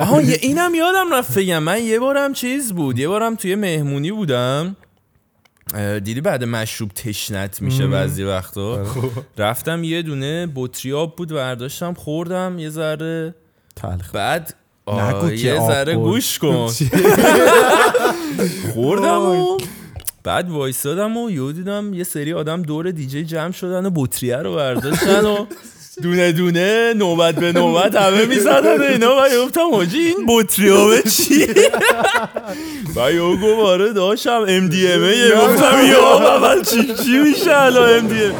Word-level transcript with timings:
آها 0.00 0.22
یه 0.22 0.38
اینم 0.42 0.74
یادم 0.74 1.14
رفت 1.14 1.38
بگم. 1.38 1.58
من 1.58 1.82
یه 1.82 1.98
بارم 1.98 2.32
چیز 2.32 2.72
بود 2.72 2.98
یه 2.98 3.08
بارم 3.08 3.34
توی 3.34 3.54
مهمونی 3.54 4.12
بودم. 4.12 4.76
دیدی 6.04 6.20
بعد 6.20 6.44
مشروب 6.44 6.90
تشنت 6.90 7.62
میشه 7.62 7.86
بعضی 7.86 8.22
وقتا؟ 8.22 8.86
رفتم 9.38 9.84
یه 9.84 10.02
دونه 10.02 10.48
بطری 10.54 10.92
آب 10.92 11.16
بود 11.16 11.28
برداشتم 11.28 11.94
خوردم 11.94 12.56
یه 12.58 12.70
ذره. 12.70 13.34
تلخ. 13.76 14.10
بعد 14.12 14.54
یه 15.32 15.60
ذره. 15.66 15.94
گوش 15.94 16.38
کن. 16.38 16.70
خوردم 18.74 19.20
و 19.20 19.58
بعد 20.24 20.50
وایستادم 20.50 21.16
و 21.16 21.30
یهو 21.30 21.52
دیدم 21.52 21.94
یه 21.94 22.04
سری 22.04 22.32
آدم 22.32 22.62
دور 22.62 22.90
دیجی 22.90 23.24
جمع 23.24 23.50
شدن 23.52 23.86
و 23.86 23.90
بطریه 23.94 24.36
رو 24.36 24.54
برداشتن 24.54 25.24
و 25.24 25.46
دونه 26.02 26.32
دونه 26.32 26.94
نوبت 26.96 27.34
به 27.34 27.52
نوبت 27.52 27.94
همه 27.96 28.26
می‌زدن. 28.26 28.82
اینا 28.82 29.16
و 29.22 29.28
یه 29.28 29.44
گفتم 29.44 29.70
حاجی 29.74 29.98
این 29.98 30.26
بطریه 30.28 31.02
چیه 31.02 31.70
و 32.96 33.12
یهو 33.12 33.36
گفت 33.36 33.60
آره 33.66 33.92
داشتم 33.92 34.44
MDMA 34.48 35.30
گفتم 35.30 35.86
یا 35.92 36.34
اول 36.34 36.62
چی 36.62 36.94
چی 37.04 37.18
میشه 37.18 37.56
الان 37.56 37.98
MD 37.98 38.32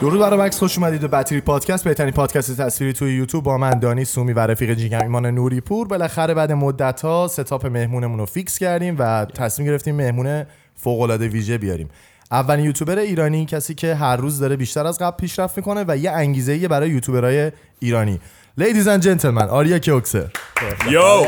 درود 0.00 0.20
برای 0.20 0.40
مکس 0.40 0.58
خوش 0.58 0.78
اومدید 0.78 1.00
به 1.00 1.08
bad 1.08 1.22
trip 1.22 1.40
پادکست. 1.40 1.84
بهترین 1.84 2.12
پادکست 2.12 2.60
تصویری 2.60 2.92
توی 2.92 3.14
یوتیوب 3.14 3.44
با 3.44 3.58
من 3.58 3.70
دانی 3.70 4.04
سومی 4.04 4.32
و 4.32 4.38
رفیق 4.38 4.74
جیگم 4.74 5.02
ایمان 5.02 5.26
نوری 5.26 5.60
پور 5.60 5.88
بالاخره 5.88 6.34
بعد 6.34 6.52
مدت 6.52 7.00
ها 7.00 7.28
setup 7.28 7.66
مهمونمون 7.66 8.18
رو 8.18 8.26
fix 8.26 8.58
کردیم 8.58 8.96
و 8.98 9.24
تصمیم 9.24 9.68
گرفتیم 9.68 9.94
مهمون 9.94 10.44
فوق 10.76 11.00
العاده 11.00 11.28
ویژه 11.28 11.58
بیاریم. 11.58 11.88
اولین 12.30 12.64
یوتیوبر 12.64 12.98
ایرانی 12.98 13.46
کسی 13.46 13.74
که 13.74 13.94
هر 13.94 14.16
روز 14.16 14.38
داره 14.38 14.56
بیشتر 14.56 14.86
از 14.86 14.98
قبل 14.98 15.16
پیشرفت 15.16 15.56
می‌کنه 15.56 15.84
و 15.88 15.96
یه 15.96 16.10
انگیزه 16.10 16.68
برای 16.68 16.90
یوتیوبرهای 16.90 17.52
ایرانی. 17.80 18.20
ladies 18.58 18.88
and 18.88 19.02
gentlemen 19.02 19.48
آریا 19.48 19.78
کئوکسر 19.78 20.26
yo 20.90 21.26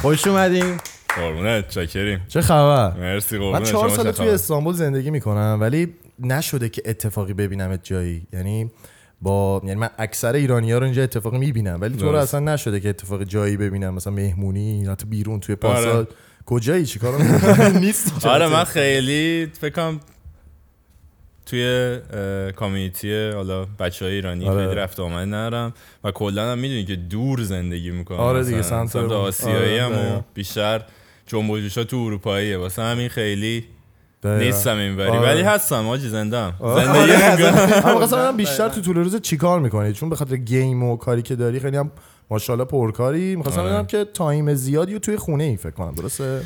خوش 0.00 0.26
اومدین. 0.26 0.76
قربونت 1.16 1.68
چاکریم. 1.68 2.20
چه 2.28 2.40
خبر؟ 2.40 2.92
مرسی 2.96 3.38
من 3.38 3.44
قربونت 3.44 3.70
چهار 3.70 3.88
شما 3.88 3.96
سال 3.96 4.12
توی؟ 4.12 4.28
استانبول 4.28 4.74
زندگی 4.74 5.10
می‌کنم 5.10 5.58
ولی 5.60 5.94
نشده 6.20 6.68
که 6.68 6.82
اتفاقی 6.84 7.32
ببینمت 7.34 7.80
جایی 7.84 8.26
یعنی 8.32 8.70
با 9.22 9.62
یعنی 9.64 9.80
من 9.80 9.90
اکثر 9.98 10.32
ایرانی 10.32 10.72
ها 10.72 10.78
رو 10.78 10.84
اینجا 10.84 11.02
اتفاقی 11.02 11.38
می‌بینم 11.38 11.78
ولی 11.80 11.96
تو 11.96 12.12
رو. 12.12 12.18
اصلا 12.18 12.40
نشده 12.40 12.80
که 12.80 12.88
اتفاق 12.88 13.24
جایی 13.24 13.56
ببینم 13.56 13.94
مثلا 13.94 14.12
مهمونی 14.12 14.80
یا 14.80 14.96
بیرون 15.08 15.40
توی 15.40 15.56
آره. 15.62 15.74
پاساژ 15.74 16.06
کجایی 16.46 16.86
چیکار؟ 16.86 17.22
نیست 17.80 18.26
آره 18.26 18.48
من 18.48 18.64
خیلی 18.64 19.46
فکرم 19.60 20.00
توی 21.46 21.98
کامیونیتی 22.56 23.30
حالا 23.30 23.64
بچه 23.64 24.04
های 24.04 24.14
ایرانی 24.14 24.48
آره. 24.48 24.64
خیلی 24.64 24.74
رفت 24.80 25.00
آمد 25.00 25.28
ندارم 25.28 25.74
و 26.04 26.10
کلا 26.10 26.52
هم 26.52 26.58
می‌دونی 26.58 26.84
که 26.84 26.96
دور 26.96 27.42
زندگی 27.42 27.90
می‌کنم 27.90 28.18
آره 28.20 28.44
دیگه، 28.44 28.62
سمت- 28.62 28.90
سمت 28.90 29.12
آسیایی 29.12 29.80
آره، 29.80 29.82
هم 29.82 29.92
و 29.92 30.02
دقیقا. 30.02 30.20
بیشتر 30.34 30.82
جنب 31.26 31.50
و 31.50 31.58
جوشا 31.58 31.84
تو 31.84 31.96
اروپاییه 31.96 32.56
واسه 32.58 32.82
همین 32.82 33.08
خیلی. 33.08 33.64
نیستم 34.24 34.76
اینوری 34.76 35.08
آره. 35.08 35.20
ولی 35.20 35.42
هستم 35.42 35.88
آجی 35.88 36.08
زندم 36.08 36.54
آره. 36.60 36.84
زندگی 36.84 37.12
می‌کنم. 37.46 37.96
اما 37.96 38.06
من 38.16 38.36
بیشتر 38.36 38.68
تو 38.68 38.80
طول 38.80 38.96
روز 38.96 39.20
چیکار 39.20 39.60
می‌کنی 39.60 39.92
چون 39.92 40.08
به 40.08 40.16
خاطر 40.16 40.36
گیم 40.36 40.82
و 40.82 40.96
کاری 40.96 41.22
که 41.22 41.36
داری 41.36 41.60
خیلی 41.60 41.76
هم 41.76 41.90
ماشاءالله 42.30 42.64
پرکاری 42.64 43.36
می‌خواستم 43.36 43.60
آره. 43.60 43.70
بدونم 43.70 43.86
که 43.86 44.06
time 44.14 44.54
زیادی 44.54 44.92
رو 44.92 44.98
توی 44.98 45.16
خونه 45.16 45.44
ای 45.44 45.56
فکر 45.56 45.70
کنم 45.70 45.94
درسته 45.94 46.40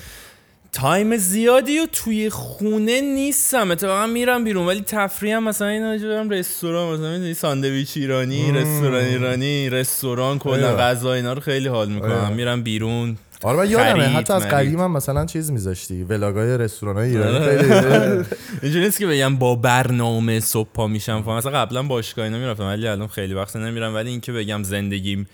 time 0.72 1.16
زیادی 1.16 1.78
و 1.78 1.86
توی 1.92 2.30
خونه 2.30 3.00
نیستم 3.00 3.70
اتفاقا 3.70 4.06
میرم 4.06 4.44
بیرون 4.44 4.66
ولی 4.66 4.80
تفریح 4.80 5.36
هم 5.36 5.44
مثلا 5.44 5.68
اینا 5.68 5.98
برم 5.98 6.30
رستوران 6.30 6.94
مثلا 6.94 7.12
می‌دونی 7.12 7.34
ساندویچ 7.34 7.96
ایرانی 7.96 8.52
رستوران 8.52 9.04
ایرانی 9.04 9.70
رستوران 9.70 10.38
کلا. 10.38 10.76
غذا 10.76 11.12
اینا 11.12 11.32
رو 11.32 11.40
خیلی 11.40 11.68
حال 11.68 11.88
می‌کنم. 11.88 12.32
میرم 12.32 12.62
بیرون 12.62 13.16
آره 13.44 13.58
من 13.58 13.70
یادمه 13.70 14.04
حتی 14.04 14.32
از. 14.32 14.46
قدیم 14.46 14.80
هم 14.80 14.92
مثلا 14.92 15.26
چیز 15.26 15.50
میذاشتی 15.50 16.02
vlog 16.02 16.47
ای 16.47 16.58
رستوران 16.58 16.96
های 16.96 17.08
ایرانی 17.08 17.36
آره. 17.36 17.58
خیلی. 17.58 18.24
اینجوری 18.62 18.84
نیست 18.84 18.98
که 18.98 19.06
بگم 19.06 19.36
با 19.36 19.54
برنامه 19.54 20.40
صبح 20.40 20.68
پا 20.74 20.86
میشم. 20.86 21.22
فهم 21.22 21.36
مثلا 21.36 21.52
قبلا 21.52 21.82
باشگاه 21.82 22.24
اینا 22.24 22.38
می‌رفتم 22.38 22.64
ولی 22.64 22.88
الان 22.88 23.08
خیلی 23.08 23.34
وقت 23.34 23.56
نمیرم. 23.56 23.94
ولی 23.94 24.10
اینکه 24.10 24.32
بگم 24.32 24.62
زندگیم 24.62 25.26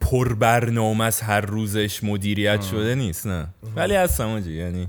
پر 0.00 0.34
برنامه 0.34 1.04
از 1.04 1.20
هر 1.20 1.40
روزش 1.40 2.04
مدیریت 2.04 2.62
شده 2.62 2.94
نیست 2.94 3.26
نه. 3.26 3.46
ولی 3.76 3.94
هستم 3.94 4.28
آجی 4.28 4.52
یعنی 4.52 4.88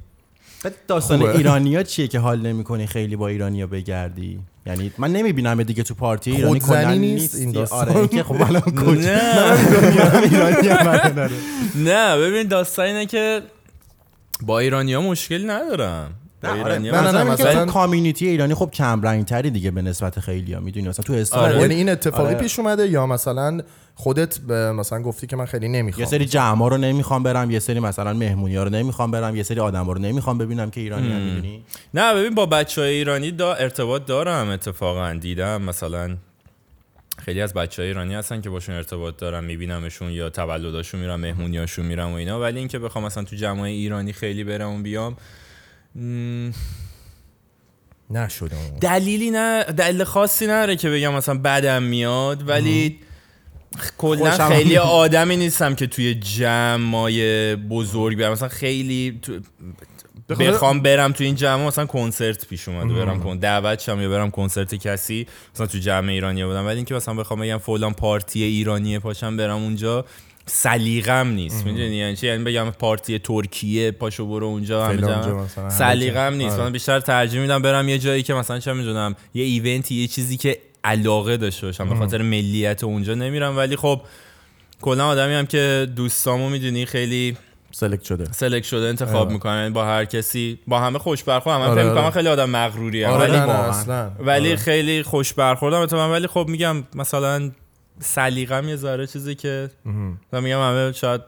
داستان. 0.87 1.21
ایرانیا 1.23 1.83
چیه 1.83 2.07
که 2.07 2.19
حال 2.19 2.41
نمی‌کنی 2.41 2.87
خیلی 2.87 3.15
با 3.15 3.27
ایرانیا 3.27 3.67
بگردی؟ 3.67 4.39
یعنی 4.65 4.91
من 4.97 5.11
نمی‌بینم 5.11 5.63
دیگه 5.63 5.83
تو 5.83 5.93
پارتی 5.93 6.31
ایرانی 6.31 6.59
کلا 6.59 6.93
نیست 6.93 7.35
این. 7.35 7.51
داستان. 7.51 7.89
آره 7.89 8.07
که 8.07 8.23
خب 8.23 8.41
الان 8.41 8.61
کجا؟ 8.61 9.19
نه. 11.75 12.17
ببین 12.17 12.47
داستان 12.47 12.85
اینه 12.85 13.05
که 13.05 13.41
با 14.41 14.59
ایرانی 14.59 14.93
ها 14.93 15.01
مشکل 15.01 15.49
ندارم. 15.49 16.13
نه 16.43 16.49
آره 16.49 16.59
ایرانی 16.59 16.89
نه، 16.89 17.01
نه، 17.01 17.11
نه 17.11 17.23
نه، 17.23 17.31
مثلا 17.31 17.65
کامیونیتی 17.65 18.27
ایرانی 18.27 18.53
خب 18.53 18.71
کم 18.73 19.01
رنگ 19.01 19.25
تری 19.25 19.49
دیگه 19.49 19.71
به 19.71 19.81
نسبت 19.81 20.19
خیلی 20.19 20.53
ها 20.53 20.59
می‌دونی؟ 20.59 20.87
مثلا 20.87 21.03
تو 21.03 21.13
آره. 21.13 21.21
استانبول 21.21 21.61
یعنی 21.61 21.75
این 21.75 21.89
اتفاقی 21.89 22.33
آره. 22.33 22.35
پیش 22.35 22.59
اومده 22.59 22.87
یا 22.87 23.07
مثلا 23.07 23.61
خودت 23.95 24.39
به 24.39 24.71
مثلا 24.71 25.01
گفتی 25.01 25.27
که 25.27 25.35
من 25.35 25.45
خیلی 25.45 25.65
یه 25.65 25.71
نمی‌خوام 25.71 26.07
سری 26.07 26.25
جمعا 26.25 26.67
رو 26.67 26.77
نمی‌خوام 26.77 27.23
برم 27.23 27.51
یه 27.51 27.59
سری 27.59 27.79
مثلا 27.79 28.13
مهمونی 28.13 28.55
ها 28.55 28.63
رو 28.63 28.69
نمی‌خوام 28.69 29.11
برم 29.11 29.35
یه 29.35 29.43
سری 29.43 29.59
آدم 29.59 29.89
رو 29.89 29.99
نمی‌خوام 29.99 30.37
ببینم 30.37 30.69
که 30.69 30.81
ایرانی 30.81 31.11
هم. 31.11 31.21
می‌دونی؟ 31.21 31.63
نه 31.93 32.13
ببین 32.13 32.35
با 32.35 32.45
بچه 32.45 32.81
های 32.81 32.93
ایرانی 32.93 33.31
دا 33.31 33.53
ارتباط 33.53 34.05
دارم 34.05 34.49
اتفاقا. 34.49 35.13
دیدم 35.13 35.61
مثلا 35.61 36.17
خیلی 37.25 37.41
از 37.41 37.53
بچه 37.53 37.81
های 37.81 37.89
ایرانی 37.89 38.15
هستن 38.15 38.41
که 38.41 38.49
باشون 38.49 38.75
ارتباط 38.75 39.17
دارم 39.17 39.43
میبینمشون 39.43 40.11
یا 40.11 40.29
تولداشون 40.29 40.99
میرم 40.99 41.19
مهمونیاشون 41.19 41.85
میرم 41.85 42.11
و 42.11 42.13
اینا. 42.13 42.39
ولی 42.39 42.59
اینکه 42.59 42.79
بخوام 42.79 43.05
مثلا 43.05 43.23
تو 43.23 43.35
جمع 43.35 43.61
ایرانی 43.61 44.13
خیلی 44.13 44.43
برم 44.43 44.69
و 44.69 44.81
بیام 44.81 45.17
م، 45.95 46.51
نشده 48.09 48.55
دلیلی 48.81 49.31
نه 49.31 49.63
دلیل 49.63 50.03
خاصی 50.03 50.45
نداره 50.45 50.75
که 50.75 50.89
بگم 50.89 51.13
مثلا 51.13 51.37
بدم 51.37 51.83
میاد 51.83 52.49
ولی 52.49 52.99
کلا 53.97 54.49
خیلی. 54.49 54.77
آدمی 54.77 55.37
نیستم 55.37 55.75
که 55.75 55.87
توی 55.87 56.15
جمعای 56.15 57.55
بزرگ 57.55 58.17
برم. 58.17 58.31
مثلا 58.31 58.47
خیلی 58.49 59.19
تو 59.21 59.39
بخوام 60.39 60.81
برم 60.81 61.11
تو 61.11 61.23
این 61.23 61.35
جمع 61.35 61.67
مثلا 61.67 61.85
کنسرت 61.85 62.47
پیش 62.47 62.67
اومده. 62.67 62.93
برم 62.93 63.23
کن 63.23 63.37
دعوت 63.37 63.79
شم 63.79 64.01
یا 64.01 64.09
برم 64.09 64.31
کنسرت 64.31 64.75
کسی 64.75 65.27
مثلا 65.55 65.67
تو 65.67 65.77
جمع 65.77 66.09
ایرانی 66.09 66.45
بودم. 66.45 66.65
ولی 66.65 66.75
اینکه 66.75 66.95
مثلا 66.95 67.13
بخوام 67.13 67.39
بگم 67.39 67.57
فلان 67.57 67.93
پارتی 67.93 68.43
ایرانی 68.43 68.99
پاشم 68.99 69.37
برم 69.37 69.57
اونجا 69.57 70.05
سلیقم 70.53 71.27
نیست 71.27 71.65
می‌دونی 71.65 71.95
یعنی 71.95 72.15
چی 72.15 72.27
یعنی 72.27 72.43
بگم 72.43 72.71
پارتی 72.71 73.19
ترکیه 73.19 73.91
پاشو 73.91 74.25
برو 74.25 74.45
اونجا 74.45 74.85
همه 74.85 75.47
سلیقم. 75.69 76.33
نیست 76.33 76.55
آره. 76.55 76.63
من 76.63 76.71
بیشتر 76.71 76.99
ترجیح 76.99 77.41
میدم 77.41 77.61
برم 77.61 77.89
یه 77.89 77.97
جایی 77.97 78.23
که 78.23 78.33
مثلا 78.33 78.59
چه 78.59 78.73
می‌دونم 78.73 79.15
یه 79.33 79.43
ایونتی 79.43 79.95
یه 79.95 80.07
چیزی 80.07 80.37
که 80.37 80.57
علاقه 80.83 81.37
داشته 81.37 81.67
باشم 81.67 81.89
به 81.89 81.95
خاطر 81.95 82.21
ملیت 82.21 82.83
اونجا 82.83 83.13
نمیرم 83.13 83.57
ولی 83.57 83.75
خب 83.75 84.01
کلا 84.81 85.07
آدمی 85.07 85.33
هم 85.33 85.45
که 85.45 85.87
دوستامو 85.95 86.49
می‌دونی 86.49 86.85
خیلی 86.85 87.37
select 87.71 88.03
شده 88.03 88.31
select 88.31 88.65
شده 88.65 88.87
انتخاب 88.87 89.15
آره. 89.15 89.33
می‌کنن 89.33 89.57
یعنی 89.57 89.69
با 89.69 89.85
هر 89.85 90.05
کسی 90.05 90.59
با 90.67 90.79
همه 90.79 90.99
خوش 90.99 91.23
برخورد 91.23 91.59
من 91.59 91.67
آره، 91.67 91.75
فکر 91.75 91.89
می‌کنم 91.89 92.03
آره. 92.03 92.13
خیلی 92.13 92.27
آدم 92.27 92.49
مغروری 92.49 93.05
آره 93.05 93.23
ولی 93.23 93.31
نه 93.31 93.39
نه 93.39 93.45
واقعا. 93.45 93.69
اصلا 93.69 94.11
ولی 94.19 94.47
آره. 94.47 94.55
خیلی 94.55 95.03
خوش 95.03 95.33
برخوردم 95.33 96.11
ولی 96.11 96.27
خب 96.27 96.45
میگم 96.49 96.83
مثلا 96.95 97.51
سلیقم 98.01 98.69
یه 98.69 98.75
ذره 98.75 99.07
چیزی 99.07 99.35
که 99.35 99.69
من 100.33 100.43
میگم 100.43 100.61
همه 100.61 100.91
شاید 100.91 101.21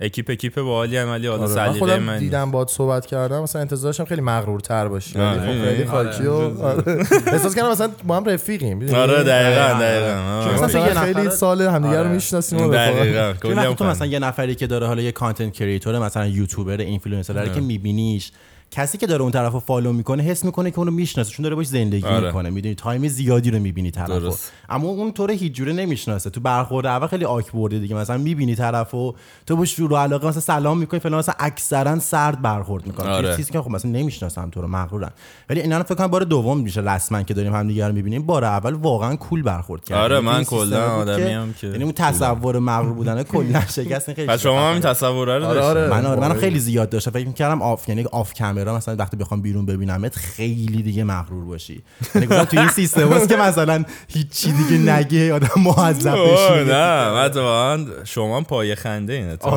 اکیپ 0.00 0.30
اکیپ 0.30 0.60
باحالی 0.60 0.96
هم 0.96 1.08
ولی 1.08 1.26
حالا 1.26 1.42
آره. 1.42 1.48
من 1.50 1.54
سلیقه 1.54 1.78
خودم 1.78 1.98
من 2.02 2.12
نیست. 2.12 2.24
دیدم 2.24 2.50
بات 2.50 2.68
صحبت 2.68 3.06
کردم 3.06 3.42
مثلا 3.42 3.60
انتظارشم 3.62 4.04
خیلی 4.04 4.20
مغرورتر 4.20 4.88
باشی 4.88 5.18
آره. 5.18 5.40
خب 5.40 5.46
خیلی 5.46 5.82
آره. 5.82 5.86
خاکی 5.86 6.26
و 6.26 6.32
آره. 6.32 6.82
احساس 7.26 7.54
کردم 7.54 7.70
مثلا 7.70 7.90
با 8.06 8.16
هم 8.16 8.24
رفیقیم؟ 8.24 8.94
آره 8.94 9.22
دقیقا 9.24 9.24
دقیقاً. 9.24 9.80
دقیقا 9.80 10.44
چون. 10.44 10.64
مثلا 10.64 11.04
خیلی 11.04 11.30
سال 11.30 11.62
همدیگه 11.62 12.02
رو. 12.02 12.08
می‌شناسیم 12.08 12.60
و. 12.60 12.72
دقیقا 12.72 13.74
تو. 13.74 13.84
مثلا 13.84 14.06
یه 14.06 14.18
نفری 14.18 14.54
که 14.54 14.66
داره 14.66 14.86
حالا 14.86 15.02
یه 15.02 15.12
content 15.12 15.52
creator 15.52 15.98
مثلا 15.98 16.26
YouTuber 16.26 16.76
influencer 16.76 17.48
که 17.48 17.60
میبینیش 17.60 18.32
کسی 18.74 18.98
که 18.98 19.06
داره 19.06 19.22
اون 19.22 19.32
طرفو 19.32 19.60
follow 19.60 19.92
می‌کنه 19.92 20.22
حس 20.22 20.44
می‌کنه 20.44 20.70
که 20.70 20.78
اونو 20.78 20.90
می‌شناسه 20.90 21.30
چون 21.30 21.42
داره 21.42 21.54
باش 21.54 21.66
زندگی 21.66 22.06
آره. 22.06 22.26
می‌کنه 22.26 22.50
می‌دونی 22.50 22.74
time 22.74 23.08
زیادی 23.08 23.50
رو 23.50 23.58
می‌بینی 23.58 23.90
طرفو 23.90 24.20
درست. 24.20 24.52
اما 24.68 24.88
اون 24.88 25.12
تو 25.12 25.26
رو 25.26 25.34
هیچ 25.34 25.52
جوره 25.52 25.72
نمی‌شناسه 25.72 26.30
تو 26.30 26.40
برخورد 26.40 26.86
اول 26.86 27.06
خیلی 27.06 27.24
awkward 27.24 27.71
ه 27.71 27.78
دیگه 27.78 27.94
مثلا 27.94 28.18
می‌بینی 28.18 28.54
طرفو 28.54 29.14
تو 29.46 29.56
باش 29.56 29.74
رو 29.74 29.96
علاقه 29.96 30.28
مثلا 30.28 30.40
سلام 30.40 30.78
می‌کنی 30.78 31.00
فلان 31.00 31.18
مثلا 31.18 31.34
اکثرا 31.38 31.98
سرد 31.98 32.42
برخورد 32.42 32.86
می‌کنه 32.86 33.06
آره. 33.06 33.28
آره. 33.28 33.36
چیزی 33.36 33.52
که 33.52 33.62
خب 33.62 33.70
مثلا 33.70 33.90
نمی‌شناسم 33.90 34.50
تو 34.50 34.62
رو 34.62 34.68
مغرورن 34.68 35.10
ولی 35.50 35.60
اینا 35.60 35.78
رو 35.78 35.84
فکر 35.84 35.94
کنم 35.94 36.06
بار 36.06 36.24
دوم 36.24 36.60
میشه 36.60 36.80
رسما 36.80 37.22
که 37.22 37.34
داریم 37.34 37.54
همدیگه 37.54 37.86
رو 37.88 37.94
می‌بینیم 37.94 38.22
بار 38.22 38.44
اول 38.44 38.74
واقعا 38.74 39.16
کول 39.16 39.42
برخورد 39.42 39.84
کردیم 39.84 40.04
آره، 40.04 40.14
یعنی 40.14 40.26
من 40.26 40.44
کلا 40.44 40.90
آدمیم 40.90 41.54
که 41.60 41.66
یعنی 41.66 41.82
اون 41.82 41.92
تصور 41.92 42.58
مغرور 42.58 42.92
بودن 42.92 43.22
کلا 43.22 43.60
شکست 43.60 44.12
خیلی 44.12 44.38
شما 44.44 44.60
هم 44.60 44.72
این 44.72 44.82
تصوره 44.82 45.38
رو 45.38 45.44
آره، 45.44 45.60
آره. 45.60 45.88
من 45.88 46.06
آره 46.06 46.20
منم 46.20 46.28
واقعی. 46.28 46.40
خیلی 46.40 46.58
زیاد 46.58 46.90
داشتم 46.90 47.10
فکر 47.10 47.26
می‌کردم 47.26 47.62
آف 47.62 47.88
یعنی 47.88 48.04
آف 48.12 48.34
کمر 48.34 48.61
کامرا 48.64 48.76
مثلا 48.76 48.96
وقتی 48.96 49.16
بخوام 49.16 49.42
بیرون 49.42 49.66
ببینمت 49.66 50.16
خیلی 50.16 50.82
دیگه 50.82 51.04
مغرور 51.04 51.44
باشی. 51.44 51.82
یعنی 52.14 52.26
گفتم 52.26 52.44
تو 52.44 52.58
این 52.58 52.68
سیستم 52.68 53.12
هست 53.12 53.28
که 53.28 53.36
مثلا 53.36 53.84
هیچی 54.08 54.52
دیگه 54.52 54.92
نگه 54.92 55.32
آدم 55.32 55.48
معذب 55.56 56.14
بشه 56.32 56.64
نه 56.64 57.28
واقعا 57.28 57.86
شما 58.04 58.36
هم 58.36 58.44
پای 58.44 58.74
خنده 58.74 59.12
اینه 59.12 59.36
تو. 59.36 59.50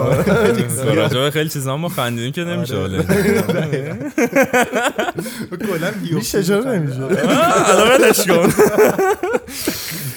راجع 0.96 1.30
خیلی 1.30 1.50
چیزا 1.50 1.78
ما 1.78 1.90
خندیدیم 1.90 2.31
که 2.31 2.44
نمیشه 2.44 2.75
ولی. 2.75 3.04
کلا 5.68 5.92
میشه 6.12 6.44
چرا 6.44 6.63
نمیشه؟ 6.63 7.02
الان 7.02 8.02
ولش 8.02 8.28
کن 8.28 8.54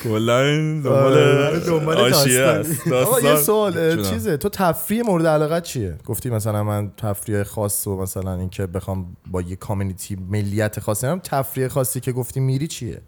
کلا 0.03 0.41
این 0.43 0.87
آره، 0.87 1.61
دنبال 1.61 1.97
آشیه. 2.15 2.41
است. 2.41 2.93
آقا 2.93 3.21
یه 3.21 3.37
سوال. 3.37 4.05
چیزه 4.05 4.37
تو 4.37 4.49
تفریح 4.49 5.03
مورد 5.03 5.27
علاقت 5.27 5.63
چیه؟ 5.63 5.97
گفتی 6.07 6.31
مثلا 6.31 6.65
من 6.65 6.91
تفریح 6.97 7.43
خاص 7.43 7.87
و 7.87 7.97
مثلا 7.97 8.35
اینکه 8.35 8.67
بخوام 8.67 9.17
با 9.27 9.43
یه 9.43 9.57
کامیونیتی 9.57 10.17
ملیت 10.31 10.81
خاصی 10.81 11.07
هم 11.07 11.19
تفریح 11.19 11.69
خاصی 11.69 12.01
که 12.01 12.13
گفتی 12.13 12.41
میری 12.41 12.67
چیه؟ 12.67 13.01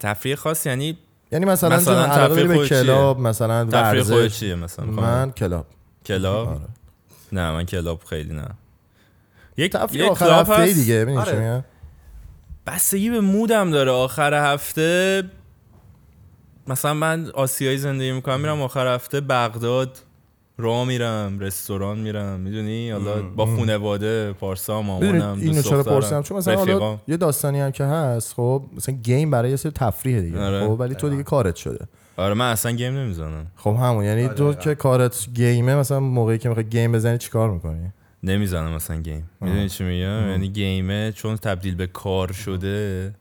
تفریح 0.00 0.34
خاص 0.34 0.66
یعنی 0.66 0.98
یعنی 1.32 1.44
مثلا, 1.44 1.76
مثلا 1.76 2.04
علاقه 2.04 2.34
تفریح 2.34 2.58
به؟ 2.58 2.68
کلاب 2.68 3.20
مثلا 3.20 3.64
تفریح 3.64 4.28
چیه 4.28 4.54
مثلا؟ 4.54 4.86
من 4.86 5.30
کلاب. 5.30 5.66
کلاب؟ 6.06 6.48
آره. 6.48 6.60
نه 7.32 7.52
من 7.52 7.64
کلاب 7.64 8.02
خیلی 8.04 8.34
نه. 8.34 8.48
یک 9.56 9.72
تفریح 9.72 10.10
آخر 10.10 10.26
کلاب 10.26 10.50
هفته 10.50 10.72
دیگه 10.72 11.18
آره. 11.18 11.64
بستگی 12.70 13.10
به 13.10 13.20
مودم 13.20 13.70
داره. 13.70 13.90
آخر 13.90 14.52
هفته 14.52 15.22
مثلا 16.66 16.94
من 16.94 17.30
آسیایی 17.34 17.78
زندگی 17.78 18.12
می‌کنم 18.12 18.40
میرم 18.40 18.62
آخر 18.62 18.94
هفته 18.94 19.20
بغداد 19.20 19.98
راه 20.58 20.84
میرم 20.86 21.38
رستوران 21.40 21.98
میرم. 21.98 22.40
می‌دونی؟ 22.40 22.90
حالا 22.90 23.22
با 23.22 23.46
خانواده 23.46 24.32
پارسا 24.32 24.82
مامانم 24.82 25.38
اینو 25.40 25.62
چرا 25.62 25.82
پرسیدم؟ 25.82 26.22
چون 26.22 26.36
مثلا 26.36 26.56
حالا. 26.56 26.98
یه 27.08 27.16
داستانی 27.16 27.60
هم 27.60 27.70
که 27.70 27.84
هست 27.84 28.34
خب 28.34 28.64
مثلا 28.76 28.94
game 28.94 29.30
برای 29.30 29.50
یه 29.50 29.56
سری 29.56 29.72
تفریح 29.72 30.20
دیگه 30.20 30.40
آره. 30.40 30.66
خب 30.66 30.80
ولی 30.80 30.94
تو 30.94 31.08
دیگه 31.08 31.22
کارت 31.22 31.56
شده. 31.56 31.86
آره 32.16 32.34
من 32.34 32.52
اصلا 32.52 32.72
game 32.72 32.96
نمی‌زنم. 32.96 33.46
خب 33.56 33.76
همون 33.80 34.04
یعنی 34.04 34.28
تو 34.28 34.54
که 34.54 34.74
کارت 34.74 35.26
game 35.34 35.68
ه 35.68 35.76
مثلا 35.76 36.00
موقعی 36.00 36.38
که 36.38 36.48
می‌خوای 36.48 36.66
game 36.66 36.92
بزنی 36.92 37.18
چیکار 37.18 37.50
می‌کنی؟ 37.50 37.92
نمی‌زنم 38.22 38.74
مثلا 38.74 38.96
game. 38.96 39.30
می‌دونی 39.40 39.68
چی 39.68 39.84
میگم؟ 39.84 40.30
یعنی 40.30 40.48
game 40.48 40.99
ه 40.99 41.12
چون 41.12 41.36
تبدیل 41.36 41.74
به 41.74 41.86
کار 41.86 42.32
شده 42.32 43.14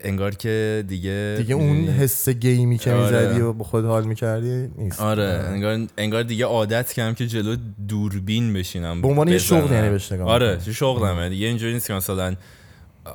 انگار 0.00 0.34
که 0.34 0.84
دیگه 0.88 1.34
دیگه 1.38 1.54
اون؟ 1.54 1.88
حس 1.88 2.28
game 2.28 2.68
ی 2.68 2.78
که 2.78 2.92
آره. 2.92 3.26
می‌زدی 3.26 3.40
و 3.40 3.52
با 3.52 3.64
خود 3.64 3.84
حال 3.84 4.04
می‌کردی 4.04 4.68
نیست. 4.78 5.00
آره. 5.00 5.24
انگار 5.24 5.86
انگار 5.98 6.22
دیگه 6.22 6.44
عادت 6.44 6.92
کردم 6.92 7.14
که 7.14 7.26
جلو 7.26 7.56
دوربین 7.88 8.52
بشینم 8.52 9.02
به 9.02 9.08
عنوان 9.08 9.28
یه. 9.28 9.38
شغل 9.38 9.72
یعنی 9.72 9.90
بهش 9.90 10.12
نگاه 10.12 10.28
آره. 10.28 10.58
شغلمه. 10.72 11.28
دیگه 11.28 11.46
اینجوری 11.46 11.72
نیست 11.72 11.86
که 11.86 11.94
مثلا 11.94 12.36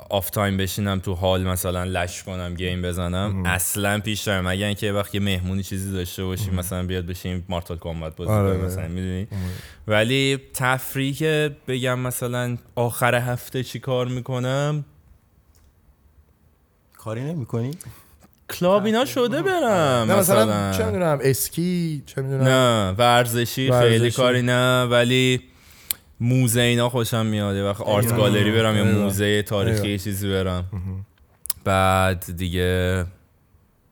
آف 0.10 0.30
تایم 0.30 0.58
بشینم 0.58 1.00
تو 1.00 1.14
حال 1.14 1.44
مثلا 1.44 1.84
لش 1.84 2.24
کنم 2.24 2.56
گیم 2.56 2.82
بزنم 2.82 3.44
اصلا 3.46 4.00
پیش 4.00 4.22
دارم 4.22 4.48
مگر 4.48 4.66
اینکه 4.66 4.86
یه 4.86 4.92
وقت 4.92 5.16
یه 5.16 5.22
مهمونی 5.22 5.64
چیزی 5.64 5.92
داشته 5.92 6.24
باشیم 6.24 6.56
مثلا 6.56 6.84
بیاد 6.84 7.06
بشیم 7.06 7.46
مارتال 7.50 7.78
کامبات 7.78 8.16
بازی 8.16 8.32
آره، 8.32 8.50
آره. 8.50 8.58
مثلا 8.58 8.88
می‌دونی؟ 8.88 9.28
ولی 9.88 10.40
تفریح 10.54 11.14
که 11.16 11.56
بگم 11.68 12.00
مثلا 12.00 12.58
آخر 12.76 13.16
هفته 13.16 13.64
چی 13.64 13.80
کار 13.80 14.08
می‌کنم؟ 14.08 14.86
کاری 16.98 17.22
نمی‌کنی؟ 17.22 17.72
کلاب 18.50 18.86
اینا 18.86 19.06
شده 19.06 19.42
برم 19.42 20.12
نه 20.12 20.16
مثلا 20.16 20.46
مثلا. 20.46 20.78
چه 20.78 20.86
می‌دونم 20.86 21.20
اسکی 21.22 22.04
چه 22.06 22.22
می‌دونم. 22.22 22.44
نه 22.44 22.92
ورزشی, 22.92 23.70
ورزشی. 23.70 23.90
خیلی 23.90 24.12
کاری 24.12 24.42
نه 24.42 24.84
ولی 24.84 25.42
موزه 26.20 26.62
اینا 26.62 26.90
خوشم 26.90 27.26
میاد 27.26 27.56
یه 27.56 27.64
وقت 27.64 27.82
آرت 27.82 28.16
گالری 28.18 28.52
برم 28.52 28.76
یا. 28.78 28.84
موزه 28.84 29.42
تاریخی 29.42 30.00
چیزی 30.00 30.30
برم 30.30 30.66
بعد 31.64 32.26
دیگه 32.38 33.06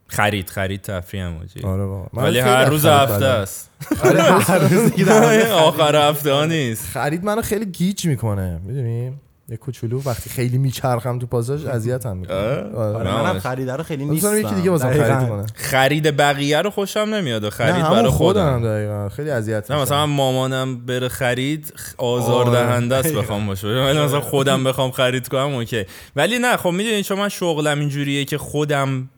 خرید 0.08 0.50
خرید 0.50 0.82
تفریح 0.82 1.24
هم. 1.24 1.40
آره 1.64 1.84
واقعا. 1.84 2.24
ولی 2.24 2.42
خیلی 2.42 2.54
هر 2.54 2.64
روز 2.64 2.86
هفته. 2.86 3.24
است 3.26 3.70
هر 4.02 4.58
روز 4.58 5.08
آخر 5.68 6.08
هفته 6.08 6.32
ها 6.32 6.44
نیست 6.44 6.86
خرید 6.86 7.24
منو 7.24 7.42
خیلی 7.42 7.66
گیج 7.66 8.06
می‌کنه 8.06 8.60
می‌دونی 8.64 9.12
یه 9.50 9.56
کوچولو 9.56 10.02
وقتی 10.04 10.30
خیلی 10.30 10.58
میچرخم 10.58 11.18
تو 11.18 11.26
پاساژ 11.26 11.66
اذیتم 11.66 12.16
می‌کنه 12.16 12.36
اه؟ 12.36 12.58
آره. 12.74 12.98
آره، 12.98 13.22
منم 13.22 13.38
خریده 13.38 13.76
رو 13.76 13.82
خیلی 13.82 14.04
مثلا 14.04 14.32
نیستم 14.32 14.46
یکی 14.48 14.54
دیگه 14.54 14.70
واسه 14.70 14.86
دقیقاً. 14.86 15.04
خرید 15.04 15.28
کنه. 15.28 15.46
خرید 15.54 16.16
بقیه 16.16 16.60
رو 16.60 16.70
خوشم 16.70 17.00
نمیاد 17.00 17.44
و 17.44 17.50
خرید 17.50 17.82
برای 17.82 18.10
خودم. 18.10 18.62
دقیقا. 18.62 19.08
خیلی 19.08 19.30
اذیت 19.30 19.70
نه. 19.70 19.82
مثلا 19.82 20.06
مامانم 20.06 20.86
بره 20.86 21.08
خرید 21.08 21.72
آزار 21.98 22.48
آره. 22.48 22.50
دهنده 22.50 22.96
است 22.96 23.14
بخوام 23.14 23.46
باشه. 23.46 23.68
ولی 23.68 23.98
مثلا 23.98 24.20
خودم 24.20 24.64
بخوام 24.64 24.90
خرید 24.90 25.28
کنم 25.28 25.54
okay. 25.54 25.84
ولی 26.16 26.38
نه 26.38 26.56
خب 26.56 26.70
می‌دونی 26.70 27.02
چون 27.02 27.18
من 27.18 27.28
شغلم 27.28 27.80
اینجوریه 27.80 28.24
که 28.24 28.38
خودم 28.38 29.08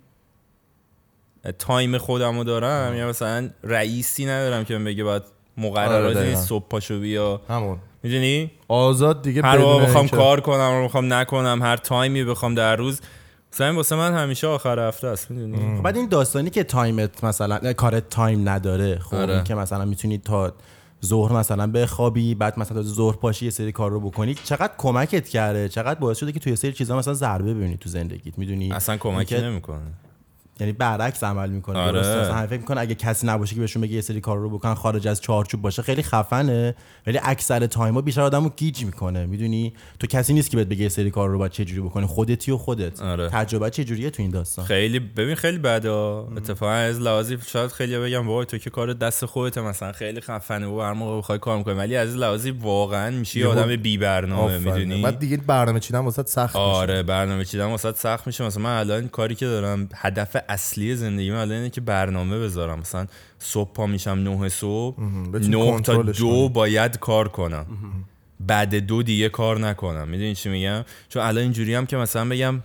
time 1.58 1.98
خودم 1.98 2.38
رو 2.38 2.44
دارم 2.44 2.94
یا 2.94 3.08
مثلا 3.08 3.50
رئیسی 3.64 4.26
ندارم 4.26 4.64
که 4.64 4.78
بگه 4.78 5.04
باید 5.04 5.22
آره، 5.22 5.68
مقرراتی 5.68 6.36
صبح 6.36 6.68
پاشو 6.68 7.00
بیا. 7.00 7.40
همون. 7.48 7.78
می‌دونی؟ 8.02 8.50
آزاد 8.68 9.22
دیگه 9.22 9.42
هر 9.42 9.58
موقع 9.58 9.84
بخوام 9.84 10.08
کار 10.08 10.40
کنم 10.40 10.78
رو 10.78 10.84
بخوام 10.84 11.12
نکنم 11.12 11.62
هر 11.62 11.76
time 11.76 12.15
ی 12.15 12.24
بخوام 12.24 12.54
در 12.54 12.76
روز. 12.76 13.00
مثلا 13.52 13.74
واسه 13.74 13.96
من 13.96 14.14
همیشه 14.14 14.46
آخر 14.46 14.88
هفته 14.88 15.06
است 15.06 15.30
می‌دونی؟ 15.30 15.76
خب 15.76 15.82
بعد 15.82 15.96
این 15.96 16.08
داستانی 16.08 16.50
که 16.50 16.64
تایمت 16.64 17.24
مثلا 17.24 17.58
نه، 17.62 17.72
کارت 17.72 18.08
time 18.08 18.48
نداره. 18.48 18.98
خب 18.98 19.14
آره. 19.14 19.42
که 19.44 19.54
مثلا 19.54 19.84
می‌تونی 19.84 20.18
تا 20.18 20.52
ظهر 21.04 21.32
مثلا 21.32 21.66
بخوابی 21.66 22.34
بعد 22.34 22.58
مثلا 22.58 22.82
تا 22.82 22.88
ظهر 22.88 23.16
پاشی 23.16 23.44
یه 23.44 23.50
سری 23.50 23.72
کار 23.72 23.90
رو 23.90 24.00
بکنی 24.00 24.34
چقدر 24.34 24.72
کمکت 24.78 25.28
کرده؟ 25.28 25.68
چقدر 25.68 26.00
باعث 26.00 26.18
شده 26.18 26.32
که 26.32 26.40
توی 26.40 26.52
یه 26.52 26.56
سری 26.56 26.72
چیزا 26.72 26.96
مثلا 26.96 27.14
ضربه 27.14 27.54
ببینی 27.54 27.76
تو 27.76 27.88
زندگیت 27.88 28.38
می‌دونی؟ 28.38 28.72
اصلا 28.72 28.96
کمکی 28.96 29.40
نمی‌کنه. 29.40 29.80
یعنی 30.60 30.72
برعکس 30.72 31.24
عمل 31.24 31.50
می‌کنه 31.50 31.78
آره. 31.78 31.92
درسته؟ 31.92 32.34
همه 32.34 32.46
فکر 32.46 32.60
می‌کنه 32.60 32.80
اگه 32.80 32.94
کسی 32.94 33.26
نباشه 33.26 33.54
که 33.54 33.60
بهشون 33.60 33.82
بگه 33.82 33.94
یه 33.94 34.00
سری 34.00 34.20
کار 34.20 34.38
رو 34.38 34.50
بکنن 34.50 34.74
خارج 34.74 35.08
از 35.08 35.20
چارچوب 35.20 35.62
باشه 35.62 35.82
خیلی 35.82 36.02
خفنه. 36.02 36.74
ولی 37.06 37.20
اکثر 37.22 37.66
time 37.66 37.94
ا 37.94 38.00
بیشتر 38.00 38.20
آدمو 38.20 38.50
گیج 38.56 38.84
می‌کنه. 38.84 39.26
می‌دونی؟ 39.26 39.72
تو 39.98 40.06
کسی 40.06 40.32
نیست 40.32 40.50
که 40.50 40.56
بهت 40.56 40.66
بگه 40.66 40.82
یه 40.82 40.88
سری 40.88 41.10
کار 41.10 41.28
رو 41.28 41.38
باید 41.38 41.52
چه 41.52 41.64
جوری 41.64 41.80
بکنی. 41.80 42.06
خودتی 42.06 42.52
و 42.52 42.56
خودت. 42.56 43.02
آره. 43.02 43.28
تجربه 43.28 43.70
چه 43.70 43.84
جوریه 43.84 44.10
تو 44.10 44.22
این 44.22 44.30
داستان؟ 44.30 44.64
خیلی 44.64 44.98
ببین 44.98 45.34
خیلی 45.34 45.58
بده. 45.58 45.90
اتفاقا 45.90 46.72
از 46.72 47.00
لحاظی 47.00 47.38
شاید 47.46 47.70
خیلی 47.70 47.98
بگم 47.98 48.28
وای 48.28 48.46
تو 48.46 48.58
که 48.58 48.70
کار 48.70 48.92
دست 48.92 49.26
خودت 49.26 49.58
مثلا 49.58 49.92
خیلی 49.92 50.20
خفنه. 50.20 50.66
و 50.66 50.80
هر 50.80 50.92
موقع 50.92 51.18
بخوای 51.18 51.38
کار 51.38 51.58
می‌کنی. 51.58 51.74
ولی 51.74 51.96
از 51.96 52.16
لحاظی 52.16 52.50
واقعا 52.50 53.10
میشی 53.10 53.44
آدم 53.44 53.76
بی 53.76 53.98
برنامه. 53.98 54.58
می‌دونی؟ 54.58 55.02
بعد 55.02 55.18
دیگه 55.18 55.36
برنامه 55.36 55.80
چیدن 55.80 55.98
واسه 55.98 56.22
سخت 56.26 56.56
آره 56.56 57.02
برنامه 57.02 57.44
چیدن 57.44 57.64
واسه 57.64 57.92
سخت 57.92 58.26
میشه. 58.26 58.44
مثلا 58.44 58.62
من 58.62 58.78
الان 58.78 59.08
کاری 59.08 59.34
که 59.34 59.46
دارم 59.46 59.88
هدف 59.94 60.36
اصلی 60.50 60.96
زندگی 60.96 61.30
من 61.30 61.36
الان 61.36 61.56
اینه 61.56 61.70
که 61.70 61.80
برنامه 61.80 62.38
بذارم. 62.38 62.78
مثلا 62.78 63.06
صبح 63.38 63.72
پا 63.72 63.86
میشم 63.86 64.10
نه 64.10 64.48
صبح 64.48 65.02
نه 65.34 65.80
تا 65.80 66.02
دو. 66.02 66.48
باید 66.48 66.98
کار 66.98 67.28
کنم. 67.28 67.66
بعد 68.40 68.74
دو 68.74 69.02
دیگه 69.02 69.28
کار 69.28 69.58
نکنم. 69.58 70.08
می‌دونی 70.08 70.34
چی 70.34 70.48
میگم؟ 70.48 70.84
چون 71.08 71.22
الان 71.22 71.42
اینجوری 71.42 71.74
هم 71.74 71.86
که 71.86 71.96
مثلا 71.96 72.28
بگم 72.28 72.62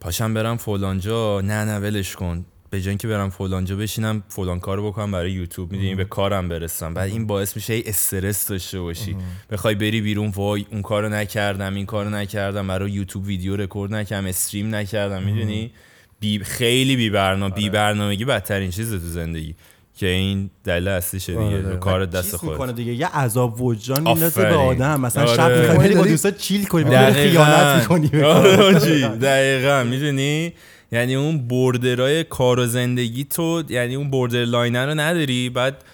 پاشم 0.00 0.34
برم 0.34 0.56
فلانجا 0.56 1.40
نه 1.40 1.64
نه 1.64 1.78
ولش 1.78 2.16
کن. 2.16 2.44
به 2.70 2.80
جای 2.80 2.88
اینکه 2.88 3.08
برم 3.08 3.30
فلانجا 3.30 3.76
بشینم 3.76 4.22
فلان 4.28 4.60
کارو 4.60 4.90
بکنم 4.90 5.10
برای 5.10 5.32
یوتیوب. 5.32 5.72
می‌دونی؟ 5.72 5.94
به 5.94 6.04
کارم 6.04 6.48
برسم. 6.48 6.94
بعد 6.94 7.10
این 7.10 7.26
باعث 7.26 7.56
میشه 7.56 7.74
ای 7.74 7.82
استرس 7.86 8.48
داشته 8.48 8.80
باشی. 8.80 9.16
بخوای 9.50 9.74
بری 9.74 10.00
بیرون 10.00 10.28
وای 10.28 10.66
اون 10.70 10.82
کارو 10.82 11.08
نکردم 11.08 11.74
این 11.74 11.86
کارو 11.86 12.10
نکردم. 12.10 12.68
برای 12.68 12.90
یوتیوب 12.90 13.26
ویدیو 13.26 13.56
رکورد 13.56 13.94
نکردم 13.94 14.26
استریم 14.26 14.74
نکردم. 14.74 15.22
می‌دونی؟ 15.22 15.70
بی 16.20 16.38
خیلی 16.38 16.96
بی 16.96 17.10
برنامه 17.10 17.54
بی 17.54 17.70
برنامگی 17.70 18.24
بدترین 18.24 18.70
چیزه 18.70 18.98
تو 18.98 19.06
زندگی 19.06 19.54
که 19.96 20.06
این 20.06 20.50
دلیل 20.64 20.88
اصلیشه 20.88 21.32
دیگه 21.32 21.66
آره. 21.66 21.76
کار 21.76 22.06
دست 22.06 22.36
خود 22.36 22.50
می‌کنه 22.50 22.72
دیگه؟ 22.72 22.92
یه 22.94 23.06
عذاب 23.06 23.60
وجدان 23.60 24.02
میندازه 24.02 24.42
به. 24.42 24.54
آدم. 24.54 25.00
مثلا 25.00 25.22
آره. 25.22 25.36
شب 25.36 25.58
می‌خوای 25.58 25.78
بری 25.78 25.94
با 25.94 26.04
دوستات 26.04 26.38
چیل 26.38 26.64
کنی 26.64 26.84
بری 26.84 27.12
خیانت 27.12 27.80
می‌کنی. 27.80 28.22
آره 28.22 29.08
دقیقا. 29.08 29.84
می‌دونی؟ 29.84 30.52
یعنی 30.92 31.14
اون 31.14 31.48
border 31.48 32.13
ای 32.13 32.24
کار 32.24 32.58
و 32.58 32.66
زندگی 32.66 33.24
تو 33.24 33.62
یعنی 33.68 33.94
اون 33.94 34.10
border 34.10 34.44
line 34.44 34.86
رو 34.86 34.94
نداری 34.94 35.50
بعد 35.50 35.84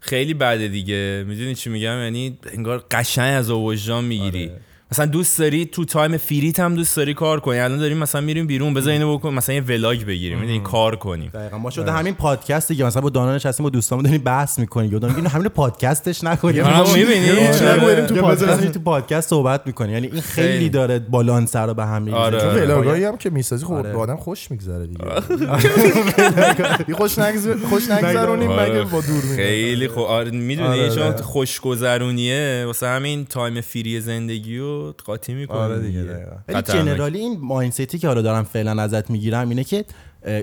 خیلی 0.00 0.34
بده 0.34 0.68
دیگه. 0.68 1.24
می‌دونی 1.28 1.54
چی 1.54 1.70
میگم؟ 1.70 1.98
یعنی 2.02 2.38
انگار 2.52 2.84
قشنگ 2.90 3.38
عذاب 3.38 3.50
وجدان 3.50 4.04
می‌گیری. 4.04 4.50
مثلا 4.92 5.06
دوست 5.06 5.38
داری 5.38 5.66
تو 5.66 5.84
time 5.84 6.16
free 6.16 6.51
ت 6.51 6.60
هم 6.60 6.74
دوست 6.74 6.96
داری 6.96 7.14
کار 7.14 7.40
کنی 7.40 7.58
الان 7.58 7.78
داریم 7.78 7.96
مثلا 7.96 8.20
میریم 8.20 8.46
بیرون 8.46 8.74
بذار 8.74 8.92
اینو 8.92 9.18
بکن 9.18 9.34
مثلا 9.34 9.54
یه 9.54 9.60
vlog 9.60 10.04
بگیریم 10.04 10.38
می‌دونی 10.38 10.60
کار 10.60 10.96
کنیم 10.96 11.30
دقیقاً 11.34 11.58
ما 11.58 11.70
شده 11.70 11.92
همین 11.92 12.14
پادکست 12.14 12.68
دیگه 12.68 12.84
مثلا 12.84 13.02
با 13.02 13.10
دانا 13.10 13.34
نشستیم 13.34 13.64
با 13.64 13.70
دوستامون 13.70 14.04
داریم 14.04 14.22
بحث 14.22 14.58
می‌کنیم 14.58 14.92
یا 14.92 14.98
داریم 14.98 15.26
همین 15.26 15.48
پادکستش 15.48 16.24
نکنیم 16.24 16.64
آره، 16.64 16.94
می‌بینی؟ 16.94 17.26
یه 17.26 17.46
چیزی 17.46 17.66
آره. 17.66 17.80
بریم 17.80 18.06
تو 18.06 18.14
پادکست 18.14 18.72
تو 18.72 18.80
پادکست 18.80 19.30
صحبت 19.30 19.66
می‌کنی 19.66 19.92
یعنی 19.92 20.06
این 20.06 20.20
خیلی. 20.20 20.68
داره 20.68 20.98
بالانس 20.98 21.56
رو 21.56 21.74
به 21.74 21.84
هم 21.84 22.02
میریزه 22.02 22.22
آره. 22.22 22.40
تو 22.40 22.46
آره. 22.46 22.62
vlog 22.62 22.90
ایی 22.90 23.04
هم 23.04 23.16
که 23.16 23.30
می‌سازی 23.30 23.64
خب 23.64 23.72
آره. 23.72 23.92
به 23.92 23.98
آدم 23.98 24.16
خوش 24.16 24.50
میگذره 24.50 24.86
دیگه 24.86 25.04
خوش 26.98 27.18
نگذر 27.18 27.56
خوش 27.70 27.90
نگذرونیم 27.92 28.50
آره. 28.50 28.70
مگه 28.70 28.82
با 28.82 29.00
دور 29.00 29.36
خیلی 29.36 29.88
خب 29.88 29.98
آره 29.98 30.30
می‌دونی 30.30 30.68
آره، 30.68 30.90
چون 30.90 31.02
آره. 31.02 31.22
خوشگذرونیه 31.22 32.62
واسه 32.66 32.86
همین 32.86 33.24
تایم 33.24 33.60
فری 33.60 34.00
زندگی 34.00 34.58
رو 34.76 34.94
قاطی 35.04 35.34
می‌کنه 35.34 35.58
آره 35.58 35.78
دیگه. 35.78 36.02
ولی 36.02 36.16
خطرناک. 36.48 36.86
جنرالی 36.86 37.18
این 37.18 37.38
مایندستی 37.40 37.98
که 37.98 38.06
حالا 38.06 38.22
دارم 38.22 38.44
فعلا 38.44 38.82
ازت 38.82 39.10
می‌گیرم 39.10 39.48
اینه 39.48 39.64
که 39.64 39.84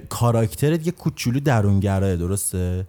کاراکترت 0.09 0.85
یه 0.87 0.91
کوچولو 0.91 1.39
درونگراه 1.39 2.15
درسته 2.15 2.85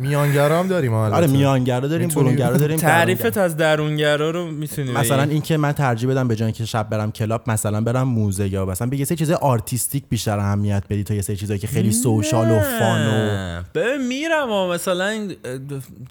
میانگرا 0.00 0.58
هم 0.58 0.68
داریم 0.68 0.94
آره. 0.94 1.26
میانگرا 1.26 1.88
داریم 1.88 2.08
برونگرا 2.08 2.56
داریم 2.56 2.76
تعریفت. 2.90 3.36
از 3.36 3.56
درونگرا 3.56 4.30
رو 4.30 4.50
می‌تونی 4.50 4.92
مثلا 4.92 5.22
اینکه 5.22 5.56
من 5.56 5.72
ترجیح 5.72 6.10
بدم 6.10 6.28
به 6.28 6.36
جای 6.36 6.46
اینکه 6.46 6.64
شب 6.64 6.88
برم 6.90 7.12
کلاب 7.12 7.50
مثلا 7.50 7.80
برم 7.80 8.08
موزه 8.08 8.48
یا 8.48 8.64
مثلا 8.66 8.88
به 8.88 8.96
یه 8.96 9.04
سری 9.04 9.16
چیزای 9.16 9.36
artistic 9.36 10.04
بیشتر 10.08 10.38
اهمیت 10.38 10.82
بدی 10.90 11.04
تا 11.04 11.14
یه 11.14 11.22
سری 11.22 11.36
چیزایی 11.36 11.58
که 11.60 11.66
خیلی 11.66 11.92
social 11.92 12.50
و 12.50 12.60
fun 12.60 13.06
و 13.06 13.62
ببین 13.74 14.06
میرم 14.06 14.50
و 14.50 14.68
مثلا 14.68 15.28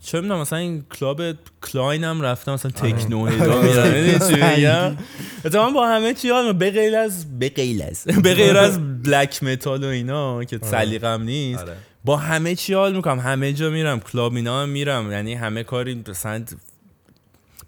چه 0.01 0.21
می‌دونم 0.21 0.41
مثلا 0.41 0.59
این 0.59 0.83
کلاب 0.99 1.21
کلاین 1.61 2.03
هم 2.03 2.21
رفتم 2.21 2.53
مثلا 2.53 2.71
techno 2.71 3.19
اینا 3.19 3.61
میرم. 3.61 4.97
اتفاقا 5.45 5.69
با 5.69 5.87
همه 5.87 6.13
چی 6.13 6.29
حال 6.29 6.53
به 6.53 6.71
غیر 6.71 6.95
از 6.95 7.39
به 7.39 7.49
غیر 7.49 7.83
از 7.83 8.03
به 8.03 8.33
غیر 8.33 8.57
از 8.57 8.79
black 9.05 9.43
metal 9.43 9.83
و 9.83 9.87
اینا 9.87 10.43
که 10.43 10.59
سلیقم 10.63 11.21
نیست. 11.23 11.61
آره. 11.61 11.75
با 12.09 12.17
همه 12.17 12.55
چی 12.55 12.73
حال 12.73 12.95
می‌کنم. 12.95 13.19
همه 13.19 13.53
جا 13.53 13.69
میرم. 13.69 13.99
کلاب 13.99 14.35
اینا 14.35 14.61
هم 14.61 14.69
میرم. 14.69 15.11
یعنی 15.11 15.33
همه 15.33 15.63
کاری 15.63 16.03
مثلا 16.09 16.43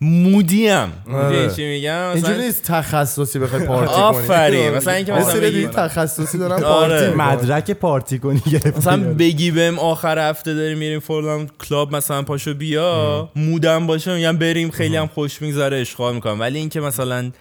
مودیم. 0.01 0.91
آره. 1.13 1.49
چی 1.55 1.65
میگم؟ 1.65 2.07
اینجوری 2.13 2.37
نیست 2.41 2.63
تخصصی 2.63 3.39
بخوای 3.39 3.65
پارتی 3.65 3.93
کنی. 3.93 4.03
آفرین. 4.03 4.69
مثلا 4.71 4.93
اینکه 4.93 5.13
مثلا 5.13 5.41
بگی- 5.41 5.67
تخصصی 5.67 6.37
دارن 6.37 6.63
آره. 6.63 7.11
پارتی. 7.11 7.15
مدرک 7.15 7.71
پارتی 7.71 8.19
کنی 8.19 8.39
گرفتی. 8.51 8.69
مثلا 8.69 9.13
بگی 9.13 9.51
بهم 9.51 9.79
آخر 9.79 10.29
هفته 10.29 10.53
داریم 10.53 10.77
میریم 10.77 10.99
فلان 10.99 11.49
کلاب 11.69 11.95
مثلا 11.95 12.21
پاشو 12.23 12.53
بیا. 12.53 13.29
مودم 13.35 13.87
باشه. 13.87 14.15
میگم 14.15 14.37
بریم. 14.37 14.71
خیلی 14.71 14.97
هم 14.97 15.07
خوش 15.07 15.41
میگذره. 15.41 15.77
عشق 15.77 15.99
و 15.99 16.04
حال 16.04 16.15
می‌کنم. 16.15 16.39
ولی 16.39 16.59
اینکه 16.59 16.81
مثلا 16.81 17.31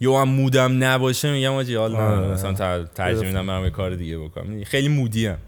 یو 0.00 0.16
هم 0.16 0.28
مودم 0.28 0.84
نباشه 0.84 1.32
میگم 1.32 1.52
آجی 1.52 1.74
حال 1.74 1.96
آره. 1.96 2.28
مثلا 2.28 2.54
تر- 2.54 2.88
ترجیح 2.94 3.26
میدم 3.28 3.46
برم 3.46 3.64
یه 3.64 3.70
کار 3.70 3.94
دیگه 3.94 4.18
بکنم. 4.18 4.64
خیلی 4.64 4.88
مودی 4.88 5.26
هم 5.26 5.38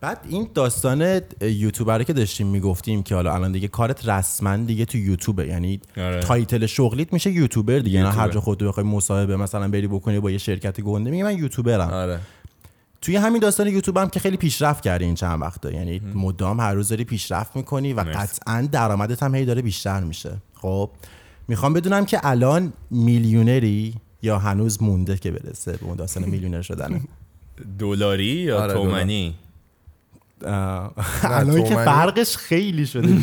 بعد 0.00 0.18
این 0.28 0.48
داستان 0.54 1.20
یوتیوبره 1.40 2.04
که 2.04 2.12
داشتیم 2.12 2.46
می‌گفتیم 2.46 3.02
که 3.02 3.14
حالا 3.14 3.34
الان 3.34 3.52
دیگه 3.52 3.68
کارت 3.68 4.08
رسما 4.08 4.56
دیگه 4.56 4.84
تو 4.84 4.98
یوتیوبه. 4.98 5.46
یعنی 5.46 5.80
آره. 5.96 6.20
title 6.20 6.66
شغلیت 6.66 7.12
میشه 7.12 7.30
یوتیوبر 7.30 7.78
دیگه 7.78 7.98
یوتیوبر. 7.98 8.22
هر 8.22 8.28
جا 8.28 8.40
خودت 8.40 8.62
بخوای 8.62 8.86
مصاحبه 8.86 9.36
مثلا 9.36 9.68
بری 9.68 9.86
بکنی 9.86 10.20
با 10.20 10.30
یه 10.30 10.38
شرکت 10.38 10.80
گنده 10.80 11.10
میگه 11.10 11.24
من 11.24 11.38
یوتیوبرم. 11.38 11.90
آره. 11.90 12.20
توی 13.00 13.16
همین 13.16 13.40
داستان 13.40 13.66
یوتیوب 13.66 13.96
هم 13.96 14.08
که 14.08 14.20
خیلی 14.20 14.36
پیشرفت 14.36 14.82
کردی 14.82 15.04
این 15.04 15.14
چند 15.14 15.42
وقته 15.42 15.74
یعنی 15.74 16.00
مدام 16.14 16.60
هر 16.60 16.74
روز 16.74 16.88
داری 16.88 17.04
پیشرفت 17.04 17.56
می‌کنی 17.56 17.92
و. 17.92 18.00
قطعا 18.00 18.68
درآمدت 18.72 19.22
هم 19.22 19.34
هی 19.34 19.44
داره 19.44 19.62
بیشتر 19.62 20.00
میشه. 20.00 20.36
خب 20.54 20.90
می‌خوام 21.48 21.72
بدونم 21.72 22.04
که 22.04 22.20
الان 22.22 22.72
میلیونری 22.90 23.94
یا 24.22 24.38
هنوز 24.38 24.82
مونده 24.82 25.16
که 25.16 25.30
برسه 25.30 25.72
به 25.72 25.84
اون 25.86 25.96
داستان 25.96 26.24
میلیونر 26.24 26.62
شدن 26.62 27.00
دلاری 27.78 28.24
یا 28.24 28.62
آره، 28.62 28.72
تومنی؟ 28.72 29.34
الان 31.22 31.64
که. 31.64 31.74
فرقش 31.74 32.36
خیلی 32.36 32.86
شده. 32.86 33.08
نه. 33.08 33.16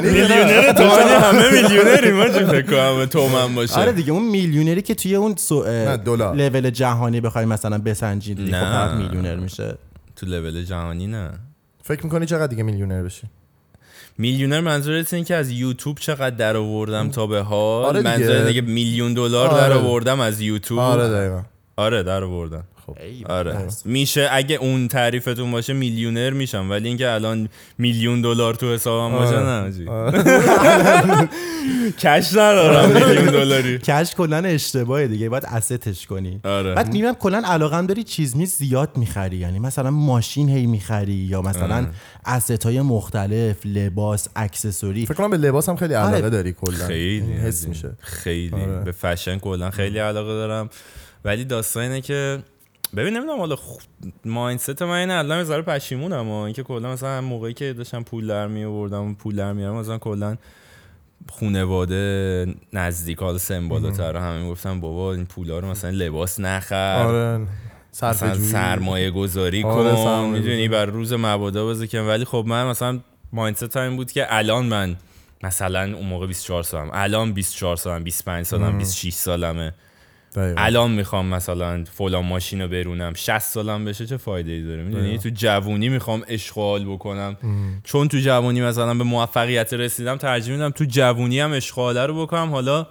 میلیونر 0.00 0.72
تومنی 0.72 1.10
همه 1.10 1.62
میلیونری 1.62 2.12
ما 2.12 2.28
چه 2.28 2.46
فکر 2.46 2.62
کنم؟ 2.62 3.06
تومن 3.06 3.54
باشه. 3.54 3.80
آره 3.80 3.92
دیگه 3.92 4.12
اون 4.12 4.24
میلیونری 4.24 4.82
که 4.82 4.94
توی 4.94 5.14
اون. 5.14 5.34
لول 6.36 6.70
جهانی 6.70 7.20
بخوای 7.20 7.44
مثلا 7.44 7.78
بسنجید 7.78 8.36
دیگه 8.36 8.60
خب 8.60 8.96
میلیونر 8.96 9.36
میشه. 9.36 9.74
تو 10.16 10.26
لول 10.26 10.64
جهانی 10.64 11.06
نه. 11.06 11.30
فکر 11.82 12.04
می‌کنی 12.04 12.26
چقدر 12.26 12.46
دیگه 12.46 12.62
میلیونر 12.62 13.02
بشی؟ 13.02 13.26
میلیونر 14.18 14.60
منظورت 14.60 15.14
این 15.14 15.24
که 15.24 15.34
از 15.34 15.50
یوتیوب 15.50 15.98
چقدر 15.98 16.36
در 16.36 16.56
آوردم 16.56 17.10
تا 17.10 17.26
به 17.26 17.40
حال؟ 17.42 17.84
آره 17.84 18.46
دیگه. 18.46 18.60
میلیون 18.60 19.14
دلار 19.14 19.48
آره. 19.48 19.60
در 19.60 19.72
آوردم 19.72 20.20
از 20.20 20.40
یوتیوب؟ 20.40 20.80
آره 20.80 21.08
دقیقا. 21.08 21.42
آره 21.76 22.02
در 22.02 22.24
آوردم. 22.24 22.64
ای 23.00 23.24
آره. 23.24 23.52
بس. 23.52 23.86
میشه 23.86 24.28
اگه 24.32 24.56
اون 24.56 24.88
تعریفتون 24.88 25.50
باشه 25.50 25.72
میلیونر 25.72 26.30
میشم 26.30 26.70
ولی 26.70 26.88
اینکه 26.88 27.10
الان 27.10 27.48
میلیون 27.78 28.20
دلار 28.20 28.54
تو 28.54 28.74
حسابم 28.74 29.16
باشه 29.16 29.36
آره. 29.36 29.46
نه 29.46 29.60
حاجی. 29.60 29.84
کش 32.02 32.32
ندارم 32.32 32.90
میلیون 32.90 33.26
دلاری. 33.26 33.78
کش 33.78 34.14
کلا 34.14 34.36
اشتباهه 34.36 35.06
دیگه 35.06 35.28
باید 35.28 35.44
اسستش 35.46 36.06
کنی. 36.06 36.40
آره. 36.44 36.74
بعد 36.74 36.86
می‌بینم 36.86 37.14
کلا 37.14 37.42
علاقم 37.44 37.86
داری 37.86 38.04
چیز 38.04 38.36
می 38.36 38.46
زیاد 38.46 38.96
می‌خری. 38.96 39.36
یعنی 39.36 39.58
مثلا 39.58 39.90
ماشین 39.90 40.48
هی 40.48 40.66
می‌خری 40.66 41.12
یا 41.12 41.42
مثلا 41.42 41.86
اسست 42.26 42.66
های 42.66 42.80
مختلف 42.80 43.56
لباس 43.64 44.28
اکسسوری. 44.36 45.06
فکر 45.06 45.14
کنم 45.14 45.30
به 45.30 45.36
لباس 45.36 45.68
هم 45.68 45.76
خیلی 45.76 45.94
علاقه 45.94 46.16
آره. 46.16 46.30
داری 46.30 46.52
کلا 46.52 46.86
خیلی 46.86 47.32
حس. 47.32 47.68
میشه. 47.68 47.90
خیلی. 48.00 48.54
آره. 48.54 48.80
به 48.84 48.92
فشن 48.92 49.38
کلا 49.38 49.70
خیلی 49.70 49.98
علاقه 49.98 50.32
دارم. 50.32 50.70
ولی 51.24 51.44
داستان 51.44 51.82
اینه 51.82 52.00
که 52.00 52.38
ببین 52.96 53.16
نمی‌دونم 53.16 53.38
حالا 53.38 53.56
خ... 53.56 53.78
مایندست 54.24 54.82
من 54.82 54.90
اینه 54.90 55.14
الان 55.14 55.38
یه 55.38 55.44
ذره 55.44 55.62
پشیمونم 55.62 56.28
و 56.28 56.34
اینکه 56.34 56.62
کلا 56.62 56.92
مثلا 56.92 57.20
موقعی 57.20 57.54
که 57.54 57.72
داشتم 57.72 58.02
پول 58.02 58.26
در 58.26 58.46
می 58.46 58.64
آوردم 58.64 59.14
پول 59.14 59.36
در 59.36 59.52
میارم 59.52 59.74
مثلا 59.76 59.98
کلا 59.98 60.36
خونواده 61.30 62.46
نزدیک 62.72 63.18
حالا 63.18 63.38
سن 63.38 63.68
بالاتر 63.68 64.16
همه 64.16 64.48
گفتم 64.48 64.80
بابا 64.80 65.12
این 65.12 65.26
پولا 65.26 65.58
رو 65.58 65.68
مثلا 65.68 65.90
لباس 65.90 66.40
نخر. 66.40 67.02
آره 67.06 67.46
سرمایه 67.92 69.10
گذاری 69.10 69.62
آره، 69.64 69.94
کن 69.94 70.24
می‌دونی. 70.24 70.68
بر 70.68 70.84
روز 70.86 71.12
مبادا 71.12 71.66
بذار 71.66 71.86
کنم 71.86 72.08
ولی 72.08 72.24
خب 72.24 72.44
من 72.46 72.66
مثلا 72.66 73.00
مایندست 73.32 73.76
این 73.76 73.96
بود 73.96 74.12
که 74.12 74.36
الان 74.36 74.66
من 74.66 74.96
مثلا 75.42 75.96
اون 75.96 76.06
موقع 76.06 76.26
24 76.26 76.62
سالم 76.62 76.90
الان 76.92 77.32
24 77.32 77.76
سالم 77.76 78.04
25 78.04 78.46
سالم 78.46 78.78
26 78.78 79.12
سالمه. 79.14 79.74
دقیقاً. 80.36 80.60
الان 80.60 80.90
می‌خوام 80.90 81.26
مثلا 81.26 81.84
فلان 81.84 82.24
ماشین 82.24 82.60
رو 82.60 82.68
برونم. 82.68 83.12
60 83.14 83.38
سالم 83.38 83.84
بشه 83.84 84.06
چه 84.06 84.16
فایده 84.16 84.52
ای 84.52 84.62
داره؟ 84.62 84.82
می‌دونی؟ 84.82 85.18
تو 85.18 85.30
جوونی 85.34 85.88
می‌خوام 85.88 86.22
اشغال 86.28 86.84
بکنم. 86.84 87.36
چون 87.84 88.08
تو 88.08 88.18
جوونی 88.18 88.62
مثلا 88.62 88.94
به 88.94 89.04
موفقیت 89.04 89.72
رسیدم 89.72 90.16
ترجیح 90.16 90.54
میدم 90.54 90.70
تو 90.70 90.84
جوونی 90.84 91.40
هم 91.40 91.52
اشغاله 91.52 92.06
رو 92.06 92.22
بکنم. 92.22 92.50
حالا 92.50 92.86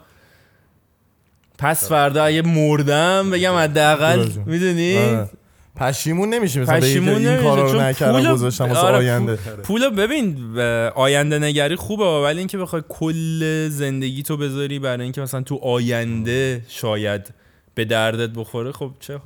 پس 1.57 1.89
فردا 1.89 2.23
اگه 2.23 2.41
مردم 2.41 3.29
بگم 3.31 3.53
حداقل. 3.53 4.29
می‌دونی؟ 4.45 4.97
آره. 4.97 5.29
پشیمون 5.75 6.29
نمیشه 6.29 6.59
مثلا 6.59 6.79
پشیمون 6.79 7.27
این 7.27 7.43
کارا 7.43 7.71
رو 7.71 7.81
نکردم 7.81 8.33
گذاشتم 8.33 8.67
واسه 8.69 8.79
آره، 8.79 8.97
آینده. 8.97 9.35
پول 9.35 9.89
ببین 9.89 10.59
آینده 10.95 11.39
نگری 11.39 11.75
خوبه 11.75 12.21
ولی 12.21 12.39
اینکه 12.39 12.57
بخوای 12.57 12.81
کل 12.89 13.67
زندگی 13.69 14.23
تو 14.23 14.37
بذاری 14.37 14.79
برای 14.79 15.03
اینکه 15.03 15.21
مثلا 15.21 15.41
تو 15.41 15.55
آینده 15.55 16.61
شاید 16.67 17.33
به 17.75 17.85
دردت 17.85 18.29
بخوره 18.29 18.71
خب 18.71 18.91
چه 18.99 19.19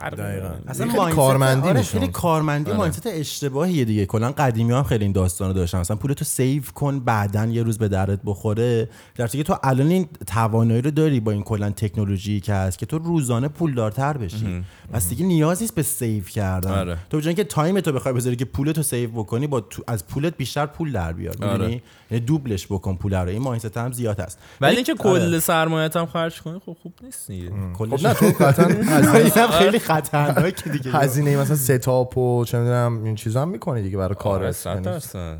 فرق 0.00 0.14
دقیقاً. 0.14 0.48
اصلا 0.68 0.86
خیلی 0.86 0.98
مایندست- 0.98 1.16
کارمندی 1.16 1.68
آره. 1.68 1.82
خیلی 1.82 2.08
کارمندی 2.08 2.70
آره. 2.70 2.78
mindset 2.78 3.06
اشتباهیه 3.06 3.84
دیگه 3.84 4.06
کلا 4.06 4.32
قدیمی 4.32 4.72
هم 4.72 4.82
خیلی 4.82 5.04
این 5.04 5.12
داستان 5.12 5.48
رو 5.48 5.54
داشتن 5.54 5.80
مثلا 5.80 5.96
پولتو 5.96 6.24
save 6.24 6.62
کن 6.74 7.00
بعدا 7.00 7.46
یه 7.46 7.62
روز 7.62 7.78
به 7.78 7.88
دردت 7.88 8.20
بخوره 8.24 8.88
در 9.16 9.26
که 9.26 9.42
تو 9.42 9.56
الان 9.62 9.88
این 9.88 10.08
توانایی 10.26 10.82
رو 10.82 10.90
داری 10.90 11.20
با 11.20 11.32
این 11.32 11.42
کلا 11.42 11.70
تکنولوژی 11.70 12.40
که 12.40 12.54
هست 12.54 12.78
که 12.78 12.86
تو 12.86 12.98
روزانه 12.98 13.48
پولدارتر 13.48 14.16
بشی 14.16 14.64
پس 14.92 15.08
دیگه 15.08 15.26
نیازی 15.26 15.64
نیست 15.64 15.74
به 15.74 15.82
save 15.82 16.24
کردن 16.24 16.70
آره. 16.78 16.98
تو 17.10 17.16
به 17.16 17.22
جای 17.22 17.28
اینکه 17.28 17.44
time 17.44 17.80
تو 17.80 17.92
بخوای 17.92 18.14
بذاری 18.14 18.36
که 18.36 18.44
پولتو 18.44 18.82
save 18.82 19.10
بکنی 19.10 19.46
با 19.46 19.60
تو 19.60 19.82
از 19.86 20.06
پولت 20.06 20.36
بیشتر 20.36 20.66
پول 20.66 20.92
در 20.92 21.12
بیار 21.12 21.34
آره. 21.44 21.82
یعنی 22.12 22.24
double 22.24 22.55
ش 22.55 22.66
بکن 22.66 22.96
پول 22.96 23.14
رو. 23.14 23.28
این 23.28 23.42
mindset 23.42 23.76
هم 23.76 23.92
زیاد 23.92 24.20
هست 24.20 24.38
ولی 24.60 24.76
اینکه 24.76 24.92
آره. 24.92 25.02
کل 25.02 25.38
سرمایه‌ت 25.38 25.96
هم 25.96 26.06
خرج 26.06 26.42
کنی 26.42 26.60
خب 26.66 26.76
خوب 26.82 26.92
نیست 27.02 27.28
دیگه. 27.28 27.50
کلش 27.74 28.06
خب 28.06 28.24
نه 28.24 28.32
تو 28.32 28.44
قطعا 28.44 28.66
هم 29.46 29.50
خیلی 29.50 29.78
خطرناکه 29.78 30.70
دیگه. 30.70 30.90
هزینه 30.90 31.36
مثلا 31.36 31.56
ستاپ 31.56 32.18
و 32.18 32.44
چه 32.44 32.58
می‌دونم 32.58 33.04
این 33.04 33.14
چیزا 33.14 33.42
هم 33.42 33.48
می‌کنی 33.48 33.82
دیگه 33.82 33.96
برای 33.98 34.16
آره 34.24 34.52
یعنی 34.64 34.88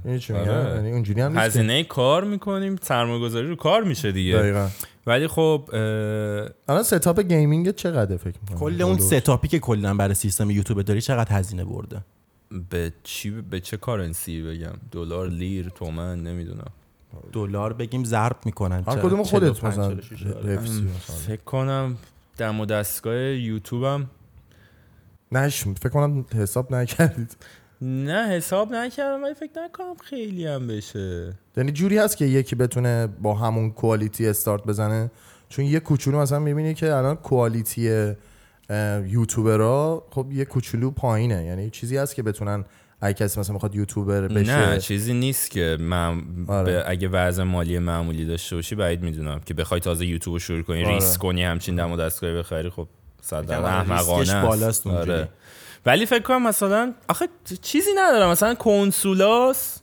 این 0.04 0.18
چی 0.18 0.32
آره. 0.32 0.42
میگم 0.42 0.76
یعنی 0.76 0.92
اونجوری 0.92 1.20
هم 1.20 1.38
هزینه 1.38 1.84
کار 1.84 2.24
می‌کنیم 2.24 2.76
سرمایه 2.82 3.20
گذاری 3.20 3.46
رو 3.46 3.56
کار 3.56 3.84
میشه 3.84 4.12
دیگه. 4.12 4.38
دقیقاً. 4.38 4.68
ولی 5.06 5.28
خب 5.28 5.68
اه، 5.72 5.78
الان 6.68 6.82
ستاپ 6.82 7.20
گیمینگ 7.20 7.70
چقدر 7.70 8.16
فکر 8.16 8.38
می‌کنی؟ 8.50 8.76
کل 8.76 8.82
اون 8.82 8.98
ستاپی 8.98 9.48
که 9.48 9.58
کلا 9.58 9.94
برای 9.94 10.14
سیستم 10.14 10.50
یوتیوب 10.50 10.82
داری 10.82 11.00
چقدر 11.00 11.36
هزینه 11.36 11.64
برده؟ 11.64 12.04
به 12.71 12.92
چی 13.02 13.30
به 13.30 13.61
چه 13.61 13.76
کارنسی 13.76 14.42
بگم؟ 14.42 14.73
دلار 14.90 15.28
لیر 15.28 15.68
تومن 15.68 16.23
نمی‌دونم. 16.23 16.71
دلار 17.32 17.73
بگیم 17.73 18.04
ضرب 18.04 18.37
می‌کنن. 18.44 18.85
هر؟ 18.87 18.97
کدوم 18.97 19.23
خودت 19.23 19.52
45 19.52 19.78
مثلا 19.78 19.94
46 19.94 20.23
دلار. 20.23 20.42
رفسی 20.42 20.82
مثلا. 20.82 21.16
فکر 21.16 21.44
کنم 21.44 21.97
دم 22.38 22.61
و 22.61 22.66
دستگاه 22.66 23.16
یوتیوبم. 23.16 24.11
نش 25.32 25.64
فکر 25.64 25.88
کنم 25.88 26.25
حساب 26.35 26.75
نکردید. 26.75 27.37
نه 27.82 28.28
حساب 28.28 28.73
نکردم 28.73 29.23
ولی 29.23 29.35
فکر 29.35 29.50
نکنم 29.64 29.94
خیلی 30.04 30.47
هم 30.47 30.66
بشه. 30.66 31.35
یعنی 31.56 31.73
جوری 31.73 31.99
هست 31.99 32.16
که 32.16 32.25
یکی 32.25 32.56
بتونه 32.56 33.06
با 33.06 33.35
همون 33.35 33.71
کوالیتی 33.71 34.28
استارت 34.28 34.64
بزنه؟ 34.64 35.11
چون 35.49 35.64
یه 35.64 35.80
کوچولو 35.80 36.18
مثلا 36.18 36.38
می‌بینی 36.38 36.75
که 36.75 36.94
الان 36.94 37.16
کوالیتی 37.16 38.12
یوتیوبرها 39.07 40.07
خب 40.11 40.26
یه 40.33 40.45
کوچولو 40.45 40.90
پایینه 40.90 41.45
یعنی 41.45 41.71
چیزی 41.71 41.97
هست 41.97 42.14
که 42.14 42.23
بتونن 42.23 42.64
اگه 43.00 43.14
کسی 43.14 43.40
مثلا 43.40 43.52
می‌خواد 43.52 43.75
یوتیوبر 43.75 44.28
بشه 44.28 44.71
نه 44.71 44.78
چیزی 44.78 45.14
نیست 45.14 45.50
که 45.50 45.76
من 45.81 46.23
آره. 46.49 46.85
اگه 46.87 47.09
وضع 47.09 47.42
مالی 47.42 47.78
معمولی 47.78 48.25
داشته 48.25 48.57
باشی 48.57 48.75
بعید 48.75 49.02
می‌دونم 49.02 49.40
که 49.40 49.54
بخوای 49.54 49.81
تازه 49.81 50.07
یوتیوب 50.07 50.35
رو 50.35 50.38
شروع 50.38 50.62
کنی 50.62 50.85
آره. 50.85 50.95
ریسک 50.95 51.21
کنی 51.21 51.45
همچین 51.45 51.76
دم 51.76 51.92
و 51.92 51.97
دستگاهی 51.97 52.38
بخری 52.38 52.71
خب 52.71 52.88
صد 53.21 53.50
آره، 53.50 53.64
احمقانه. 53.64 54.42
بالاست. 54.42 54.87
آره. 54.87 55.28
ولی 55.87 56.07
فکر 56.07 56.23
کنم 56.23 56.47
مثلا 56.47 56.95
آخه 57.09 57.28
چیزی 57.62 57.90
ندارم 57.97 58.31
مثلا 58.31 58.54
کنسولاس 58.54 59.81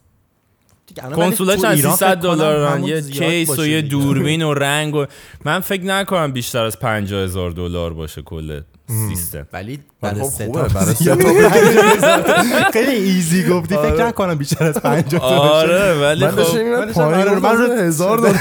کنسولا 1.16 1.56
چند 1.56 1.76
ایران 1.76 1.94
300 1.94 2.08
فکر 2.20 2.28
کنم 2.28 2.36
دلار 2.36 2.68
همون 2.68 2.90
یه 2.90 3.02
کیس 3.02 3.60
و 3.60 3.66
یه. 3.66 3.82
دوربین 3.82 4.42
و 4.44 4.54
رنگ 4.68 4.96
و 4.96 5.06
من 5.46 5.60
فکر 5.60 5.84
نکنم 5.84 6.32
بیشتر 6.32 6.66
از 6.66 6.80
50 6.80 7.24
هزار 7.24 7.52
دلار 7.52 7.94
باشه 7.94 8.22
کل 8.22 8.62
سیستم. 9.10 9.48
ولی 9.54 9.80
برای 10.02 10.22
خب 10.22 10.30
سه 10.30 10.46
خوبه، 10.46 10.62
تا 10.68 10.68
برای. 10.68 10.96
خیلی 12.74 12.92
ایزی 12.92 13.44
گفتی. 13.50 13.76
فکر 13.76 13.86
آره. 13.86 14.04
نکنم 14.08 14.36
بیشتر 14.36 14.66
از 14.66 14.78
50 14.82 15.22
تا 15.22 15.40
باشه. 15.40 15.46
آره 15.50 15.94
ولی 15.94 16.26
من 16.26 16.36
داشتم 16.36 16.54
خب. 16.54 16.60
من 16.64 16.86
داشتم- 16.86 16.94
پایین 17.12 17.28
آره، 17.28 17.40
من 17.40 17.58
رو- 17.58 17.74
هزار 17.74 18.18
دلار. 18.18 18.34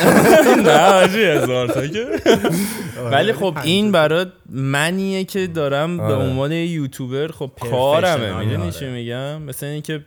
نه 0.65 0.79
حاجی 0.93 1.23
هزار 1.23 1.69
تا 1.69 1.87
که. 1.87 2.07
ولی 3.13 3.33
خب 3.33 3.57
این 3.63 3.93
برای 3.93 4.27
منیه 4.51 5.25
که 5.25 5.47
دارم 5.47 5.97
به 5.97 6.03
آره. 6.03 6.15
عنوان 6.15 6.53
یوتیوبر 6.53 7.29
خب 7.29 7.51
کارمه. 7.71 8.39
می‌دونی 8.39 8.63
آره. 8.63 8.71
چی 8.73 8.87
میگم؟ 8.87 9.43
مثل 9.43 9.67
اینکه 9.67 10.01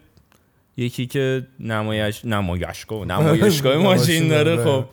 یکی 0.78 1.06
که 1.06 1.48
نمایش 1.60 2.26
نمایشگاه 2.26 3.06
نمایشگاه 3.06 3.78
ماشین 3.90 4.28
داره 4.28 4.64
خب. 4.64 4.86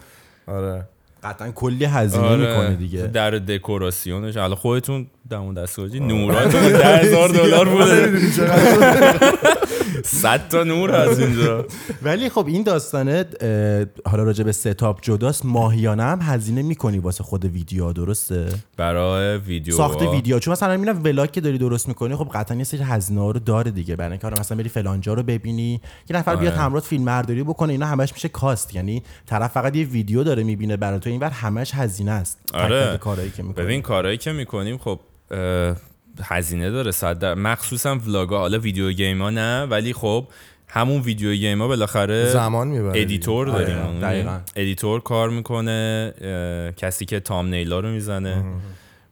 آره. 0.46 0.84
قطعا 1.22 1.50
کلی 1.50 1.84
هزینه 1.84 2.24
آره. 2.24 2.50
می‌کنه 2.50 2.76
دیگه. 2.76 3.06
در 3.06 3.30
دکوراسیونش. 3.30 4.36
حالا 4.36 4.54
خودتون 4.54 5.06
دمون 5.30 5.54
دستگاهی. 5.54 6.00
نوراتون 6.00 6.68
ده 6.68 6.96
هزار 6.96 7.28
دلار 7.38 7.68
بوده 7.68 8.06
می‌دونی 8.06 8.32
چقدر؟ 8.32 9.38
صد 10.04 10.48
تا 10.48 10.64
نور 10.64 10.94
از 10.94 11.20
اینجا. 11.20 11.66
ولی 12.02 12.28
خب 12.28 12.46
این 12.46 12.62
داستانه 12.62 13.24
حالا 14.06 14.22
راجع 14.22 14.44
به 14.44 14.52
ستاپ 14.52 14.98
جداست. 15.02 15.46
ماهیانه 15.46 16.02
هم 16.02 16.18
هزینه 16.22 16.62
می‌کنی 16.62 16.98
واسه 16.98 17.24
خود 17.24 17.44
ویدیو 17.44 17.92
درسته؟ 17.92 18.46
برای 18.76 19.36
ویدیو. 19.36 19.76
ساخت 19.76 20.02
ویدیو. 20.02 20.38
چون 20.38 20.52
مثلا 20.52 20.76
می‌بینم 20.76 21.04
ولاگ 21.04 21.30
که 21.30 21.40
داری 21.40 21.58
درست 21.58 21.88
می‌کنی 21.88 22.16
خب 22.16 22.28
قطعا 22.34 22.56
یه 22.56 22.64
سری 22.64 22.82
هزینه 22.82 23.20
ها 23.20 23.30
رو 23.30 23.40
داره 23.40 23.70
دیگه. 23.70 23.96
برای 23.96 24.18
اینکه 24.22 24.40
مثلا 24.40 24.58
بری 24.58 24.68
فلانجا 24.68 25.14
رو 25.14 25.22
ببینی 25.22 25.80
یه 26.10 26.16
نفر 26.16 26.36
بیاد 26.36 26.52
آره. 26.52 26.62
همراه 26.62 26.82
فیلم 26.82 27.04
برداری 27.04 27.42
بکنه 27.42 27.72
اینا 27.72 27.86
همش 27.86 28.12
میشه 28.12 28.28
کاست. 28.28 28.74
یعنی 28.74 29.02
طرف 29.26 29.52
فقط 29.52 29.76
یه 29.76 29.84
ویدیو 29.84 30.24
داره 30.24 30.42
می‌بینه 30.42 30.76
برای 30.76 30.98
تو 31.00 31.10
اینور 31.10 31.30
همش 31.30 31.74
هزینه 31.74 32.10
است. 32.10 32.38
آره. 32.54 32.98
کارهایی 32.98 33.30
که 33.30 33.42
می‌کنی. 33.42 33.64
ببین 33.64 33.82
کارهایی 33.82 34.16
که 34.16 34.32
می‌کنیم 34.32 34.78
خب 34.78 35.00
هزینه 36.22 36.70
داره. 36.70 36.90
صد 36.90 37.18
در 37.18 37.34
مخصوصا 37.34 37.94
ولاگا 37.94 38.38
حالا 38.38 38.58
ویدیو 38.58 38.92
گیم 38.92 39.22
ها 39.22 39.30
نه 39.30 39.62
ولی 39.62 39.92
خب 39.92 40.26
همون 40.68 41.00
video 41.00 41.34
game 41.34 41.62
ها 41.62 41.68
بالاخره 41.68 42.26
زمان 42.26 42.68
می‌بره 42.68 43.00
editor 43.00 43.46
داریم. 43.46 43.78
آره،. 43.78 44.00
دقیقاً. 44.00 44.40
editor 44.56 45.00
کار 45.00 45.30
می‌کنه 45.30 46.12
کسی 46.76 47.04
که 47.04 47.20
thumbnail 47.20 47.46
ا 47.46 47.80
رو 47.80 47.88
می‌زنه. 47.88 48.44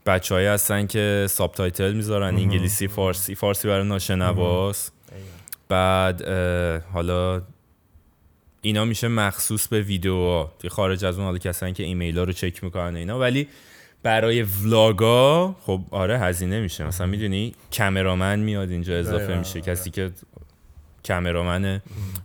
بچه 0.07 0.35
هستن 0.51 0.87
که 0.87 1.27
subtitle 1.29 1.93
می‌ذارن 1.93 2.37
انگلیسی 2.37 2.89
فارسی. 2.89 3.35
فارسی 3.35 3.69
برای 3.69 3.89
ناشنواست 3.89 4.93
بعد 5.69 6.29
حالا 6.93 7.43
اینا 8.63 8.85
میشه 8.85 9.09
مخصوص 9.09 9.69
به 9.69 9.81
ویدیوها. 9.81 10.53
توی 10.59 10.71
خارج 10.71 11.05
از 11.05 11.17
اون 11.17 11.25
حالا 11.25 11.39
کسانی 11.39 11.73
که 11.73 11.83
ایمیل 11.83 12.19
ها 12.19 12.25
رو 12.25 12.33
چک 12.33 12.65
می‌کنن 12.65 12.97
اینا. 12.97 13.19
ولی 13.19 13.49
برای 14.07 14.43
vlog 14.43 15.34
ا 15.34 15.57
خب 15.61 15.81
آره 15.91 16.19
هزینه 16.19 16.61
میشه. 16.61 16.87
مثلا 16.87 17.07
می‌دونی 17.07 17.55
cameraman 17.73 18.39
میاد 18.39 18.71
اینجا 18.71 18.95
اضافه 18.95 19.39
میشه. 19.39 19.61
کسی 19.61 19.91
که 19.91 20.11
کمرامنه. 21.05 21.83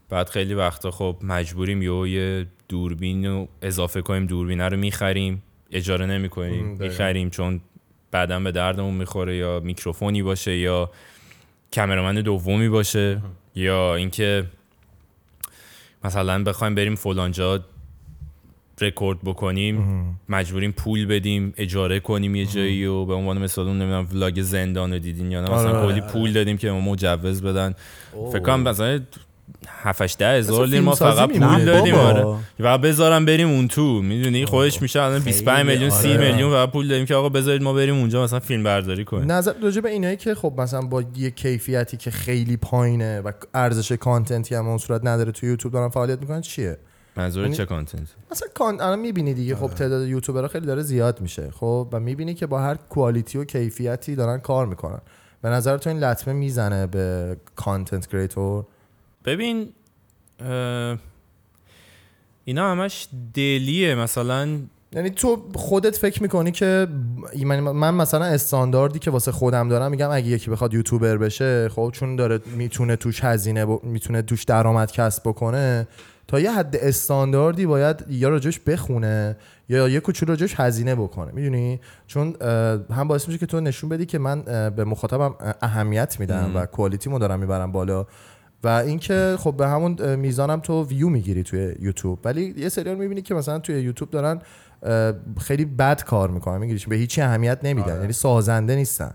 بعد 0.09 0.29
خیلی 0.29 0.53
وقتا 0.53 0.91
خب 0.91 1.17
مجبوریم 1.21 1.81
یه 1.81 2.09
یه 2.09 2.47
دوربین 2.69 3.25
رو 3.25 3.47
اضافه 3.61 4.01
کنیم 4.01 4.25
دوربینه 4.25 4.69
رو 4.69 4.77
می‌خریم. 4.77 5.43
اجاره 5.71 6.05
نمی‌کنیم. 6.05 6.65
می‌خریم 6.65 7.29
چون 7.29 7.61
بعدا 8.11 8.39
به 8.39 8.51
دردمون 8.51 8.94
می‌خوره 8.94 9.35
یا 9.35 9.59
میکروفونی 9.59 10.24
باشه 10.24 10.57
یا 10.57 10.91
کمرامن 11.74 12.15
دومی 12.15 12.70
باشه 12.70 13.22
یا 13.55 13.96
اینکه 13.96 14.46
مثلا 16.03 16.44
بخوایم 16.44 16.75
بریم 16.75 16.96
فلانجا 16.96 17.65
رکورد 18.81 19.17
بکنیم 19.25 20.03
مجبوریم 20.29 20.72
پول 20.72 21.05
بدیم 21.05 21.53
اجاره 21.57 22.00
کنیم 22.00 22.35
یه 22.35 22.46
جایی 22.46 22.85
و 22.85 23.05
به 23.05 23.13
عنوان 23.13 23.37
مثال 23.37 23.67
اون 23.67 23.77
نمی‌دونم 23.77 24.07
ولاگ 24.13 24.41
زندان 24.41 24.94
رو 24.94 25.00
دیدین 25.00 25.31
یا 25.31 25.41
نه؟ 25.41 25.51
مثلا 25.51 25.79
آره، 25.79 25.87
کلی 25.87 26.01
پول 26.01 26.33
دادیم 26.33 26.57
که 26.57 26.72
ما 26.72 26.81
مجوز 26.81 27.41
بدن. 27.41 27.74
فکر 28.31 28.39
کنم 28.39 28.61
مثلا 28.61 29.00
7 29.67 30.17
ده 30.17 30.37
هزار 30.37 30.67
لیر 30.67 30.81
ما 30.81 30.96
فقط. 30.96 31.29
پول 31.29 31.65
دادیم. 31.65 31.96
آره. 31.96 32.37
و 32.59 32.77
بذارم 32.77 33.25
بریم 33.25 33.48
اون 33.50 33.67
تو 33.67 34.01
می‌دونی؟ 34.01 34.46
خودش 34.46 34.81
میشه 34.81 35.01
الان 35.01 35.20
25 35.20 35.65
میلیون 35.65 35.89
30 35.89 36.07
آره. 36.09 36.31
میلیون 36.31 36.53
و 36.53 36.67
پول 36.67 36.87
دادیم 36.87 37.05
که 37.05 37.15
آقا 37.15 37.29
بذارید 37.29 37.61
ما 37.61 37.74
بریم 37.74 37.96
اونجا 37.96 38.24
مثلا 38.24 38.39
فیلم 38.39 38.63
برداری 38.63 39.05
کنیم. 39.05 39.31
نظر 39.31 39.53
راجع 39.63 39.81
به 39.81 39.89
اینایی 39.89 40.17
که 40.17 40.35
خب 40.35 40.53
مثلا 40.57 40.81
با 40.81 41.03
یه 41.15 41.31
کیفیتی 41.31 41.98
که 41.98 42.11
خیلی 42.11 42.57
پایینه 42.57 43.22
و 43.22 43.31
ارزش 43.53 43.91
کانتنتی 43.91 44.55
هم 44.55 44.67
اون 44.67 44.77
صورت 44.77 45.01
نداره 45.05 45.31
تو 45.31 45.46
یوتیوب 45.46 45.74
دارن 45.74 45.89
فعالیت 45.89 46.20
می‌کنن 46.20 46.41
چیه؟ 46.41 46.77
منظور 47.15 47.43
یعنی- 47.43 47.55
چه 47.55 47.65
کانتنت 47.65 48.07
مثلا 48.31 48.47
کان 48.53 48.81
الان 48.81 49.00
می‌بینی 49.00 49.33
دیگه 49.33 49.55
خب 49.55 49.67
تعداد 49.67 50.07
یوتیوبرها 50.07 50.47
خیلی 50.47 50.65
داره 50.65 50.81
زیاد 50.81 51.21
میشه. 51.21 51.51
خب 51.51 51.87
و 51.91 52.00
می‌بینی 52.00 52.33
که 52.33 52.45
با 52.47 52.61
هر 52.61 52.75
کوالیتی 52.75 53.37
و 53.37 53.43
کیفیتی 53.43 54.15
دارن 54.15 54.39
کار 54.39 54.65
می‌کنن. 54.65 55.01
به 55.41 55.50
نظر 55.50 55.77
تو 55.77 55.89
این 55.89 56.00
لطمه 56.00 56.33
می‌زنه 56.33 56.87
به 56.87 57.37
کانتنت 57.55 58.07
کریتور 58.07 58.65
ببین 59.25 59.69
اینا 62.45 62.71
همش 62.71 63.07
دلیه. 63.33 63.95
مثلا 63.95 64.59
یعنی 64.93 65.09
تو 65.09 65.50
خودت 65.55 65.97
فکر 65.97 66.21
می‌کنی 66.21 66.51
که 66.51 66.87
من, 67.43 67.59
من 67.59 67.93
مثلا 67.93 68.25
استانداردی 68.25 69.00
که 69.00 69.11
واسه 69.11 69.31
خودم 69.31 69.69
دارم 69.69 69.91
میگم 69.91 70.09
اگه 70.11 70.27
یکی 70.27 70.51
بخواد 70.51 70.74
یوتیوبر 70.74 71.17
بشه 71.17 71.69
خب 71.69 71.91
چون 71.93 72.15
داره 72.15 72.39
می‌تونه 72.55 72.95
توش 72.95 73.24
هزینه 73.24 73.65
ب... 73.65 73.83
می‌تونه 73.83 74.21
توش 74.21 74.43
درآمد 74.43 74.91
کسب 74.91 75.21
بکنه 75.25 75.87
تا 76.31 76.39
یه 76.39 76.51
حد 76.51 76.75
استانداردی 76.75 77.65
باید 77.65 78.05
یا 78.09 78.29
راجش 78.29 78.59
بخونه 78.59 79.37
یا 79.70 79.89
یه 79.89 80.00
کوچولو 80.00 80.31
راجش 80.31 80.53
هزینه 80.57 80.96
بکنه 80.96 81.31
می‌دونی؟ 81.31 81.79
چون 82.07 82.35
هم 82.91 83.07
باعث 83.07 83.27
میشه 83.27 83.39
که 83.39 83.46
تو 83.46 83.59
نشون 83.59 83.89
بدی 83.89 84.05
که 84.05 84.20
من 84.20 84.41
به 84.75 84.83
مخاطبم 84.83 85.35
اه، 85.39 85.53
اهمیت 85.61 86.20
میدم 86.20 86.51
و 86.55 86.65
کوالیتیمو 86.65 87.20
دارم 87.20 87.39
می‌برم 87.39 87.72
بالا 87.72 88.05
و 88.63 88.67
اینکه 88.67 89.35
خب 89.39 89.57
به 89.57 89.67
همون 89.67 90.15
میزانم 90.15 90.59
تو 90.59 90.83
ویو 90.85 91.09
می‌گیری 91.09 91.44
توی 91.44 91.75
یوتیوب. 91.79 92.20
ولی 92.25 92.53
یه 92.57 92.70
سریال 92.70 92.98
می‌بینی 92.98 93.22
که 93.22 93.33
مثلا 93.33 93.59
توی 93.59 93.81
یوتیوب 93.81 94.11
دارن 94.11 94.41
خیلی 95.39 95.65
بد 95.65 96.03
کار 96.03 96.29
می‌کنن 96.29 96.57
می‌گیری 96.57 96.85
به 96.89 96.96
هیچی 96.96 97.22
اهمیت 97.22 97.59
نمیدن 97.63 98.00
یعنی 98.01 98.13
سازنده 98.13 98.75
نیستن. 98.75 99.11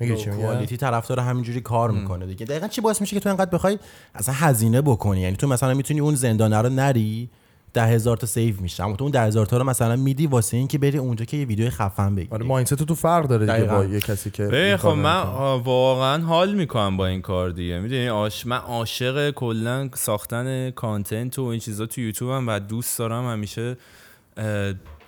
می‌گیری 0.00 0.18
چی 0.20 0.30
کوالیتی 0.30 0.76
طرفدار 0.76 1.20
همینجوری 1.20 1.60
کار 1.60 1.90
می‌کنه 1.90 2.26
دیگه. 2.26 2.46
دقیقا 2.46 2.68
چی 2.68 2.80
باعث 2.80 3.00
میشه 3.00 3.16
که 3.16 3.20
تو 3.20 3.28
انقدر 3.28 3.50
بخوای 3.50 3.78
اصلا 4.14 4.34
هزینه 4.34 4.82
بکنی؟ 4.82 5.20
یعنی 5.20 5.36
تو 5.36 5.48
مثلا 5.48 5.74
می‌تونی 5.74 6.00
اون 6.00 6.14
زندانه 6.14 6.58
رو 6.62 6.68
نری 6.68 7.30
ده 7.72 7.86
هزار 7.86 8.16
تا 8.16 8.26
save 8.26 8.60
میشه. 8.60 8.84
اما 8.84 8.96
تو 8.96 9.04
اون 9.04 9.10
ده 9.10 9.22
هزار 9.22 9.46
تا 9.46 9.56
رو 9.56 9.64
مثلا 9.64 9.96
میدی 9.96 10.26
واسه 10.26 10.56
این 10.56 10.68
که 10.68 10.78
بری 10.78 10.98
اونجا 10.98 11.24
که 11.24 11.36
یه 11.36 11.44
ویدیو 11.44 11.70
خفن 11.70 12.14
بگیری. 12.14 12.32
آره 12.32 12.46
mindset 12.46 12.74
تو 12.74 12.94
فرق 12.94 13.26
داره 13.26 13.46
دیگه. 13.46 13.72
با 13.72 13.84
یه 13.84 14.00
کسی 14.00 14.30
که 14.30 14.76
خب 14.80 14.88
من 14.88 15.22
واقعا 15.64 16.22
حال 16.22 16.54
می‌کنم 16.54 16.96
با 16.96 17.06
این 17.06 17.22
کار 17.22 17.50
دیگه. 17.50 17.78
می‌دونی 17.80 18.08
آش 18.08 18.46
من 18.46 18.56
عاشق 18.56 19.30
کلا 19.30 19.88
ساختن 19.94 20.70
content 20.70 21.38
و 21.38 21.42
این 21.42 21.60
چیزا 21.60 21.86
تو 21.86 22.00
یوتیوب 22.00 22.30
هم 22.30 22.48
و 22.48 22.58
دوست 22.58 22.98
دارم 22.98 23.30
همیشه 23.30 23.76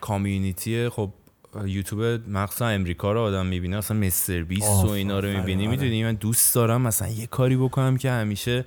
community 0.00 0.88
خب 0.88 1.10
یوتیوب 1.66 2.28
مخصوصا 2.28 2.66
امریکا 2.66 3.12
رو 3.12 3.20
آدم 3.20 3.46
می‌بینه 3.46 3.76
اصلا 3.76 3.96
مستر 3.96 4.42
بیست 4.42 4.84
و 4.84 4.88
اینا 4.88 5.20
رو 5.20 5.28
می‌بینی. 5.28 5.66
آره. 5.66 5.76
می‌دونی 5.76 6.04
من 6.04 6.14
دوست 6.14 6.54
دارم 6.54 6.80
مثلا 6.80 7.08
یه 7.08 7.26
کاری 7.26 7.56
بکنم 7.56 7.96
که 7.96 8.10
همیشه 8.10 8.64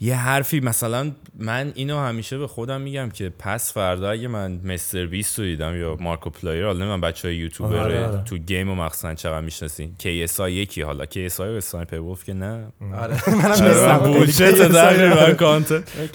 یه 0.00 0.16
حرفی 0.16 0.60
مثلا 0.60 1.12
من 1.38 1.72
اینو 1.74 1.98
همیشه 1.98 2.38
به 2.38 2.46
خودم 2.46 2.80
میگم 2.80 3.10
که 3.10 3.32
پس 3.38 3.72
فردا 3.72 4.10
اگه 4.10 4.28
من 4.28 4.60
مستر 4.64 5.06
بیست 5.06 5.38
رو 5.38 5.44
دیدم 5.44 5.76
یا 5.76 5.96
مارکیپلایر 6.00 6.66
حالا 6.66 6.86
من 6.86 7.00
بچه 7.00 7.28
های 7.28 7.36
یوتیوبر 7.36 7.76
آره، 7.76 8.06
آره. 8.06 8.22
تو 8.24 8.38
game 8.38 8.70
و 8.70 8.74
مخصوصا 8.74 9.14
چقدر 9.14 9.40
می‌شناسین؟ 9.40 9.96
KSI 10.02 10.40
یکی 10.40 10.82
حالا 10.82 11.04
KSI 11.04 11.40
و 11.40 11.42
اسنایپر 11.42 11.96
وولف 11.96 12.24
که 12.24 12.34
نه. 12.34 12.66
آره. 12.94 13.16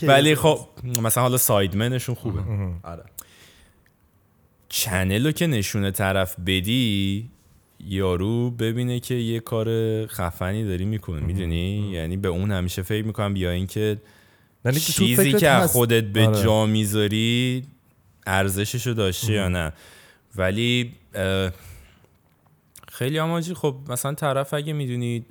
ولی 0.04 0.36
خب 0.36 0.60
مثلا 1.02 1.24
حالا 1.24 1.38
Sidemen 1.38 1.88
شون 1.88 2.16
خوبه. 2.16 2.40
آره. 2.84 3.04
channel 4.74 5.26
رو 5.26 5.32
که 5.32 5.48
نشونه 5.48 5.92
طرف 5.92 6.40
بدی 6.40 7.30
یارو 7.80 8.52
ببینه 8.52 9.00
که 9.00 9.16
یه 9.16 9.40
کار 9.40 9.68
خفنی 10.08 10.66
داری 10.66 10.86
می‌کنه 10.86 11.20
می‌دونی؟ 11.20 11.92
یعنی 11.92 12.18
به 12.18 12.28
اون 12.28 12.52
همیشه 12.52 12.82
فکر 12.82 13.06
می‌کنم 13.06 13.34
بیا 13.34 13.52
اینکه 13.52 13.98
چیزی 14.80 15.34
که 15.34 15.50
هست. 15.52 15.74
خودت 15.74 16.04
به 16.04 16.28
آره. 16.28 16.44
جا 16.44 16.66
می‌ذاری 16.66 17.64
ارزششو 18.28 18.94
داشته 18.94 19.34
یا 19.34 19.50
نه؟ 19.50 19.74
ولی 20.36 20.94
خیلی 22.92 23.20
آماجی 23.20 23.54
خب 23.54 23.76
مثلا 23.90 24.14
طرف 24.14 24.54
اگه 24.54 24.74
می‌دونید 24.74 25.26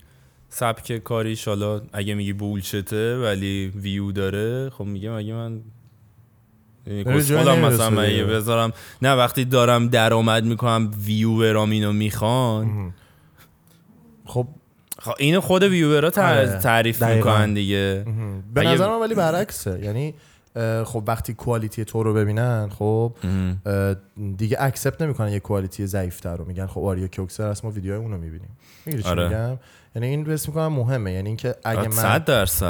سبک 0.48 0.98
کاریش 0.98 1.48
حالا 1.48 1.82
اگه 1.92 2.14
میگی 2.14 2.32
بولشته 2.32 3.18
ولی 3.18 3.72
ویو 3.74 4.12
داره 4.12 4.70
خب 4.70 4.84
میگه 4.84 5.10
مگه 5.10 5.34
من 5.34 5.60
یعنی 6.86 7.02
نمی‌رسه 7.02 7.60
مثلا 7.60 7.90
من. 7.90 8.10
یه 8.10 8.24
بذارم 8.24 8.72
نه 9.02 9.12
وقتی 9.14 9.44
دارم 9.44 9.88
درآمد 9.88 10.44
می‌کنم 10.44 10.90
ویورام 11.04 11.70
اینو 11.70 11.92
می‌خوان. 11.92 12.94
خب 14.26 14.46
خب 14.98 15.14
اینو 15.18 15.40
خود 15.40 15.62
ویورا 15.62 16.10
آره. 16.16 16.58
تعریف. 16.62 17.02
می‌کنن 17.02 17.54
دیگه. 17.54 18.04
به 18.54 18.62
نظر 18.62 18.88
من 18.88 19.00
ولی 19.00 19.14
برعکسه. 19.14 19.80
یعنی 19.82 20.14
خب 20.84 21.02
وقتی 21.06 21.34
کوالیتی 21.34 21.84
تو 21.84 22.02
رو 22.02 22.14
ببینن 22.14 22.68
خب 22.78 23.12
دیگه 24.36 24.56
اکسپت 24.60 25.02
نمی‌کنن 25.02 25.32
یه 25.32 25.40
کوالیتی 25.40 25.86
ضعیفتر 25.86 26.36
رو. 26.36 26.44
میگن 26.44 26.66
خب 26.66 26.80
آریا 26.84 27.08
کوکسر 27.08 27.50
هست 27.50 27.64
ما 27.64 27.70
ویدیوهای 27.70 28.02
اون 28.02 28.12
رو 28.12 28.18
می‌بینیم. 28.18 28.56
می‌گیری 28.86 29.02
چی 29.02 29.08
آره. 29.08 29.28
میگم؟ 29.28 29.58
یعنی 29.94 30.06
این 30.06 30.26
حس 30.26 30.48
می‌کنم 30.48 30.72
مهمه. 30.72 31.12
یعنی 31.12 31.28
اینکه 31.28 31.54
اگه 31.64 31.88
من 31.88 32.18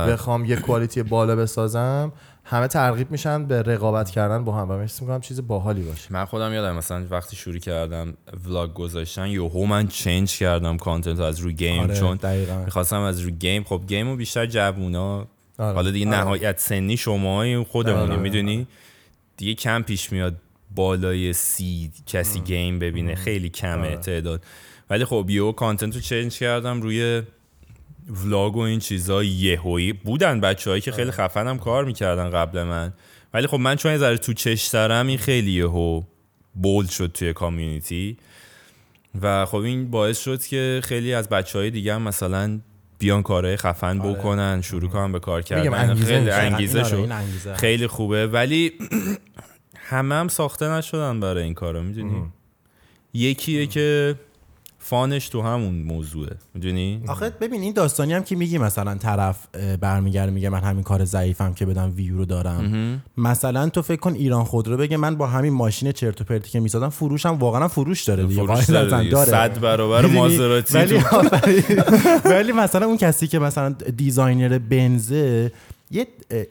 بخوام 0.06 0.44
یه 0.44 0.56
کوالیتی 0.56 1.02
بالا 1.02 1.36
بسازم 1.36 2.12
همه 2.44 2.68
ترغیب 2.68 3.10
میشن 3.10 3.46
به 3.46 3.62
رقابت 3.62 4.10
کردن 4.10 4.44
با 4.44 4.52
هم 4.52 4.70
و 4.70 4.76
من 4.76 4.88
می‌کنم 5.00 5.20
چیز 5.20 5.46
باحالی 5.46 5.82
باشه 5.82 6.12
من 6.12 6.24
خودم 6.24 6.52
یادم 6.52 6.76
مثلا 6.76 7.06
وقتی 7.10 7.36
شروع 7.36 7.58
کردم 7.58 8.14
vlog 8.46 8.74
گذاشتن 8.74 9.26
یهو 9.26 9.66
من 9.66 9.88
change 9.88 10.38
کردم 10.38 10.76
content 10.76 11.20
از 11.20 11.38
روی 11.38 11.54
game 11.54 11.80
آره، 11.80 11.94
چون 11.94 12.16
دقیقاً. 12.16 12.64
می‌خواستم 12.64 13.00
از 13.00 13.20
روی 13.20 13.32
game 13.32 13.64
خب 13.64 13.82
game 13.86 14.08
رو 14.08 14.16
بیشتر 14.16 14.46
جوونا 14.46 15.26
آره. 15.58 15.74
حالا 15.74 15.90
دیگه 15.90 16.08
آره. 16.08 16.18
نهایت 16.18 16.60
سنی 16.60 16.96
شما 16.96 17.64
خودمونی 17.64 18.12
آره. 18.12 18.16
می‌دونی 18.16 18.66
دیگه 19.36 19.54
کم 19.54 19.82
پیش 19.82 20.12
میاد 20.12 20.36
بالای 20.74 21.32
سی 21.32 21.90
کسی 22.06 22.40
game 22.40 22.78
ببینه 22.78 23.14
خیلی 23.14 23.48
کمه 23.48 23.86
آره. 23.86 23.96
تعداد 23.96 24.42
ولی 24.90 25.04
خب 25.04 25.26
یهو 25.28 25.52
content 25.52 25.94
رو 25.94 26.00
change 26.00 26.38
کردم 26.38 26.82
روی 26.82 27.22
vlog 28.08 28.56
و 28.56 28.60
این 28.60 28.78
چیزا 28.78 29.24
یهویی 29.24 29.92
بودن 29.92 30.40
بچههایی 30.40 30.80
که 30.80 30.92
خیلی 30.92 31.10
خفنم 31.10 31.58
کار 31.58 31.84
می‌کردن 31.84 32.30
قبل 32.30 32.62
من. 32.62 32.92
ولی 33.34 33.46
خب 33.46 33.56
من 33.56 33.76
چون 33.76 33.92
یه 33.92 33.98
ذره 33.98 34.18
تو 34.18 34.32
چشترم 34.32 35.06
این 35.06 35.18
خیلی 35.18 35.50
یهو 35.50 36.02
بولد 36.54 36.90
شد 36.90 37.10
توی 37.14 37.32
کامیونیتی. 37.32 38.16
و 39.22 39.46
خب 39.46 39.56
این 39.56 39.90
باعث 39.90 40.18
شد 40.18 40.42
که 40.44 40.80
خیلی 40.84 41.14
از 41.14 41.28
بچه 41.28 41.58
های 41.58 41.70
دیگه 41.70 41.94
هم 41.94 42.02
مثلا 42.02 42.60
بیان 42.98 43.22
کارهای 43.22 43.56
خفن 43.56 43.98
بکنن 43.98 44.60
شروع 44.60 44.90
کنن 44.90 45.12
به 45.12 45.18
کار 45.18 45.42
کردن. 45.42 45.74
انگیزه 45.74 46.14
خیلی. 46.14 46.30
انگیزه 46.30 46.80
آره، 46.80 46.88
شد. 47.38 47.54
خیلی 47.54 47.86
خوبه. 47.86 48.26
ولی 48.26 48.72
همه 49.90 50.14
هم 50.14 50.28
ساخته 50.28 50.68
نشدن 50.68 51.20
برای 51.20 51.44
این 51.44 51.54
کارا 51.54 51.82
می‌دونی؟ 51.82 52.32
یکیه 53.14 53.66
که 53.66 54.14
فانش 54.82 55.28
تو 55.28 55.42
همون 55.42 55.74
موضوعه. 55.74 56.36
می‌دونی؟ 56.54 57.00
آخه 57.08 57.30
ببین 57.40 57.62
این 57.62 57.72
داستانی 57.72 58.12
هم 58.12 58.22
که 58.22 58.36
میگی 58.36 58.58
مثلا 58.58 58.94
طرف 58.94 59.46
برمیگرده 59.80 60.32
میگه 60.32 60.48
من 60.48 60.60
همین 60.60 60.82
کار 60.82 61.04
ضعیفم 61.04 61.52
که 61.54 61.66
بدم 61.66 61.92
ویو 61.96 62.16
رو 62.16 62.24
دارم. 62.24 63.02
مثلا 63.16 63.68
تو 63.68 63.82
فکر 63.82 64.00
کن 64.00 64.14
ایران 64.14 64.44
خودرو 64.44 64.76
بگه 64.76 64.96
من 64.96 65.16
با 65.16 65.26
همین 65.26 65.52
ماشین 65.52 65.92
چرت 65.92 66.20
و 66.20 66.24
پرتی 66.24 66.50
که 66.50 66.60
می‌سازم 66.60 66.88
فروشم 66.88 67.38
واقعا 67.38 67.68
فروش 67.68 68.04
داره 68.04 68.24
دیگه. 68.26 68.46
فروش 68.46 68.70
داره. 68.70 69.24
صد 69.24 69.60
برابر؟ 69.60 70.06
مازراتی 70.06 70.78
ولی. 70.78 70.98
ولی 72.34 72.52
مثلا 72.52 72.86
اون 72.86 72.96
کسی 72.96 73.26
که 73.26 73.38
مثلا 73.38 73.74
designer 73.96 74.58
بنزه 74.58 75.52
یه 75.90 76.06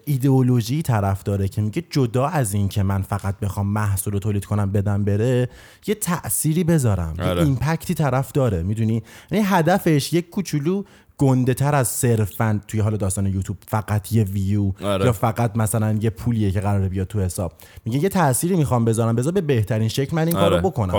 ایدئولوژی 0.06 0.82
طرف 0.82 1.24
داره 1.24 1.48
که 1.48 1.62
میگه 1.62 1.84
جدا 1.90 2.28
از 2.28 2.54
این 2.54 2.68
که 2.68 2.84
من 2.84 3.02
فقط 3.02 3.40
بخوام 3.40 3.68
محصول 3.68 4.14
رو 4.14 4.20
تولید 4.20 4.46
کنم 4.46 4.72
بدم 4.72 5.04
بره 5.04 5.50
یه 5.88 5.96
تأثیری 5.96 6.64
بذارم 6.64 7.14
یه 7.18 7.24
آره. 7.24 7.44
impact 7.44 7.87
ی 7.87 7.94
طرف 7.94 8.32
داره 8.32 8.64
می‌دونی 8.64 9.04
یعنی 9.32 9.46
هدفش 9.48 10.14
یک 10.14 10.30
کوچولو 10.30 10.84
گنده 11.20 11.54
تر 11.54 11.76
از 11.76 11.88
صرفا 11.88 12.62
توی 12.68 12.80
حال 12.80 12.98
داستان 12.98 13.26
یوتیوب 13.26 13.58
فقط 13.68 14.14
یه 14.14 14.24
ویو 14.24 14.72
آره. 14.82 15.06
یا 15.06 15.12
فقط 15.12 15.58
مثلا 15.58 15.98
یه 16.02 16.10
پولیه 16.10 16.52
که 16.52 16.60
قراره 16.60 16.90
بیاد 16.90 17.08
تو 17.08 17.22
حساب 17.22 17.54
میگه 17.86 18.00
یه 18.00 18.10
تأثیری 18.10 18.56
می‌خوام 18.56 18.86
بذارم 18.86 19.16
بذار 19.16 19.34
به 19.34 19.42
بهترین 19.42 19.88
شکل 19.88 20.16
من 20.16 20.28
این 20.28 20.38
آره. 20.38 20.50
کارو 20.50 20.70
بکنم 20.70 20.92
خب 20.92 20.98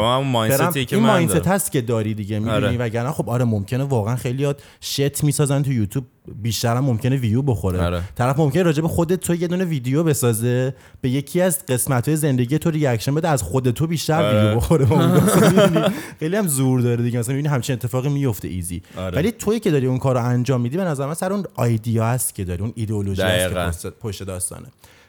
که 0.84 0.96
این 0.96 1.26
دارم. 1.26 1.44
هست 1.46 1.72
که 1.72 1.80
داری 1.80 2.14
دیگه 2.14 2.38
می‌دونی 2.38 2.56
آره. 2.66 2.78
وگرنه 2.78 3.10
خب 3.10 3.30
آره 3.30 3.44
ممکنه 3.44 3.84
واقعا 3.84 4.16
خیلیات 4.16 4.62
shit 4.80 5.24
می‌سازن 5.24 5.62
تو 5.62 5.72
یوتیوب 5.72 6.04
بیشتر 6.42 6.76
هم 6.76 6.84
ممکنه 6.84 7.16
ویو 7.16 7.42
بخوره 7.42 7.80
آره. 7.86 8.02
طرف 8.14 8.38
ممکنه 8.38 8.62
راجع 8.62 8.82
به 8.82 8.88
خودت 8.88 9.20
تو 9.20 9.34
یه 9.34 9.48
دونه 9.48 9.64
ویدیو 9.64 10.02
بسازه 10.04 10.74
به 11.00 11.10
یکی 11.10 11.40
از 11.40 11.66
قسمت 11.66 12.08
های 12.08 12.16
زندگی 12.16 12.58
تو 12.58 12.70
reaction 12.70 13.14
بده 13.14 13.28
از 13.28 13.42
خود 13.42 13.70
تو 13.70 13.86
بیشتر 13.86 14.22
آره. 14.22 14.48
ویو 14.48 14.56
بخوره 14.56 14.84
داستان. 14.88 15.66
می‌دونی؟ 15.66 15.86
خیلی 16.20 16.36
هم 16.36 16.46
زور 16.46 16.80
داره 16.80 17.02
دیگه 17.02 17.18
مثلا 17.18 17.34
می‌بینی 17.34 17.54
همچین 17.54 17.72
اتفاقی 17.72 18.08
میفته 18.08 18.48
easy 18.48 18.82
آره. 18.96 19.16
ولی 19.16 19.32
تویی 19.32 19.60
که 19.60 19.70
داری 19.70 19.86
اون 19.86 19.98
کار 19.98 20.14
رو 20.14 20.24
انجام 20.24 20.60
میدی 20.60 20.76
به 20.76 20.84
نظر 20.84 21.06
من 21.06 21.14
سر 21.14 21.32
اون 21.32 21.44
idea 21.54 22.06
هست 22.06 22.34
که 22.34 22.44
داری 22.44 22.62
اون 22.62 22.72
ایدئولوژی 22.76 23.22
هست 23.22 23.82
که. 23.82 23.90
پشت- 23.90 24.22
داستانه 24.22 24.66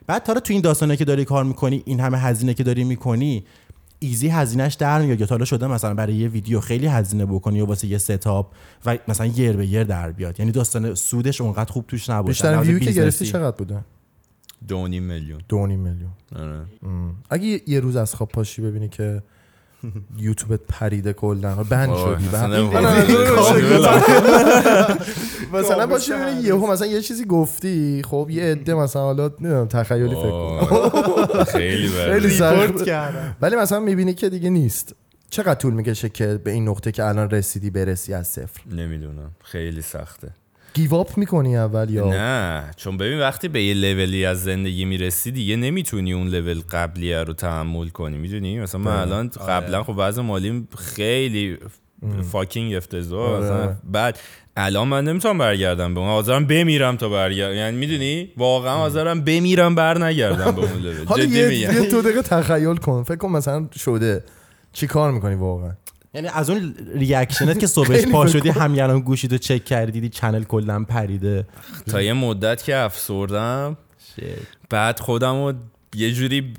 بعد 0.08 0.24
تا 0.24 0.34
تو 0.34 0.54
این 0.54 0.62
داستانه 0.62 0.98
که 0.98 1.06
داری 1.06 1.26
کار 1.26 1.44
می‌کنی 1.44 1.84
این 1.86 2.00
همه 2.00 2.18
هزینه 2.18 2.54
که 2.54 2.64
داری 2.64 2.84
می‌کنی 2.84 3.44
ایزی 4.04 4.28
هزینهش 4.28 4.74
در 4.74 5.02
میاد 5.02 5.20
یا 5.20 5.26
تا 5.26 5.36
حالا 5.36 5.46
شده 5.46 5.68
مثلا 5.68 5.94
برای 5.94 6.14
یه 6.14 6.28
ویدیو 6.28 6.60
خیلی 6.60 6.88
هزینه 6.88 7.26
بکنی 7.26 7.58
یا 7.58 7.66
واسه 7.66 7.88
یه 7.88 7.98
ستاپ 7.98 8.52
و 8.86 8.98
مثلا 9.08 9.26
یر 9.26 9.56
به 9.58 9.66
یر 9.68 9.84
در 9.84 10.12
بیاد؟ 10.12 10.40
یعنی 10.40 10.52
داستان 10.52 10.96
سودش 10.96 11.42
اونقدر 11.42 11.72
خوب 11.72 11.86
توش 11.88 12.10
نباشه. 12.10 12.28
بیشتر 12.28 12.62
ویو 12.62 12.80
که. 12.80 12.92
گرفتی 12.92 13.26
چقدر 13.26 13.58
بوده؟ 13.58 13.80
دو 14.68 14.78
و 14.78 14.88
نیم 14.88 15.04
میلیون. 15.04 15.42
دو 15.50 15.68
نیم 15.68 15.80
میلیون. 15.80 16.10
آره. 16.36 16.62
اگه 17.30 17.62
یه- 17.68 17.80
روز 17.80 17.96
از 17.96 18.16
خواب 18.16 18.30
پاشی 18.30 18.62
ببینی 18.62 18.90
که 18.90 19.24
یوتیوبت 20.18 20.60
پریده 20.70 21.14
کلا 21.14 21.56
بند 21.56 21.96
شدی 21.96 22.28
مثلا 22.28 22.68
ببینی 26.10 26.42
یهو 26.44 26.72
مثلا 26.72 26.88
یه 26.88 27.02
چیزی 27.02 27.26
گفتی 27.26 28.02
خب 28.06 28.28
یه 28.32 28.44
عده 28.44 28.74
مثلا 28.74 29.02
حالا 29.02 29.28
نمی‌دونم 29.40 29.66
تخیلی 29.68 30.10
فکر 30.10 30.32
کن. 30.32 30.68
وای، 30.70 31.01
خیلی 31.44 31.88
خیلی 31.88 32.30
سخت. 32.30 32.90
ولی 33.42 33.56
مثلا 33.56 33.80
می‌بینی 33.80 34.14
که 34.14 34.30
دیگه 34.30 34.50
نیست. 34.50 34.96
چقدر 35.30 35.56
طول 35.56 35.74
می‌کشه 35.74 36.10
که 36.10 36.40
به 36.44 36.52
این 36.52 36.68
نقطه 36.68 36.92
که 36.92 37.06
الان 37.06 37.30
رسیدی 37.30 37.70
برسی 37.70 38.14
از 38.14 38.28
صفر؟ 38.28 38.62
نمی‌دونم. 38.72 39.32
خیلی 39.44 39.82
سخته. 39.82 40.30
گیواپ 40.74 41.18
می‌کنی 41.18 41.58
اول 41.58 41.90
یا؟ 41.90 42.10
نه. 42.10 42.72
چون 42.76 42.98
ببین 42.98 43.20
وقتی 43.20 43.48
به 43.48 43.64
یه 43.64 43.74
لولی 43.74 44.26
از 44.26 44.44
زندگی 44.44 44.86
می‌رسی 44.86 45.32
دیگه 45.32 45.56
نمی‌تونی 45.56 46.14
اون 46.14 46.28
لول 46.28 46.62
قبلیه 46.70 47.24
رو 47.24 47.34
تحمل 47.34 47.88
کنی. 47.88 48.18
می‌دونی؟ 48.18 48.60
مثلا 48.60 48.82
من 48.82 48.92
الان 48.92 49.28
قبلا 49.28 49.84
خب 49.84 49.94
وضع 49.98 50.22
مالیم 50.22 50.68
خیلی 50.78 51.58
فاکینگ 52.32 52.74
افتضاح. 52.74 53.52
آره. 53.52 53.78
بعد 53.84 54.20
الان 54.58 54.88
من 54.88 55.04
نمی‌تونم 55.04 55.38
برگردم 55.38 55.94
به 55.94 56.00
اون. 56.00 56.10
حاضرم 56.10 56.46
بمیرم 56.46 56.98
تا 56.98 57.10
برگردم 57.10 57.56
یعنی 57.56 57.78
می‌دونی؟ 57.78 58.30
واقعا 58.38 58.76
حاضرم 58.78 59.22
بمیرم 59.22 59.76
بر 59.76 60.04
نگردم 60.06 60.52
به 60.52 60.62
اون 60.62 60.82
لول. 60.84 61.06
حالا 61.06 61.24
یه, 61.24 61.86
تو 61.90 62.02
دقیقه 62.02 62.22
تخیل 62.22 62.76
کن. 62.76 63.04
فکر 63.04 63.18
کن 63.18 63.30
مثلا 63.30 63.68
شده. 63.76 64.24
چی 64.74 64.88
کار 64.88 65.12
می‌کنی 65.12 65.36
واقعا؟ 65.36 65.72
یعنی 66.14 66.28
از 66.28 66.50
اون 66.50 66.76
reaction 66.96 67.53
ت 67.53 67.60
که 67.60 67.68
صبحش 67.68 68.06
پا 68.06 68.28
شدی 68.28 68.50
الان 68.50 69.00
گوشیدو 69.00 69.38
چک 69.38 69.66
کردی 69.66 69.92
دیدی 69.92 70.10
چنل 70.10 70.44
کلا 70.44 70.84
پریده. 70.84 71.46
تا 71.92 72.02
یه 72.02 72.14
مدت 72.14 72.64
که 72.64 72.76
افسردم. 72.76 73.78
بعد 74.70 75.00
خودم 75.00 75.44
رو 75.44 75.54
یه 75.96 76.12
جوری 76.12 76.54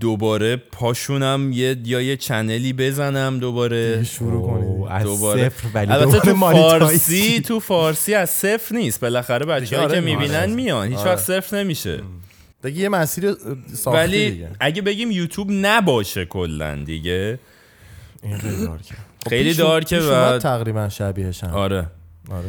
دوباره 0.00 0.56
پاشونم 0.56 1.52
یه 1.52 1.76
یا 1.84 2.00
یه 2.00 2.16
channel 2.16 2.65
ی 2.65 2.72
بزنم 2.72 3.38
دوباره. 3.38 4.04
شروع 4.04 4.46
کنی 4.50 4.64
اوه، 4.66 4.92
از 4.92 5.04
دوباره. 5.04 5.48
صفر 5.48 5.68
ولی 5.74 5.92
البته 5.92 6.20
تو. 6.20 6.34
فارسی 6.34 7.40
تو 7.40 7.60
فارسی 7.60 8.14
از 8.14 8.30
صفر 8.30 8.74
نیست. 8.76 9.00
بالاخره 9.00 9.46
بچه 9.46 9.76
آره، 9.78 9.86
که 9.86 9.92
آره. 9.92 10.00
می‌بینن 10.00 10.50
میان. 10.50 10.88
هیچ 10.88 10.98
آره. 10.98 11.10
وقت 11.10 11.18
صفر 11.18 11.56
نمیشه. 11.56 12.00
دیگه 12.62 12.80
یه 12.80 12.88
مسیر 12.88 13.32
ساختی 13.74 13.98
ولی 13.98 14.30
دیگه. 14.30 14.48
اگه 14.60 14.82
بگیم 14.82 15.10
یوتیوب 15.10 15.48
نباشه 15.50 16.24
کلا 16.24 16.74
دیگه. 16.76 17.38
این 18.22 18.38
خیلی 18.38 18.66
dark 18.66 18.88
ه 18.88 18.94
خیلی 19.28 19.48
پیش- 19.48 19.58
dark 19.58 19.92
ه 19.92 20.00
و 20.00 20.38
تقریبا 20.38 20.88
شبیهش 20.88 21.44
هم 21.44 21.50
آره. 21.50 21.86
آره 22.30 22.48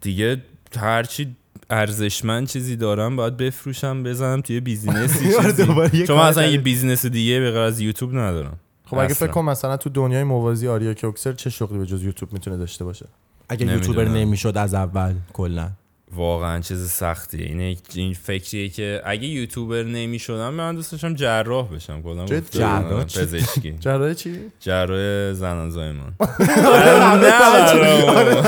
دیگه. 0.00 0.36
دیگه 0.36 0.42
هرچی 0.80 1.36
ارزشمند 1.70 2.46
چیزی 2.46 2.76
دارم 2.76 3.16
باید 3.16 3.36
بفروشم 3.36 4.02
بزنم 4.02 4.40
توی 4.40 4.60
business 4.60 5.26
ی 5.26 5.34
آره، 5.38 5.52
چیزی 5.90 6.06
چون 6.06 6.18
اصلا 6.18 6.46
یه. 6.46 6.58
business 6.58 7.06
دیگه 7.06 7.40
به 7.40 7.50
غیر 7.50 7.60
از 7.60 7.80
یوتیوب 7.80 8.16
ندارم 8.18 8.60
خب 8.84 8.98
اگه. 8.98 9.14
فکر 9.14 9.30
کن 9.30 9.44
مثلا 9.44 9.76
تو 9.76 9.90
دنیای 9.90 10.24
موازی 10.24 10.68
آریا 10.68 10.94
کوکسر 10.94 11.32
چه 11.32 11.50
شغلی 11.50 11.78
به 11.78 11.86
جز 11.86 12.02
یوتیوب 12.02 12.32
می‌تونه 12.32 12.56
داشته 12.56 12.84
باشه 12.84 13.06
اگه. 13.48 13.66
یوتیوبر 13.66 14.04
نمی‌شد 14.04 14.56
از 14.56 14.74
اول 14.74 15.14
کلا 15.32 15.70
واقعا 16.16 16.60
چیز 16.60 16.90
سختیه. 16.90 17.46
این 17.46 17.76
این 17.94 18.14
فکریه 18.14 18.68
که 18.68 19.02
اگه 19.04 19.26
یوتیوبر 19.26 19.82
نمی‌شدم 19.82 20.54
من 20.54 20.74
دوست 20.74 20.92
داشتم 20.92 21.14
جراح 21.14 21.68
بشم. 21.68 22.02
کلا 22.02 22.26
جراح. 22.50 23.04
چی؟ 23.04 23.20
پزشکی. 23.20 23.74
جراح 23.80 24.14
چی؟ 24.14 24.34
جراح 24.60 25.32
زنان 25.32 25.70
زایمان 25.70 26.14
آره، 26.20 27.14
نه 27.24 27.30
برام. 27.30 28.42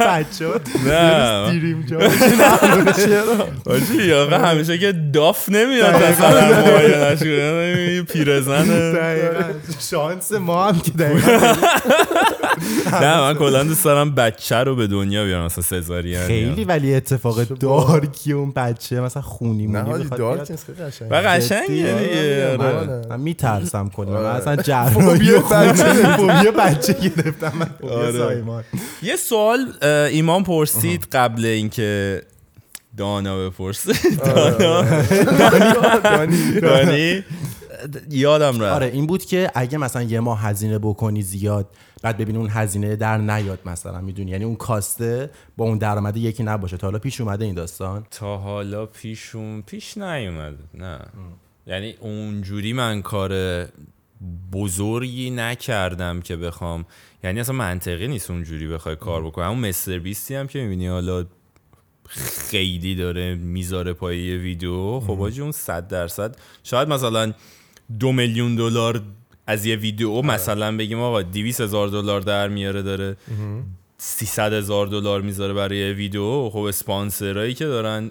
بچه 0.00 0.46
نه. 0.86 1.50
دیریم 1.50 1.86
آقا 4.14 4.38
همیشه 4.38 4.78
که 4.78 4.92
داف 5.12 5.48
نمیاد 5.48 5.94
مثلا 6.02 7.16
کنه 7.16 8.02
پیرزنه. 8.02 8.94
شانس 9.90 10.32
ما 10.32 10.64
هم 10.66 10.80
که 10.80 10.92
نه 12.92 13.20
من 13.20 13.34
کلا 13.34 13.64
دوست 13.64 13.84
دارم 13.84 14.14
بچه 14.14 14.56
رو 14.56 14.76
به 14.76 14.86
دنیا 14.86 15.24
بیارم 15.24 15.44
مثلا 15.44 15.64
سزارین 15.64 16.26
خیلی 16.26 16.64
ولی 16.64 17.00
اتفاق 17.04 17.42
دارکی 17.44 18.32
اون 18.32 18.52
بچه 18.52 19.00
مثلا 19.00 19.22
خونی 19.22 19.66
نه 19.66 19.82
مونی 19.82 20.04
بخواد 20.04 20.18
دارک. 20.18 20.50
نیست 20.50 20.66
خیلی 20.66 20.78
قشنگه. 20.78 21.12
و 21.12 21.28
قشنگه 21.28 21.66
دیگه 21.68 22.56
آره. 22.58 22.78
آره. 22.78 23.06
من 23.10 23.20
میترسم 23.20 23.88
کلا 23.88 24.10
من 24.10 24.16
آره. 24.16 24.28
اصلا 24.28 24.86
فوبیا 24.86 25.38
جراحی 25.38 25.72
بچه. 25.72 26.16
فوبیا 26.16 26.50
بچه 26.50 26.92
گرفتم 26.92 27.52
من 27.58 27.66
فوبیا 27.80 27.96
آره. 27.96 28.12
زایمان 28.12 28.64
یه 29.02 29.16
سوال 29.16 29.72
ایمان 29.84 30.42
پرسید 30.42 31.06
قبل 31.12 31.44
اینکه 31.44 32.22
دانا 32.96 33.48
بپرسه 33.48 33.92
دانی. 36.02 36.60
دانی 36.60 37.24
یادم 38.10 38.60
رفت. 38.60 38.74
آره 38.74 38.86
این 38.86 39.06
بود 39.06 39.24
که 39.24 39.50
اگه 39.54 39.78
مثلا 39.78 40.02
یه 40.02 40.20
ماه 40.20 40.40
هزینه 40.40 40.78
بکنی 40.78 41.22
زیاد 41.22 41.68
بعد 42.02 42.16
ببینی 42.16 42.38
اون 42.38 42.48
هزینه 42.50 42.96
در 42.96 43.18
نیاد 43.18 43.58
مثلا 43.66 44.00
می‌دونی؟ 44.00 44.30
یعنی 44.30 44.44
اون 44.44 44.56
کاسته 44.56 45.30
با 45.56 45.64
اون 45.64 45.78
درآمد 45.78 46.16
یکی 46.16 46.42
نباشه. 46.42 46.76
تا 46.76 46.86
حالا 46.86 46.98
پیش 46.98 47.20
اومده 47.20 47.44
این 47.44 47.54
داستان؟ 47.54 48.06
تا 48.10 48.36
حالا 48.36 48.86
پیشون 48.86 49.62
پیش 49.62 49.98
نیومده 49.98 50.64
نه. 50.74 50.98
یعنی 51.66 51.94
اونجوری 52.00 52.72
من 52.72 53.02
کار 53.02 53.64
بزرگی 54.52 55.30
نکردم 55.30 56.20
که 56.20 56.36
بخوام. 56.36 56.86
یعنی 57.24 57.40
اصلا 57.40 57.54
منطقی 57.54 58.08
نیست 58.08 58.30
اونجوری 58.30 58.68
بخوای 58.68 58.96
کار 58.96 59.26
بکنم 59.26 59.48
اون 59.48 59.58
مستر 59.58 59.98
بیستی 59.98 60.34
هم 60.34 60.46
که 60.46 60.58
می‌بینی 60.58 60.86
حالا 60.86 61.24
خیلی 62.50 62.94
داره 62.94 63.34
می‌ذاره 63.34 63.92
پای 63.92 64.18
یه 64.18 64.36
ویدیو. 64.36 65.00
خب 65.00 65.22
آجی 65.22 65.42
اون 65.42 65.52
صد 65.52 65.88
درصد. 65.88 66.36
شاید 66.62 66.88
مثلا 66.88 67.32
دو 68.00 68.12
میلیون 68.12 68.56
دلار 68.56 69.02
از 69.46 69.66
یه 69.66 69.76
ویدیو 69.76 70.22
مثلا 70.22 70.76
بگیم 70.76 71.00
آقا 71.00 71.22
200 71.22 71.60
هزار 71.60 71.88
دلار 71.88 72.20
در 72.20 72.48
میاره 72.48 72.82
داره 72.82 73.16
300 73.98 74.52
هزار 74.52 74.86
دلار 74.86 75.20
می‌ذاره 75.20 75.54
برای 75.54 75.78
یه 75.78 75.92
ویدیو. 75.92 76.50
خب 76.50 76.58
اسپانسرایی 76.58 77.54
که 77.54 77.64
دارن 77.64 78.10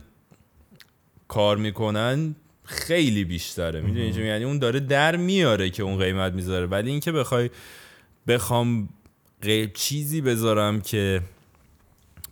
کار 1.28 1.58
می‌کنن 1.58 2.36
خیلی 2.64 3.24
بیشتره. 3.24 3.82
می‌دونی 3.82 4.06
میگم؟ 4.06 4.26
یعنی 4.26 4.44
اون 4.44 4.60
داره 4.60 4.80
در 4.80 5.16
میاره 5.16 5.70
که 5.70 5.84
اون 5.84 5.98
قیمت 5.98 6.34
می‌ذاره. 6.34 6.66
ولی 6.66 6.92
اینکه 6.92 7.12
بخوای 7.12 7.50
بخوام 8.28 8.90
چیزی 9.74 10.22
بذارم 10.22 10.82
که 10.82 11.22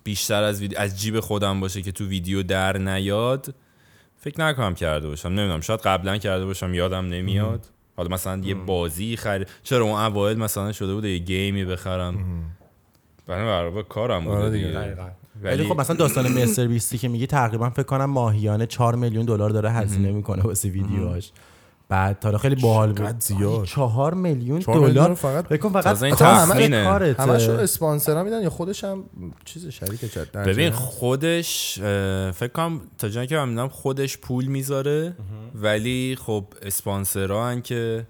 بیشتر 0.03 0.43
از 0.43 0.61
ویدیو 0.61 0.79
از 0.79 1.01
جیب 1.01 1.19
خودم 1.19 1.59
باشه 1.59 1.81
که 1.81 1.91
تو 1.91 2.05
ویدیو 2.05 2.43
در 2.43 2.77
نیاد 2.77 3.55
فکر 4.23 4.41
نکنم 4.41 4.75
کرده 4.75 5.07
باشم 5.07 5.29
نمی‌دونم 5.29 5.61
شاید 5.61 5.79
قبلا 5.79 6.17
کرده 6.17 6.45
باشم 6.45 6.73
یادم 6.73 7.05
نمیاد. 7.05 7.65
حالا 7.97 8.09
مثلا 8.09 8.41
یه 8.43 8.55
بازی 8.55 9.15
خرید 9.15 9.47
چرا 9.63 9.85
اون 9.85 9.99
اوایل 9.99 10.37
مثلا 10.37 10.71
شده 10.71 10.93
بود 10.93 11.05
یه 11.05 11.17
گیمی 11.17 11.65
بخرم؟ 11.65 12.15
برای 13.27 13.71
برای 13.71 13.83
کارم 13.89 14.23
بوده 14.23 14.37
آره 14.37 14.49
دیگه, 14.49 14.67
دیگه. 14.67 14.95
ولی 15.41 15.63
خب 15.63 15.79
مثلا 15.79 15.95
داستان 15.95 16.27
مستر 16.41 16.67
بیستی 16.67 16.97
که 16.97 17.07
میگی 17.07 17.27
تقریبا 17.27 17.69
فکر 17.69 17.83
کنم 17.83 18.05
ماهیانه 18.05 18.65
4 18.65 18.95
میلیون 18.95 19.25
دلار 19.25 19.49
داره 19.49 19.71
هزینه 19.71 20.11
می‌کنه 20.11 20.43
واسه 20.43 20.69
ویدیوهاش. 20.69 21.31
بعد 21.91 22.19
تا 22.19 22.27
حالا 22.27 22.37
خیلی 22.37 22.55
باحال 22.55 22.93
بود. 22.93 23.19
زیاد. 23.19 23.65
4 23.65 24.13
میلیون 24.13 24.59
چهار 24.59 24.79
میلیون 24.79 24.93
دلار 24.93 25.13
فقط؟ 25.13 25.47
فکر 25.47 25.57
کن 25.57 25.69
فقط 25.69 25.83
تازه 25.83 26.05
این 26.05 26.15
تخمینه. 26.15 26.83
کارته. 26.83 27.23
همشو 27.23 27.51
اسپانسرا 27.51 28.23
میدن 28.23 28.41
یا 28.41 28.49
خودش 28.49 28.83
هم 28.83 29.03
چیز 29.45 29.67
شریک 29.67 30.13
جد 30.13 30.37
ببین 30.37 30.71
خودش 30.71 31.79
فکر 32.33 32.51
کنم 32.53 32.81
تا 32.97 33.09
جایی 33.09 33.27
که 33.27 33.35
من 33.35 33.49
می‌دونم 33.49 33.69
خودش 33.69 34.17
پول 34.17 34.45
می‌ذاره 34.45 35.13
ولی 35.55 36.17
خب 36.25 36.45
اسپانسرها 36.61 37.49
هن 37.49 37.61
که 37.61 38.05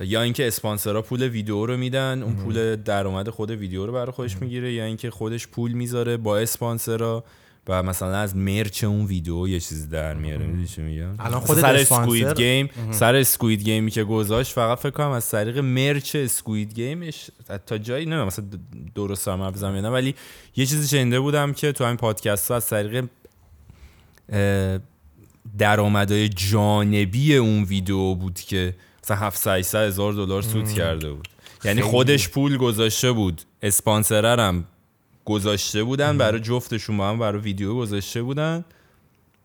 یا 0.00 0.22
اینکه 0.22 0.46
اسپانسرها 0.46 1.02
پول 1.02 1.22
ویدیو 1.22 1.66
رو 1.66 1.76
میدن 1.76 2.22
اون 2.22 2.36
پول 2.36 2.76
درآمد 2.76 3.30
خود 3.30 3.50
ویدیو 3.50 3.86
رو 3.86 3.92
برای 3.92 4.12
خودش 4.12 4.36
می‌گیره 4.36 4.72
یا 4.72 4.84
اینکه 4.84 5.10
خودش 5.10 5.48
پول 5.48 5.72
می‌ذاره 5.72 6.16
با 6.16 6.38
اسپانسرها. 6.38 7.24
و 7.68 7.82
مثلا 7.82 8.16
از 8.16 8.36
merch 8.36 8.84
اون 8.84 9.06
ویدیو 9.06 9.48
یه 9.48 9.60
چیزی 9.60 9.88
در 9.88 10.14
میاره 10.14 10.46
می‌دونی 10.46 10.66
چی 10.66 10.82
میگم؟ 10.82 11.14
الان 11.18 11.40
خودت 11.40 11.60
سر؟ 11.60 11.74
اسکوید 11.74 12.36
گیم 12.36 12.70
سر 12.90 13.14
اسکوید 13.14 13.62
گیمی 13.62 13.90
که 13.90 14.04
گذاشت 14.04 14.52
فقط 14.52 14.78
فکر 14.78 14.90
کنم 14.90 15.10
از 15.10 15.30
طریق 15.30 15.58
merch 15.58 16.16
اسکوید 16.16 16.74
گیمش 16.74 17.30
تا 17.66 17.78
جایی 17.78 18.06
نه 18.06 18.24
مثلا 18.24 18.44
درست 18.94 19.28
هم 19.28 19.52
یا 19.62 19.80
نه 19.80 19.88
ولی 19.88 20.14
یه 20.56 20.66
چیزی 20.66 20.96
شنیده 20.96 21.20
بودم 21.20 21.52
که 21.52 21.72
تو 21.72 21.84
همین 21.84 21.96
پادکست 21.96 22.50
ها 22.50 22.56
از 22.56 22.66
طریق 22.66 23.04
درآمدهای 25.58 26.28
جانبی 26.28 27.36
اون 27.36 27.62
ویدیو 27.62 28.14
بود 28.14 28.40
که 28.40 28.74
مثلا 29.04 29.16
700 29.16 29.76
هزار 29.76 30.12
دلار 30.12 30.42
سود 30.42 30.72
کرده 30.72 31.12
بود. 31.12 31.28
یعنی 31.64 31.82
خودش 31.82 32.28
پول 32.28 32.56
گذاشته 32.56 33.12
بود. 33.12 33.42
اسپانسرر 33.62 34.40
هم 34.40 34.64
گذاشته 35.26 35.84
بودن 35.84 36.18
برای 36.18 36.40
جفتشون 36.40 36.96
با 36.96 37.08
هم 37.08 37.18
برای 37.18 37.40
ویدیو 37.40 37.74
گذاشته 37.74 38.22
بودن. 38.22 38.64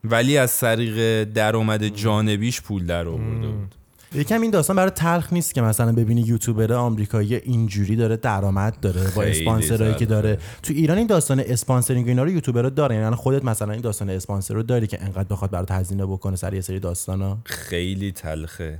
ولی 0.04 0.38
از 0.38 0.60
طریق 0.60 1.24
درآمد 1.24 1.88
جانبیش 1.88 2.62
پول 2.62 2.86
در 2.86 3.08
آورده 3.08 3.48
بود. 3.48 3.76
یکم 4.15 4.41
این 4.41 4.52
داستان 4.52 4.76
برای 4.76 4.91
تلخ 4.91 5.34
نیست 5.34 5.54
که 5.54 5.62
مثلا 5.62 5.91
ببینی 5.91 6.22
یوتیوبر 6.22 6.74
آمریکایی 6.74 7.36
اینجوری 7.36 7.96
داره 7.96 8.17
درآمد 8.17 8.80
داره 8.80 9.02
با 9.15 9.24
اسپانسرایی 9.24 9.96
که. 9.96 10.06
داره. 10.06 10.38
تو 10.63 10.74
ایران 10.74 10.98
این 10.98 11.08
داستان 11.08 11.39
اسپانسرینگ 11.39 12.08
اینا 12.08 12.24
رو 12.24 12.30
یوتیوبرها 12.30 12.70
دارن 12.70 12.96
یعنی 12.96 13.15
خودت 13.15 13.46
مثلا 13.46 13.72
این 13.74 13.82
داستان 13.82 14.10
اسپانسر 14.10 14.54
رو 14.54 14.63
داری 14.63 14.88
که 14.88 15.04
انقدر 15.04 15.28
بخواد 15.30 15.52
برات 15.52 15.72
هزینه 15.72 16.06
بکنه 16.06 16.36
سر 16.36 16.54
یه 16.54 16.62
سری 16.62 16.80
داستانا. 16.80 17.38
خیلی 17.46 18.12
تلخه. 18.12 18.80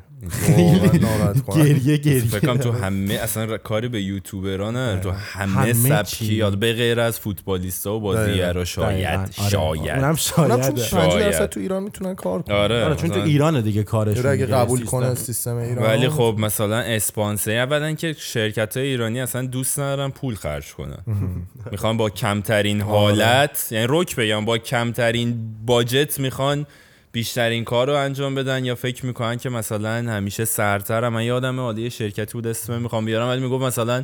گریه 1.56 1.98
گریه. 1.98 2.20
فکر 2.22 2.40
کنم 2.40 2.58
تو 2.58 2.72
همه 2.72 3.14
اصلا 3.14 3.58
کاری 3.58 3.88
به 3.88 4.02
یوتیوبرا 4.02 4.72
نه 4.72 5.00
تو 5.00 5.12
همه, 5.12 5.52
همه 5.52 5.74
سبکی. 5.74 6.34
یاد 6.34 6.60
به 6.60 6.74
غیر 6.74 7.00
از 7.00 7.20
فوتبالیستا 7.20 7.94
و 7.94 8.00
بازیگرا. 8.00 8.66
شاید. 8.66 9.20
آره. 9.20 9.50
شاید. 9.50 9.90
اونم 9.90 10.16
اونم 10.38 10.62
چون 10.62 10.76
شاید. 10.76 11.10
50 11.10 11.20
درصد 11.20 11.38
شاید. 11.38 11.50
تو 11.50 11.60
ایران 11.60 11.84
می‌تونن 11.84 12.16
کار 12.16 12.42
کنن. 12.42 12.56
آره. 12.56 12.86
آره 12.86 12.96
چون 12.96 13.10
تو 13.10 13.20
ایران 13.20 13.62
دیگه 13.62 13.84
کارش 13.84 14.18
یارو 14.18 14.30
اگه 14.30 14.46
قبول 14.46 14.86
کنه 14.86 15.16
سیستم 15.16 15.56
ایران؟ 15.56 15.86
ولی 15.86 16.10
خب 16.10 16.36
مثلا 16.40 16.78
اسپانسر 16.80 17.52
اولا 17.52 17.94
که 17.94 18.16
شرکت 18.20 18.78
های 18.78 18.86
ایرانی 18.88 19.22
اصلا 19.22 19.46
دوست 19.46 19.80
ندارن 19.80 20.10
پول 20.10 20.36
خرج 20.36 20.74
کنن. 20.74 20.98
می‌خوان 21.72 21.98
با 21.98 22.10
کمترین 22.10 22.82
حالت 22.82 23.68
یعنی 23.72 23.88
رک 23.90 24.16
بگم 24.16 24.46
با 24.46 24.58
کمترین 24.58 25.36
باجت 25.66 26.20
می‌خوان 26.20 26.66
بیشترین 27.12 27.64
کار 27.64 27.88
رو 27.88 27.94
انجام 27.96 28.36
بدن 28.36 28.66
یا 28.66 28.76
فکر 28.76 29.06
می‌کنن 29.06 29.38
که 29.38 29.50
مثلا 29.50 30.12
همیشه 30.12 30.46
سرتر 30.46 31.10
من 31.10 31.24
یادم 31.24 31.60
عالی 31.60 31.90
شرکتی 31.90 32.34
بود 32.34 32.48
اسم 32.48 32.82
می‌خوام 32.82 33.06
بیارم 33.06 33.28
ولی 33.28 33.42
می‌گفت 33.42 33.64
مثلا 33.64 34.04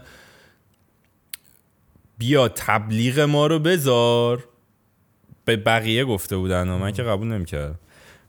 بیا 2.18 2.48
تبلیغ 2.48 3.20
ما 3.20 3.48
رو 3.48 3.60
بذار. 3.60 4.44
به 5.46 5.56
بقیه 5.56 6.06
گفته 6.06 6.38
بودن 6.38 6.70
و 6.70 6.78
من 6.78 6.92
که 6.92 7.04
قبول 7.04 7.28
نمی‌کردم. 7.28 7.80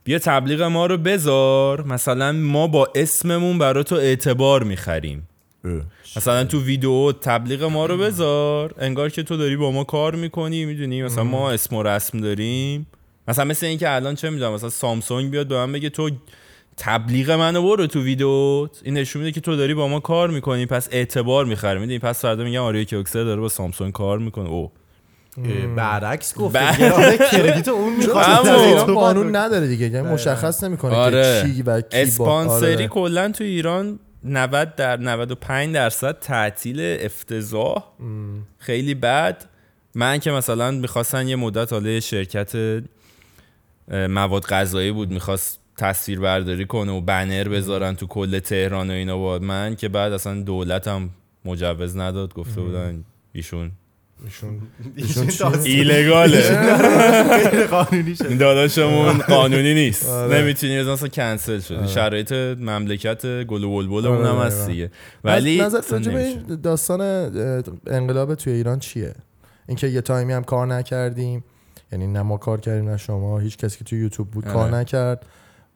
بیا 0.04 0.18
تبلیغ 0.18 0.62
ما 0.62 0.86
رو 0.86 0.96
بذار. 0.96 1.86
مثلا 1.86 2.32
ما 2.32 2.66
با 2.66 2.92
اسممون 2.94 3.58
برای 3.58 3.84
تو 3.84 3.94
اعتبار 3.94 4.62
می‌خریم. 4.62 5.28
مثلا 6.16 6.44
تو 6.44 6.62
ویدیو 6.62 7.12
تبلیغ 7.12 7.64
ما 7.64 7.86
رو 7.86 7.98
بذار. 7.98 8.74
انگار 8.78 9.10
که 9.10 9.22
تو 9.22 9.36
داری 9.36 9.56
با 9.56 9.70
ما 9.70 9.84
کار 9.84 10.14
می‌کنی 10.14 10.64
می‌دونی؟ 10.64 11.02
مثلا 11.02 11.24
ما 11.24 11.50
اسم 11.50 11.76
و 11.76 11.82
رسم 11.82 12.20
داریم. 12.20 12.86
مثلا 13.28 13.44
مثل 13.44 13.66
اینکه 13.66 13.90
الان 13.90 14.14
چه 14.14 14.30
می‌دونم 14.30 14.52
مثلا 14.52 14.70
سامسونگ 14.70 15.30
بیاد 15.30 15.48
به 15.48 15.54
من 15.54 15.72
بگه 15.72 15.90
تو 15.90 16.10
تبلیغ 16.76 17.30
منو 17.30 17.62
برو 17.62 17.86
تو 17.86 18.02
ویدیو. 18.02 18.68
این 18.82 18.94
نشون 18.94 19.22
میده 19.22 19.32
که 19.32 19.40
تو 19.40 19.56
داری 19.56 19.74
با 19.74 19.88
ما 19.88 20.00
کار 20.00 20.30
می‌کنی 20.30 20.66
پس 20.66 20.88
اعتبار 20.92 21.44
می‌خری 21.44 21.78
می‌دونی؟ 21.78 21.98
پس 21.98 22.22
فردا 22.22 22.44
میگم 22.44 22.62
آریا 22.62 22.84
کیوکسر 22.84 23.24
داره 23.24 23.40
با 23.40 23.48
سامسونگ 23.48 23.92
کار 23.92 24.18
می‌کنه. 24.18 24.48
او 24.48 24.72
برعکس 25.76 26.38
آره 26.38 27.18
کردیت 27.32 27.68
اون 27.68 27.96
می‌خواد 27.96 28.90
قانون 28.90 29.36
نداره 29.36 29.66
دیگه 29.66 29.88
یعنی 29.88 30.08
مشخص 30.08 30.64
نمی‌کنه 30.64 30.94
آره. 30.94 31.42
که 31.42 31.54
چی 31.54 31.62
و 31.62 31.80
کی 31.80 31.86
اسپانسری 31.96 32.74
آره. 32.74 32.88
کلا 32.88 33.32
تو 33.32 33.44
ایران 33.44 33.98
90 34.24 34.74
در 34.74 34.96
95 34.96 35.74
درصد 35.74 36.18
تعطیل 36.18 36.80
افتضاح. 36.80 37.84
خیلی 38.58 38.94
بد. 38.94 39.44
من 39.94 40.18
که 40.18 40.30
مثلا 40.30 40.70
می‌خواستن 40.70 41.28
یه 41.28 41.36
مدت 41.36 41.72
حالا 41.72 42.00
شرکت 42.00 42.52
مواد 43.90 44.44
غذایی 44.44 44.92
بود 44.92 45.11
می‌خواست 45.11 45.59
تصویر 45.77 46.20
برداری 46.20 46.66
کنه 46.66 46.92
و 46.92 47.01
بنر 47.01 47.48
بذارن 47.48 47.96
تو 47.96 48.07
کل 48.07 48.38
تهران 48.38 48.90
و 48.90 48.92
اینا 48.92 49.18
با 49.18 49.38
من 49.38 49.77
که 49.77 49.88
بعد 49.88 50.12
اصلا 50.12 50.42
دولت 50.42 50.88
هم 50.88 51.11
مجوز 51.44 51.96
نداد 51.96 52.35
گفته 52.35 52.61
بودن 52.61 53.05
ایشون. 53.33 53.70
ایشون؟ 54.24 54.62
ایلگاله. 55.64 56.40
غیر 57.51 57.66
قانونی 57.66 58.16
شد. 58.16 58.38
داداشمون 58.38 59.18
قانونی 59.18 59.74
نیست. 59.74 60.09
آره. 60.09 60.40
نمی‌تونی 60.40 60.79
از 60.79 60.88
اصلا 60.88 61.09
کنسل 61.09 61.61
شد 61.61 61.87
شرایط 61.87 62.33
مملکت 62.33 63.44
گل 63.44 63.64
و 63.64 63.70
بلبلمون 63.70 64.27
آره، 64.27 64.29
هم. 64.29 64.46
هست 64.46 64.66
دیگه. 64.66 64.90
ولی 65.24 65.62
داستان 66.62 67.01
انقلاب 67.87 68.35
توی 68.35 68.53
ایران 68.53 68.79
چیه؟ 68.79 69.14
اینکه 69.68 69.87
یه 69.87 70.01
تایمی 70.01 70.33
هم 70.33 70.44
کار 70.44 70.66
نکردیم. 70.66 71.44
یعنی 71.92 72.07
نه 72.07 72.22
ما 72.22 72.37
کار 72.37 72.61
کردیم 72.61 72.90
نه 72.90 72.96
شما 72.96 73.38
هیچ 73.38 73.57
کسی 73.57 73.79
که 73.79 73.85
توی 73.85 73.98
یوتیوب 73.98 74.31
بود 74.31 74.44
کار 74.44 74.57
آره. 74.57 74.74
نکرد 74.74 75.27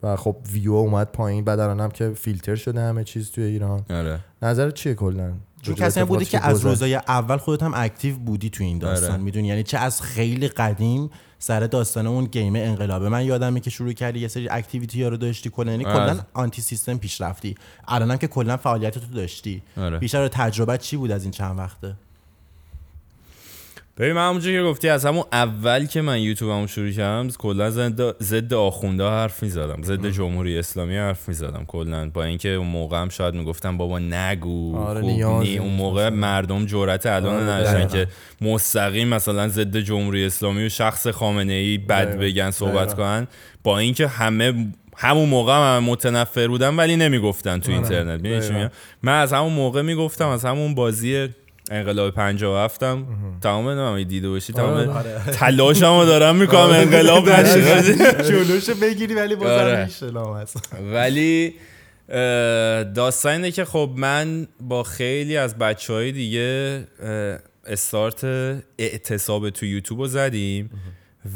و 0.03 0.16
خب 0.16 0.37
ویو 0.53 0.72
اومد 0.72 1.12
پایین 1.12 1.44
بعد 1.44 1.61
هم 1.61 1.90
که 1.90 2.11
فیلتر 2.11 2.55
شده 2.55 2.81
همه 2.81 3.05
چیز 3.05 3.31
توی 3.31 3.44
ایران 3.44 3.85
آره 3.90 4.20
نظر 4.42 4.70
چیه 4.70 4.94
کلا 4.94 5.33
چون 5.62 5.75
کسی 5.75 6.01
هم 6.01 6.07
بودی 6.07 6.25
که 6.25 6.46
از؟ 6.46 6.61
روزای 6.61 6.94
اول 6.94 7.37
خودت 7.37 7.62
هم 7.62 7.72
active 7.74 8.16
بودی 8.16 8.51
تو 8.51 8.64
این 8.64 8.79
داستان 8.79 9.11
آره. 9.11 9.22
می‌دونی 9.22 9.48
یعنی 9.48 9.62
چه 9.62 9.79
از 9.79 10.03
خیلی 10.03 10.48
قدیم 10.48 11.11
سر 11.38 11.61
داستان 11.61 12.07
اون 12.07 12.25
game 12.24 12.57
انقلابه 12.57 13.09
من 13.09 13.25
یادمه 13.25 13.61
که 13.61 13.70
شروع 13.70 13.92
کردی 13.92 14.20
یه 14.20 14.29
سری 14.29 14.48
activity 14.48 15.02
ها 15.03 15.09
رو 15.09 15.16
داشتی 15.16 15.51
کلا 15.51 15.70
یعنی 15.70 15.85
آره. 15.85 15.94
کلا 15.94 16.20
anti 16.35 16.62
system 16.62 16.98
پیش 16.98 17.20
رفتی 17.20 17.55
الانم 17.88 18.16
که 18.16 18.27
کلا 18.27 18.57
فعالیت 18.57 18.98
تو 18.98 19.14
داشتی 19.14 19.62
آره. 19.77 19.98
بیشتر 19.98 20.29
تجربه 20.29 20.79
چی 20.79 20.96
بود 20.96 21.11
از 21.11 21.22
این 21.22 21.31
چند 21.31 21.59
وقته 21.59 21.94
ببین 23.98 24.12
من 24.12 24.28
همونجور 24.28 24.52
که 24.52 24.62
گفتی 24.62 24.88
از 24.88 25.07
همون 25.07 25.24
اول 25.33 25.87
که 25.87 26.02
من 26.02 26.20
یوتیوبمو 26.20 26.66
شروع 26.66 26.90
کردم 26.90 27.28
کلا 27.28 27.70
ضد 27.70 28.22
ضد 28.22 28.55
آخونده 28.55 29.05
حرف 29.05 29.42
می‌زدم 29.42 29.83
ضد 29.83 30.07
جمهوری 30.07 30.59
اسلامی 30.59 30.96
حرف 30.96 31.28
می‌زدم 31.28 31.64
کلا 31.66 32.11
با 32.11 32.24
اینکه 32.24 32.48
اون 32.48 32.66
موقع 32.66 33.00
هم 33.00 33.09
شاید 33.09 33.35
می‌گفتم 33.35 33.76
بابا 33.76 33.98
نگو 33.98 34.76
آره، 34.76 35.00
نی. 35.00 35.22
اون 35.59 35.72
موقع 35.72 36.09
مردم 36.09 36.66
جرأت 36.66 37.07
الان 37.07 37.35
آره، 37.35 37.42
نداشتن. 37.42 37.88
که 37.88 38.07
مستقیم 38.40 39.09
مثلا 39.09 39.48
ضد 39.48 39.76
جمهوری 39.76 40.24
اسلامی 40.24 40.66
و 40.66 40.68
شخص 40.68 41.07
خامنه 41.07 41.52
ای 41.52 41.78
بد. 41.78 42.18
بگن 42.18 42.50
صحبت. 42.50 42.94
کنن 42.94 43.26
با 43.62 43.78
اینکه 43.78 44.07
همه 44.07 44.72
همون 44.96 45.28
موقع 45.28 45.76
هم 45.76 45.85
متنفر 45.85 46.48
بودن 46.48 46.76
ولی 46.76 46.96
نمی‌گفتن 46.96 47.59
تو 47.59 47.72
آره، 47.72 47.81
اینترنت 47.81 48.72
من 49.02 49.20
از 49.20 49.33
همون 49.33 49.52
موقع 49.52 49.83
می‌گفتم 49.83 50.28
از 50.28 50.44
همون 50.44 50.74
بازی 50.74 51.28
انقلاب 51.72 52.14
57 52.14 52.82
هم 52.82 53.06
تمام 53.40 53.68
نمی‌دونم 53.68 54.02
دیده 54.02 54.28
باشی. 54.28 54.52
تمام 54.52 54.88
آره. 54.88 55.20
تلاشمو 55.32 56.04
دارم 56.04 56.37
می‌کنم 56.37 56.70
انقلاب 56.70 57.28
نشه. 57.28 57.82
جلوشو 58.22 58.74
بگیری 58.74 59.14
ولی 59.14 59.35
بازم 59.35 59.52
آره. 59.52 59.85
میشه 59.85 60.06
لامصب. 60.06 60.61
ولی 60.92 61.54
داستان 62.94 63.32
اینه 63.32 63.50
که 63.50 63.64
خب 63.64 63.90
من 63.96 64.46
با 64.61 64.82
خیلی 64.82 65.37
از 65.37 65.58
بچه 65.58 65.92
های 65.92 66.12
دیگه 66.12 66.85
استارت 67.66 68.24
اعتصاب 68.78 69.50
تو 69.50 69.66
یوتیوب 69.66 70.00
رو 70.00 70.06
زدیم 70.06 70.70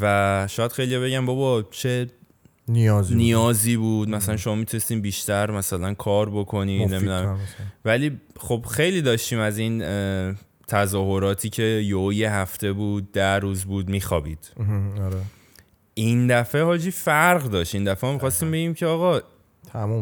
و 0.01 0.47
شاید 0.49 0.71
خیلی 0.71 0.97
بگم 0.99 1.25
بابا 1.25 1.63
چه 1.71 2.07
نیازی 2.67 3.13
بود. 3.13 3.23
نیازی 3.23 3.77
بود. 3.77 4.09
مثلا 4.09 4.37
شما 4.37 4.55
می‌تونستین 4.55 5.01
بیشتر 5.01 5.51
مثلا 5.51 5.93
کار 5.93 6.29
بکنی 6.29 6.85
مفید 6.85 6.95
نمی‌دونم. 6.95 7.39
ولی 7.85 8.21
خب 8.39 8.65
خیلی 8.71 9.01
داشتیم 9.01 9.39
از 9.39 9.57
این 9.57 9.83
اه، 9.83 10.33
تظاهراتی 10.67 11.49
که 11.49 11.63
یو 11.63 12.13
یه 12.13 12.31
هفته 12.31 12.73
بود 12.73 13.11
ده 13.11 13.39
روز 13.39 13.65
بود 13.65 13.89
میخوابید. 13.89 14.51
آره. 15.01 15.21
این 15.93 16.27
دفعه 16.27 16.63
حاجی 16.63 16.91
فرق 16.91 17.43
داشت. 17.43 17.75
این 17.75 17.83
دفعه 17.83 18.13
می‌خواستیم 18.13 18.51
بگیم 18.51 18.73
که 18.73 18.85
آقا 18.85 19.19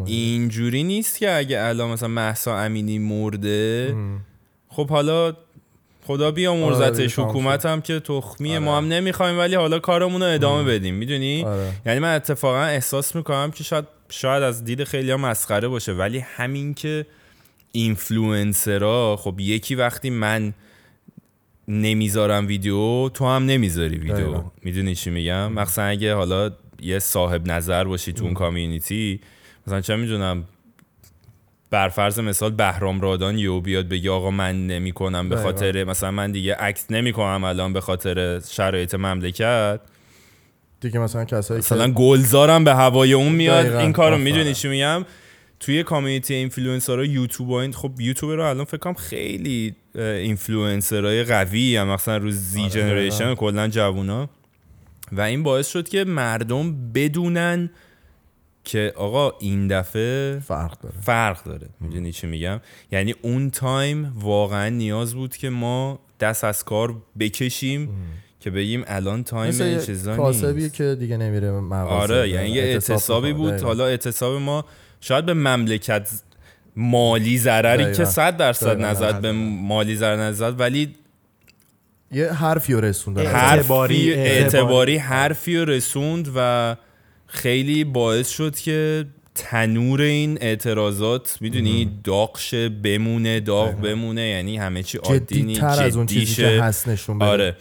اینجوری 0.06 0.84
نیست 0.84 1.18
که 1.18 1.38
اگه 1.38 1.62
الان 1.62 1.92
مثلا 1.92 2.10
محسا 2.10 2.58
امینی 2.58 3.00
مرده 3.00 3.96
خب 4.68 4.90
حالا 4.90 5.34
خدا 6.06 6.32
بیا 6.32 6.52
آره، 6.52 6.62
مرزتش 6.62 7.16
تمام 7.16 7.30
حکومت 7.30 7.66
هم 7.66 7.82
که 7.82 8.00
تخمیه 8.00 8.56
آره. 8.56 8.66
ما 8.66 8.78
هم 8.78 8.88
نمی‌خوایم 8.88 9.38
ولی 9.40 9.56
حالا 9.56 9.80
کارمون 9.80 10.22
رو 10.24 10.28
ادامه 10.28 10.64
بدیم. 10.64 10.96
می‌دونی؟ 10.96 11.44
آره. 11.44 11.72
یعنی 11.86 12.00
من 12.00 12.16
اتفاقا 12.16 12.64
احساس 12.64 13.16
می‌کنم 13.16 13.52
که 13.52 13.64
شاید 13.64 13.86
شاید 14.10 14.44
از 14.44 14.64
دید 14.66 14.84
خیلی 14.84 15.12
ها 15.12 15.18
مسخره 15.18 15.68
باشه 15.68 15.94
ولی 15.94 16.20
همین 16.20 16.74
که 16.74 17.06
اینفلوئنسرها 17.72 19.16
خب 19.16 19.40
یکی 19.40 19.76
وقتی 19.76 20.10
من 20.10 20.54
نمی‌ذارم 21.68 22.48
ویدیو 22.48 23.10
تو 23.10 23.26
هم 23.26 23.46
نمی‌ذاری 23.46 23.98
ویدیو. 23.98 24.44
می‌دونی 24.64 24.96
چی 24.96 25.10
میگم؟ 25.10 25.54
مثلا 25.54 25.86
اگه 25.86 26.14
حالا 26.14 26.52
یه 26.82 27.00
صاحب 27.00 27.48
نظر 27.48 27.84
باشی 27.84 28.14
تو 28.14 28.26
اون 28.26 28.34
کامیونیتی 28.34 29.20
مثلا 29.68 29.82
چه 29.82 29.96
می‌دونم 29.96 30.44
بر 31.76 31.90
فرض 31.90 32.20
مثال 32.20 32.52
بهرام 32.52 33.02
رادان 33.02 33.40
یو 33.40 33.60
بیاد 33.62 33.88
بگه 33.88 34.12
آقا 34.12 34.32
من 34.32 34.68
نمی‌کنم 34.68 35.30
به. 35.30 35.36
خاطر 35.36 35.84
مثلا 35.84 36.12
من 36.12 36.32
دیگه 36.32 36.56
عکس 36.56 36.86
نمی‌کنم 36.92 37.44
الان 37.44 37.74
به 37.74 37.82
خاطر 37.82 38.40
شرایط 38.40 38.96
مملکت 38.96 39.80
دیگه 40.82 41.00
مثلا 41.00 41.26
کسایی 41.26 41.60
مثلا 41.60 41.88
که 41.88 41.94
گلزارم 41.94 42.64
به 42.64 42.76
هوای 42.76 43.14
اون 43.14 43.32
میاد. 43.32 43.66
این 43.66 43.94
کارو. 43.94 44.18
می‌دونی 44.18 44.54
چی 44.54 44.68
میگم 44.68 45.06
توی 45.60 45.84
کامیونیتی 45.84 46.34
اینفلوئنسرها 46.34 47.06
یوتیوب 47.06 47.52
این 47.52 47.74
خب 47.74 47.92
یوتیوب 48.00 48.32
رو 48.32 48.44
الان 48.44 48.66
فکر 48.66 48.78
کنم 48.78 48.94
خیلی 48.94 49.76
اینفلوئنسرهای 49.96 51.24
قوی 51.24 51.78
هم 51.78 51.88
مثلا 51.88 52.18
رو 52.18 52.32
زی 52.32 52.62
آره، 52.62 52.70
جنریشن 52.70 53.36
کلا 53.36 53.68
جوونا 53.68 54.30
و 55.12 55.22
این 55.22 55.44
باعث 55.44 55.68
شد 55.68 55.90
که 55.90 56.04
مردم 56.04 56.92
بدونن 56.94 57.70
که 58.66 58.94
آقا 58.96 59.34
این 59.40 59.68
دفعه 59.68 60.40
فرق 60.40 60.80
داره. 60.80 60.96
فرق 61.02 61.44
داره. 61.44 61.68
می‌دونی 61.80 62.12
چی 62.12 62.28
میگم؟ 62.28 62.62
یعنی 62.92 63.16
اون 63.22 63.50
time 63.50 64.14
واقعا 64.16 64.70
نیاز 64.70 65.14
بود 65.16 65.38
که 65.38 65.50
ما 65.50 66.00
دست 66.20 66.44
از 66.44 66.64
کار 66.64 66.96
بکشیم 67.20 67.90
که 68.40 68.50
بگیم 68.52 68.84
الان 68.88 69.24
time 69.24 69.62
این 69.62 69.72
یه 69.74 69.80
چیزا 69.82 70.16
کاسبی 70.16 70.62
نیست 70.64 70.74
که 70.74 70.96
دیگه 71.00 71.18
نمیره 71.18 71.52
مغازه. 71.52 72.14
آره 72.14 72.30
یعنی 72.30 72.50
یه 72.50 72.62
اعتصاب 72.64 72.96
اعتصابی. 72.96 73.34
بود. 73.34 73.52
دقیقاً. 73.52 73.68
حالا 73.68 73.86
اعتصاب 73.86 74.42
ما 74.42 74.66
شاید 75.02 75.26
به 75.26 75.34
مملکت 75.34 76.10
مالی 76.76 77.38
ضرری. 77.38 77.94
که 77.94 78.06
صد 78.06 78.38
درصد. 78.38 78.82
نزد 78.82 79.22
به 79.22 79.32
مالی 79.32 79.96
ضرر 79.96 80.18
نزد 80.20 80.60
ولی 80.60 80.96
یه 82.12 82.32
حرفی 82.34 82.74
رو 82.74 82.82
رسوند. 82.82 83.18
هر- 83.18 83.26
حرفی 83.26 83.58
اعتباری- 83.60 84.14
اعتباری. 84.14 84.98
حرفی 84.98 85.58
رو 85.58 85.66
رسوند 85.66 86.32
و 86.36 86.76
خیلی 87.28 87.84
باعث 87.84 88.30
شد 88.30 88.56
که 88.56 89.06
تنور 89.36 90.02
این 90.02 90.38
اعتراضات 90.42 91.38
می‌دونی 91.42 91.92
داغ 92.04 92.38
شه 92.38 92.70
بمونه 92.70 93.40
داغ 93.40 93.82
بمونه 93.82 94.22
یعنی 94.22 94.58
همه 94.58 94.84
چی 94.84 94.98
عادی 94.98 95.44
نی 95.44 95.54
جدیتر 95.54 95.84
از 95.84 95.98
اون 95.98 96.06
چیزی. 96.06 96.36
که 96.36 96.48
هست 96.48 96.88
نشون 96.88 97.20
بده. 97.20 97.30
آره. 97.30 97.58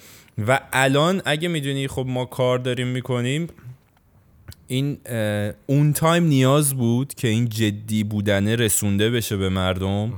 و 0.49 0.61
الان 0.73 1.23
اگه 1.25 1.49
می‌دونی 1.49 1.89
خب 1.89 2.07
ما 2.09 2.25
کار 2.25 2.59
داریم 2.59 2.87
می‌کنیم. 2.87 3.49
این 4.67 4.99
اون 5.67 5.93
تایم 5.93 6.25
نیاز 6.25 6.75
بود 6.75 7.15
که 7.15 7.29
این 7.29 7.49
جدی 7.49 8.05
بودنه 8.05 8.57
رسونده 8.57 9.11
بشه 9.11 9.37
به 9.37 9.49
مردم 9.49 10.13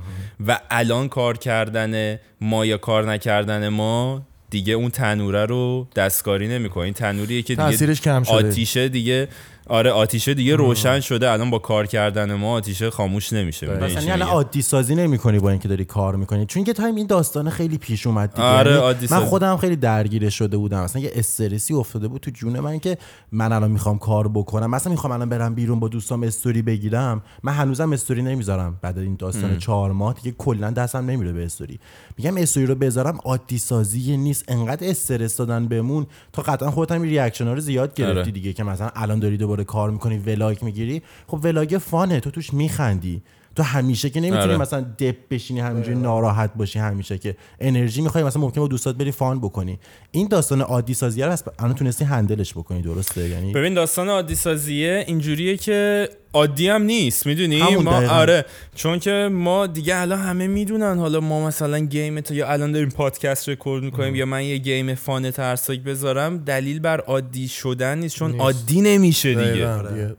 و 0.47 0.59
الان 0.71 1.09
کار 1.09 1.37
کردن 1.37 2.19
ما 2.41 2.65
یا 2.65 2.77
کار 2.77 3.11
نکردن 3.11 3.67
ما 3.67 4.27
دیگه 4.49 4.73
اون 4.73 4.89
تنوره 4.89 5.45
رو 5.45 5.87
دستکاری 5.95 6.47
نمی‌کنه. 6.47 6.83
این 6.83 6.93
تنوریه 6.93 7.41
که 7.41 7.55
دیگه 7.55 7.69
تاثیرش 7.69 8.01
کم 8.01 8.23
شده. 8.23 8.33
آتیشه 8.33 8.89
دیگه 8.89 9.27
آره 9.69 9.91
آتیشه 9.91 10.33
دیگه 10.33 10.55
روشن 10.55 10.99
شده 10.99 11.31
الان 11.31 11.49
با 11.49 11.59
کار 11.59 11.85
کردن 11.85 12.33
ما 12.33 12.53
آتیشه 12.53 12.89
خاموش 12.89 13.33
نمیشه. 13.33 13.67
مثلا 13.67 14.01
یعنی؟ 14.01 14.21
عادی 14.21 14.61
سازی 14.61 14.95
نمی 14.95 15.17
کنی 15.17 15.39
با 15.39 15.49
اینکه 15.49 15.67
داری 15.67 15.85
کار 15.85 16.15
می‌کنی. 16.15 16.45
چون 16.45 16.63
یه 16.67 16.73
تایم 16.73 16.95
این 16.95 17.07
داستان 17.07 17.49
خیلی 17.49 17.77
پیش 17.77 18.07
اومد 18.07 18.33
دیگه. 18.33 18.43
آره، 18.43 18.71
یعنی 18.71 18.83
عادی 18.83 19.01
سازی 19.01 19.07
من. 19.07 19.25
خودم 19.25 19.57
خیلی 19.57 19.75
درگیر 19.75 20.29
شده 20.29 20.57
بودم. 20.57 20.83
مثلا 20.83 21.01
یه 21.01 21.11
استرسی 21.15 21.73
افتاده 21.73 22.07
بود 22.07 22.21
تو 22.21 22.31
جون 22.31 22.59
من 22.59 22.79
که 22.79 22.97
من 23.31 23.51
الان 23.51 23.71
می‌خوام 23.71 23.97
کار 23.97 24.27
بکنم. 24.27 24.69
مثلا 24.69 24.91
می‌خوام 24.91 25.13
الان 25.13 25.29
برم 25.29 25.55
بیرون 25.55 25.79
با 25.79 25.87
دوستام 25.87 26.23
استوری 26.23 26.61
بگیرم. 26.61 27.21
من 27.43 27.53
هنوزم 27.53 27.93
استوری 27.93 28.21
نمی‌ذارم 28.21 28.79
بعد 28.81 28.97
این 28.97 29.15
داستان 29.15 29.57
چهار 29.57 29.91
ماه. 29.91 30.13
دیگه 30.13 30.35
کلا 30.37 30.71
دستم 30.71 31.09
نمیره 31.09 31.33
به 31.33 31.45
استوری. 31.45 31.79
میگم 32.17 32.37
استوری 32.37 32.65
رو 32.65 32.75
بذارم 32.75 33.17
عادی 33.23 33.57
سازی 33.57 34.17
نیست. 34.17 34.45
انقدر 34.47 34.89
استرس 34.89 35.37
دادن 35.37 35.67
بهمون 35.67 36.05
تا 36.33 36.41
قطعا 36.41 36.71
خودت 36.71 36.91
هم 36.91 37.01
reaction 37.01 37.47
ها 37.47 37.53
رو 37.53 37.59
زیاد 37.59 37.93
گرفتی 37.93 38.19
آره. 38.19 38.31
دیگه 38.31 38.53
که 38.53 38.63
مثلا 38.63 38.89
الان 38.95 39.19
داری 39.19 39.37
دوباره 39.37 39.56
کار 39.63 39.89
می‌کنی 39.89 40.17
vlog 40.17 40.63
می‌گیری 40.63 41.01
خب 41.27 41.39
vlog 41.43 41.77
fun 41.81 42.10
ه 42.10 42.19
تو 42.19 42.31
توش 42.31 42.53
میخندی. 42.53 43.21
تو 43.57 43.63
همیشه 43.63 44.09
که 44.09 44.19
نمی‌تونی 44.19 44.43
آره. 44.43 44.57
مثلا 44.57 44.81
dep 44.99 45.15
بشینی 45.31 45.59
همینجوری 45.59 45.97
ناراحت 45.97 46.51
باشی 46.55 46.79
همیشه 46.79 47.17
که 47.17 47.35
انرژی 47.59 48.01
می‌خوای 48.01 48.23
مثلا 48.23 48.41
ممکن 48.41 48.61
با 48.61 48.67
دوستات 48.67 48.95
بری 48.95 49.11
fun 49.11 49.39
بکنی. 49.39 49.79
این 50.11 50.27
داستان 50.27 50.61
عادی 50.61 50.93
سازی 50.93 51.21
رو 51.23 51.31
هست 51.31 51.45
الان 51.59 51.75
تونستی 51.75 52.05
handle 52.05 52.41
ش 52.41 52.53
بکنی 52.53 52.81
درسته؟ 52.81 53.29
یعنی 53.29 53.53
ببین 53.53 53.73
داستان 53.73 54.09
عادی 54.09 54.35
سازیه 54.35 55.03
اینجوریه 55.07 55.57
که 55.57 56.09
عادی 56.33 56.69
هم 56.69 56.81
نیست 56.81 57.25
می‌دونی؟ 57.25 57.61
ما 57.75 57.91
دقیقاً. 57.91 58.13
آره. 58.13 58.45
چون 58.75 58.99
که 58.99 59.29
ما 59.31 59.67
دیگه 59.67 59.95
الان 59.95 60.19
همه 60.19 60.47
می‌دونن. 60.47 60.97
حالا 60.97 61.19
ما 61.19 61.47
مثلا 61.47 61.79
game 61.79 62.19
تو 62.21 62.33
یا 62.33 62.51
الان 62.51 62.71
داریم 62.71 62.89
پادکست 62.89 63.49
رکورد 63.49 63.83
می‌کنیم 63.83 64.15
یا 64.15 64.25
من 64.25 64.43
یه 64.43 64.57
game 64.57 64.95
fun 64.95 65.31
ترسناک 65.31 65.79
بذارم 65.79 66.37
دلیل 66.37 66.79
بر 66.79 66.99
عادی 66.99 67.47
شدن 67.47 67.97
نیست. 67.97 68.15
چون 68.15 68.31
نیست. 68.31 68.43
عادی 68.43 68.81
نمیشه 68.81 69.29
دیگه. 69.29 69.45
دقیقاً، 69.45 69.89
دیگه. 69.89 70.15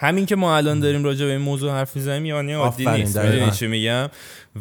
همین 0.00 0.26
که 0.26 0.36
ما 0.36 0.56
الان 0.56 0.80
داریم 0.80 1.04
راجع 1.04 1.26
به 1.26 1.32
این 1.32 1.40
موضوع 1.40 1.72
حرف 1.72 1.96
می‌زنیم 1.96 2.26
یعنی 2.26 2.52
عادی 2.52 2.86
نیست. 2.86 3.18
می‌دونی 3.18 3.50
چی 3.50 3.66
میگم 3.66 4.08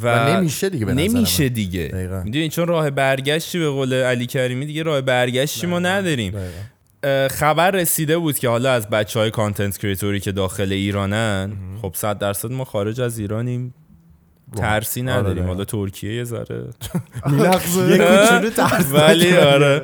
و 0.01 0.29
نمیشه 0.29 0.69
دیگه 0.69 0.85
به 0.85 0.93
نمیشه. 0.93 1.49
دیگه. 1.49 2.21
می‌دونی 2.25 2.49
چون 2.49 2.67
راه 2.67 2.89
برگشتی 2.89 3.59
به 3.59 3.69
قول 3.69 3.93
علی 3.93 4.25
کریمی 4.25 4.65
دیگه 4.65 4.83
راه 4.83 5.01
برگشتی 5.01 5.67
ما 5.67 5.79
نداریم 5.79 6.33
دقیقاً. 7.03 7.27
خبر 7.27 7.71
رسیده 7.71 8.17
بود 8.17 8.39
که 8.39 8.49
حالا 8.49 8.71
از 8.71 8.89
بچه 8.89 9.19
های 9.19 9.31
content 9.31 9.77
creator 9.77 10.14
ی 10.14 10.19
که 10.19 10.31
داخل 10.31 10.71
ایرانن 10.71 11.51
خب 11.81 11.91
صد 11.95 12.17
درصد 12.17 12.51
ما 12.51 12.65
خارج 12.65 13.01
از 13.01 13.19
ایرانیم 13.19 13.73
ترسی 14.55 15.01
آره، 15.01 15.11
نداریم. 15.11 15.47
حالا 15.47 15.65
ترکیه 15.65 16.13
یه 16.15 16.23
ذره. 16.23 16.63
می‌لغزه. 17.31 17.81
یه 17.91 17.97
کوچولو 17.97 18.49
ترس 18.67 18.85
ولی 18.93 19.37
آره. 19.37 19.81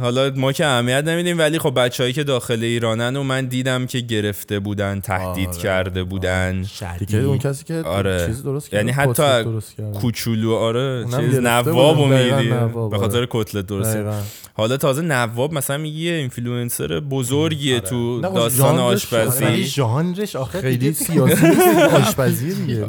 حالا 0.00 0.32
ما 0.36 0.52
که 0.52 0.66
اهمیت 0.66 1.04
نمیدیم 1.04 1.38
ولی 1.38 1.58
خب 1.58 1.80
بچههایی 1.80 2.12
که 2.12 2.24
داخل 2.24 2.62
ایرانن 2.62 3.16
و 3.16 3.22
من 3.22 3.46
دیدم 3.46 3.86
که 3.86 4.00
گرفته 4.00 4.58
بودن 4.58 5.00
تهدید 5.00 5.48
آره. 5.48 5.58
کرده 5.58 6.04
بودن. 6.04 6.66
دیگه 6.98 7.18
اون 7.18 7.38
کسی 7.38 7.64
که 7.64 7.74
آره. 7.74 8.26
چیز 8.26 8.42
درست 8.42 8.74
یعنی 8.74 8.92
کرد، 8.92 9.08
حتی 9.08 9.22
کتلت 9.22 9.44
درست 9.44 9.76
کرد. 9.76 9.92
کوچولو 9.92 10.54
آره 10.54 11.04
چیز 11.16 11.34
نواب 11.38 11.98
میدی 11.98 12.48
به 12.90 12.98
خاطر 12.98 13.26
کتلت 13.30 13.66
درست 13.66 13.94
دقیقاً. 13.94 14.20
حالا 14.54 14.76
تازه 14.76 15.02
نواب 15.02 15.54
مثلا 15.54 15.78
میگه 15.78 15.98
یه 15.98 16.12
اینفلوئنسر 16.12 17.00
بزرگیه 17.00 17.80
تو 17.80 18.20
داستان 18.20 18.78
آشپزی. 18.78 19.64
ژانرش 19.64 20.36
آخه 20.36 20.60
خیلی 20.60 20.92
سیاسی 20.92 21.46
آشپزی 21.92 22.54
دیگه 22.54 22.86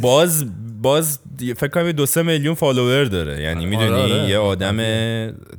باز 0.00 0.44
باز 0.82 1.18
فکر 1.38 1.68
کنم 1.68 1.86
یه 1.86 1.92
دو 1.92 2.06
سه 2.06 2.22
میلیون 2.22 2.54
follower 2.54 3.04
داره. 3.04 3.42
یعنی 3.42 3.66
می‌دونی 3.66 3.90
آره. 3.90 4.28
یه 4.28 4.38
آدم 4.38 4.76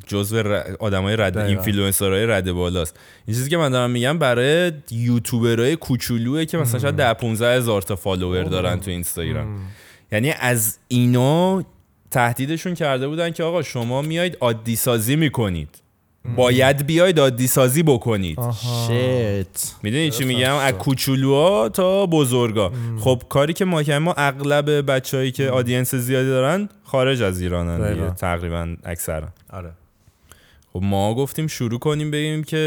جزو 0.07 0.38
ر... 0.38 0.76
آدمای 0.80 1.15
رد. 1.15 1.38
اینفلوئنسرهای 1.38 2.26
رد 2.26 2.51
بالاست. 2.51 2.99
این 3.28 3.36
چیزی 3.38 3.49
که 3.49 3.57
من 3.57 3.69
دارم 3.69 3.91
میگم 3.91 4.19
برای 4.19 4.72
یوتیوبرهای 4.91 5.76
کوچولوئه 5.76 6.45
که 6.45 6.57
مثلا 6.57 6.80
شاید 6.80 6.95
10 6.95 7.13
15 7.13 7.57
هزار 7.57 7.82
تا 7.82 7.95
follower 7.95 8.43
دارن 8.43 8.80
تو 8.80 8.91
اینستاگرام. 8.91 9.59
یعنی 10.11 10.32
از 10.39 10.78
اینا 10.88 11.63
تهدیدشون 12.11 12.74
کرده 12.74 13.07
بودن 13.07 13.32
که 13.32 13.43
آقا 13.43 13.61
شما 13.61 14.01
میایید 14.01 14.38
عادی 14.41 14.76
سازی 14.76 15.15
می‌کنید. 15.15 15.80
باید 16.36 16.86
بیاید 16.86 17.19
عادی 17.19 17.47
سازی 17.47 17.84
بکنید. 17.84 18.39
shit 18.51 19.75
می‌دونی 19.84 20.09
چی 20.09 20.26
میگم؟ 20.26 20.55
از 20.55 20.74
کوچولوها 20.74 21.69
تا 21.69 22.05
بزرگا. 22.05 22.72
خب 22.99 23.22
کاری 23.30 23.53
که 23.53 23.65
ما 23.65 23.84
ما 23.99 24.13
اغلب 24.17 24.91
بچههایی 24.91 25.32
که 25.32 25.49
audience 25.49 25.95
زیادی 25.95 26.28
دارن 26.30 26.69
خارج 26.84 27.22
از 27.22 27.41
ایرانن 27.41 27.93
دیگه. 27.93 28.09
تقریبا 28.09 28.76
اکثرا. 28.84 29.28
آره. 29.49 29.72
خب 30.74 30.80
ما 30.84 31.15
گفتیم 31.15 31.47
شروع 31.47 31.80
کنیم 31.80 32.11
بگیم 32.11 32.43
که 32.43 32.57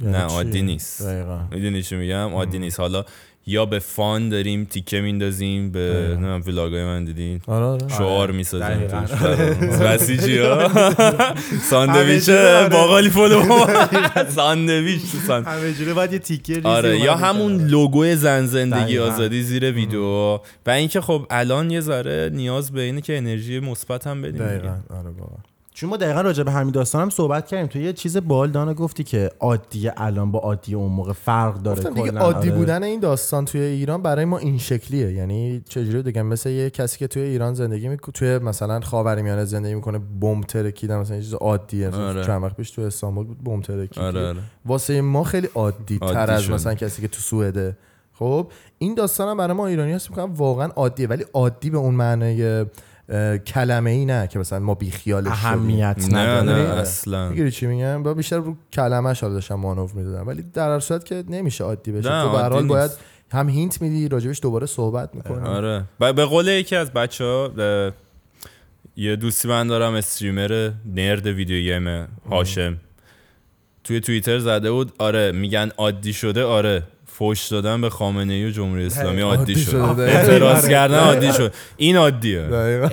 یعنی 0.00 0.12
نه؟ 0.12 0.22
عادی 0.22 0.62
نیست. 0.62 1.02
دقیقاً. 1.02 1.40
می‌دونی 1.50 1.82
چی 1.82 1.96
میگم؟ 1.96 2.34
عادی 2.34 2.58
نیست. 2.58 2.80
حالا 2.80 3.04
یا 3.48 3.66
به 3.66 3.78
fun 3.78 4.28
داریم 4.28 4.64
تیکه 4.64 5.00
میندازیم 5.00 5.70
به. 5.70 6.06
نمی‌دونم 6.10 6.42
vlog 6.46 6.76
ای 6.76 6.84
من 6.84 7.04
دیدین. 7.04 7.40
آره 7.46 7.64
آره. 7.64 7.88
شعار 7.88 8.30
می‌سازیم 8.30 8.68
دقیقاً. 8.68 9.00
توش. 9.06 9.78
بسیجی 9.78 10.38
ها. 10.38 10.68
ساندویچ. 11.70 12.30
باقالی 12.72 13.08
پلو 13.10 13.42
ساندویچ 14.36 15.00
همه 15.28 15.72
جوره 15.72 15.94
باید 15.94 16.12
یه 16.16 16.18
تیکه 16.18 16.60
آره 16.64 17.00
یا 17.00 17.14
همون. 17.16 17.66
لوگو 17.66 18.14
زن 18.14 18.46
زندگی. 18.46 18.98
آزادی 18.98 19.42
زیر 19.42 19.72
ویدیو. 19.72 20.38
و 20.66 20.70
اینکه 20.70 21.00
خب 21.00 21.26
الان 21.30 21.70
یه 21.70 21.80
ذره 21.80 22.30
نیاز 22.32 22.72
به 22.72 22.80
اینه 22.82 23.00
که 23.00 23.16
انرژی 23.16 23.60
مثبت 23.60 24.06
هم 24.06 24.22
بدیم. 24.22 24.46
دقیقاً. 24.46 24.76
آره 24.90 25.10
چون 25.76 25.90
ما 25.90 25.96
دقیقا 25.96 26.20
راجع 26.20 26.42
به 26.42 26.50
همین 26.50 26.72
داستان 26.72 27.02
هم 27.02 27.10
صحبت 27.10 27.46
کردیم 27.46 27.66
تو 27.66 27.78
یه 27.78 27.92
چیز 27.92 28.16
بال 28.16 28.50
دانا 28.50 28.74
گفتی 28.74 29.04
که 29.04 29.30
عادی 29.40 29.90
الان 29.96 30.30
با 30.30 30.38
عادی 30.38 30.74
اون 30.74 30.92
موقع 30.92 31.12
فرق 31.12 31.54
داره 31.54 31.78
گفتم 31.78 31.94
دیگه. 31.94 32.18
عادی 32.18 32.48
آره. 32.48 32.58
بودن 32.58 32.82
این 32.82 33.00
داستان 33.00 33.44
توی 33.44 33.60
ایران 33.60 34.02
برای 34.02 34.24
ما 34.24 34.38
این 34.38 34.58
شکلیه 34.58 35.12
یعنی 35.12 35.62
چجوری 35.68 36.02
بگم 36.02 36.26
مثل 36.26 36.50
یه 36.50 36.70
کسی 36.70 36.98
که 36.98 37.06
توی 37.06 37.22
ایران 37.22 37.54
زندگی 37.54 37.88
می‌کنه 37.88 38.12
توی 38.12 38.38
مثلا 38.38 38.80
خاورمیانه 38.80 39.44
زندگی 39.44 39.74
می‌کنه 39.74 39.98
بمب 40.20 40.44
ترکیدن 40.44 40.96
مثلا 40.98 41.16
یه 41.16 41.22
چیز 41.22 41.34
عادیه 41.34 41.90
آره. 41.90 42.24
چند 42.24 42.42
وقت 42.42 42.56
پیش 42.56 42.70
تو 42.70 42.82
استانبول 42.82 43.26
بود 43.26 43.44
بمب 43.44 43.62
ترکید 43.62 44.02
آره 44.02 44.28
آره 44.28 44.40
واسه 44.66 45.00
ما 45.00 45.24
خیلی 45.24 45.48
عادی 45.54 45.98
تر 45.98 46.06
عادی 46.06 46.32
از 46.32 46.42
شده. 46.42 46.54
مثلا 46.54 46.74
کسی 46.74 47.02
که 47.02 47.08
تو 47.08 47.20
سوئده 47.20 47.76
خب 48.12 48.50
این 48.78 48.94
داستان 48.94 49.28
هم 49.28 49.36
برای 49.36 49.56
ما 49.56 49.66
ایرانی 49.66 49.92
هست 49.92 50.10
می‌کنم 50.10 50.34
واقعا 50.34 50.66
عادیه 50.66 51.08
ولی 51.08 51.24
عادی 51.32 51.70
به 51.70 51.78
اون 51.78 51.94
معنای 51.94 52.46
اه، 52.46 52.66
کلمه 53.46 53.90
ای 53.90 54.04
نه 54.04 54.26
که 54.26 54.38
مثلا 54.38 54.58
ما 54.58 54.74
بی 54.74 54.90
خیالش 54.90 55.28
اهمیت 55.28 55.96
نه 56.10 56.18
نداره. 56.18 56.62
نه. 56.62 56.74
اصلا. 56.74 57.28
می‌گیری 57.28 57.50
چی 57.50 57.66
میگم؟ 57.66 58.02
با 58.02 58.14
بیشتر 58.14 58.36
رو 58.36 58.56
کلمه 58.72 59.12
حالا 59.20 59.34
داشتم 59.34 59.54
مانور 59.54 59.90
می‌دادم. 59.94 60.26
ولی 60.26 60.42
در 60.42 60.72
هر 60.72 60.80
صورت 60.80 61.04
که 61.04 61.24
نمیشه 61.28 61.64
عادی 61.64 61.92
بشه. 61.92 62.08
تو 62.08 62.30
به 62.30 62.38
حال 62.38 62.66
باید. 62.66 62.90
هم 63.32 63.48
هینت 63.48 63.82
میدی 63.82 64.08
راجبش 64.08 64.42
دوباره 64.42 64.66
صحبت 64.66 65.14
می‌کنی. 65.14 65.46
آره. 65.46 65.84
به 65.98 66.24
قول 66.24 66.48
یکی 66.48 66.76
از 66.76 66.92
بچه 66.92 67.24
ها 67.24 67.50
یه 68.96 69.16
دوستی 69.16 69.48
من 69.48 69.66
دارم 69.66 69.94
استریمر 69.94 70.70
نرد 70.94 71.26
ویدیو 71.26 71.80
گیم 71.80 72.06
هاشم. 72.30 72.76
توی 73.84 74.00
توییتر 74.00 74.38
زده 74.38 74.70
بود 74.70 74.92
آره 74.98 75.32
میگن 75.32 75.70
عادی 75.76 76.12
شده 76.12 76.44
آره. 76.44 76.82
فوش 77.18 77.48
دادن 77.48 77.80
به 77.80 77.90
خامنه 77.90 78.32
ای 78.32 78.46
و 78.46 78.50
جمهوری 78.50 78.86
اسلامی 78.86 79.20
عادی 79.20 79.38
عادی 79.38 79.54
شد 79.54 79.70
شده. 79.70 80.02
اعتراض 80.02 80.68
کردن 80.68 80.98
عادی 80.98 81.32
شد 81.32 81.52
این 81.76 81.96
عادیه 81.96 82.40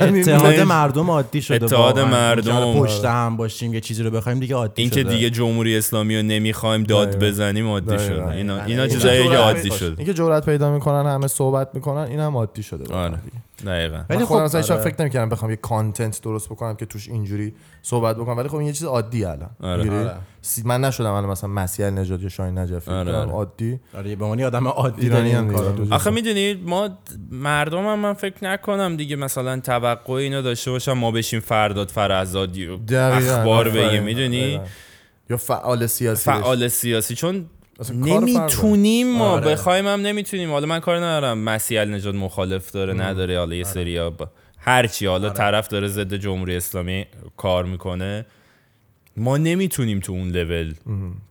اتحاد 0.02 0.60
مردم 0.60 1.10
عادی 1.10 1.42
شده 1.42 1.66
اتحاد. 1.66 2.00
مردم. 2.00 2.56
اینکه 2.56 2.80
پشت 2.80 3.06
هم 3.06 3.38
باشیم 3.38 3.74
یه 3.74 3.82
چیزی 3.82 4.04
رو 4.04 4.12
بخوایم 4.12 4.40
دیگه 4.40 4.56
عادی 4.56 4.82
این 4.82 4.92
شده 4.92 5.04
که 5.04 5.10
دیگه 5.10 5.30
جمهوری 5.30 5.78
اسلامی 5.78 6.18
رو 6.18 6.22
نمی‌خوایم 6.22 6.84
داد. 6.84 7.24
بزنیم 7.24 7.68
عادی. 7.68 8.00
شده 8.00 8.30
اینا. 8.30 8.64
اینا 8.64 8.84
این 8.84 8.92
چیزایی 8.92 9.30
که 9.30 9.38
عادی. 9.38 9.72
شد 9.72 9.94
اینکه 9.98 10.14
جرأت 10.14 10.46
پیدا 10.46 10.74
می‌کنن 10.74 11.14
همه 11.14 11.28
صحبت 11.28 11.70
می‌کنن 11.74 12.08
اینم 12.08 12.38
عادی 12.38 12.64
شده 12.64 12.94
آره 12.94 13.20
دقیقا 13.66 13.96
ولی 14.10 14.18
ولی 14.18 14.26
خب 14.26 14.32
وقت 14.32 14.72
آره. 14.72 14.82
فکر 14.82 14.96
نمی‌کردم 15.00 15.30
بخوام 15.30 15.52
یه 15.52 15.58
کانتنت 15.58 16.22
درست 16.22 16.50
بکنم 16.50 16.76
که 16.76 16.86
توش 16.86 17.08
اینجوری 17.08 17.54
صحبت 17.82 18.16
بکنم 18.16 18.38
ولی 18.38 18.48
خب 18.48 18.56
این 18.56 18.68
یه 18.68 18.74
چیز 18.74 18.84
عادی 18.84 19.26
الان 19.26 19.50
آره. 19.62 19.92
آره. 19.92 20.16
من 20.66 20.82
نشدم 20.82 21.12
الان 21.12 21.30
مثلا 21.30 21.50
مسیح 21.50 21.86
نجات 21.86 22.22
یا 22.22 22.30
شاهین 22.30 22.58
نجفی 22.58 22.92
آره، 22.92 23.16
آره. 23.16 23.32
عادی 23.32 23.80
آره 23.94 24.16
به 24.16 24.26
عنوان 24.26 24.44
آدم 24.44 24.68
عادی 24.68 25.02
ایرانی 25.02 25.32
هم. 25.32 25.44
می‌کنیم. 25.44 25.94
آخه 25.94 26.10
می‌دونید 26.10 26.68
ما 26.70 26.90
مردم 27.32 27.88
هم 27.88 28.00
من 28.00 28.14
فکر 28.14 28.36
نکنم 28.42 28.98
دیگه 28.98 29.16
مثلا 29.16 29.60
توقع 29.60 30.14
اینو 30.14 30.42
داشته 30.42 30.72
باشم 30.72 30.94
ما 30.94 31.12
بشیم 31.12 31.40
فرداد 31.40 31.90
فرزادی 31.90 32.68
و. 32.68 32.80
اخبار. 32.94 33.70
بگیم 33.70 34.04
می‌دونی. 34.04 34.62
یا 35.30 35.38
فعال 35.38 35.88
سیاسی. 35.88 36.26
فعال 36.26 36.68
سیاسی 36.68 37.16
چون 37.16 37.26
اصلا 37.26 37.46
کار 37.46 37.63
نمی‌تونیم 37.94 39.18
ما 39.18 39.30
آره. 39.30 39.52
بخوایم 39.52 39.88
هم 39.88 40.02
نمی‌تونیم. 40.02 40.52
حالا 40.52 40.66
من 40.66 40.80
کار 40.80 40.98
ندارم. 40.98 41.38
مسیح 41.38 41.82
نجات 41.82 42.16
مخالف 42.16 42.72
داره 42.72 42.94
نداره. 42.94 43.38
حالا 43.38 43.56
یه 43.56 43.64
سری 43.64 44.10
با 44.10 44.30
هرچی 44.58 45.06
حالا 45.06 45.30
طرف 45.30 45.68
داره 45.68 45.88
ضد 45.88 46.14
جمهوری 46.14 46.56
اسلامی 46.56 47.06
کار 47.38 47.66
می‌کنه. 47.66 48.26
ما 49.18 49.38
نمی‌تونیم 49.38 50.00
تو 50.00 50.12
اون 50.12 50.30
لول 50.30 50.74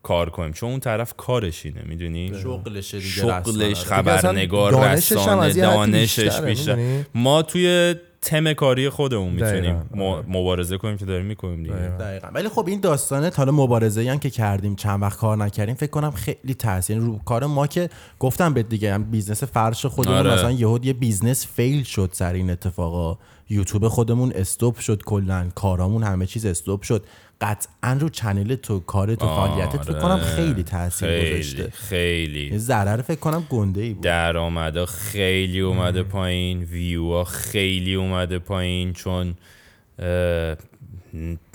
کار 0.03 0.31
کنیم. 0.31 0.53
چون 0.53 0.71
اون 0.71 0.81
طرف 0.81 1.15
کارش 1.17 1.67
اینه 1.67 1.83
می‌دونی؟ 1.87 2.27
دیگه 2.27 2.41
شغلش. 2.41 2.95
دیگه 2.95 3.35
اصلا 3.37 3.75
خبرنگار 3.75 4.93
رسانه 4.93 5.53
دانشش 5.53 6.41
بیشتر. 6.41 6.75
می‌دونی؟ 6.75 7.07
ما 7.15 7.43
توی 7.43 7.95
تم 8.23 8.53
کاری 8.53 8.89
خودمون 8.89 9.33
می‌تونیم 9.33 9.83
آره. 10.01 10.25
مبارزه 10.29 10.79
کنیم 10.79 10.97
که 10.97 11.05
داریم 11.05 11.27
می‌کنیم 11.27 11.63
دیگه 11.63 11.75
دقیقاً. 11.75 12.29
ولی 12.35 12.49
خب 12.49 12.65
این 12.69 12.81
داستانه 12.81 13.31
حالا 13.37 13.53
مبارزه 13.53 14.11
هم 14.11 14.19
که 14.19 14.31
کردیم 14.31 14.77
چند 14.77 15.03
وقت 15.03 15.19
کار 15.19 15.37
نکردیم 15.37 15.75
فکر 15.75 15.91
کنم 15.91 16.11
خیلی 16.11 16.55
تاثیر 16.55 16.99
رو 16.99 17.19
کار 17.19 17.47
ما 17.47 17.67
که 17.67 17.91
گفتم 18.19 18.55
به 18.55 18.63
دیگه 18.63 18.95
هم 18.95 19.05
business 19.05 19.45
فرش 19.45 19.87
خودمون 19.87 20.19
آره. 20.19 20.35
مثلا 20.35 20.51
یهو 20.51 20.79
یه 20.83 20.93
business 20.93 21.47
fail 21.47 21.83
شد 21.83 22.11
سر 22.13 22.33
این 22.33 22.51
اتفاقا 22.51 23.19
یوتیوب 23.51 23.89
خودمون 23.89 24.33
استوب 24.35 24.77
شد 24.79 25.03
کلا 25.03 25.49
کارامون 25.55 26.03
همه 26.03 26.27
چیز 26.27 26.47
استوب 26.47 26.83
شد 26.83 27.05
قطعا 27.43 27.97
رو 28.01 28.09
چنل 28.09 28.55
تو 28.55 28.81
کار 28.81 29.15
تو 29.15 29.27
فعالیتت 29.27 29.83
فکر 29.83 29.99
کنم 30.01 30.11
آره. 30.11 30.23
خیلی 30.23 30.63
تاثیر 30.63 31.09
خیلی 31.09 31.31
گذاشته. 31.33 31.71
خیلی. 31.71 32.59
ضرر 32.59 33.03
فکر 33.03 33.21
کنم 33.21 33.47
گنده 33.51 33.81
ای 33.81 33.95
بود. 33.95 34.05
درآمدا 34.05 34.87
خیلی 34.87 35.61
اومده 35.61 36.03
پایین. 36.03 36.63
ویوها 36.63 37.25
خیلی 37.25 37.95
اومده 37.95 38.39
پایین 38.39 38.93
چون 38.93 39.35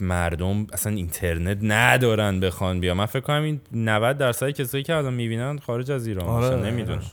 مردم 0.02 0.68
اصلا 0.74 0.94
اینترنت 0.94 1.58
ندارن 1.62 2.40
بخوان 2.40 2.80
بیا 2.80 2.94
من 2.94 3.06
فکر 3.06 3.20
کنم 3.20 3.44
این 3.44 3.62
90 3.72 4.18
درصد 4.18 4.50
کسایی 4.50 4.84
که 4.84 4.96
الان 4.96 5.14
می‌بینن 5.14 5.58
خارج 5.58 5.92
از 5.92 6.08
ایران 6.08 6.26
آره. 6.26 6.72
نمی‌دونم. 6.72 7.00
خیلی 7.00 7.12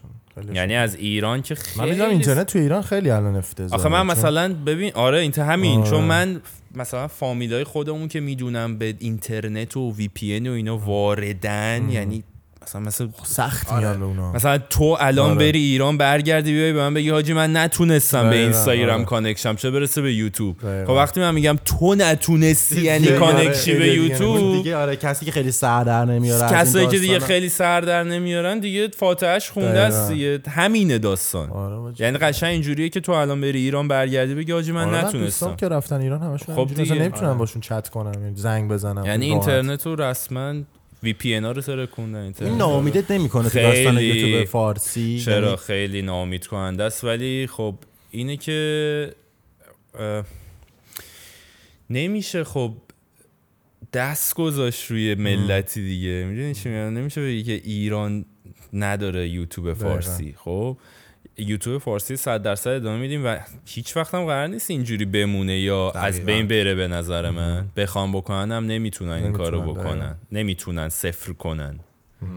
یعنی 0.54 0.74
از 0.74 0.94
ایران 0.94 1.42
که 1.42 1.54
من 1.54 1.84
خیلی 1.84 1.90
می‌دونم 1.90 2.10
اینترنت 2.10 2.46
تو 2.46 2.58
ایران 2.58 2.82
خیلی 2.82 3.10
الان 3.10 3.36
افتضاحه 3.36 3.80
آخه 3.80 3.88
من 3.88 4.06
مثلا 4.06 4.54
ببین 4.54 4.92
آره 4.94 5.18
این 5.18 5.32
همین 5.32 5.80
آره. 5.80 5.90
چون 5.90 6.04
من 6.04 6.40
مثلا 6.74 7.08
فامیلای 7.08 7.64
خودمون 7.64 8.08
که 8.08 8.20
می‌دونم 8.20 8.78
به 8.78 8.94
اینترنت 8.98 9.76
و 9.76 9.92
وی 9.92 10.08
پی 10.08 10.48
و 10.48 10.52
اینا 10.52 10.78
واردن 10.78 11.90
یعنی 11.90 12.24
مثلا 12.64 12.80
مثلا 12.80 13.08
سخت 13.24 13.72
میاد 13.72 13.96
به 13.98 14.04
اونا 14.04 14.32
مثلا 14.32 14.58
تو 14.58 14.96
الان 15.00 15.30
آره. 15.30 15.38
بری 15.38 15.58
ایران 15.58 15.98
برگردی 15.98 16.52
بیای 16.52 16.72
به 16.72 16.78
من 16.78 16.94
بگی 16.94 17.10
حاجی 17.10 17.32
من 17.32 17.56
نتونستم 17.56 18.30
به 18.30 18.36
اینستاگرام 18.36 18.96
آره. 18.96 19.04
کانکشم 19.04 19.56
چه 19.56 19.70
برسه 19.70 20.02
به 20.02 20.14
یوتیوب. 20.14 20.56
خب 20.84 20.90
وقتی 20.90 21.20
من 21.20 21.34
میگم 21.34 21.58
تو 21.64 21.94
نتونستی 21.94 22.82
یعنی 22.82 23.06
کانکشی 23.06 23.70
آره، 23.70 23.80
به 23.80 23.88
یوتیوب 23.88 24.52
دیگه 24.52 24.76
آره 24.76 24.96
کسی 24.96 25.24
که 25.24 25.32
خیلی 25.32 25.50
سر 25.50 25.84
در 25.84 26.04
نمیاره 26.04 26.52
کسایی 26.52 26.86
که 26.86 26.98
دیگه. 26.98 27.18
خیلی 27.18 27.48
سر 27.48 27.80
در 27.80 28.04
نمیارن 28.04 28.58
دیگه 28.58 28.88
فاتحش 28.88 29.50
خونده 29.50 29.80
است. 29.80 30.10
دیگه 30.10 30.40
همینه 30.48 30.98
داستان 30.98 31.50
آره. 31.50 31.94
یعنی 31.98 32.18
قشنگ 32.18 32.50
اینجوریه 32.50 32.88
که 32.88 33.00
تو 33.00 33.12
الان 33.12 33.40
بری 33.40 33.58
ایران 33.58 33.88
برگردی 33.88 34.34
بگی 34.34 34.52
حاجی 34.52 34.72
من 34.72 34.94
آره، 34.94 35.04
نتونستم 35.04 35.56
که 35.56 35.68
رفتن 35.68 36.00
ایران 36.00 36.22
همشون 36.22 36.56
خب. 36.56 36.80
نمی‌تونم 36.80 37.28
آره. 37.28 37.38
باشون 37.38 37.62
چت 37.62 37.88
کنم 37.88 38.34
زنگ 38.34 38.70
بزنم 38.70 39.04
یعنی. 39.04 39.26
اینترنت 39.26 39.86
رو 39.86 39.96
رسما 39.96 40.54
وی 41.04 41.12
پی 41.12 41.36
رو 41.36 41.60
ترکوندن 41.60 42.34
این. 42.40 42.56
ناامیدت 42.56 43.10
نمی‌کنه 43.10 43.48
تو 43.48 43.58
داستان. 43.58 43.98
یوتیوب 43.98 44.44
فارسی 44.44 45.20
چرا 45.24 45.46
یعنی؟ 45.46 45.56
خیلی 45.56 46.02
ناامید 46.02 46.46
کننده 46.46 46.84
است. 46.84 47.04
ولی 47.04 47.46
خب 47.46 47.74
اینه 48.10 48.36
که 48.36 49.10
اه، 49.98 50.24
نمیشه 51.90 52.44
خب 52.44 52.72
دست 53.92 54.34
گذاشت 54.34 54.90
روی 54.90 55.14
ملتی 55.14 55.82
دیگه. 55.82 56.24
می‌دونی 56.24 56.54
چی 56.54 56.68
میگم؟ 56.68 56.98
نمیشه 56.98 57.22
بگی 57.22 57.42
که 57.42 57.52
ایران 57.52 58.24
نداره 58.72 59.28
یوتیوب 59.28 59.74
فارسی. 59.74 60.34
خب؟ 60.38 60.76
یوتیوب 61.38 61.78
فارسی 61.78 62.16
100 62.16 62.42
درصد 62.42 62.70
ادامه 62.70 62.98
میدیم 62.98 63.26
و 63.26 63.38
هیچ 63.66 63.96
وقت 63.96 64.14
هم 64.14 64.24
قرار 64.24 64.46
نیست 64.46 64.70
اینجوری 64.70 65.04
بمونه 65.04 65.58
یا 65.58 65.90
از 65.90 66.14
دقیقاً. 66.14 66.26
بین 66.26 66.46
بره 66.46 66.74
به 66.74 66.88
نظر 66.88 67.30
من. 67.30 67.66
بخوام 67.76 68.12
بکنن 68.12 68.52
هم 68.52 68.66
نمی‌تونن 68.66 69.10
این 69.10 69.32
کارو 69.32 69.60
بکنن. 69.60 69.98
دقیقاً. 69.98 70.14
نمی‌تونن 70.32 70.88
صفر 70.88 71.32
کنن. 71.32 71.80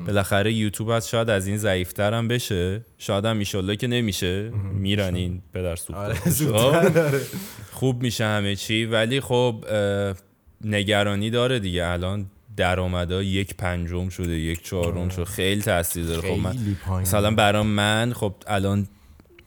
بالاخره 0.07 0.53
یوتیوب 0.53 0.91
هست 0.91 1.09
شاید 1.09 1.29
از 1.29 1.47
این 1.47 1.57
ضعیفتر 1.57 2.13
هم 2.13 2.27
بشه. 2.27 2.85
شاید 2.97 3.25
هم 3.25 3.39
ایشالله 3.39 3.75
که 3.75 3.87
نمیشه. 3.87 4.49
میرن 4.73 5.15
این 5.15 5.41
پدر 5.53 5.77
آره، 5.93 6.13
خب؟ 6.13 7.15
خوب 7.71 8.01
میشه 8.03 8.25
همه 8.25 8.55
چی. 8.55 8.85
ولی 8.85 9.21
خب 9.21 9.65
نگرانی 10.63 11.29
داره 11.29 11.59
دیگه. 11.59 11.85
الان 11.85 12.25
درآمدا 12.57 13.23
یک 13.23 13.55
پنجم 13.55 14.09
شده 14.09 14.39
یک 14.39 14.63
چهارم 14.63 15.09
شده. 15.09 15.25
خیلی 15.25 15.61
تاثیر 15.61 16.05
داره. 16.05 16.29
خب 16.29 16.39
من 16.39 16.55
مثلا 17.01 17.31
برام 17.31 17.67
من 17.67 18.13
خب 18.13 18.33
الان 18.47 18.87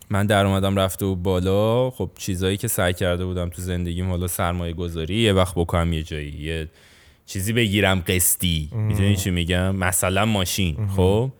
من 0.09 0.25
درآمدم 0.25 0.75
رفته 0.75 1.05
و 1.05 1.15
بالا. 1.15 1.89
خب 1.89 2.09
چیزایی 2.17 2.57
که 2.57 2.67
سعی 2.67 2.93
کرده 2.93 3.25
بودم 3.25 3.49
تو 3.49 3.61
زندگیم 3.61 4.09
حالا 4.09 4.27
سرمایه 4.27 4.73
گذاری 4.73 5.15
یه 5.15 5.33
وقت 5.33 5.53
بکنم 5.55 5.93
یه 5.93 6.03
جایی 6.03 6.31
یه 6.31 6.67
چیزی 7.25 7.53
بگیرم 7.53 8.03
قسطی. 8.07 8.69
می‌دونی 8.73 9.15
چی 9.15 9.31
میگم؟ 9.31 9.75
مثلا 9.75 10.25
ماشین. 10.25 10.87
خب 10.95 11.31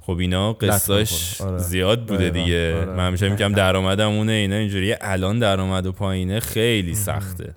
خب 0.00 0.18
اینا 0.18 0.52
بخوره. 0.52 1.06
آره. 1.40 1.58
زیاد 1.58 2.06
بوده 2.06 2.30
دقیقاً. 2.30 2.44
دیگه. 2.44 2.74
آره. 2.74 2.84
من 2.84 3.06
همیشه 3.06 3.28
میگم 3.28 3.52
درآمدم 3.52 4.10
اونه 4.10 4.32
اینا 4.32 4.56
اینجوری 4.56 4.94
الان 5.00 5.38
درآمد 5.38 5.86
و 5.86 5.92
پایینه 5.92 6.40
خیلی 6.40 6.94
سخته. 6.94 7.54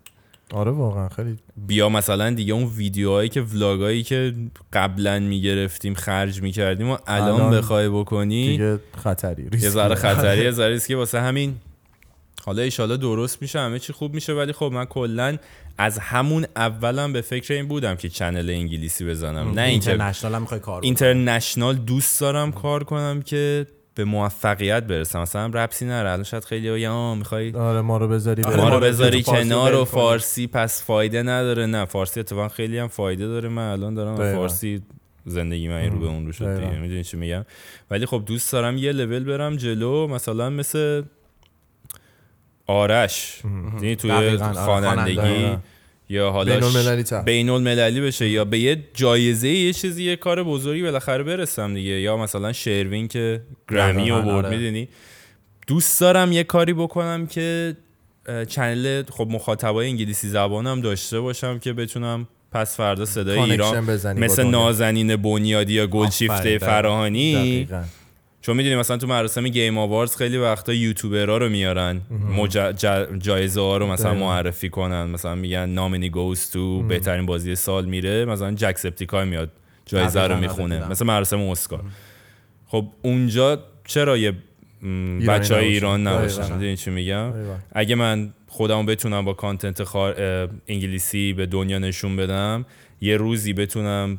آره 0.53 0.71
واقعا 0.71 1.09
خیلی 1.09 1.37
بیا 1.67 1.89
مثلا 1.89 2.29
دیگه 2.29 2.53
اون 2.53 2.65
ویدیوهایی 2.65 3.29
که 3.29 3.41
vlog 3.41 3.82
ایی 3.82 4.03
که 4.03 4.33
قبلا 4.73 5.19
می‌گرفتیم 5.19 5.93
خرج 5.93 6.41
می‌کردیم 6.41 6.89
و 6.89 6.97
الان, 7.07 7.41
الان 7.41 7.57
بخوای 7.57 7.89
بکنی 7.89 8.47
دیگه 8.47 8.79
خطری 9.03 9.49
یه. 9.53 9.69
ذره 9.69 9.95
خطری 9.95 10.43
یه 10.43 10.51
ذره 10.59 10.69
ریسکی 10.69 10.93
واسه 10.93 11.21
همین 11.21 11.55
حالا 12.45 12.61
ایشالا 12.61 12.97
درست 12.97 13.41
میشه 13.41 13.59
همه 13.59 13.79
چی 13.79 13.93
خوب 13.93 14.13
میشه 14.13 14.33
ولی 14.33 14.53
خب 14.53 14.71
من 14.73 14.85
کلا 14.85 15.37
از 15.77 15.99
همون 15.99 16.45
اولم 16.55 17.13
به 17.13 17.21
فکر 17.21 17.53
این 17.53 17.67
بودم 17.67 17.95
که 17.95 18.09
channel 18.09 18.49
انگلیسی 18.49 19.05
بزنم 19.05 19.51
نه 19.51 19.61
اینکه 19.61 19.91
international 19.91 20.35
هم 20.35 20.45
کار. 20.45 20.81
international 20.81 21.75
دوست 21.75 22.21
دارم 22.21 22.51
کار 22.51 22.83
کنم 22.83 23.21
که 23.21 23.67
به 23.99 24.05
موفقیت 24.05 24.83
برسم 24.83 25.21
مثلا 25.21 25.45
رپسی 25.53 25.85
نره 25.85 26.09
الان 26.09 26.23
شاید 26.23 26.43
خیلی 26.43 26.85
آه 26.85 27.15
می‌خوای 27.17 27.51
آره 27.53 27.81
ما 27.81 27.97
رو 27.97 28.07
بذاری 28.07 28.43
آره، 28.43 28.57
ما. 28.57 28.69
رو 28.69 28.79
بذاری 28.79 29.23
کنار 29.23 29.75
و. 29.75 29.85
فارسی 29.85 30.47
پس 30.47 30.83
فایده 30.83 31.23
نداره 31.23 31.65
نه 31.65 31.85
فارسی 31.85 32.19
اتفاقا 32.19 32.47
خیلی 32.47 32.77
هم 32.77 32.87
فایده 32.87 33.27
داره 33.27 33.49
من 33.49 33.71
الان 33.71 33.93
دارم 33.93 34.15
دقیقاً. 34.15 34.35
فارسی 34.35 34.81
زندگی 35.25 35.67
من 35.67 35.75
این 35.75 35.91
رو 35.91 35.99
به 35.99 36.05
اون 36.07 36.25
رو 36.25 36.31
شد. 36.31 36.55
دیگه 36.55 36.79
می‌دونی 36.79 37.03
چی 37.03 37.17
میگم 37.17 37.45
ولی 37.91 38.05
خب 38.05 38.23
دوست 38.25 38.51
دارم 38.51 38.77
یه 38.77 38.91
لول 38.91 39.23
برم 39.23 39.55
جلو 39.55 40.07
مثلا 40.07 40.49
مثل 40.49 41.03
آرش 42.67 43.41
یعنی 43.81 43.95
توی 43.95 44.11
آره، 44.11 44.37
خوانندگی. 44.53 45.57
یا 46.09 46.31
حالا 46.31 46.55
بین‌المللی 46.55 47.03
تر. 47.03 47.21
بین 47.21 47.49
المللی 47.49 48.01
بشه 48.01 48.29
یا 48.29 48.45
به 48.45 48.59
یه 48.59 48.83
جایزه 48.93 49.49
یه 49.49 49.73
چیزی 49.73 50.03
یه 50.03 50.15
کار 50.15 50.43
بزرگی 50.43 50.83
بالاخره 50.83 51.23
برسم 51.23 51.73
دیگه 51.73 51.91
یا 51.91 52.17
مثلا 52.17 52.53
شروین 52.53 53.07
که 53.07 53.41
گرمی 53.71 54.11
آورد 54.11 54.45
آره. 54.45 54.57
می‌دونی 54.57 54.87
دوست 55.67 56.01
دارم 56.01 56.31
یه 56.31 56.43
کاری 56.43 56.73
بکنم 56.73 57.27
که 57.27 57.75
چنل 58.47 59.03
خب 59.11 59.27
مخاطبای 59.31 59.87
انگلیسی 59.87 60.27
زبانم 60.27 60.81
داشته 60.81 61.19
باشم 61.19 61.59
که 61.59 61.73
بتونم 61.73 62.27
پس 62.51 62.77
فردا 62.77 63.05
صدای 63.05 63.39
ایران 63.39 63.79
مثل. 64.17 64.43
نازنین 64.43 65.15
بنیادی 65.15 65.73
یا 65.73 65.87
گلشیفته. 65.87 66.57
فراهانی 66.57 67.35
دقیقاً. 67.35 67.83
چون 68.41 68.57
می‌دونی 68.57 68.75
مثلا 68.75 68.97
تو 68.97 69.07
مراسم 69.07 69.47
گیم 69.47 69.77
آواردز 69.77 70.15
خیلی 70.15 70.37
وقتا 70.37 70.73
یوتیوبرها 70.73 71.37
رو 71.37 71.49
میارن. 71.49 72.01
مج... 72.37 72.57
ج- 72.57 73.17
جایزه 73.17 73.61
ها 73.61 73.77
رو 73.77 73.87
مثلا 73.87 74.11
دقیقاً. 74.11 74.25
معرفی 74.25 74.69
کنن. 74.69 75.03
مثلا 75.03 75.35
میگن 75.35 75.65
نامینی 75.69 76.09
گوز 76.09 76.51
تو 76.51 76.83
بهترین 76.83 77.25
بازی 77.25 77.55
سال 77.55 77.85
میره. 77.85 78.25
مثلا 78.25 78.51
جک 78.51 78.77
سپتیکای 78.77 79.25
میاد. 79.25 79.51
جایزه 79.85 80.21
رو 80.21 80.37
می‌خونه. 80.37 80.75
آره، 80.75 80.75
دیدم. 80.75 80.91
مثل 80.91 81.05
مراسم 81.05 81.41
اسکار. 81.41 81.83
خب 82.67 82.87
اونجا 83.01 83.63
چرا 83.85 84.17
یه 84.17 84.33
بچه 85.27 85.55
های. 85.55 85.65
ایران 85.65 86.07
نباشن. 86.07 86.53
می‌دونی 86.53 86.77
چی 86.77 86.91
میگم. 86.91 87.33
اگه 87.71 87.95
من 87.95 88.33
خودم 88.47 88.85
بتونم 88.85 89.25
با 89.25 89.33
کانتنت 89.33 89.83
خار... 89.83 90.15
انگلیسی 90.67 91.33
به 91.33 91.45
دنیا 91.45 91.79
نشون 91.79 92.15
بدم 92.15 92.65
یه 93.01 93.17
روزی 93.17 93.53
بتونم 93.53 94.17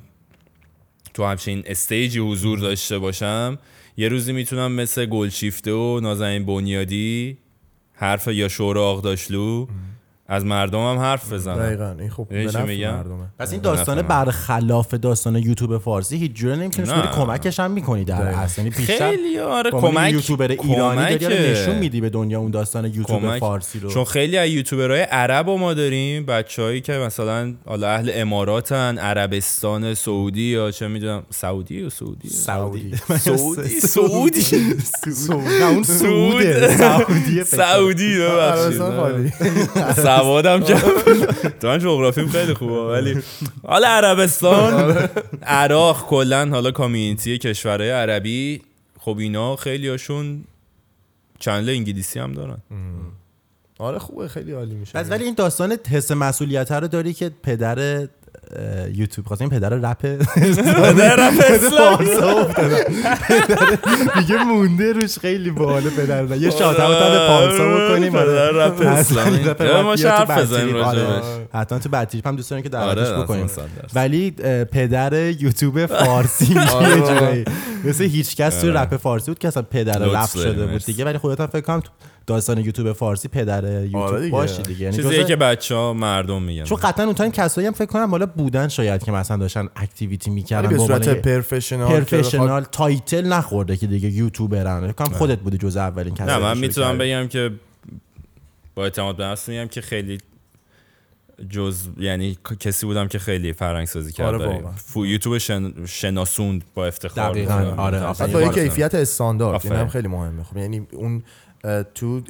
تو 1.14 1.24
همچین 1.24 1.62
استیجی 1.66 2.18
حضور 2.18 2.58
داشته 2.58 2.98
باشم 2.98 3.58
یه 3.96 4.08
روزی 4.08 4.32
می‌تونم 4.32 4.72
مثل 4.72 5.06
گلشیفته 5.06 5.72
و 5.72 6.00
نازنین 6.02 6.46
بنیادی 6.46 7.38
حرف 7.92 8.28
یا 8.28 8.48
شورا 8.48 8.90
آقداشلو 8.90 9.66
از 10.30 10.44
مردم 10.44 10.78
هم 10.78 10.98
حرف 10.98 11.32
بزنم. 11.32 11.56
دقیقاً 11.56 11.94
این 12.00 12.10
خوب 12.10 12.32
می‌دونی 12.32 12.46
به 12.46 12.52
چی 12.52 12.58
نفع 12.58 12.68
میگم؟ 12.68 12.90
مردمه. 12.90 13.26
پس 13.38 13.52
این 13.52 13.60
داستان. 13.60 14.02
برخلاف 14.02 14.94
داستان 14.94 15.36
یوتیوب 15.36 15.78
فارسی 15.78 16.16
هیچ 16.16 16.32
جوره 16.32 16.56
نمی‌تونی 16.56 16.88
کمکش 17.14 17.60
هم 17.60 17.70
می‌کنی 17.70 18.04
در. 18.04 18.22
اصل. 18.22 18.62
یعنی 18.62 18.74
بیشتر 18.76 19.10
خیلی 19.10 19.38
آره 19.38 19.70
کمک 19.70 20.12
یوتیوبر 20.12 20.50
ایرانی 20.50 21.18
داری. 21.18 21.50
نشون 21.50 21.78
میدی 21.78 22.00
به 22.00 22.10
دنیا 22.10 22.40
اون 22.40 22.50
داستان 22.50 22.84
یوتیوب. 22.84 23.38
فارسی 23.38 23.80
رو. 23.80 23.90
چون 23.90 24.04
خیلی 24.04 24.36
از 24.36 24.48
یوتیوبرهای 24.48 25.00
عرب 25.00 25.48
رو 25.48 25.56
ما 25.56 25.74
داریم 25.74 26.26
بچههایی 26.26 26.80
که 26.80 26.92
مثلا 26.92 27.54
حالا 27.66 27.88
اهل 27.88 28.10
اماراتن 28.14 28.98
عربستان 28.98 29.94
سعودی 29.94 30.42
یا 30.42 30.70
چه 30.70 30.88
می‌دونم 30.88 31.22
سعودی 31.30 31.82
و 31.82 31.90
سعودی؟ 32.00 32.28
سعودی. 32.28 32.96
سعودی. 32.96 33.80
سعودی. 33.80 34.44
اون 35.60 35.82
سعودی. 35.82 37.44
سعودی 37.44 38.18
خالی. 38.78 39.32
سوادم 40.22 40.60
کم 40.64 40.78
تو 41.60 41.68
من 41.68 41.78
جغرافیم 41.78 42.28
خیلی 42.28 42.54
خوبه 42.54 42.82
ولی 42.82 43.22
حالا 43.62 43.88
عربستان 43.88 44.98
عراق 45.42 46.06
کلا 46.06 46.48
حالا 46.48 46.70
کامیونیتی 46.70 47.38
کشورهای 47.38 47.90
عربی 47.90 48.62
خب 48.98 49.16
اینا 49.18 49.56
خیلی 49.56 49.88
هاشون 49.88 50.44
چنل 51.38 51.68
انگلیسی 51.68 52.18
هم 52.18 52.32
دارن. 52.32 52.58
آره 53.78 53.98
خوبه 53.98 54.28
خیلی 54.28 54.52
عالی 54.52 54.74
میشه. 54.74 54.98
ولی 54.98 55.24
این 55.24 55.34
داستان 55.34 55.76
حس 55.90 56.10
مسئولیت 56.10 56.72
رو 56.72 56.88
داری 56.88 57.12
که 57.12 57.30
پدر 57.42 58.08
یوتیوب 58.94 59.26
پدر 59.50 59.68
رپ 59.68 60.02
پدر 60.02 61.16
رپ 61.16 61.44
اسلامی. 61.44 62.04
دیگه 64.20 64.44
مونده 64.44 64.92
روش 64.92 65.18
خیلی 65.18 65.50
باحال 65.50 65.82
پدر. 65.82 66.36
یه 66.36 66.50
شات 66.50 66.80
اوت 66.80 66.96
هم 66.96 67.10
به 67.10 67.26
پارسا 67.26 67.64
بکنیم 67.64 68.16
آره. 68.16 68.26
پدر 68.26 68.50
رپ 68.50 68.80
اسلامی. 68.80 69.36
حتما 69.36 69.50
رپ 69.50 69.60
یا 69.60 69.82
ما 69.82 69.96
تو 69.96 70.08
حرف 70.08 70.30
بزنیم 70.30 70.72
تریپ. 70.72 70.84
آره. 70.84 71.22
حتما 71.54 71.78
تو 71.78 72.04
تریپ 72.04 72.26
هم 72.26 72.36
دوست 72.36 72.50
داریم 72.50 72.70
که 72.70 72.76
آره 72.76 72.94
دعوتش 73.04 73.22
بکنیم. 73.22 73.46
ولی 73.94 74.30
پدر 74.72 75.30
یوتیوب 75.30 75.86
فارسی 75.86 76.58
آره 76.74 76.88
یه. 76.88 76.96
جورایی 76.96 77.44
مثل 77.84 78.04
هیچ 78.04 78.36
کس 78.36 78.60
توی 78.60 78.70
آره. 78.70 78.80
رپ 78.80 78.96
فارسی 78.96 79.30
بود 79.30 79.38
که 79.38 79.48
اصلا 79.48 79.62
پدر 79.62 79.98
رپ 79.98 80.28
شده 80.28 80.66
بود. 80.66 80.84
دیگه 80.84 81.04
ولی 81.04 81.18
خودت 81.18 81.40
هم 81.40 81.46
فکر 81.46 81.60
کنم 81.60 81.80
تو 81.80 81.90
داستان 82.26 82.58
یوتیوب 82.58 82.92
فارسی 82.92 83.28
پدر 83.28 83.64
یوتیوب 83.64 83.96
آره 83.96 84.20
دیگه. 84.20 84.32
باشه 84.32 84.62
دیگه 84.62 84.80
یعنی 84.80 84.96
چیزیه 84.96 85.24
جزء- 85.24 85.28
که 85.28 85.36
بچه 85.36 85.74
ها 85.74 85.92
مردم 85.92 86.42
میگن 86.42 86.64
چون 86.64 86.78
قطعا 86.78 87.04
اون 87.06 87.14
تایم 87.14 87.30
کسایی 87.30 87.66
هم 87.66 87.72
فکر 87.72 87.86
کنم 87.86 88.10
حالا 88.10 88.26
بودن 88.26 88.68
شاید 88.68 89.02
که 89.04 89.12
مثلا 89.12 89.36
داشتن 89.36 89.68
اکتیویتی 89.76 90.30
می‌کردن 90.30 90.68
به 90.68 90.78
صورت 90.78 91.08
پرفشنال 91.08 91.88
پرفشنال 91.88 92.64
تایتل 92.64 93.26
نخورده 93.26 93.76
که 93.76 93.86
دیگه 93.86 94.08
یوتیوبرن 94.08 94.80
فکر 94.80 94.92
کنم 94.92 95.16
خودت 95.16 95.38
بودی 95.38 95.58
جز 95.58 95.76
اولین 95.76 96.14
کسایی 96.14 96.30
نه 96.30 96.36
که 96.36 96.42
من 96.42 96.58
می‌تونم. 96.58 96.98
بگم 96.98 97.28
که 97.28 97.50
با 98.74 98.84
اعتماد 98.84 99.16
به 99.16 99.24
نفس 99.24 99.48
میگم 99.48 99.68
که 99.68 99.80
خیلی 99.80 100.18
جز 101.50 101.88
یعنی 101.98 102.38
کسی 102.60 102.86
بودم 102.86 103.08
که 103.08 103.18
خیلی 103.18 103.52
فرهنگ 103.52 103.86
سازی 103.86 104.12
کرد 104.12 104.34
آره. 104.34 104.62
فو 104.76 105.06
یوتیوب 105.06 105.38
شن... 105.38 105.86
شناسوند 105.86 106.64
با 106.74 106.86
افتخار 106.86 107.30
دقیقاً. 107.30 107.74
آره،. 107.76 108.00
بعد 108.00 108.32
با. 108.32 108.48
کیفیت 108.48 108.94
استاندارد 108.94 109.60
این 109.64 109.72
آفرین. 109.72 109.80
هم 109.80 109.88
خیلی 109.88 110.08
مهمه 110.08 110.42
خب 110.42 110.56
یعنی 110.56 110.86
اون 110.92 111.22
تو 111.94 112.20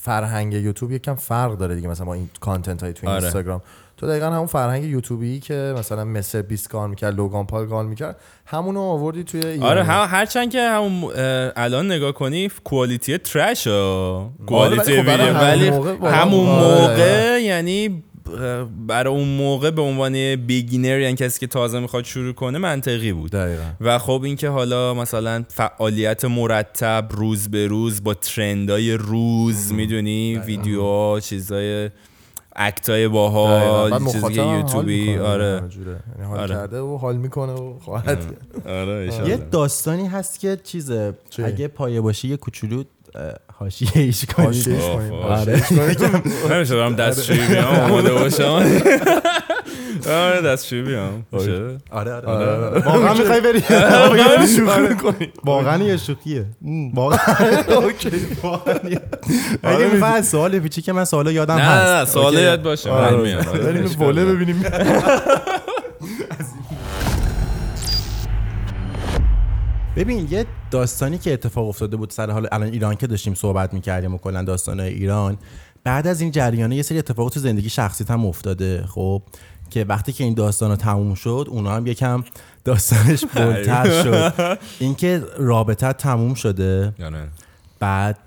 فرهنگ 0.00 0.52
یوتیوب 0.54 0.92
یکم 0.92 1.14
فرق 1.14 1.56
داره 1.56 1.74
دیگه. 1.74 1.88
مثلا 1.88 2.06
با 2.06 2.14
این 2.14 2.30
content 2.40 2.82
های 2.82 2.92
تو 2.92 3.08
آره. 3.08 3.22
اینستاگرام. 3.22 3.62
تو 3.96 4.08
دقیقا 4.08 4.26
همون 4.26 4.46
فرهنگ 4.46 4.84
یوتیوبی 4.84 5.40
که 5.40 5.74
مثلا 5.78 6.04
مثل 6.04 6.42
بیست 6.42 6.68
کار 6.68 6.88
می‌کرد 6.88 7.16
لوگان 7.16 7.46
پال 7.46 7.66
کار 7.66 7.84
می‌کرد 7.84 8.16
همونو 8.46 8.80
آوردی 8.80 9.24
توی 9.24 9.46
ایران 9.46 9.68
آره 9.68 9.82
هم 9.82 10.06
هرچند 10.10 10.50
که 10.50 10.60
همون 10.60 11.12
الان 11.56 11.92
نگاه 11.92 12.12
کنی 12.12 12.50
quality 12.64 13.18
trash 13.18 13.66
ها 13.66 14.32
quality 14.46 14.92
ولی 14.92 15.02
خب 15.02 15.08
ویدیو 15.08 15.26
همون 15.26 15.40
ولی 15.40 15.70
موقع 15.70 16.08
همون 16.08 16.48
آره، 16.48 16.80
موقع 16.80 17.42
یعنی 17.42 18.02
برای 18.86 19.14
اون 19.14 19.28
موقع 19.28 19.70
به 19.70 19.82
عنوان 19.82 20.36
beginner 20.36 21.00
یعنی 21.00 21.16
کسی 21.16 21.40
که 21.40 21.46
تازه 21.46 21.80
می‌خواد 21.80 22.04
شروع 22.04 22.32
کنه 22.32 22.58
منطقی 22.58 23.12
بود 23.12 23.30
دقیقا 23.30 23.64
و 23.80 23.98
خب 23.98 24.22
اینکه 24.24 24.48
حالا 24.48 24.94
مثلا 24.94 25.44
فعالیت 25.48 26.24
مرتب 26.24 27.08
روز 27.10 27.48
به 27.48 27.66
روز 27.66 28.04
با 28.04 28.14
trend 28.14 28.79
ای 28.79 28.92
روز 28.92 29.72
می‌دونی 29.72 30.38
ویدیوها 30.38 31.20
چیزای 31.20 31.90
اکتای 32.56 33.08
بعد 33.08 34.12
چیزی 34.12 34.34
یوتیوبی 34.34 35.18
آره. 35.18 35.62
یعنی 36.16 36.28
حال 36.28 36.38
آره. 36.38 36.54
کرده 36.54 36.80
و 36.80 36.96
حال 36.96 37.16
می‌کنه 37.16 37.52
و 37.52 37.78
خواهد 37.78 38.06
کرد. 38.06 38.68
آره 38.68 39.28
یه. 39.28 39.36
داستانی 39.36 40.06
هست 40.06 40.40
که 40.40 40.58
چیزه 40.64 41.14
چی؟ 41.30 41.42
اگه 41.42 41.68
پایه 41.68 42.00
باشی 42.00 42.28
یه 42.28 42.36
کوچولو 42.36 42.84
حاشیه 43.58 43.88
ایش 43.94 44.24
کنیم. 44.24 45.12
آره. 45.12 45.62
نمیشه 46.50 46.74
دارم 46.74 46.94
دستشویی 46.96 47.46
بیام 47.46 47.64
آماده 47.66 48.12
باشم 48.12 48.44
آره 50.08 50.40
دستشویی 50.44 50.82
بیام؟ 50.82 51.26
آره 51.32 51.72
آره 51.90 52.12
آره. 52.26 52.80
واقعا 52.80 53.14
می‌خوای 53.14 53.40
بری. 53.40 53.62
واقعا 55.44 55.78
یه 55.78 55.96
شوخیه 55.96 56.44
واقعا 58.42 58.90
یه- 58.90 59.00
اگه 59.62 60.04
از 60.04 60.28
سوال 60.28 60.58
پیچی 60.58 60.82
که 60.82 60.92
من 60.92 61.04
سوالا 61.04 61.32
یادم 61.32 61.54
نه 61.54 61.60
هست 61.62 61.88
نه 61.92 61.98
نه 61.98 62.04
سوال 62.04 62.34
اوکی. 62.34 62.42
یاد 62.46 62.62
باشه 62.62 62.90
من. 62.90 63.14
میام 63.14 63.42
بریم 63.42 63.84
اشکال 63.84 64.08
وله 64.08 64.22
نداره. 64.22 64.34
ببینیم 64.36 64.62
ببین 69.96 70.28
یه 70.30 70.46
داستانی 70.70 71.18
که 71.18 71.32
اتفاق 71.32 71.68
افتاده 71.68 71.96
بود 71.96 72.10
سر 72.10 72.30
حال 72.30 72.48
الان 72.52 72.68
ایران 72.68 72.94
که 72.94 73.06
داشتیم 73.06 73.34
صحبت 73.34 73.74
می‌کردیم 73.74 74.14
و 74.14 74.18
کلا 74.18 74.42
داستانهای 74.42 74.92
ایران 74.92 75.38
بعد 75.84 76.06
از 76.06 76.20
این 76.20 76.30
جریانه 76.30 76.76
یه 76.76 76.82
سری 76.82 76.98
اتفاقات 76.98 77.34
تو 77.34 77.40
زندگی 77.40 77.68
شخصیت 77.68 78.10
هم 78.10 78.26
افتاده 78.26 78.84
خب 78.86 79.22
که 79.70 79.84
وقتی 79.84 80.12
که 80.12 80.24
این 80.24 80.34
داستان 80.34 80.76
تموم 80.76 81.14
شد 81.14 81.46
اونا 81.50 81.70
هم 81.70 81.86
یکم 81.86 82.24
داستانش 82.64 83.24
بلتر 83.34 83.90
شد 84.02 84.58
اینکه 84.78 85.22
رابطه 85.36 85.92
تموم 85.92 86.34
شده 86.34 86.94
آره. 87.04 87.28
بعد 87.80 88.18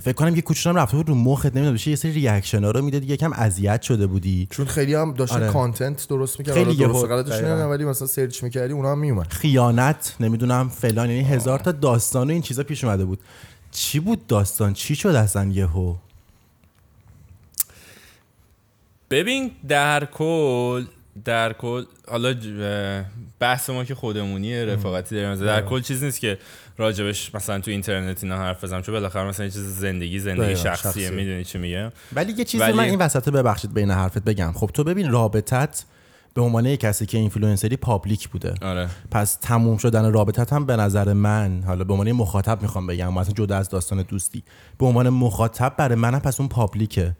فکر 0.00 0.12
کنم 0.12 0.36
یه 0.36 0.42
کوچولو 0.42 0.78
رفته 0.78 0.96
بود 0.96 1.08
رو 1.08 1.14
مخت 1.14 1.46
نمی‌دونم 1.46 1.74
بشه 1.74 1.90
یه 1.90 1.96
سری 1.96 2.12
reaction 2.12 2.64
ها 2.64 2.70
رو 2.70 2.82
می‌دادی 2.82 3.06
یکم 3.06 3.32
اذیت 3.32 3.82
شده 3.82 4.06
بودی. 4.06 4.48
چون 4.50 4.66
خیلی 4.66 4.94
هم 4.94 5.14
داشتن 5.14 5.36
آره. 5.36 5.52
content 5.52 6.08
درست 6.08 6.38
می‌کردن 6.38 6.58
خیلی 6.58 6.76
خیلی 6.76 6.86
درست 6.86 7.06
غلطش 7.06 7.42
ولی 7.42 7.84
مثلا 7.84 8.06
سرچ 8.06 8.42
می‌کردی 8.42 8.72
اونا 8.72 8.92
هم 8.92 8.98
میومد 8.98 9.32
خیانت 9.32 10.16
نمی‌دونم 10.20 10.68
فلان 10.68 11.10
یعنی 11.10 11.24
هزار 11.24 11.58
تا 11.58 11.72
داستان 11.72 12.28
و 12.28 12.32
این 12.32 12.42
چیزا 12.42 12.62
پیش 12.62 12.84
اومده 12.84 13.04
بود. 13.04 13.18
چی 13.70 14.00
بود 14.00 14.26
داستان؟ 14.26 14.72
چی 14.72 14.94
شد 14.94 15.08
اصلا 15.08 15.44
یهو؟ 15.44 15.94
ببین 19.10 19.50
در 19.68 20.04
کل 20.04 20.84
در 21.24 21.52
کل 21.52 21.84
حالا 22.08 22.34
بحث 23.38 23.70
ما 23.70 23.84
که 23.84 23.94
خودمونیه 23.94 24.64
رفاقتی 24.64 25.14
داریم. 25.14 25.46
در 25.46 25.62
کل 25.62 25.80
چیز 25.80 26.04
نیست 26.04 26.20
که 26.20 26.38
راجبش 26.78 27.34
مثلا 27.34 27.60
تو 27.60 27.70
اینترنت 27.70 28.24
اینا 28.24 28.36
حرف 28.36 28.64
بزنم 28.64 28.82
چون 28.82 28.92
بالاخره 28.92 29.24
مثلا 29.28 29.48
چیز 29.48 29.78
زندگی 29.78 30.18
زندگی 30.18 30.40
دقیقاً، 30.42 30.62
شخصیه 30.62 30.90
شخصیه. 30.92 31.10
می‌دونی 31.10 31.44
چی 31.44 31.58
میگم؟ 31.58 31.92
ولی 32.12 32.32
یه 32.32 32.44
چیزی 32.44 32.64
ولی- 32.64 32.72
من 32.72 32.84
این 32.84 32.98
وسط 32.98 33.28
ببخشید 33.28 33.74
بین 33.74 33.90
حرفت 33.90 34.18
بگم. 34.24 34.52
خب 34.52 34.70
تو 34.74 34.84
ببین 34.84 35.10
رابطت 35.10 35.84
به 36.34 36.42
عنوان 36.42 36.66
یک 36.66 36.80
کسی 36.80 37.06
که 37.06 37.18
influencer 37.18 37.76
ی 37.76 37.83
public 37.83 38.28
بوده. 38.28 38.54
آره. 38.62 38.88
پس 39.10 39.34
تموم 39.34 39.76
شدن 39.76 40.12
رابطت 40.12 40.52
هم 40.52 40.66
به 40.66 40.76
نظر 40.76 41.12
من 41.12 41.62
حالا 41.66 41.84
به 41.84 41.92
عنوان 41.92 42.12
مخاطب 42.12 42.62
می‌خوام 42.62 42.86
بگم 42.86 43.14
مثلا 43.14 43.32
جدا 43.34 43.56
از 43.56 43.68
داستان 43.68 44.02
دوستی 44.02 44.42
به 44.78 44.86
عنوان 44.86 45.08
مخاطب 45.08 45.74
برای 45.78 45.94
منم 45.94 46.20
پس 46.20 46.40
اون 46.40 46.48
public 46.48 46.97
ه. 46.97 47.14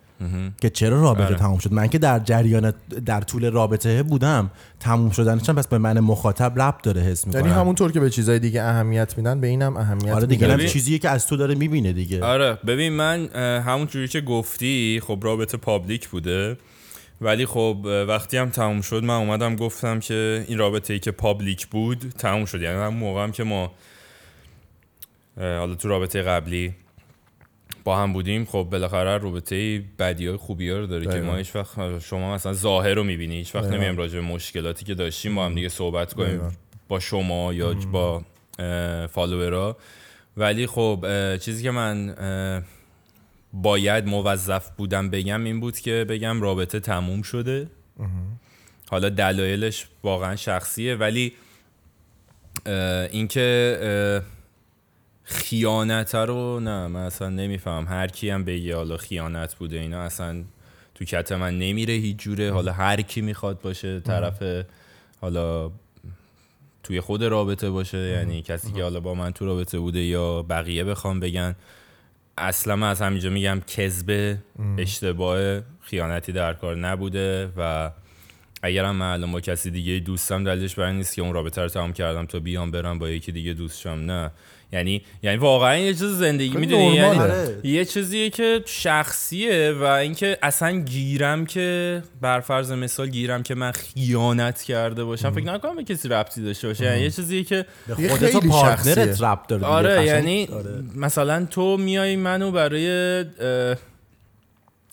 که 0.61 0.71
چرا 0.71 1.01
رابطه 1.03 1.25
آره. 1.25 1.37
تموم 1.37 1.59
شد؟ 1.59 1.73
من 1.73 1.87
که 1.87 1.99
در 1.99 2.19
جریان 2.19 2.73
در 3.07 3.21
طول 3.21 3.51
رابطه 3.51 4.03
بودم 4.03 4.51
تموم 4.81 5.11
شدنش 5.11 5.49
هم 5.49 5.55
پس 5.55 5.69
به 5.69 5.79
من 5.79 6.01
مخاطب 6.01 6.61
ربط 6.61 6.83
داره 6.83 7.01
حس 7.01 7.27
می‌کنم. 7.27 7.45
یعنی 7.47 7.55
همونطور 7.55 7.93
که 7.93 8.01
به 8.01 8.11
چیزای 8.11 8.39
دیگه 8.39 8.63
اهمیت 8.63 9.19
میدن 9.19 9.41
به 9.41 9.47
اینم 9.47 9.77
اهمیت 9.77 10.13
آره 10.15 10.27
دیگه 10.27 10.49
هم 10.49 10.55
ببین- 10.55 10.67
چیزیه 10.67 10.99
که 10.99 11.11
از 11.11 11.27
تو 11.27 11.37
داره 11.37 11.55
می‌بینه 11.55 11.93
دیگه. 11.93 12.25
آره 12.25 12.59
ببین 12.67 12.93
من 12.93 13.27
همون 13.67 13.87
جوری 13.87 14.09
که 14.09 14.21
گفتی 14.21 15.01
خب 15.07 15.19
رابطه 15.23 15.57
public 15.57 16.09
بوده 16.09 16.57
ولی 17.21 17.47
خب 17.47 17.77
وقتی 18.09 18.37
هم 18.37 18.51
تموم 18.51 18.81
شد 18.81 19.05
من 19.05 19.15
اومدم 19.15 19.57
گفتم 19.57 20.01
که 20.01 20.45
این 20.49 20.59
رابطه 20.59 20.93
ای 20.95 20.99
که 20.99 21.11
public 21.11 21.67
بود 21.67 22.13
تموم 22.19 22.45
شد. 22.45 22.63
یعنی 22.63 22.77
همون 22.79 22.95
موقع 22.95 23.23
هم 23.23 23.33
که 23.33 23.45
ما 23.45 23.73
حالا 25.37 25.75
تو 25.75 25.89
رابطه 25.89 26.23
قبلی 26.23 26.75
با 27.87 27.97
هم 27.99 28.13
بودیم 28.13 28.45
خب 28.45 28.69
بالاخره 28.71 29.19
رابطه 29.19 29.83
بدی 29.99 30.27
های 30.27 30.37
خوبی 30.37 30.71
ها 30.71 30.79
رو 30.79 30.87
داره 30.87 31.07
که. 31.07 31.21
ما 31.21 31.37
هیچ 31.37 31.57
وقت 31.57 31.99
شما 31.99 32.35
مثلا 32.35 32.53
ظاهر 32.53 32.95
رو 32.95 33.05
می‌بینی 33.05 33.37
هیچ 33.37 33.55
وقت. 33.55 33.65
نمیایم 33.65 33.97
راجع 33.97 34.15
به 34.15 34.21
مشکلاتی 34.21 34.85
که 34.85 34.95
داشتیم 34.95 35.35
با 35.35 35.47
هم 35.47 35.55
دیگه 35.55 35.69
صحبت 35.69 36.15
کنیم. 36.15 36.41
با 36.89 37.01
شما 37.01 37.53
یا 37.53 37.75
با 37.75 38.23
فالوورا 39.07 39.77
ولی 40.37 40.67
خب 40.67 41.07
چیزی 41.41 41.63
که 41.63 41.71
من 41.71 42.15
باید 43.53 44.07
موظف 44.07 44.71
بودم 44.71 45.11
بگم 45.11 45.45
این 45.45 45.61
بود 45.61 45.79
که 45.79 46.07
بگم 46.09 46.43
رابطه 46.43 46.81
تموم 46.81 47.23
شده 47.23 47.67
حالا 48.91 49.09
دلایلش 49.09 49.87
واقعا 50.03 50.37
شخصیه 50.37 50.95
ولی 50.95 51.33
اینکه 53.11 54.23
خیانت 55.29 56.15
رو 56.15 56.61
نه 56.61 56.87
من 56.87 57.01
اصلا 57.01 57.29
نمیفهم. 57.29 57.87
هر 57.89 58.07
کی 58.07 58.31
هم 58.31 58.45
بگه 58.45 58.77
حالا 58.77 58.97
خیانت 58.97 59.55
بوده 59.55 59.79
اینا 59.79 60.01
اصلا 60.01 60.45
تو 60.95 61.05
کت 61.05 61.33
من 61.33 61.59
نمیره 61.59 61.95
هیچ 61.95 62.17
جوره. 62.17 62.53
حالا 62.53 62.73
هر 62.73 63.01
کی 63.01 63.21
می‌خواد 63.21 63.61
باشه 63.61 64.01
طرف 64.01 64.43
حالا 65.21 65.71
توی 66.83 67.01
خود 67.01 67.25
رابطه 67.25 67.71
باشه 67.71 67.99
یعنی 67.99 68.43
کسی 68.43 68.73
که 68.73 68.83
حالا 68.83 69.01
با 69.01 69.15
من 69.15 69.33
تو 69.33 69.47
رابطه 69.47 69.79
بوده 69.79 70.01
یا 70.01 70.43
بقیه 70.43 70.85
بخوام 70.85 71.21
بگن. 71.21 71.57
اصلا 72.39 72.77
من 72.77 72.91
از 72.91 73.03
همینجا 73.03 73.31
میگم 73.31 73.61
کذب 73.67 74.39
اشتباه 74.79 75.61
خیانتی 75.81 76.33
در 76.33 76.53
کار 76.55 76.77
نبوده 76.77 77.53
و 77.57 77.91
اگرم 78.63 78.97
من 78.97 79.13
الان 79.13 79.33
با 79.33 79.41
کسی 79.41 79.71
دیگه 79.71 79.99
دوستم 79.99 80.45
دلیلش 80.45 80.75
برای 80.75 80.97
نیست 80.97 81.15
که 81.15 81.23
اون 81.23 81.33
رابطه 81.33 81.63
رو 81.63 81.69
تمام 81.69 81.93
کردم 81.93 82.27
تا 82.27 82.39
بیام 82.39 82.71
برم 82.71 82.99
با 82.99 83.09
یکی 83.09 83.33
دیگه 83.33 83.53
دوست 83.53 83.81
شم 83.81 83.91
نه. 83.91 84.31
یعنی 84.73 85.03
یعنی 85.23 85.37
واقعا 85.37 85.77
یه 85.77 85.95
چیز 85.95 86.03
زندگی 86.05 86.57
می‌دونی 86.57 86.95
یعنی. 86.95 87.19
آره. 87.19 87.61
یه 87.65 87.85
چیزیه 87.85 88.31
که 88.31 88.63
شخصیه 88.67 89.73
و 89.73 89.83
اینکه 89.83 90.39
اصلا 90.43 90.81
گیرم 90.81 91.47
که 91.47 92.03
بر 92.21 92.41
فرض 92.41 92.73
مثال 92.73 93.09
گیرم 93.09 93.43
که 93.43 93.55
من 93.55 93.73
خیانت 93.73 94.63
کرده 94.63 95.05
باشم 95.05 95.31
فکر 95.31 95.45
نکنم 95.45 95.77
به 95.77 95.85
کسی 95.85 96.09
ربطی 96.09 96.43
داشته 96.43 96.69
باشه 96.69 96.85
یعنی 96.85 97.01
یه 97.01 97.11
چیزیه 97.11 97.45
که 97.45 97.67
خودت 97.95 98.23
و 98.23 98.27
خیلی 98.27 98.49
پارتنرت 98.49 99.09
شخصیه. 99.09 99.29
ربط 99.29 99.47
داره. 99.49 99.65
آره 99.65 100.05
یعنی 100.05 100.47
آره. 100.53 100.83
مثلا 100.97 101.47
تو 101.51 101.77
میای 101.77 102.17
منو 102.17 102.51
برای 102.51 103.25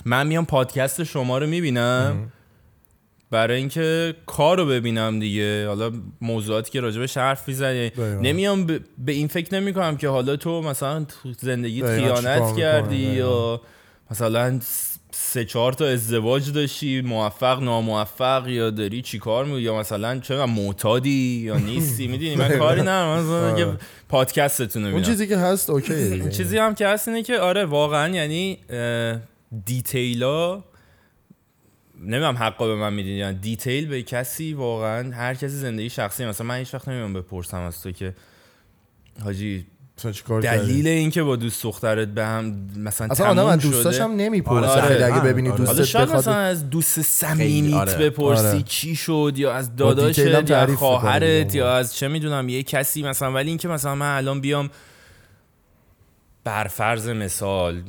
من 0.06 0.28
میام 0.28 0.46
پادکست 0.46 1.04
شما 1.04 1.38
رو 1.38 1.48
می‌بینم 1.48 2.32
برای 3.34 3.58
اینکه 3.58 4.16
کار 4.26 4.58
رو 4.58 4.66
ببینم 4.66 5.20
دیگه. 5.20 5.68
حالا 5.68 5.92
موضوعاتی 6.22 6.72
که 6.72 6.80
راجبش 6.82 7.18
حرف 7.18 7.48
می‌زنی. 7.48 7.90
دقیقاً. 7.90 8.22
نمیام 8.22 8.66
ب- 8.66 8.80
به 8.98 9.12
این 9.12 9.28
فکر 9.28 9.60
نمی 9.60 9.74
کنم 9.74 9.98
که 9.98 10.08
حالا 10.08 10.36
تو 10.36 10.62
مثلا 10.62 11.04
تو 11.04 11.34
زندگی 11.40 11.84
خیانت 11.84 12.58
کردی. 12.58 12.96
یا 12.96 13.62
مثلا 14.12 14.60
سه 15.12 15.46
چهار 15.46 15.74
تا 15.74 15.86
ازدواج 15.88 16.52
داشتی 16.54 17.02
موفق 17.02 17.64
ناموفق 17.64 18.48
یا 18.48 18.70
داری 18.70 19.02
چی 19.02 19.20
کار 19.20 19.46
می‌کنی؟ 19.46 19.62
یا 19.62 19.80
مثلا 19.80 20.20
چرا 20.20 20.48
معتادی 20.48 21.42
یا 21.46 21.58
نیستی؟ 21.58 22.08
می‌دونی 22.08 22.36
من 22.36 22.58
کاری 22.60 22.82
نه 22.82 23.06
من 23.06 23.20
مثلا 23.24 23.56
اگه 23.56 23.68
پادکستتون 24.10 24.86
اون 24.86 25.02
چیزی 25.02 25.28
که 25.28 25.38
هست 25.38 25.70
okay 25.70 26.30
چیزی 26.30 26.58
هم 26.58 26.76
که 26.76 26.88
هست 26.88 27.08
اینه 27.08 27.24
که 27.24 27.40
آره 27.40 27.66
واقعا 27.66 28.16
یعنی 28.16 28.58
detail 29.66 30.50
ا 30.50 30.64
نمی‌دونم 32.04 32.38
حقا 32.38 32.68
به 32.68 32.76
من 32.76 32.94
میدین 32.94 33.18
یعنی 33.18 33.40
detail 33.40 33.88
به 33.88 34.04
کسی 34.04 34.54
واقعا 34.54 35.12
هر 35.12 35.34
کسی 35.34 35.48
زندگی 35.48 35.90
شخصی 35.90 36.26
مثلا 36.26 36.48
من 36.48 36.58
هیچ 36.58 36.74
وقت 36.74 36.88
نمی‌دونم 36.88 37.14
بپرسم 37.14 37.62
از 37.62 37.82
تو 37.82 37.92
که 37.92 38.14
حاجی 39.24 39.66
دلیل؟ 40.44 40.88
اینکه 40.88 41.24
با 41.24 41.36
دوست 41.36 41.64
دخترت 41.64 42.08
به 42.08 42.26
هم 42.26 42.70
مثلا 42.78 43.08
اصلا 43.12 43.28
آدم 43.28 43.46
از 43.46 43.60
دوستاش 43.60 44.00
هم 44.00 44.12
نمی‌پرسه 44.16 44.82
آره، 44.82 44.96
اگه 44.96 45.14
آره، 45.14 45.34
ببینی 45.34 45.50
آره. 45.50 45.58
دوستت 45.58 45.84
شاید 45.84 46.10
مثلا 46.10 46.20
بخواد 46.20 46.36
از 46.36 46.70
دوست 46.70 47.02
صمیمیت 47.02 47.74
آره. 47.74 47.98
بپرسی 47.98 48.48
آره. 48.48 48.64
چی 48.64 48.96
شد 48.96 49.34
یا 49.36 49.54
از 49.54 49.76
داداشت 49.76 50.20
یا 50.20 50.76
خواهرت. 50.76 51.56
یا 51.56 51.76
از 51.76 51.96
چه 51.96 52.08
می‌دونم 52.08 52.50
یه 52.50 52.64
کسی 52.64 53.04
مثلا 53.04 53.32
ولی 53.32 53.50
اینکه 53.50 53.68
مثلا 53.68 53.96
من 53.96 54.16
الان 54.16 54.42
بیام 54.42 54.70
بر 56.44 56.68
فرض 56.68 57.10
مثال 57.10 57.84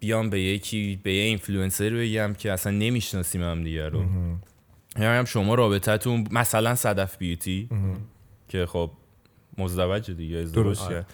بیام 0.00 0.30
به 0.30 0.40
یکی 0.40 1.00
به 1.02 1.12
یه 1.12 1.22
اینفلوئنسر 1.22 1.90
بگم 1.90 2.34
که 2.38 2.52
اصلا 2.52 2.72
نمی‌شناسیم 2.72 3.42
هم 3.42 3.64
دیگه 3.64 3.88
رو 3.88 4.04
یا 4.98 5.12
هم 5.12 5.24
شما 5.24 5.54
رابطتون 5.54 6.28
مثلا 6.30 6.74
صدف 6.74 7.16
بیوتی 7.16 7.68
که 8.48 8.66
خب 8.66 8.90
مزدوجه 9.58 10.14
دیگه 10.14 10.36
ازدواج. 10.36 10.78
کرد 10.78 11.06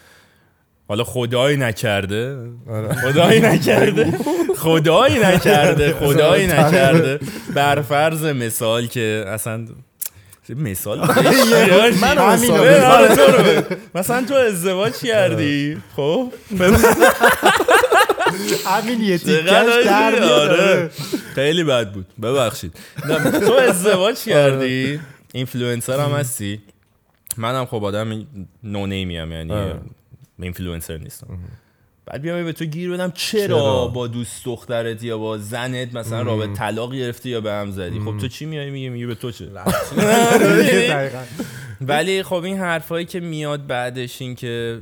حالا 0.87 1.03
خدایی 1.03 1.57
نکرده 1.57 2.49
آره. 2.69 2.93
خدایی 2.93 3.39
نکرده 3.39 4.11
خدایی 4.57 5.19
نکرده 5.19 5.93
خدایی. 5.93 6.47
نکرده 6.57 7.19
بر 7.55 7.81
فرض 7.81 8.23
مثال 8.23 8.87
که 8.87 9.25
اصلا 9.27 9.67
مثال. 10.49 10.99
آره،. 12.19 13.65
مثلا 13.95 14.25
تو 14.25 14.33
ازدواج 14.33 14.93
کردی 14.93 15.77
خب 15.95 16.33
همین 18.65 19.01
یه 19.01 19.17
چقدر 19.17 19.89
عالی. 19.89 20.17
آره. 20.19 20.89
خیلی 21.35 21.63
بد 21.63 21.91
بود. 21.91 22.05
ببخشید. 22.21 22.73
تو 23.47 23.53
ازدواج 23.53 24.19
کردی؟ 24.33 24.99
اینفلوئنسر 25.33 25.99
هم 25.99 26.11
هستی؟ 26.11 26.61
منم 27.37 27.65
خب 27.65 27.83
آدم 27.83 28.27
no 28.63 28.87
name 28.87 29.11
ی 29.11 29.17
هم 29.17 29.31
یعنی 29.31 29.51
آره. 29.51 29.79
اینفلوئنسر 30.39 30.97
نیستم. 30.97 31.27
بعد 32.05 32.21
بیام 32.21 32.43
به 32.43 32.53
تو 32.53 32.65
گیر 32.65 32.91
بدم. 32.91 33.11
چرا, 33.11 33.47
چرا؟ 33.47 33.87
با 33.87 34.07
دوست 34.07 34.45
دخترت 34.45 35.03
یا 35.03 35.17
با 35.17 35.37
زنت 35.37 35.95
مثلا 35.95 36.21
رابطه 36.21 36.53
طلاق 36.53 36.95
گرفتی 36.95 37.29
یا 37.29 37.41
به 37.41 37.51
هم 37.51 37.71
زدی؟ 37.71 37.99
خب 37.99 38.17
تو 38.17 38.27
چی 38.27 38.45
میای 38.45 38.69
میگی؟ 38.69 38.89
میگه 38.89 39.07
به 39.07 39.15
تو 39.15 39.31
چه؟ 39.31 39.45
ولی 41.81 42.23
خب 42.23 42.43
این 42.43 42.57
حرفایی 42.57 43.05
که 43.05 43.19
میاد 43.19 43.67
بعدش 43.67 44.21
این 44.21 44.35
که 44.35 44.79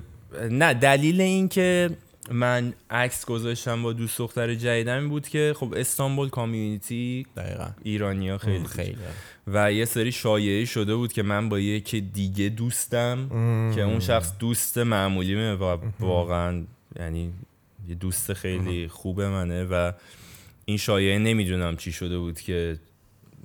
نه 0.49 0.73
دلیل 0.73 1.21
این 1.21 1.49
که 1.49 1.89
من 2.31 2.73
عکس 2.89 3.25
گذاشتم 3.25 3.83
با 3.83 3.93
دوست 3.93 4.17
دختر 4.17 4.55
جدیدم 4.55 5.09
بود 5.09 5.27
که 5.27 5.53
خب 5.57 5.73
استانبول 5.77 6.29
کامیونیتی 6.29 7.25
دقیقا. 7.37 7.67
ایرانیا 7.83 8.37
خیلی 8.37 8.65
خیلی. 8.65 8.97
و 9.47 9.73
یه 9.73 9.85
سری 9.85 10.11
شایعه 10.11 10.65
شده 10.65 10.95
بود 10.95 11.13
که 11.13 11.23
من 11.23 11.49
با 11.49 11.59
یکی 11.59 12.01
دیگه 12.01 12.49
دوستم 12.49 13.29
که 13.75 13.81
اون 13.81 13.99
شخص 13.99 14.33
دوست 14.39 14.77
معمولیمه 14.77 15.53
و 15.55 15.77
واقعا 15.99 16.63
یعنی 16.99 17.33
یه 17.87 17.95
دوست 17.95 18.33
خیلی 18.33 18.87
خوب 18.87 19.21
منه 19.21 19.63
و 19.63 19.91
این 20.65 20.77
شایعه 20.77 21.19
نمی‌دونم 21.19 21.77
چی 21.77 21.91
شده 21.91 22.17
بود 22.17 22.41
که 22.41 22.79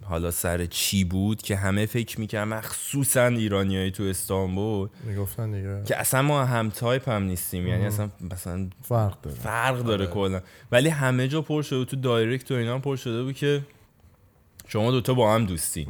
حالا 0.09 0.31
سر 0.31 0.67
چی 0.67 1.05
بود 1.05 1.43
که 1.43 1.57
همه 1.57 1.87
فکر 1.87 2.21
می‌کنن 2.21 2.45
مخصوصا 2.45 3.27
ایرانیایی 3.27 3.91
تو 3.91 4.03
استانبول؟ 4.03 4.89
می‌گفتن 5.05 5.51
دیگه. 5.51 5.83
که 5.85 6.01
اصلا 6.01 6.23
ما 6.23 6.45
هم 6.45 6.71
تایپ 6.71 7.09
هم 7.09 7.23
نیستیم 7.23 7.67
یعنی 7.67 7.87
اصلا 7.87 8.11
مثلا 8.33 8.69
فرق 8.83 9.21
داره. 9.21 9.37
فرق 9.37 9.79
داره 9.79 10.07
کلا. 10.07 10.41
ولی 10.73 10.89
همه 10.89 11.29
جا 11.29 11.43
پر 11.43 11.63
شده 11.63 11.85
تو 11.85 11.97
direct 11.97 12.51
و 12.51 12.55
اینا 12.55 12.79
پر 12.79 12.97
شده 12.97 13.23
بود 13.23 13.35
که 13.35 13.61
شما 14.69 14.91
دوتا 14.91 15.15
با 15.15 15.35
هم 15.35 15.47
دوستی. 15.47 15.87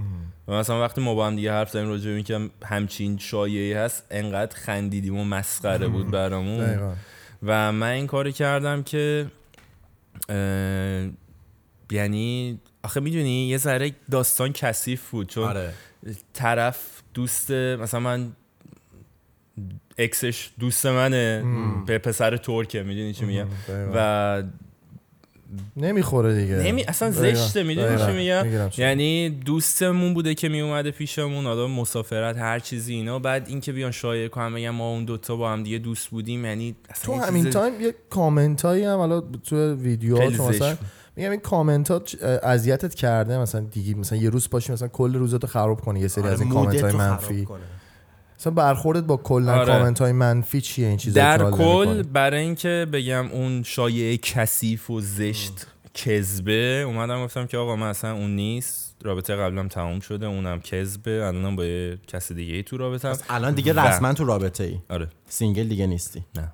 و 0.48 0.52
مثلا 0.52 0.80
وقتی 0.80 1.00
ما 1.00 1.14
با 1.14 1.26
هم 1.26 1.36
دیگه 1.36 1.52
حرف 1.52 1.70
زدیم 1.70 1.88
راجع 1.88 2.08
به 2.08 2.14
اینکه 2.14 2.50
همچین 2.64 3.18
شایعی 3.18 3.72
هست 3.72 4.06
انقدر 4.10 4.56
خندیدیم 4.56 5.16
و 5.16 5.24
مسخره 5.24 5.88
بود 5.88 6.10
برامون. 6.10 6.64
دقیقاً. 6.64 6.94
و 7.42 7.72
من 7.72 7.90
این 7.90 8.06
کاری 8.06 8.32
کردم 8.32 8.82
که 8.82 9.26
یعنی 11.90 12.60
آخه 12.82 13.00
می‌دونی 13.00 13.48
یه 13.48 13.58
ذره 13.58 13.92
داستان 14.10 14.52
کثیف 14.52 15.10
بود 15.10 15.28
چون 15.28 15.44
آره 15.44 15.72
طرف 16.32 16.78
دوست 17.14 17.50
مثلا 17.50 18.00
من 18.00 18.32
اکسش 19.98 20.50
دوست 20.58 20.86
منه 20.86 21.44
به 21.86 21.98
پسر 21.98 22.36
ترکه 22.36 22.82
می‌دونی 22.82 23.12
چی 23.12 23.24
میگم. 23.24 23.46
و 23.94 24.42
نمی‌خوره 25.76 26.34
دیگه 26.42 26.54
نمی 26.54 26.84
اصلا. 26.84 27.10
زشته 27.10 27.62
می‌دونی. 27.62 27.96
چی 27.96 28.12
میگم 28.12 28.70
یعنی 28.78 29.30
دوستمون 29.30 30.14
بوده 30.14 30.34
که 30.34 30.48
می 30.48 30.60
اومده 30.60 30.90
پیشمون 30.90 31.44
حالا 31.44 31.66
مسافرت 31.66 32.36
هر 32.36 32.58
چیزی 32.58 32.94
اینا 32.94 33.18
بعد 33.18 33.48
اینکه 33.48 33.72
بیان 33.72 33.90
شایعه 33.90 34.28
کنم 34.28 34.54
بگم 34.54 34.70
ما 34.70 34.90
اون 34.90 35.04
دوتا 35.04 35.36
با 35.36 35.52
هم 35.52 35.62
دیگه 35.62 35.78
دوست 35.78 36.08
بودیم 36.08 36.44
یعنی 36.44 36.76
تو 37.02 37.14
همین 37.14 37.44
چیز 37.44 37.52
time 37.52 37.80
یه 37.80 37.94
کامنت 38.10 38.62
هایی 38.64 38.84
هم 38.84 38.96
حالا 38.96 39.20
تو 39.20 39.74
ویدیو 39.74 40.16
خیلی 40.16 40.36
تو 40.36 40.52
زشت 40.52 40.62
مثلا. 40.62 40.76
میگم 41.18 41.30
این 41.30 41.40
کامنت 41.40 41.90
ها 41.90 42.02
اذیتت 42.42 42.94
کرده 42.94 43.38
مثلا 43.38 43.60
دیگه 43.60 43.94
مثلا 43.94 44.18
یه 44.18 44.30
روز 44.30 44.50
پاشی 44.50 44.72
مثلا 44.72 44.88
کل 44.88 45.14
روزتو 45.14 45.46
خراب 45.46 45.80
کنی 45.80 46.00
یه 46.00 46.08
سری 46.08 46.24
آره، 46.24 46.32
از 46.32 46.40
این 46.40 46.50
کامنت 46.50 46.72
های 46.82 46.92
رو 46.92 46.98
خراب 46.98 47.10
منفی. 47.10 47.44
کنه. 47.44 47.60
مثلا 48.40 48.52
برخوردت 48.52 49.04
با 49.04 49.16
کلا 49.16 49.52
آره. 49.54 49.66
کامنت 49.72 49.98
های 50.00 50.12
منفی 50.12 50.60
چیه 50.60 50.86
این 50.88 50.96
چیزا 50.96 51.20
در 51.20 51.50
کل 51.50 52.02
برای 52.02 52.40
اینکه 52.40 52.86
بگم 52.92 53.26
اون 53.32 53.62
شایعه 53.62 54.16
کثیف 54.16 54.90
و 54.90 55.00
زشت 55.00 55.66
کذبه 55.94 56.82
اومدم 56.86 57.24
گفتم 57.24 57.46
که 57.46 57.58
آقا 57.58 57.76
من 57.76 57.86
اصلا 57.86 58.12
اون 58.12 58.36
نیست. 58.36 58.96
رابطه 59.04 59.36
قبلم 59.36 59.68
تموم 59.68 60.00
شده 60.00 60.26
اونم 60.26 60.60
کذبه. 60.60 61.10
الانم 61.26 61.56
با 61.56 61.64
یه 61.64 61.98
کس 62.06 62.32
دیگه 62.32 62.54
ای 62.54 62.62
تو 62.62 62.76
رابطه 62.76 63.12
الان 63.30 63.54
دیگه 63.54 63.72
و- 63.72 63.80
رسما 63.80 64.12
تو 64.12 64.24
رابطه 64.24 64.64
ای 64.64 64.78
آره. 64.90 65.08
single 65.28 65.68
دیگه 65.68 65.86
نیستی. 65.86 66.24
نه. 66.36 66.52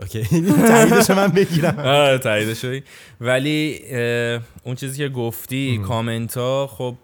okay. 0.00 0.24
تاییدش 0.68 1.10
من 1.10 1.28
بگیرم. 1.28 1.78
آره 2.04 2.18
تایید 2.18 2.54
شدی 2.54 2.82
ولی 3.20 3.80
اون 4.64 4.74
چیزی 4.74 4.98
که 4.98 5.08
گفتی 5.08 5.78
کامنت 5.78 6.36
ها 6.36 6.66
خب 6.66 6.96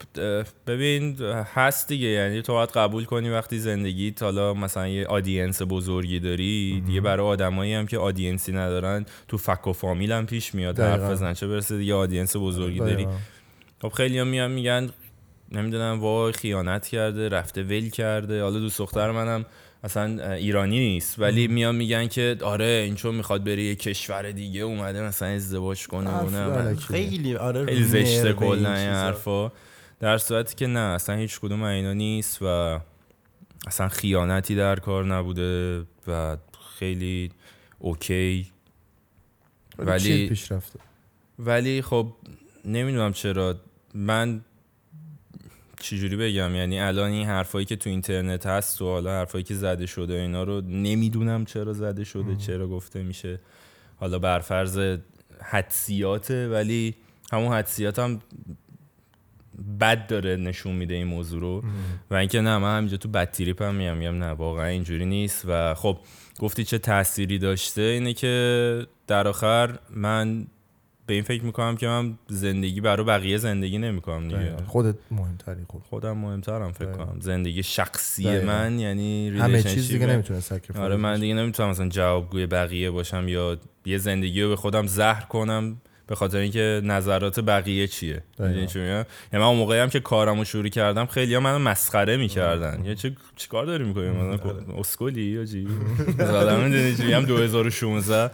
ببین 0.66 1.16
هست 1.55 1.88
دیگه. 1.88 2.09
یعنی 2.09 2.43
تو 2.43 2.53
باید 2.53 2.68
قبول 2.70 3.05
کنی 3.05 3.30
وقتی 3.30 3.59
زندگی 3.59 4.14
حالا 4.20 4.55
مثلا 4.55 4.88
یه 4.88 5.07
audience 5.07 5.62
بزرگی 5.68 6.20
داری 6.20 6.82
دیگه 6.86 7.01
برای 7.01 7.26
آدمایی 7.26 7.74
هم 7.74 7.86
که 7.86 7.99
audience 7.99 8.47
ی 8.47 8.53
ندارن 8.53 9.07
تو 9.28 9.38
فک 9.38 9.66
و 9.66 9.72
فامیل 9.72 10.12
هم 10.12 10.26
پیش 10.26 10.55
میاد. 10.55 10.80
حرف. 10.80 11.11
بزن 11.11 11.34
چه 11.34 11.47
برسه 11.47 11.78
دیگه 11.78 11.95
audience 11.95 12.36
بزرگی 12.36 12.78
داری. 12.78 13.07
خب 13.82 13.88
خیلی 13.88 14.18
هم 14.18 14.26
میان 14.26 14.51
میگن 14.51 14.91
نمی‌دونم 15.53 16.01
وای 16.01 16.32
خیانت 16.32 16.86
کرده 16.88 17.28
رفته 17.28 17.62
ول 17.62 17.88
کرده. 17.88 18.43
حالا 18.43 18.59
دوست 18.59 18.78
دختر 18.78 19.11
منم 19.11 19.47
اصلا 19.85 20.33
ایرانی 20.35 20.78
نیست 20.78 21.18
ولی 21.18 21.49
میان 21.49 21.74
میگن 21.76 22.07
که 22.09 22.37
آره 22.43 22.64
این 22.87 22.95
چون 22.95 23.14
می‌خواد 23.14 23.45
بره 23.45 23.62
یه 23.62 23.74
کشور 23.74 24.31
دیگه 24.31 24.61
اومده 24.61 25.03
مثلا 25.03 25.28
ازدواج 25.28 25.87
کنه 25.87 26.11
و. 26.11 26.76
خیلی 26.76 27.37
آره 27.37 27.66
خیلی 27.66 27.85
زشته 27.85 28.33
کلا 28.33 28.74
این. 28.74 28.89
حرفا. 28.89 29.53
در 30.01 30.18
صورتی 30.18 30.55
که 30.55 30.66
نه 30.66 30.78
اصلا 30.81 31.16
هیچ 31.16 31.41
کدوم 31.41 31.62
اینا 31.62 31.93
نیست 31.93 32.43
و 32.43 32.78
اصلا 33.66 33.89
خیانتی 33.89 34.55
در 34.55 34.76
کار 34.76 35.05
نبوده 35.05 35.83
و 36.07 36.37
خیلی 36.78 37.31
اوکی. 37.78 38.47
ولی 39.78 39.91
ولی- 39.91 40.01
چی 40.03 40.28
پیش 40.28 40.53
رفته؟ 40.53 40.78
ولی 41.39 41.83
خب 41.83 42.12
نمی‌دونم 42.64 43.12
چرا. 43.12 43.55
من 43.95 44.41
چجوری 45.83 46.16
بگم؟ 46.16 46.55
یعنی 46.55 46.81
الان 46.81 47.11
این 47.11 47.26
حرفایی 47.26 47.64
که 47.66 47.76
تو 47.76 47.91
اینترنت 47.91 48.47
هست 48.47 48.83
و 48.83 48.85
حالا 48.85 49.11
حرفایی 49.11 49.45
که 49.45 49.55
زده 49.55 49.87
شده 49.87 50.14
اینا 50.14 50.43
رو 50.43 50.61
نمی‌دونم 50.61 51.45
چرا 51.45 51.72
زده 51.72 52.05
شده 52.05 52.37
چرا 52.37 52.68
گفته 52.68 53.03
میشه. 53.03 53.41
حالا 53.97 54.18
برفرض 54.18 54.99
حدسیاته 55.43 56.49
ولی 56.49 56.95
همون 57.33 57.53
حدسیات 57.53 57.99
هم 57.99 58.20
بد 59.81 60.07
داره 60.07 60.37
نشون 60.37 60.76
میده 60.76 60.95
این 60.95 61.07
موضوع 61.07 61.41
رو. 61.41 61.62
و 62.11 62.14
اینکه 62.14 62.41
نه 62.41 62.59
من 62.59 62.76
همینجا 62.76 62.97
تو 62.97 63.09
بد 63.09 63.31
تریپ 63.31 63.62
هم 63.62 63.74
میام 63.74 63.97
میگم 63.97 64.18
نه 64.18 64.31
واقعا 64.31 64.66
اینجوری 64.66 65.07
نیست. 65.07 65.45
و 65.49 65.74
خب 65.74 65.99
گفتی 66.39 66.64
چه 66.64 66.78
تأثیری 66.78 67.39
داشته؟ 67.39 67.83
اینه 67.83 68.12
که 68.12 68.87
در 69.07 69.28
آخر 69.28 69.78
من 69.91 70.47
به 71.11 71.14
این 71.14 71.22
فکر 71.22 71.44
می‌کنم 71.44 71.76
که 71.76 71.86
من 71.86 72.18
زندگی 72.28 72.80
برای 72.80 73.06
بقیه 73.06 73.38
زندگی 73.38 73.78
نمی‌کنم 73.78 74.28
دیگه. 74.28 74.56
خودت 74.66 74.94
مهمتری 75.11 75.64
خود 75.68 75.82
خودم 75.82 76.16
مهمترم 76.16 76.72
فکر. 76.72 76.92
کنم 76.92 77.16
زندگی 77.20 77.62
شخصی 77.62 78.24
دقیقاً. 78.24 78.46
من 78.46 78.78
یعنی 78.78 79.28
همه 79.28 79.62
چیز 79.62 79.88
دیگه 79.88 80.06
نمی‌تونه 80.06 80.40
آره 80.76 80.96
من 80.96 81.20
دیگه 81.20 81.34
نمی‌تونم 81.34 81.70
مثلا 81.70 81.88
جوابگوی 81.88 82.46
بقیه 82.46 82.90
باشم 82.90 83.28
یا 83.28 83.56
یه 83.86 83.98
زندگی 83.98 84.42
رو 84.42 84.48
به 84.48 84.56
خودم 84.56 84.86
زهر 84.86 85.22
کنم 85.22 85.80
به 86.11 86.16
خاطر 86.16 86.38
اینکه 86.38 86.80
نظرات 86.84 87.40
بقیه 87.40 87.86
چیه. 87.86 88.22
میگم؟ 88.38 88.80
یعنی 88.80 89.06
من 89.32 89.42
اون 89.42 89.56
موقعی 89.56 89.80
هم 89.80 89.88
که 89.88 90.00
کارمو 90.00 90.44
شروع 90.44 90.68
کردم 90.68 91.06
خیلی 91.06 91.38
منو 91.38 91.58
مسخره 91.58 92.16
می‌کردن. 92.16 92.84
یا 92.84 92.94
چه 92.94 93.12
چیکار 93.36 93.66
داری 93.66 93.84
می‌کنی؟ 93.84 94.08
مثلا 94.08 94.38
اسکلی 94.78 95.22
یا 95.22 95.44
چی؟ 95.44 95.68
مثلا 96.18 96.56
می‌دونی 96.56 96.96
چی؟ 96.96 97.02
میگم 97.02 97.20
2016 97.20 98.30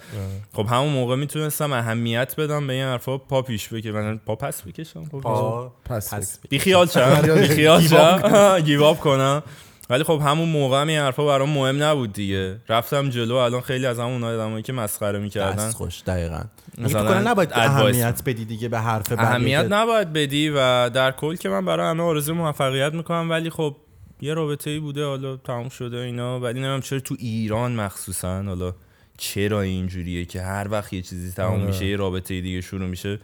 خب 0.52 0.66
همون 0.66 0.88
موقع 0.92 1.16
می‌تونستم 1.16 1.72
اهمیت 1.72 2.34
بدم 2.38 2.66
به 2.66 2.72
این 2.72 2.84
حرفا 2.84 3.18
پا 3.18 3.42
پیش 3.42 3.68
بکشم 3.68 3.90
مثلا 3.90 4.18
پا 4.26 4.36
پس 4.36 4.62
بکشم 4.62 5.04
پا 5.04 5.72
پس 5.84 6.14
پس 6.14 6.38
بی 6.50 6.58
خیال 6.58 6.86
شم 6.86 7.22
بی 7.40 7.48
خیال 7.48 7.80
شم. 7.80 8.58
گیواب 8.66 9.00
کنم. 9.00 9.42
ولی 9.90 10.04
خب 10.04 10.20
همون 10.24 10.48
موقع 10.48 10.80
هم 10.80 10.88
این 10.88 10.98
حرفا 10.98 11.26
برام 11.26 11.50
مهم 11.50 11.82
نبود 11.82 12.12
دیگه 12.12 12.60
رفتم 12.68 13.10
جلو 13.10 13.34
الان 13.34 13.60
خیلی 13.60 13.86
از 13.86 13.98
همون 13.98 14.24
آدمایی 14.24 14.62
که 14.62 14.72
مسخره 14.72 15.18
می‌کردن 15.18 15.66
دست 15.66 15.76
خوش 15.76 16.02
دقیقا 16.06 16.40
مثلا 16.78 17.20
نباید. 17.20 17.50
اهمیت 17.52 18.22
بدی 18.26 18.44
دیگه 18.44 18.68
به 18.68 18.78
حرف 18.78 19.12
بقیه 19.12 19.26
اهمیت 19.26 19.66
نباید 19.70 20.12
بدی 20.12 20.48
و 20.48 20.90
در 20.90 21.10
کل 21.10 21.36
که 21.36 21.48
من 21.48 21.64
برای 21.64 21.90
همه 21.90 22.02
آرزو 22.02 22.34
موفقیت 22.34 22.94
می‌کنم 22.94 23.30
ولی 23.30 23.50
خب 23.50 23.76
یه 24.20 24.34
رابطه 24.34 24.70
ای 24.70 24.78
بوده 24.78 25.04
حالا 25.04 25.36
تموم 25.36 25.68
شده 25.68 25.96
اینا 25.96 26.40
ولی 26.40 26.60
نمیم 26.60 26.80
چرا 26.80 27.00
تو 27.00 27.16
ایران 27.18 27.72
مخصوصا 27.72 28.42
حالا 28.42 28.74
چرا 29.18 29.60
اینجوریه 29.60 30.24
که 30.24 30.42
هر 30.42 30.66
وقت 30.70 30.92
یه 30.92 31.02
چیزی 31.02 31.32
تموم 31.32 31.54
آره. 31.54 31.66
میشه 31.66 31.86
یه 31.86 31.96
رابطه 31.96 32.40
دیگه 32.40 32.60
شروع 32.60 32.88
میشه 32.88 33.18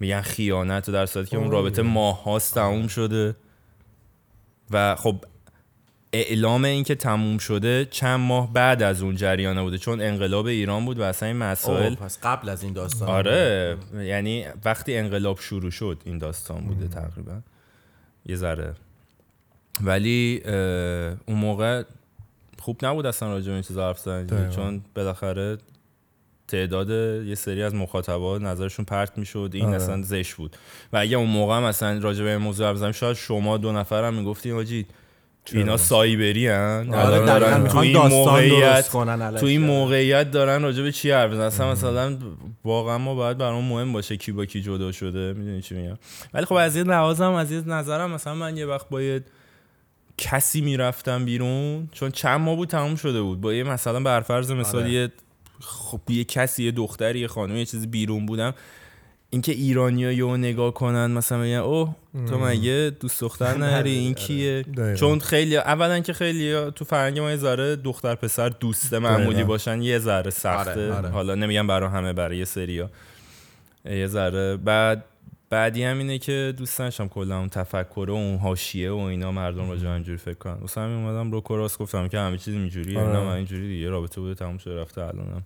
میگن 0.00 0.20
خیانت 0.20 0.88
و 0.88 0.92
در 0.92 1.06
صورتی 1.06 1.30
که 1.30 1.36
اون 1.36 1.46
آره. 1.46 1.56
رابطه 1.56 1.82
ماه 1.82 2.24
هاست 2.24 2.54
تموم 2.54 2.86
شده 2.86 3.36
و 4.70 4.96
خب 4.96 5.24
اعلام 6.12 6.64
این 6.64 6.84
که 6.84 6.94
تموم 6.94 7.38
شده 7.38 7.84
چند 7.90 8.20
ماه 8.20 8.52
بعد 8.52 8.82
از 8.82 9.02
اون 9.02 9.16
جریانه 9.16 9.62
بوده 9.62 9.78
چون 9.78 10.00
انقلاب 10.00 10.46
ایران 10.46 10.84
بود 10.84 10.98
و 10.98 11.02
اصلا 11.02 11.28
این 11.28 11.36
مسائل 11.36 11.94
پس 11.94 12.18
قبل 12.22 12.48
از 12.48 12.62
این 12.62 12.72
داستان 12.72 13.08
آره 13.08 13.76
یعنی 13.94 14.44
وقتی 14.64 14.96
انقلاب 14.96 15.40
شروع 15.40 15.70
شد 15.70 16.02
این 16.04 16.18
داستان 16.18 16.60
بوده 16.60 16.88
تقریبا. 16.88 17.40
یه 18.26 18.36
ذره. 18.36 18.74
ولی 19.84 20.42
اون 21.26 21.38
موقع 21.38 21.82
خوب 22.58 22.84
نبود 22.84 23.06
اصلا 23.06 23.28
راجع 23.28 23.46
به 23.46 23.52
این 23.52 23.62
چیزا 23.62 23.86
حرف 23.86 23.98
زدن. 23.98 24.26
دقیقاً. 24.26 24.56
چون 24.56 24.80
بالاخره 24.94 25.58
تعداد 26.48 26.90
یه 27.26 27.34
سری 27.34 27.62
از 27.62 27.74
مخاطبا 27.74 28.38
نظرشون 28.38 28.84
پرت 28.84 29.18
می‌شد 29.18 29.50
این 29.54 29.64
آره. 29.64 29.76
اصلا 29.76 30.02
زشت 30.02 30.34
بود. 30.34 30.56
و 30.92 30.96
اگه 30.96 31.16
اون 31.16 31.30
موقع 31.30 31.56
هم 31.56 31.64
اصلا 31.64 31.98
راجع 31.98 32.24
به 32.24 32.30
این 32.30 32.38
موضوع 32.38 32.66
حرف 32.66 32.96
شاید 32.96 33.16
شما 33.16 33.56
دو 33.56 33.72
نفر 33.72 34.04
هم 34.04 34.14
می‌گفتین 34.14 34.52
آجی 34.52 34.86
اینا 35.52 35.76
سایبری 35.76 36.48
هن؟ 36.48 36.94
آره 36.94 37.18
دارن 37.26 37.56
تو 37.56 37.62
می‌خوان 37.62 37.84
این 37.84 37.96
موقعیت 37.96 38.90
تو 39.40 39.46
این 39.46 39.60
موقعیت 39.60 40.30
دارن 40.30 40.62
راجع 40.62 40.82
به 40.82 40.92
چی 40.92 41.10
حرف 41.10 41.32
اصلا 41.32 41.72
مثلا 41.72 42.18
واقعا 42.64 42.98
ما 42.98 43.14
باید 43.14 43.38
برام 43.38 43.64
مهم 43.64 43.92
باشه 43.92 44.16
کی 44.16 44.32
با 44.32 44.44
کی 44.44 44.62
جدا 44.62 44.92
شده 44.92 45.32
می‌دونی 45.32 45.62
چی 45.62 45.74
میگم؟ 45.74 45.98
ولی 46.34 46.44
خب 46.44 46.54
از 46.54 46.76
یه 46.76 46.82
لحاظم 46.82 47.32
از 47.32 47.52
یه 47.52 47.68
نظرم 47.68 48.10
مثلا 48.10 48.34
من 48.34 48.56
یه 48.56 48.66
وقت 48.66 48.88
با 48.88 49.02
یه 49.02 49.24
کسی 50.18 50.60
می‌رفتم 50.60 51.24
بیرون 51.24 51.88
چون 51.92 52.10
چند 52.10 52.40
ماه 52.40 52.56
بود 52.56 52.68
تموم 52.68 52.96
شده 52.96 53.22
بود 53.22 53.40
با 53.40 53.54
یه 53.54 53.64
مثلا 53.64 54.00
بر 54.00 54.20
فرض 54.20 54.50
مثال 54.50 54.82
آره. 54.82 54.92
یه 54.92 55.12
خب 55.60 56.00
یه 56.08 56.24
کسی 56.24 56.64
یه 56.64 56.70
دختری 56.70 57.20
یه 57.20 57.28
خانم 57.28 57.56
یه 57.56 57.64
چیزی 57.64 57.86
بیرون 57.86 58.26
بودم 58.26 58.54
اینکه 59.30 59.52
ایرانیا 59.52 60.12
یهو 60.12 60.36
نگاه 60.36 60.74
کنن 60.74 61.06
مثلا 61.10 61.38
بگن 61.40 61.54
اوه 61.54 61.94
تو 62.28 62.38
مگه 62.38 62.92
دوست 63.00 63.20
دختر 63.20 63.56
نری 63.64 63.90
این 63.90 64.14
کیه؟ 64.14 64.62
دقیقاً. 64.62 64.94
چون 64.94 65.18
خیلی 65.18 65.56
اولا 65.56 66.00
که 66.00 66.12
خیلی 66.12 66.70
تو 66.70 66.84
فرنگ 66.84 67.18
ما 67.18 67.30
یه 67.30 67.36
ذره 67.36 67.76
دختر 67.76 68.14
پسر 68.14 68.48
دوست 68.48 68.94
معمولی. 68.94 69.44
باشن 69.44 69.82
یه 69.82 69.98
ذره 69.98 70.30
سخته. 70.30 70.70
آره، 70.70 70.94
آره. 70.94 71.08
حالا 71.08 71.34
نمیگم 71.34 71.66
برای 71.66 71.90
همه 71.90 72.12
برای 72.12 72.38
یه 72.38 72.44
سریا 72.44 72.90
یه 73.84 74.06
ذره. 74.06 74.56
بعد 74.56 75.04
بعدی 75.50 75.82
هم 75.82 75.98
اینه 75.98 76.18
که 76.18 76.54
دوست 76.56 76.78
داشتم 76.78 77.08
کلا 77.08 77.38
اون 77.38 77.48
تفکر 77.48 78.06
و 78.10 78.12
اون 78.14 78.36
حاشیه 78.38 78.90
و 78.90 78.98
اینا 78.98 79.32
مردم 79.32 79.70
راجع 79.70 79.88
اینجوری 79.90 80.18
فکر 80.18 80.34
کنن. 80.34 80.54
واسه 80.60 80.80
همین 80.80 80.96
اومدم 80.96 81.32
رو 81.32 81.40
کراس 81.40 81.78
گفتم 81.78 82.08
که 82.08 82.18
همه 82.18 82.38
چیز 82.38 82.54
اینجوریه. 82.54 82.98
آره. 82.98 83.08
اینا 83.08 83.24
من 83.24 83.32
اینجوری 83.36 83.68
دیگه 83.68 83.88
رابطه 83.88 84.20
بوده 84.20 84.34
تموم 84.34 84.58
شده 84.58 84.80
رفته 84.80 85.00
الانم. 85.00 85.42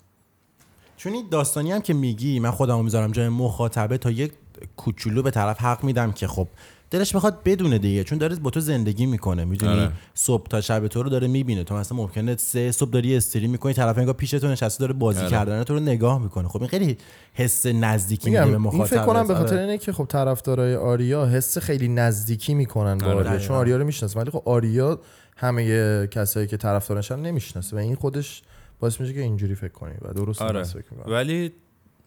چون 0.96 1.12
این 1.12 1.24
داستانی 1.30 1.72
هم 1.72 1.80
که 1.80 1.94
میگی 1.94 2.40
من 2.40 2.50
خودمو 2.50 2.82
می‌ذارم 2.82 3.12
جای 3.12 3.28
مخاطبه 3.28 3.98
تا 3.98 4.10
یک 4.10 4.32
کوچولو 4.76 5.22
به 5.22 5.30
طرف 5.30 5.60
حق 5.60 5.84
میدم 5.84 6.12
که 6.12 6.26
خب 6.26 6.48
دلش 6.90 7.14
می‌خواد 7.14 7.42
بدونه 7.44 7.78
دیگه 7.78 8.04
چون 8.04 8.18
داره 8.18 8.36
با 8.36 8.50
تو 8.50 8.60
زندگی 8.60 9.06
می‌کنه 9.06 9.44
می‌دونی 9.44 9.72
آره. 9.72 9.92
صبح 10.14 10.46
تا 10.46 10.60
شب 10.60 10.88
تو 10.88 11.02
رو 11.02 11.10
داره 11.10 11.26
می‌بینه 11.26 11.64
تو 11.64 11.74
مثلا 11.74 11.98
ممکنه 11.98 12.36
سه 12.36 12.72
صبح 12.72 12.90
داری 12.90 13.16
استریم 13.16 13.50
می‌کنی 13.50 13.72
طرف 13.72 13.98
انگار 13.98 14.14
پیش 14.14 14.30
تو 14.30 14.48
نشسته 14.48 14.80
داره 14.80 14.92
بازی 14.92 15.20
آره. 15.20 15.30
کردن 15.30 15.64
تو 15.64 15.74
رو 15.74 15.80
نگاه 15.80 16.22
می‌کنه 16.22 16.48
خب 16.48 16.60
این 16.60 16.68
خیلی 16.68 16.98
حس 17.34 17.66
نزدیکی 17.66 18.30
میده 18.30 18.46
به 18.46 18.58
مخاطب 18.58 18.80
این 18.80 18.84
فکر 18.84 19.04
کنم 19.04 19.26
به 19.26 19.34
آره. 19.34 19.44
خاطر 19.44 19.58
اینه 19.58 19.78
که 19.78 19.92
خب 19.92 20.04
طرفدارای 20.08 20.76
آریا 20.76 21.26
حس 21.26 21.58
خیلی 21.58 21.88
نزدیکی 21.88 22.54
می‌کنن 22.54 22.98
با 22.98 23.06
آره. 23.06 23.28
آریا. 23.28 23.38
چون 23.38 23.56
آریا 23.56 23.76
رو 23.76 23.84
می‌شناسه 23.84 24.20
ولی 24.20 24.30
خب 24.30 24.42
آریا 24.44 25.00
همه 25.36 26.06
کسایی 26.06 26.46
که 26.46 26.56
طرفدارشن 26.56 27.18
نمی‌شناسه 27.18 27.76
و 27.76 27.78
این 27.78 27.94
خودش 27.94 28.42
باعث 28.80 29.00
میشه 29.00 29.14
که 29.14 29.20
اینجوری 29.20 29.54
فکر 29.54 29.72
کنی 29.72 29.94
و 30.02 30.12
درست 30.12 30.42
آره. 30.42 30.62
فکر 30.62 30.84
می‌کنم. 30.90 31.12
ولی 31.12 31.52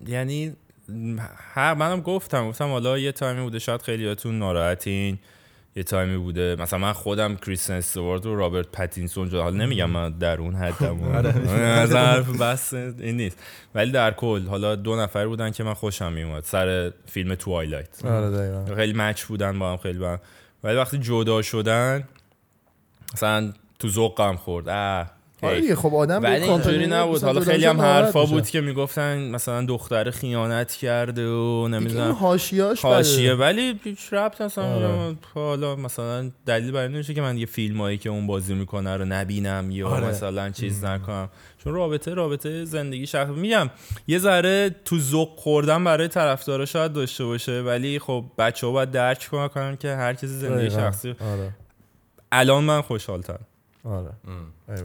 یعنی 0.08 0.56
هر 1.54 1.74
منم 1.74 2.02
گفتم 2.02 2.50
گفتم 2.50 2.68
حالا 2.68 2.98
یه 2.98 3.12
time 3.12 3.36
ی 3.36 3.42
بوده 3.42 3.60
شاید 3.60 3.82
خیلیاتون 3.82 4.40
ناراحتین 4.40 5.20
یه 5.76 5.84
time 5.84 6.11
ی 6.11 6.18
بوده. 6.18 6.56
مثلا 6.60 6.80
من 6.80 6.94
خودم 6.94 7.36
کریستن 7.36 7.74
استوارت 7.74 8.26
و 8.26 8.36
رابرت 8.36 8.68
پتینسون 8.68 9.30
جو 9.30 9.42
حالا 9.42 9.58
نمیگم 9.58 9.90
من 9.90 10.10
در 10.10 10.38
اون 10.38 10.56
حدم 10.56 11.04
از 11.54 11.96
حرف 11.96 12.42
بس 12.42 12.74
این 12.74 13.18
نیست. 13.18 13.38
ولی 13.76 13.92
در 13.92 14.12
کل 14.12 14.48
حالا 14.48 14.76
دو 14.76 14.96
نفر 14.96 15.28
بودن 15.28 15.52
که 15.52 15.64
من 15.64 15.74
خوشم 15.74 16.14
میومد 16.14 16.44
سر 16.44 16.94
فیلم 17.06 17.36
توایلایت 17.36 18.06
آره 18.06 18.76
خیلی 18.76 18.94
مچ 18.94 19.24
بودن 19.24 19.60
با 19.60 19.72
هم 19.72 19.78
خیلی 19.78 20.00
با 20.00 20.12
هم. 20.12 20.20
ولی 20.64 20.76
وقتی 20.78 20.98
جدا 20.98 21.42
شدن 21.42 22.04
مثلا 23.14 23.54
تو 23.80 23.90
ذوقم 23.90 24.36
خورد. 24.36 24.70
اه 24.70 25.17
آره 25.44 25.76
خب 25.76 25.96
آدم 25.96 26.24
ولی 26.24 26.44
اینجوری 26.44 26.88
نبود 26.88 27.24
حالا 27.24 27.42
خیلی 27.42 27.66
هم 27.66 27.82
حرفا. 27.82 28.26
بود 28.26 28.50
که 28.50 28.62
می‌گفتن 28.62 29.30
مثلا 29.30 29.66
دختر 29.66 30.12
خیانت 30.12 30.72
کرده 30.72 31.28
و 31.28 31.68
نمی‌دونم 31.68 32.12
حاشیه‌اش 32.12 32.82
حاشیه. 32.82 33.34
ولی 33.34 33.80
هیچ 33.84 34.14
ربط 34.14 34.42
اصلا 34.42 34.64
آره. 34.76 35.16
حالا 35.34 35.76
مثلا 35.76 36.32
دلیل 36.46 36.72
برای 36.72 36.88
نمیشه 36.88 37.14
که 37.14 37.22
من 37.22 37.38
یه 37.38 37.46
فیلمایی 37.46 37.98
که 37.98 38.10
اون 38.10 38.28
بازی 38.28 38.54
می‌کنه 38.54 38.98
رو 38.98 39.06
نبینم 39.06 39.72
یا 39.72 39.88
آره. 39.88 40.08
مثلا 40.08 40.50
چیز 40.50 40.84
نکنم 40.86 41.30
چون 41.64 41.74
رابطه 41.74 42.14
رابطه 42.14 42.66
زندگی 42.66 43.08
شخص 43.08 43.30
میگم 43.30 43.70
یه 44.08 44.20
ذره 44.20 44.76
تو 44.86 45.00
ذوق 45.00 45.30
خوردن 45.36 45.84
برای 45.84 46.08
طرفدارا 46.08 46.66
شاید 46.66 46.94
داشته 46.94 47.26
باشه 47.26 47.62
ولی 47.62 48.00
خب 48.00 48.26
بچه‌ها 48.38 48.74
باید 48.74 48.92
درک 48.92 49.30
کنن 49.54 49.78
که 49.78 49.96
هر 49.96 50.14
کسی 50.14 50.28
زندگی. 50.28 50.70
شخصی 50.70 51.10
آره 51.10 51.52
الان 52.32 52.64
من 52.64 52.82
خوشحالتر 52.82 53.40
آره. 53.88 54.12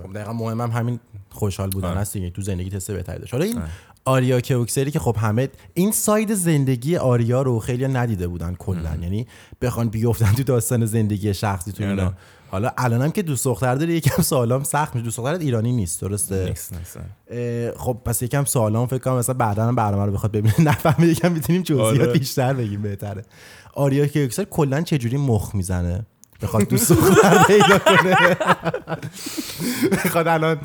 خب 0.03 0.13
دقیقا 0.15 0.33
مهمم 0.33 0.71
همین 0.71 1.01
خوشحال 1.31 1.71
بودن 1.71 1.89
آره. 1.89 2.01
هست 2.01 2.13
دیگه 2.13 2.31
تو 2.31 2.43
زندگی 2.43 2.71
تست 2.71 2.91
بهتری 2.91 3.19
داشت. 3.19 3.33
حالا 3.33 3.45
این 3.45 3.63
آریا 4.05 4.41
کوکسری 4.41 4.91
که 4.91 4.99
خب 4.99 5.17
همه 5.19 5.49
این 5.75 5.93
ساید 5.93 6.35
زندگی 6.35 6.97
آریا 6.97 7.43
رو 7.43 7.59
خیلی 7.59 7.89
ندیده 7.89 8.29
بودن 8.29 8.55
کلا. 8.55 8.97
یعنی 9.03 9.27
بخوان 9.63 9.89
بیفتن 9.89 10.33
تو 10.33 10.43
داستان 10.43 10.87
زندگی 10.87 11.35
شخصی 11.35 11.73
تو 11.73 11.85
اینا. 11.85 12.03
آره. 12.03 12.15
حالا 12.51 12.71
الانم 12.79 13.11
که 13.11 13.23
دوست 13.23 13.45
دختر 13.45 13.75
داره 13.75 13.95
یکم 13.95 14.23
سوالام 14.23 14.63
سخت 14.63 14.95
میشه. 14.95 15.05
دوست 15.05 15.17
دخترت 15.19 15.41
ایرانی 15.41 15.73
نیست 15.73 16.01
درسته؟ 16.01 16.55
اه، 17.31 17.73
خب 17.73 17.99
پس 18.05 18.23
یکم 18.23 18.45
سوالام 18.45 18.87
فکر 18.87 18.99
کنم 18.99 19.17
مثلا 19.17 19.35
بعدا 19.35 19.65
هم 19.65 19.75
برنامه 19.75 20.05
رو 20.05 20.13
بخواد 20.13 20.33
ببینه. 20.33 20.55
نفهمه 20.71 21.07
یکم 21.07 21.33
می‌تونیم 21.33 21.63
جزئیات 21.63 22.01
آره. 22.09 22.19
بیشتر 22.19 22.55
بگیم 22.55 22.83
بهتره. 22.83 23.25
آریا 23.75 24.07
کوکسر 24.07 24.45
کلا 24.45 24.81
چه 24.81 24.99
جوری 24.99 25.17
مخ 25.17 25.55
می‌زنه؟ 25.55 26.07
بخواد 26.43 26.69
دوست 26.69 26.93
دختر 26.93 27.45
پیدا 27.47 27.79
کنه. 27.79 28.17
بخواد 29.93 30.29
الان 30.29 30.61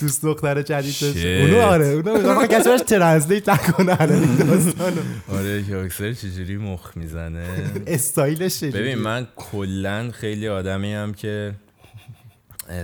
دوست 0.00 0.24
دختر 0.24 0.62
جدید 0.62 0.94
داشته 1.00 1.12
Shit. 1.12 1.50
اونو 1.50 1.60
آره 1.66 1.86
اونو 1.86 2.18
می‌خوام. 2.18 2.46
کسی 2.46 2.68
براش 2.68 2.80
ترنسلیت 2.80 3.48
نکنه 3.48 3.96
الان 4.00 4.36
داستانو. 4.36 5.00
آره 5.28 5.64
اکثر 5.84 6.12
چجوری 6.12 6.56
مخ 6.56 6.96
می‌زنه؟ 6.96 7.46
استایلش؟ 7.86 8.64
ببین 8.64 8.98
من 8.98 9.26
کلا 9.36 10.10
خیلی 10.10 10.48
آدمی 10.48 10.94
هم 10.94 11.14
که 11.14 11.54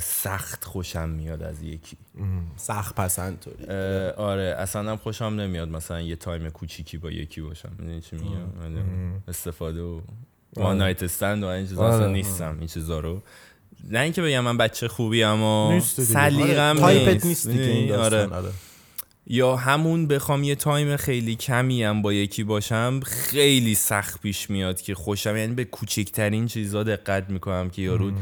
سخت 0.02 0.64
خوشم 0.64 1.08
میاد 1.08 1.42
از 1.42 1.62
یکی. 1.62 1.96
سخت 2.56 2.94
پسند 2.94 3.44
اه، 3.68 4.10
آره 4.10 4.54
اصلا 4.58 4.90
هم 4.90 4.96
خوشم 4.96 5.24
نمیاد. 5.24 5.68
مثلا 5.68 6.00
یه 6.00 6.16
time 6.16 6.48
کوچیکی 6.50 6.98
با 6.98 7.10
یکی 7.10 7.40
باشم. 7.40 7.72
می‌دونی 7.78 8.00
چی 8.00 8.16
میگم؟ 8.16 8.60
ولی 8.62 8.78
استفاده 9.28 9.80
و 9.80 10.00
one 10.56 10.78
night 10.78 11.02
stand 11.02 11.42
و 11.42 11.46
این 11.46 11.66
چیزا 11.66 11.88
اصلا 11.88 12.04
آره. 12.04 12.12
نیستم 12.12 12.56
این 12.58 12.68
چیزا 12.68 13.00
رو 13.00 13.22
نه 13.90 14.00
اینکه 14.00 14.22
بگم 14.22 14.40
من 14.40 14.56
بچه 14.56 14.88
خوبی 14.88 15.22
اما. 15.22 15.80
سلیقم 15.80 16.78
آره، 16.78 16.80
تایپت 16.80 17.12
نیست 17.12 17.26
نیست 17.26 17.48
دیگه 17.48 17.62
این 17.62 17.82
می‌دونی؟ 17.82 17.88
داستان 17.88 18.32
آره 18.32 18.36
آره 18.36 18.52
یا 19.26 19.56
همون 19.56 20.06
بخوام 20.06 20.44
یه 20.44 20.54
time 20.54 20.96
خیلی 20.96 21.36
کمی 21.36 21.82
هم 21.82 22.02
با 22.02 22.12
یکی 22.12 22.44
باشم 22.44 23.00
خیلی 23.04 23.74
سخت 23.74 24.20
پیش 24.20 24.50
میاد 24.50 24.80
که 24.80 24.94
خوشم 24.94 25.36
یعنی 25.36 25.54
به 25.54 25.64
کوچکترین 25.64 26.46
چیزا 26.46 26.82
دقت 26.82 27.30
می‌کنم 27.30 27.70
که 27.70 27.82
یارو 27.82 28.12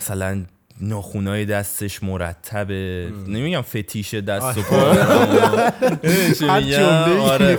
مثلا 0.00 0.44
ناخونای 0.80 1.44
دستش 1.44 2.02
مرتبه. 2.02 3.08
نمیگم 3.28 3.60
فتیش 3.60 4.14
دست 4.14 4.58
و 4.58 4.62
پا. 4.62 4.76
آره. 7.30 7.58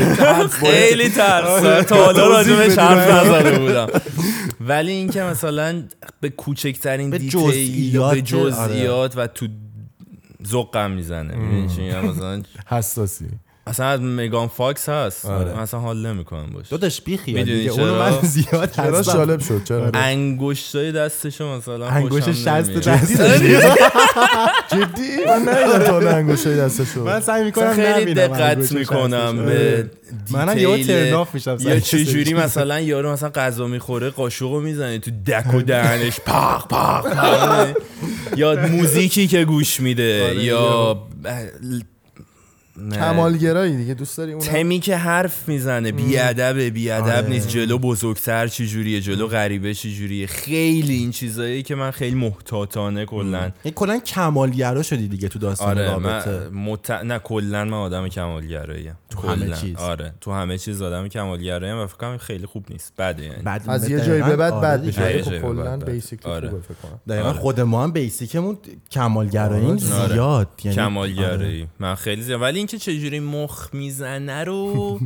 خیلی 0.62 1.08
ترس. 1.08 1.86
تا 1.86 2.04
حالا 2.04 2.28
راجبش 2.28 2.78
حرف 2.78 3.10
نزده 3.10 3.58
بودم. 3.58 3.88
ولی 4.60 4.92
اینکه 4.92 5.22
مثلا 5.22 5.82
به 6.20 6.30
کوچکترین 6.30 7.10
detail 7.10 8.00
به 8.10 8.22
جزئیات 8.22 9.16
و 9.16 9.26
تو 9.26 9.46
ذوقم 10.46 10.90
می‌زنه. 10.90 11.36
مثلا 12.02 12.42
حساسی. 12.66 13.26
اصلا 13.72 13.86
از 13.86 14.00
مگان 14.00 14.48
فاکس 14.48 14.88
هست. 14.88 15.26
آره. 15.26 15.52
من 15.52 15.58
اصلا 15.58 15.80
حال 15.80 16.06
نمی‌کنم 16.06 16.46
باش. 16.54 16.68
داداش 16.68 17.00
بیخیال. 17.00 17.38
می‌دونی 17.38 17.58
دیگه 17.58 17.70
چرا؟ 17.70 17.84
اونو 17.84 17.98
من 17.98 18.28
زیاد 18.28 18.70
چرا 18.70 18.98
هستم. 18.98 19.12
جالب 19.12 19.40
شد؟ 19.40 19.64
چرا؟ 19.64 19.90
انگشتای 19.94 20.92
دستشو 20.92 21.56
مثلا 21.56 21.86
انگشت 21.86 22.32
شست. 22.32 22.70
دست 22.70 23.22
جدی؟ 24.70 25.16
من 25.28 25.48
ندیدم 25.48 25.84
تا 25.84 26.10
انگشتای 26.10 26.56
دستشو. 26.56 27.04
من 27.04 27.20
سعی 27.20 27.44
می‌کنم 27.44 27.74
خیلی 27.74 28.14
دقت 28.14 28.72
می‌کنم. 28.72 29.46
به 29.46 29.90
منم 30.30 30.58
یهو 30.58 30.76
دیتیل 30.76 30.96
ترناف 30.96 31.34
میشم 31.34 31.56
یا 31.60 31.80
چه 31.80 32.04
جوری 32.04 32.34
مثلا 32.34 32.80
یارو 32.80 33.12
مثلا 33.12 33.28
غذا 33.28 33.66
می‌خوره 33.66 34.10
قاشقو 34.10 34.60
می‌زنه 34.60 34.98
تو 34.98 35.10
دک 35.26 35.54
و 35.54 35.62
دهنش 35.62 36.20
پاق 36.26 36.68
پاق 36.68 37.14
پاق. 37.14 37.68
یا 38.36 38.66
موزیکی 38.68 39.26
که 39.26 39.44
گوش 39.44 39.80
میده 39.80 40.24
آره، 40.24 40.44
یا 40.44 41.02
نه. 41.24 41.52
کمالگرایی 42.90 43.76
دیگه 43.76 43.94
دوست 43.94 44.18
داری 44.18 44.32
اون 44.32 44.40
تمی 44.40 44.78
که 44.80 44.96
حرف 44.96 45.48
می‌زنه 45.48 45.92
بیادبه 45.92 46.70
بیادب 46.70 47.06
آره. 47.06 47.28
نیست 47.28 47.48
جلو 47.48 47.78
بزرگتر 47.78 48.48
چجوریه 48.48 49.00
جلو 49.00 49.26
غریبه 49.26 49.74
چجوریه 49.74 50.26
خیلی 50.26 50.94
این 50.94 51.10
چیزایی 51.10 51.62
که 51.62 51.74
من 51.74 51.90
خیلی 51.90 52.16
محتاطانه 52.16 53.04
کلا 53.04 53.50
این 53.62 53.74
کلا 53.74 53.98
کمالگرا 53.98 54.82
شدی 54.82 55.08
دیگه 55.08 55.28
تو 55.28 55.38
داستان 55.38 55.68
آره 55.68 55.96
من 55.96 56.12
رابطه. 56.12 56.48
مت... 56.48 56.90
نه 56.90 57.18
کلا 57.18 57.64
من 57.64 57.72
آدم 57.72 58.08
کمالگراییم. 58.08 58.98
تو 59.10 59.28
همه. 59.28 59.56
چیز. 59.56 59.76
آره 59.76 60.14
تو 60.20 60.32
همه 60.32 60.58
چیز 60.58 60.82
آدم 60.82 61.08
کمالگراییم 61.08 61.78
و 61.78 61.86
فکر 61.86 61.96
کنم 61.96 62.18
خیلی 62.18 62.46
خوب 62.46 62.66
نیست. 62.70 62.92
بده 62.98 63.24
یعنی. 63.24 63.42
بعد 63.42 63.62
از 63.68 63.90
یه 63.90 64.00
جایی 64.00 64.22
به 64.22 64.36
بعد 64.36 64.52
آره 64.52 64.68
بد 64.68 64.84
دیگه. 64.84 65.16
میشه 65.16 65.22
خب 65.22 65.42
کلا. 65.42 65.76
بیسیکلی 65.76 66.32
آره. 66.32 66.48
خوبه 66.48 66.62
فکر 66.62 66.74
کنم. 66.74 67.00
دقیقا 67.08 67.28
آره. 67.28 67.38
خود 67.38 67.60
ما 67.60 67.82
هم 67.82 67.92
بیسیکمون 67.92 68.58
کمالگراییم 68.90 69.70
آره. 69.70 69.76
زیاد. 69.76 70.48
یعنی 70.64 70.76
کمالگرایی. 70.76 71.68
من 71.80 71.94
خیلی 71.94 72.22
زیاد. 72.22 72.42
ولی 72.42 72.58
اینکه 72.72 72.78
چجوری 72.78 73.20
مخ 73.20 73.74
می‌زنه 73.74 74.44
رو. 74.44 75.00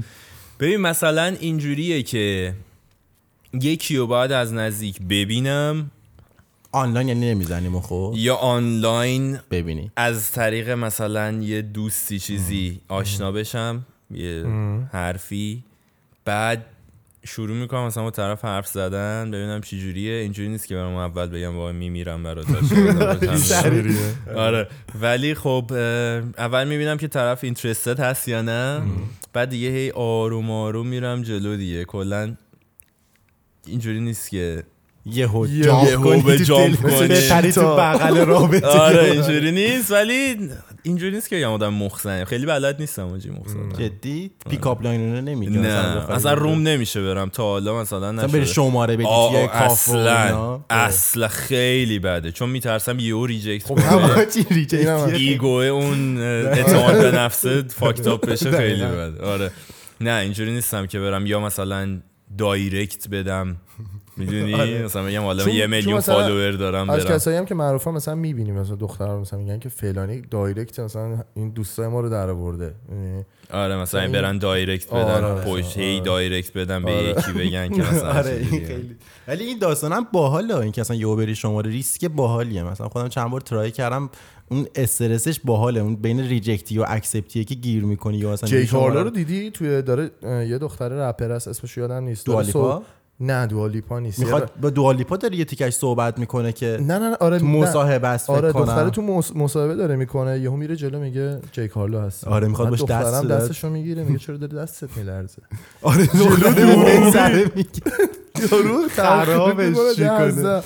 ببین 0.61 0.77
مثلا 0.77 1.25
اینجوریه 1.41 2.03
که 2.03 2.55
یکی 3.53 3.97
رو 3.97 4.07
باید 4.07 4.33
از 4.33 4.53
نزدیک 4.53 5.03
ببینم. 5.03 5.91
آنلاین 6.73 7.09
یعنی 7.09 7.31
نمی‌زنیم 7.31 7.81
خب 7.81 8.15
یا 8.17 8.37
آنلاین 8.37 9.39
ببینی. 9.51 9.91
از 9.97 10.33
طریق 10.33 10.71
مثلا 10.71 11.33
یه 11.33 11.63
دوستی 11.63 12.19
چیزی 12.19 12.81
آشنا 12.89 13.33
بشم 13.33 13.87
یه 14.11 14.45
حرفی. 14.93 15.63
بعد 16.25 16.67
شروع 17.27 17.57
می‌کنم 17.57 17.87
مثلا 17.87 18.03
با 18.03 18.11
طرف 18.11 18.45
حرف 18.45 18.67
زدن 18.67 19.31
ببینم 19.31 19.61
چی 19.61 19.81
جوریه. 19.81 20.13
اینجوری 20.15 20.49
نیست 20.49 20.67
که 20.67 20.75
برام 20.75 20.95
اول 20.95 21.27
بگم 21.27 21.57
وای 21.57 21.73
میمیرم 21.73 22.23
برات. 22.23 22.47
آره. 24.37 24.69
ولی 25.01 25.35
خب 25.35 25.65
اول 26.39 26.69
می‌بینم 26.69 26.97
که 26.97 27.09
طرف 27.09 27.45
اینترستد 27.45 28.01
هست 28.01 28.29
یا 28.29 28.43
نه. 28.43 28.83
بعد 29.33 29.49
دیگه 29.49 29.69
هی 29.69 29.91
آروم 29.91 30.51
آروم 30.51 30.87
میرم 30.87 31.23
جلو 31.23 31.57
دیگه. 31.57 31.85
کلا 31.85 32.37
اینجوری 33.67 34.01
نیست 34.01 34.31
که 34.31 34.63
یهو 35.13 35.47
یهو 35.47 35.89
یهو 35.89 36.05
کنی 36.05 36.23
به 36.23 36.39
تو. 36.39 36.55
کنی. 36.77 37.53
بغل 37.57 38.17
رابطه. 38.17 38.67
آره 38.67 39.05
اینجوری 39.13 39.53
نیست 39.53 39.93
ولی 39.93 40.37
اینجوری 40.83 41.15
نیست 41.15 41.29
که 41.29 41.37
بگم 41.37 41.51
آدم 41.51 41.75
مخزنه. 41.75 42.25
خیلی 42.25 42.47
بلد 42.47 42.81
نیستم 42.81 43.07
آجی 43.09 43.31
مخزنم 43.31 43.73
جدی؟ 43.73 44.31
pickup 44.51 44.83
line 44.83 45.17
رو 45.17 45.21
نمیگی 45.21 45.59
نه. 45.59 45.69
اصلا 46.11 46.35
روم 46.35 46.63
نمیشه 46.69 47.03
برم. 47.03 47.29
تا 47.29 47.43
حالا 47.43 47.81
مثلا 47.81 48.13
مثلا 48.13 48.27
بری 48.29 48.47
شماره 48.47 48.97
بدی 48.97 49.07
اصلا. 49.53 50.61
اصلا 50.71 51.29
خیلی 51.29 51.99
بده. 51.99 52.33
چون 52.33 52.49
میترسم 52.51 52.99
یهو 52.99 53.27
reject 53.27 53.67
خب 53.67 53.75
کنه. 53.75 54.27
ego 55.15 55.47
اون 55.61 56.19
اعتماد 56.19 57.01
به 57.03 57.11
نفس 57.19 57.47
fucked 57.47 58.07
up 58.07 58.27
بشه 58.27 58.51
خیلی. 58.59 58.85
بده. 58.85 59.25
آره. 59.25 59.51
نه 60.01 60.11
اینجوری 60.15 60.53
نیستم 60.53 60.87
که 60.87 61.01
برم 61.01 61.27
یا 61.27 61.41
مثلا 61.41 61.99
direct 62.39 63.09
بدم. 63.09 63.57
می‌دونی؟ 64.17 64.79
مثلا 64.85 65.03
بگم 65.03 65.23
حالا 65.23 65.49
یه 65.49 65.67
میلیون 65.67 65.97
مثلا 65.97 66.15
follower 66.15 66.51
دارم 66.51 66.91
از 66.91 67.05
کسایی 67.05 67.37
هم 67.37 67.45
که 67.45 67.55
معروفه 67.55 67.91
مثلا 67.91 68.15
می‌بینیم 68.15 68.55
مثلا 68.55 68.77
دخترها 68.77 69.21
مثلا 69.21 69.39
میگن 69.39 69.59
که 69.59 69.69
فلانی 69.69 70.21
direct 70.21 70.81
مثلا 70.81 71.25
این 71.35 71.49
دوستای 71.51 71.89
ما 71.89 72.01
رو 72.01 72.09
در 72.09 72.31
آورده. 72.31 72.75
یعنی 72.91 73.25
آره 73.51 73.77
مثلا 73.77 74.01
این- 74.01 74.13
برن 74.13 74.39
direct 74.39 74.93
آره، 74.93 75.05
بدن 75.05 75.25
آره، 75.25 75.45
پشت 75.45 75.79
هی 75.79 75.95
آره. 75.97 76.05
direct 76.05 76.57
بدن 76.57 76.83
به 76.83 76.91
آره. 76.93 77.11
یکی 77.11 77.33
بگن 77.33 77.69
که 77.69 77.83
مثلا 77.83 78.13
آره 78.19 78.31
این. 78.31 78.67
خیلی. 78.67 78.97
ولی 79.29 79.45
این 79.45 79.59
داستان 79.59 79.93
هم 79.93 80.07
باحاله. 80.13 80.57
این 80.57 80.73
که 80.73 80.81
اصلا 80.81 80.97
یهو 80.97 81.17
بری 81.17 81.35
شماره 81.35 81.71
ریسک 81.71 82.05
باحالیه. 82.05 82.63
مثلا 82.63 82.89
خودم 82.89 83.09
چند 83.09 83.31
بار 83.31 83.41
try 83.41 83.71
کردم 83.71 84.11
اون 84.51 84.67
استرسش 84.75 85.41
باحاله. 85.45 85.81
اون 85.81 85.97
بین 85.97 86.21
reject 86.21 86.71
ی 86.71 86.79
و 86.79 86.85
accept 86.89 87.31
یه 87.31 87.45
که 87.45 87.55
گیر 87.55 87.85
می‌کنی 87.85 88.17
یا 88.17 88.33
مثلا 88.33 88.49
جی 88.49 88.67
رو 88.73 89.11
دیدی؟ 89.11 89.51
توی 89.51 89.83
داره 89.83 90.11
یه 90.23 90.59
دختر 90.59 90.89
رپر 90.89 91.31
هست 91.33 91.49
اسمش 91.49 91.77
یادم 91.77 92.05
نیست. 92.05 92.27
دوالیپا؟ 92.27 92.83
نه 93.21 93.47
دوالیپا 93.47 93.99
نیست. 93.99 94.19
می‌خواد 94.19 94.51
با 94.63 94.71
دوالیپا 94.71 95.17
داره 95.17 95.37
یه 95.37 95.45
تیکش 95.45 95.73
صحبت 95.73 96.19
می‌کنه 96.19 96.53
که 96.53 96.79
نه 96.81 96.99
نه 96.99 97.09
نه 97.09 97.17
آره 97.21 97.39
تو. 97.39 97.47
مصاحبه 97.47 98.09
است 98.09 98.27
فکر 98.27 98.33
آره. 98.37 98.53
دختره 98.53 98.91
تو 98.91 99.03
مص- 99.03 99.37
مصاحبه 99.37 99.75
داره 99.75 99.97
می‌کنه 99.97 100.39
یهو 100.41 100.57
میره 100.57 100.77
جلو 100.77 101.01
میگه 101.01 101.39
جی 101.53 101.69
کارلو 101.69 102.01
هست. 102.01 102.29
آره، 102.29 102.49
می‌خواد 102.49 102.71
باش 102.71 102.83
دست. 102.85 103.25
دستشو 103.27 103.71
می‌گیره 103.71 104.05
میگه 104.05 104.19
چرا 104.19 104.37
داری 104.37 104.57
دستت 104.57 104.97
میلرزه؟ 104.97 105.43
آره 105.83 106.07
جلو 106.07 107.11
سره 107.13 107.51
میگه. 107.57 107.71
یارو 108.53 108.89
خرابش 108.89 109.77
کنه؟ 109.97 110.63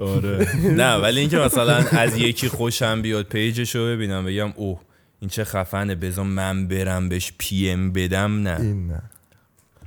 آره. 0.00 0.48
نه 0.82 0.94
ولی 0.94 1.20
اینکه 1.20 1.38
مثلا 1.38 1.74
از 1.76 2.16
یکی 2.16 2.48
خوشم 2.48 3.02
بیاد 3.02 3.24
پیجشو 3.24 3.86
ببینم 3.86 4.24
بگم 4.24 4.52
اوه 4.56 4.80
این 5.20 5.28
چه 5.28 5.44
خفنه 5.44 5.94
بذار 5.94 6.24
من 6.24 6.68
برم 6.68 7.08
بهش 7.08 7.32
PM 7.38 7.92
بدم 7.92 8.48
نه. 8.48 8.60
این 8.60 8.86
نه. 8.86 9.02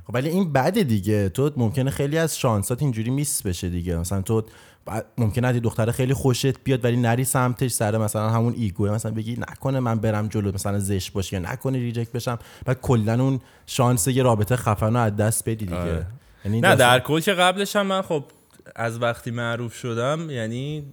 خب 0.06 0.14
ولی 0.14 0.28
این 0.28 0.52
بده 0.52 0.84
دیگه. 0.84 1.28
تو 1.28 1.50
ممکنه 1.56 1.90
خیلی 1.90 2.18
از 2.18 2.38
شانسات 2.38 2.82
اینجوری 2.82 3.10
miss 3.10 3.42
بشه 3.42 3.68
دیگه. 3.68 3.96
مثلا 3.96 4.22
تو 4.22 4.42
بعد 4.84 5.06
ممکنه 5.18 5.48
از 5.48 5.54
یه 5.54 5.60
دختر 5.60 5.90
خیلی 5.90 6.14
خوشت 6.14 6.60
بیاد 6.64 6.84
ولی 6.84 6.96
نری 6.96 7.24
سمتش 7.24 7.70
سر 7.70 7.98
مثلا 7.98 8.30
همون 8.30 8.54
ego. 8.56 8.86
مثلا 8.86 9.12
بگی 9.12 9.36
نکنه 9.36 9.80
من 9.80 9.98
برم 9.98 10.28
جلو 10.28 10.52
مثلا 10.52 10.78
زشت 10.78 11.12
باشه 11.12 11.36
یا 11.36 11.52
نکنه 11.52 11.78
reject 11.78 12.12
بشم. 12.12 12.38
بعد 12.64 12.80
کلا 12.80 13.22
اون 13.22 13.40
شانس 13.66 14.08
یه 14.08 14.22
رابطه 14.22 14.56
خفن 14.56 14.92
رو 14.94 15.00
از 15.00 15.16
دست 15.16 15.48
بدی 15.48 15.64
دیگه. 15.64 15.76
آره. 15.76 16.06
یعنی 16.44 16.60
نه 16.60 16.76
در 16.76 17.00
کل 17.00 17.20
که 17.20 17.32
قبلش 17.32 17.76
هم 17.76 17.86
من 17.86 18.02
خب 18.02 18.24
از 18.76 19.02
وقتی 19.02 19.30
معروف 19.30 19.74
شدم 19.74 20.30
یعنی 20.30 20.84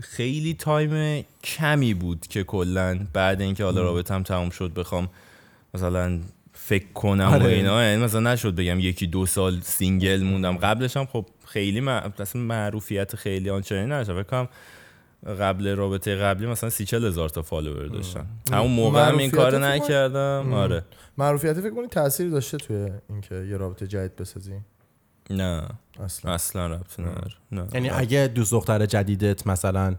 خیلی 0.00 0.54
time 0.54 1.24
کمی 1.44 1.94
بود 1.94 2.26
که 2.26 2.44
کلا 2.44 3.06
بعد 3.12 3.40
اینکه 3.40 3.64
حالا 3.64 3.82
رابطم 3.82 4.22
تموم 4.22 4.50
شد 4.50 4.74
بخوام 4.74 5.08
مثلا 5.74 6.20
فکر 6.70 6.92
کنم 6.94 7.24
و 7.24 7.34
آره. 7.34 7.46
اینا. 7.46 7.84
یعنی 7.84 8.04
مثلا 8.04 8.32
نشد 8.32 8.54
بگم 8.54 8.80
یکی 8.80 9.06
دو 9.06 9.26
سال 9.26 9.60
single 9.60 10.22
موندم. 10.22 10.56
قبلش 10.56 10.96
هم 10.96 11.06
خب 11.06 11.26
خیلی 11.46 11.80
مع... 11.80 12.10
اصلا 12.18 12.42
معروفیت 12.42 13.16
خیلی 13.16 13.50
آنچنانی 13.50 13.86
نداشتم 13.86 14.22
فکر 14.22 14.30
کنم 14.30 14.48
قبل 15.40 15.76
رابطه 15.76 16.16
قبلی 16.16 16.46
مثلا 16.46 16.70
سی 16.70 16.84
چل 16.84 17.04
هزار 17.04 17.28
تا 17.28 17.42
follower 17.42 17.86
داشتم 17.86 18.26
همون 18.52 18.70
موقع 18.70 19.08
هم 19.08 19.18
این 19.18 19.30
کار 19.30 19.58
نکردم. 19.58 20.52
آره. 20.52 20.84
معروفیت 21.18 21.60
فکر 21.60 21.74
کنی 21.74 21.86
تاثیر 21.86 22.30
داشته 22.30 22.58
توی 22.58 22.90
اینکه 23.08 23.34
یه 23.34 23.56
رابطه 23.56 23.86
جدید 23.86 24.16
بسازی. 24.16 24.52
نه. 25.30 25.68
اصلا. 26.00 26.32
اصلا 26.34 26.66
نداره. 26.66 27.34
نه. 27.52 27.66
یعنی 27.74 27.90
اگه 27.90 28.30
دوست 28.34 28.52
دختر 28.52 28.86
جدیدت 28.86 29.46
مثلا 29.46 29.96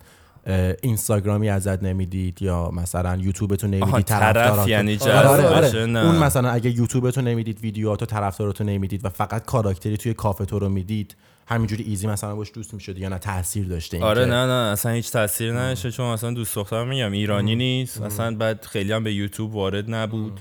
اینستاگرامی 0.83 1.49
ازت 1.49 1.83
نمی‌دید 1.83 2.41
یا 2.41 2.71
مثلا 2.73 3.15
یوتیوبتو 3.15 3.67
نمی‌دید 3.67 4.05
طرف 4.05 4.67
یعنی 4.67 4.97
آره، 5.01 5.27
آره، 5.27 5.47
آره. 5.47 5.77
اون 5.85 6.15
مثلا 6.15 6.49
اگه 6.49 6.69
یوتیوبتو 6.69 7.21
نمی‌دید 7.21 7.59
ویدیوهاتو 7.59 8.05
طرفداراتو 8.05 8.63
نمی‌دید 8.63 9.05
و 9.05 9.09
فقط 9.09 9.45
کاراکتری 9.45 9.97
توی 9.97 10.13
کافه 10.13 10.45
تو 10.45 10.59
رو 10.59 10.69
می‌دید 10.69 11.15
همینجوری 11.47 11.83
ایزی 11.83 12.07
مثلا 12.07 12.35
باش 12.35 12.51
دوست 12.53 12.73
می‌شد 12.73 12.97
یا 12.97 13.09
نه 13.09 13.17
تاثیر 13.17 13.67
داشته 13.67 13.97
این 13.97 14.05
آره 14.05 14.25
که- 14.25 14.31
نه 14.31 14.45
نه 14.45 14.71
اصلا 14.71 14.91
هیچ 14.91 15.11
تاثیر 15.11 15.53
نداشته 15.53 15.91
چون 15.91 16.05
اصلا 16.05 16.31
دوست 16.31 16.55
دخترم 16.55 16.87
میگم 16.87 17.11
ایرانی 17.11 17.55
نیست. 17.55 18.01
اصلا 18.01 18.35
بعد 18.35 18.65
خیلی 18.65 18.91
هم 18.93 19.03
به 19.03 19.13
یوتیوب 19.13 19.55
وارد 19.55 19.93
نبود. 19.95 20.39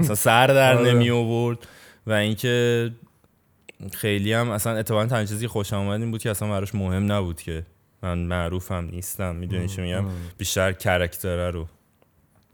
اصلا 0.00 0.14
سر 0.14 0.46
در 0.46 0.76
آره. 0.78 0.92
نمی 0.92 1.10
آورد. 1.10 1.58
و 2.06 2.12
اینکه 2.12 2.90
خیلی 3.92 4.32
هم 4.32 4.50
اصلا 4.50 4.72
اتفاقا 4.76 5.06
تنها 5.06 5.24
چیزی 5.24 5.40
که 5.40 5.48
خوشم 5.48 5.76
اومد 5.76 6.00
این 6.00 6.10
بود 6.10 6.22
که 6.22 6.30
اصلا 6.30 6.48
براش 6.48 6.74
مهم 6.74 7.12
نبود 7.12 7.42
که 7.42 7.62
من 8.04 8.18
معروفم 8.18 8.88
نیستم 8.92 9.34
می‌دونی 9.34 9.68
چی 9.68 9.80
میگم؟ 9.80 10.04
بیشتر 10.38 10.72
character 10.72 11.42
ه 11.42 11.50
رو. 11.50 11.66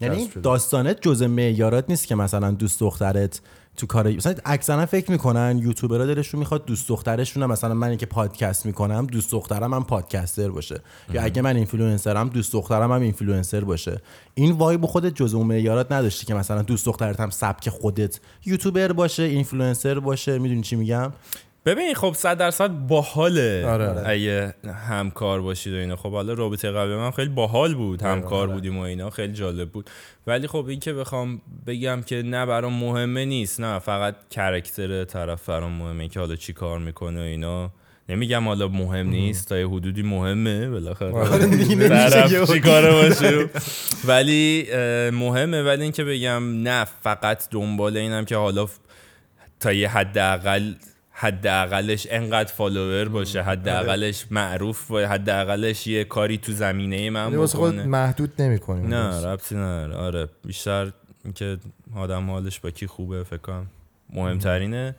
یعنی. 0.00 0.28
داستانت 0.42 1.00
جزء 1.00 1.26
معیارات 1.26 1.84
نیست 1.88 2.06
که 2.06 2.14
مثلا 2.14 2.50
دوست 2.50 2.80
دخترت 2.80 3.40
تو 3.76 3.86
کار 3.86 4.08
مثلا 4.08 4.34
اکثرا 4.44 4.86
فکر 4.86 5.10
می‌کنن 5.10 5.60
یوتیوبرها 5.62 6.06
دلشون 6.06 6.40
می‌خواد 6.40 6.64
دوست 6.64 6.88
دخترشون 6.88 7.42
هم 7.42 7.50
مثلا 7.50 7.74
منی 7.74 7.96
که 7.96 8.06
پادکست 8.06 8.66
می‌کنم 8.66 9.06
دوست 9.06 9.32
دخترم 9.32 9.74
هم 9.74 9.84
podcaster 9.84 10.50
باشه. 10.50 10.80
یا 11.12 11.22
اگه 11.22 11.42
من 11.42 11.56
اینفلوئنسرم 11.56 12.28
دوست 12.28 12.52
دخترم 12.52 12.92
هم 12.92 13.02
اینفلوئنسر 13.02 13.60
باشه. 13.60 14.00
این 14.34 14.52
vibe 14.52 14.86
خودت 14.86 15.14
جزء 15.14 15.36
اون 15.36 15.46
معیارات 15.46 15.92
نداشتی 15.92 16.26
که 16.26 16.34
مثلا 16.34 16.62
دوست 16.62 16.86
دخترت 16.86 17.20
هم 17.20 17.30
سبک 17.30 17.68
خودت 17.68 18.20
یوتیوبر 18.46 18.92
باشه 18.92 19.22
اینفلوئنسر 19.22 20.00
باشه 20.00 20.38
می‌دونی 20.38 20.62
چی 20.62 20.76
میگم؟ 20.76 21.12
ببین 21.66 21.94
خب 21.94 22.12
صد 22.16 22.38
درصد 22.38 22.70
باحاله 22.70 23.66
آره. 23.66 24.02
اگه 24.06 24.54
همکار 24.88 25.40
باشید 25.40 25.74
و 25.74 25.76
اینا. 25.76 25.96
خب 25.96 26.12
حالا 26.12 26.32
رابطه 26.32 26.70
قبل 26.70 26.90
من 26.90 27.10
خیلی 27.10 27.28
باحال 27.28 27.74
بود. 27.74 28.02
همکار 28.02 28.48
بودیم 28.48 28.78
و 28.78 28.80
اینا 28.80 29.10
خیلی 29.10 29.32
جالب 29.32 29.70
بود. 29.70 29.90
ولی 30.26 30.46
خب 30.46 30.66
این 30.68 30.80
که 30.80 30.92
بخوام 30.92 31.40
بگم 31.66 32.02
که 32.06 32.22
نه 32.22 32.46
برام 32.46 32.72
مهمه 32.72 33.24
نیست 33.24 33.60
نه 33.60 33.78
فقط 33.78 34.14
character 34.30 35.04
طرف 35.04 35.48
برام 35.48 35.72
مهمه 35.72 36.08
که 36.08 36.20
حالا 36.20 36.36
چی 36.36 36.52
کار 36.52 36.78
می‌کنه 36.78 37.20
و 37.20 37.24
اینا. 37.24 37.70
نمیگم 38.08 38.44
حالا 38.44 38.68
مهم 38.68 39.08
نیست 39.08 39.48
تا 39.48 39.58
یه 39.58 39.68
حدودی 39.68 40.02
مهمه 40.02 40.70
بالاخره. 40.70 41.12
طرف 41.88 42.60
کاره 42.60 42.92
باشه. 42.92 43.50
ولی 44.04 44.66
مهمه. 45.10 45.62
ولی 45.62 45.82
اینکه 45.82 46.04
بگم 46.04 46.62
نه 46.62 46.86
فقط 47.02 47.48
دنبال 47.50 47.96
اینم 47.96 48.24
که 48.24 48.36
حالا 48.36 48.66
تا 49.60 49.72
یه 49.72 49.88
حداقل 49.88 50.74
حداقلش 51.20 52.06
انقدر 52.10 52.52
فالوور 52.52 53.08
باشه 53.08 53.42
حداقلش 53.42 54.26
معروف 54.30 54.88
باشه 54.88 55.08
حداقلش 55.08 55.86
یه 55.86 56.04
کاری 56.04 56.38
تو 56.38 56.52
زمینه 56.52 57.10
من 57.10 57.24
یعنی 57.24 57.36
واسه 57.36 57.58
خود 57.58 57.72
بکنه. 57.72 57.86
محدود 57.86 58.42
نمی‌کنی 58.42 58.88
نه 58.88 59.26
ربطی 59.26 59.54
نداره. 59.54 59.94
آره 59.94 60.28
بیشتر 60.44 60.92
اینکه 61.24 61.58
آدم 61.96 62.30
حالش 62.30 62.60
با 62.60 62.70
کی 62.70 62.86
خوبه 62.86 63.24
فکر 63.24 63.36
کنم 63.36 63.66
مهمترینه. 64.12 64.94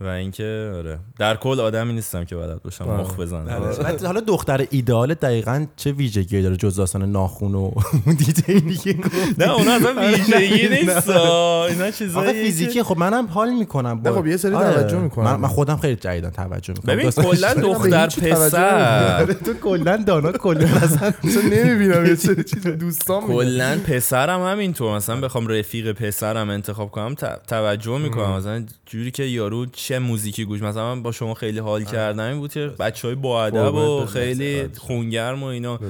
و 0.00 0.06
اینکه 0.06 0.72
آره. 0.76 0.98
در 1.18 1.36
کل 1.36 1.60
آدمی 1.60 1.92
نیستم 1.92 2.24
که 2.24 2.36
بلد 2.36 2.62
باشم 2.62 2.84
آره. 2.84 3.00
مخ 3.00 3.16
بزنم. 3.20 3.44
بعد 3.82 4.04
حالا 4.04 4.20
دختر 4.20 4.66
ایدئال 4.70 5.14
دقیقا 5.14 5.66
چه 5.76 5.92
ویژگی 5.92 6.42
داره 6.42 6.56
جز 6.56 6.76
داستان 6.76 7.12
ناخون 7.12 7.54
و 7.54 7.70
که 8.84 8.92
گفت؟ 8.92 9.38
نه 9.38 9.52
اون 9.52 9.68
اصلا 9.68 10.06
ویژگی 10.10 10.68
نه. 10.68 10.80
نیست. 10.80 11.08
اینا 11.08 11.84
آخه 11.84 11.92
چیزایی 11.92 12.44
فیزیکی 12.44 12.82
خب 12.82 12.98
منم 12.98 13.26
حال 13.26 13.54
می‌کنم. 13.54 14.00
نه 14.04 14.12
خب 14.12 14.26
یه 14.26 14.36
سری 14.36 14.52
توجه 14.52 14.98
می‌کنم. 14.98 15.40
من, 15.40 15.48
خودم 15.48 15.76
خیلی 15.76 15.96
جدیدن 15.96 16.30
توجه 16.30 16.74
می‌کنم. 16.76 16.96
ببین 16.96 17.10
کلا 17.10 17.54
دختر 17.68 18.06
پسر. 18.06 19.24
تو 19.24 19.54
کلا 19.54 19.96
دانا 19.96 20.32
کلا 20.32 20.66
اصلا 20.68 21.12
نمی‌بینم 21.50 22.06
یه 22.06 22.14
سری 22.14 22.44
چیز 22.44 22.66
دوستان 22.66 23.22
میگن. 23.22 23.34
کلا 23.34 23.78
پسرم 23.86 24.42
همینطور. 24.42 24.96
مثلا 24.96 25.20
بخوام 25.20 25.48
رفیق 25.48 25.92
پسرم 25.92 26.50
انتخاب 26.50 26.90
کنم 26.90 27.14
توجه 27.48 27.98
می‌کنم. 27.98 28.36
مثلا 28.36 28.64
جوری 28.86 29.10
که 29.10 29.22
یارو 29.22 29.66
چه 29.84 29.98
موزیکی 29.98 30.44
گوش 30.44 30.62
مثلا 30.62 30.94
من 30.94 31.02
با 31.02 31.12
شما 31.12 31.34
خیلی 31.34 31.58
حال 31.58 31.84
کردم 31.84 32.22
این 32.22 32.38
بود 32.38 32.52
که 32.52 32.66
بچه 32.66 33.08
های 33.08 33.14
با 33.14 33.44
ادب 33.44 33.74
و. 33.74 34.06
خیلی 34.06 34.68
خونگرم 34.76 35.42
و 35.42 35.46
اینا. 35.46 35.80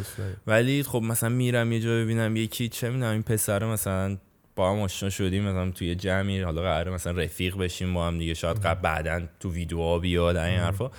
ولی 0.47 0.83
خب 0.83 1.03
مثلا 1.03 1.29
میرم 1.29 1.73
یه 1.73 1.81
جا 1.81 1.91
ببینم 1.91 2.37
یکی 2.37 2.69
چه 2.69 2.91
می‌دونم 2.91 3.13
این 3.13 3.23
پسر 3.23 3.65
مثلا 3.65 4.17
با 4.57 4.73
هم 4.73 4.81
آشنا 4.81 5.11
شدیم 5.11 5.45
مثلا 5.45 5.71
توی 5.71 5.95
جمعی 5.95 6.41
حالا 6.41 6.63
قراره 6.63 6.93
مثلا 6.93 7.13
رفیق 7.13 7.57
بشیم 7.57 7.95
با 7.95 8.07
هم 8.07 8.19
دیگه 8.19 8.35
شاید 8.35 8.57
قبل 8.57 8.81
بعدا 8.81 9.23
تو 9.41 9.53
ویدیوها 9.53 9.99
بیاد 9.99 10.37
این 10.37 10.59
حرفا. 10.59 10.91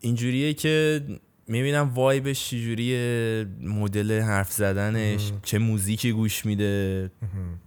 اینجوریه 0.00 0.54
که 0.54 1.00
می‌بینم 1.46 1.90
وایبش 1.94 2.48
چجوریه 2.50 3.46
مدل 3.62 4.20
حرف 4.20 4.52
زدنش 4.52 5.32
چه 5.42 5.58
موزیکی 5.58 6.12
گوش 6.12 6.46
میده 6.46 7.10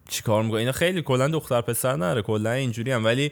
چی 0.09 0.23
کار 0.23 0.43
می‌کنه. 0.43 0.59
اینا 0.59 0.71
خیلی 0.71 1.01
کلا 1.01 1.27
دختر 1.27 1.61
پسر 1.61 1.95
نره 1.95 2.21
کلا 2.21 2.51
اینجوری 2.51 2.91
هم 2.91 3.05
ولی 3.05 3.31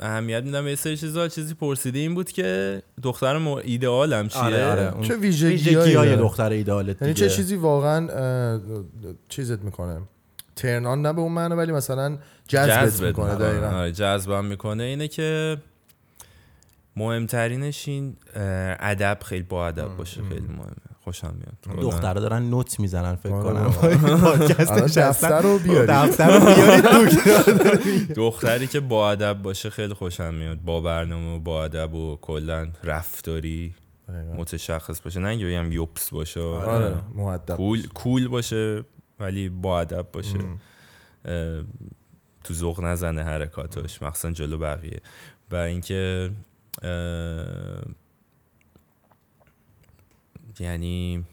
اهمیت 0.00 0.42
میدم 0.44 0.64
به 0.64 0.70
یه 0.70 0.76
سری 0.76 0.96
چیزا. 0.96 1.28
چیزی 1.28 1.54
پرسیده 1.54 1.98
این 1.98 2.14
بود 2.14 2.32
که 2.32 2.82
دختر 3.02 3.38
مو- 3.38 3.60
ایدئالم 3.64 4.28
چیه؟ 4.28 4.40
آره 4.42 4.66
آره. 4.66 4.94
اون 4.94 5.02
چه 5.02 5.16
ویژگی 5.16 5.74
های 5.74 6.16
دختر 6.16 6.50
ایدئالت 6.50 7.02
یعنی 7.02 7.14
دیگه. 7.14 7.28
چه 7.28 7.36
چیزی 7.36 7.56
واقعا 7.56 8.08
چیزت 9.28 9.58
می‌کنه؟ 9.62 10.00
ترنان 10.56 11.02
نه 11.02 11.12
به 11.12 11.20
اون 11.20 11.32
معنی 11.32 11.54
ولی 11.54 11.72
مثلا 11.72 12.18
جذبت 12.48 12.84
جذبت 12.84 13.06
می‌کنه 13.06 13.32
می‌کنه. 13.32 13.48
دقیقا. 13.48 13.66
آره 13.66 13.92
جذبم 13.92 14.44
می‌کنه. 14.44 14.82
اینه 14.82 15.08
که 15.08 15.56
مهمترینش 16.96 17.88
این 17.88 18.16
ادب 18.80 19.18
خیلی 19.24 19.42
با 19.42 19.68
ادب 19.68 19.96
باشه 19.96 20.22
خیلی 20.22 20.46
مهمه. 20.48 20.91
خوشم 21.04 21.34
میاد. 21.34 21.76
کلاً. 21.76 21.90
دخترها 21.90 22.20
دارن 22.20 22.42
نوت 22.42 22.80
می‌زنن 22.80 23.14
فکر 23.14 23.32
آره. 23.32 23.70
کنم. 23.70 24.46
دفتر 24.96 25.40
رو 25.42 25.58
بیاری. 25.58 25.86
دفتر 25.86 26.38
رو 26.38 26.46
بیارید 26.54 26.84
دکتر. 26.84 28.14
دختری 28.14 28.66
که 28.66 28.80
با 28.80 29.10
ادب 29.10 29.42
باشه 29.42 29.70
خیلی 29.70 29.94
خوشم 29.94 30.34
میاد. 30.34 30.60
با 30.60 30.80
برنامه 30.80 31.36
و 31.36 31.38
با 31.38 31.64
ادب 31.64 31.94
و 31.94 32.18
کلا 32.20 32.68
رفتاری. 32.84 33.74
متشخص 34.36 35.00
باشه. 35.00 35.20
نه 35.20 35.28
اینکه 35.28 35.46
بگم 35.46 35.72
یوپس 35.72 36.10
باشه. 36.10 36.40
آره 36.40 36.94
مؤدب 37.14 37.56
کول 37.56 37.86
کول 37.88 38.28
باشه 38.28 38.84
ولی 39.20 39.48
با 39.48 39.80
ادب 39.80 40.06
باشه. 40.12 40.38
تو 42.44 42.54
ذوق 42.54 42.84
نزنه 42.84 43.22
حرکاتش. 43.22 44.02
مخصوصا 44.02 44.30
جلو 44.30 44.58
بقیه. 44.58 45.00
و 45.50 45.56
اینکه 45.56 46.30
یعنی 50.62 51.24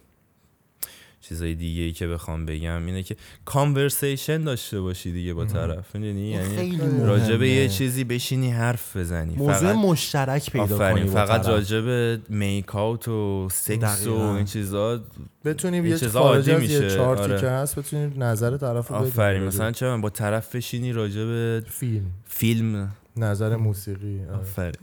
چیزای 1.21 1.55
دیگه 1.55 1.81
ای 1.81 1.91
که 1.91 2.07
بخوام 2.07 2.45
بگم 2.45 2.85
اینه 2.85 3.03
که 3.03 3.15
کانورسیشن 3.45 4.43
داشته 4.43 4.81
باشی 4.81 5.11
دیگه 5.11 5.33
با 5.33 5.45
طرف 5.45 5.95
می‌دونی 5.95 6.29
یعنی 6.29 6.55
خیلی 6.55 6.81
راجع 7.03 7.37
به 7.37 7.49
یه. 7.49 7.69
چیزی 7.69 8.03
بشینی 8.03 8.51
حرف 8.51 8.97
بزنی 8.97 9.35
موضوع 9.35 9.53
فقط 9.53 9.75
مشترک 9.75 10.51
پیدا 10.51 10.77
کنی 10.77 11.07
فقط 11.07 11.41
طرف. 11.41 11.47
راجع 11.47 11.81
به 11.81 12.19
میک 12.29 12.75
آوت 12.75 13.07
و 13.07 13.47
سکس 13.51 14.07
و. 14.07 14.19
این 14.19 14.45
چیزا 14.45 15.01
بتونیم 15.45 15.83
این 15.83 15.97
یه 16.01 16.07
خارج 16.07 16.49
عادی 16.49 16.65
از 16.65 16.71
یه 16.71 16.79
میشه. 16.79 16.95
چارتی 16.95 17.23
آره. 17.23 17.41
که 17.41 17.47
هست 17.47 17.79
بتونیم 17.79 18.23
نظر 18.23 18.57
طرف 18.57 18.87
رو 18.87 18.95
بدیم. 18.95 19.07
آفرین 19.07 19.43
مثلا 19.43 19.71
چه 19.71 19.97
با 19.97 20.09
طرف 20.09 20.55
بشینی 20.55 20.93
راجع 20.93 21.25
به 21.25 21.63
فیلم 21.69 22.05
فیلم 22.25 22.91
نظر 23.19 23.55
موسیقی 23.55 24.21
آره. 24.29 24.39
آفرین 24.39 24.73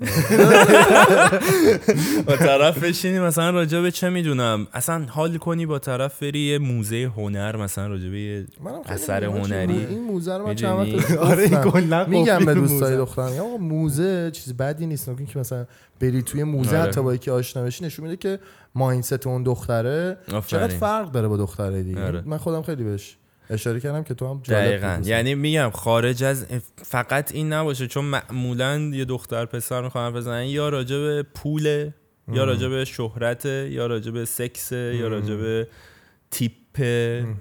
با 2.26 2.36
طرف 2.36 2.84
بشینی 2.84 3.18
مثلا 3.18 3.50
راجع 3.50 3.80
به 3.80 3.90
چه 3.90 4.10
می‌دونم 4.10 4.66
اصلا 4.72 5.04
حال 5.08 5.36
کنی 5.36 5.66
با 5.66 5.78
طرف 5.78 6.22
بری 6.22 6.38
یه 6.38 6.58
موزه 6.58 7.12
هنر 7.16 7.56
مثلا 7.56 7.86
راجع 7.86 8.08
به 8.08 8.20
یه 8.20 8.46
اثر 8.86 9.24
هنری 9.24 9.86
این 9.86 10.04
موزه 10.04 10.36
رو 10.36 10.46
من 10.46 10.54
چند 10.54 11.04
آره. 11.18 11.48
کلا 11.48 12.04
میگم 12.04 12.44
به 12.44 12.54
دوستای. 12.54 12.96
دخترم 12.96 13.38
آقا 13.40 13.56
موزه 13.56 14.30
چیز 14.30 14.56
بدی 14.56 14.86
نیست 14.86 15.08
نکن 15.08 15.24
که 15.24 15.38
مثلا 15.38 15.66
بری 16.00 16.22
توی 16.22 16.44
موزه 16.44 16.78
آره. 16.78 16.88
حتی 16.88 17.02
با 17.02 17.14
یکی 17.14 17.30
آشنا 17.30 17.62
بشی 17.62 17.84
نشون 17.84 18.04
میده 18.04 18.16
که 18.16 18.38
مایندست 18.74 19.26
اون 19.26 19.42
دختره 19.42 20.18
چقدر 20.46 20.76
فرق 20.76 21.10
داره 21.12 21.28
با 21.28 21.36
دختره 21.36 21.82
دیگه 21.82 22.06
آره. 22.06 22.22
من 22.26 22.36
خودم 22.36 22.62
خیلی 22.62 22.84
بهش 22.84 23.16
اشاره 23.50 23.80
کردم 23.80 24.04
که 24.04 24.14
تو 24.14 24.30
هم 24.30 24.40
جالب 24.42 24.66
دقیقا. 24.66 25.00
یعنی 25.04 25.34
میگم 25.34 25.70
خارج 25.70 26.24
از 26.24 26.46
فقط 26.76 27.34
این 27.34 27.52
نباشه 27.52 27.86
چون 27.86 28.04
معمولا 28.04 28.78
یه 28.78 29.04
دختر 29.04 29.44
پسر 29.44 29.82
می‌خوان 29.82 30.12
بزنن 30.12 30.44
یا 30.44 30.68
راجع 30.68 30.96
به 30.96 31.22
پوله 31.34 31.94
یا 32.32 32.44
راجع 32.44 32.68
به 32.68 32.84
شهرت 32.84 33.44
یا 33.44 33.86
راجع 33.86 34.10
به 34.10 34.24
سکس 34.24 34.72
یا 34.72 35.08
راجع 35.08 35.34
به 35.34 35.68
تیپ 36.30 36.52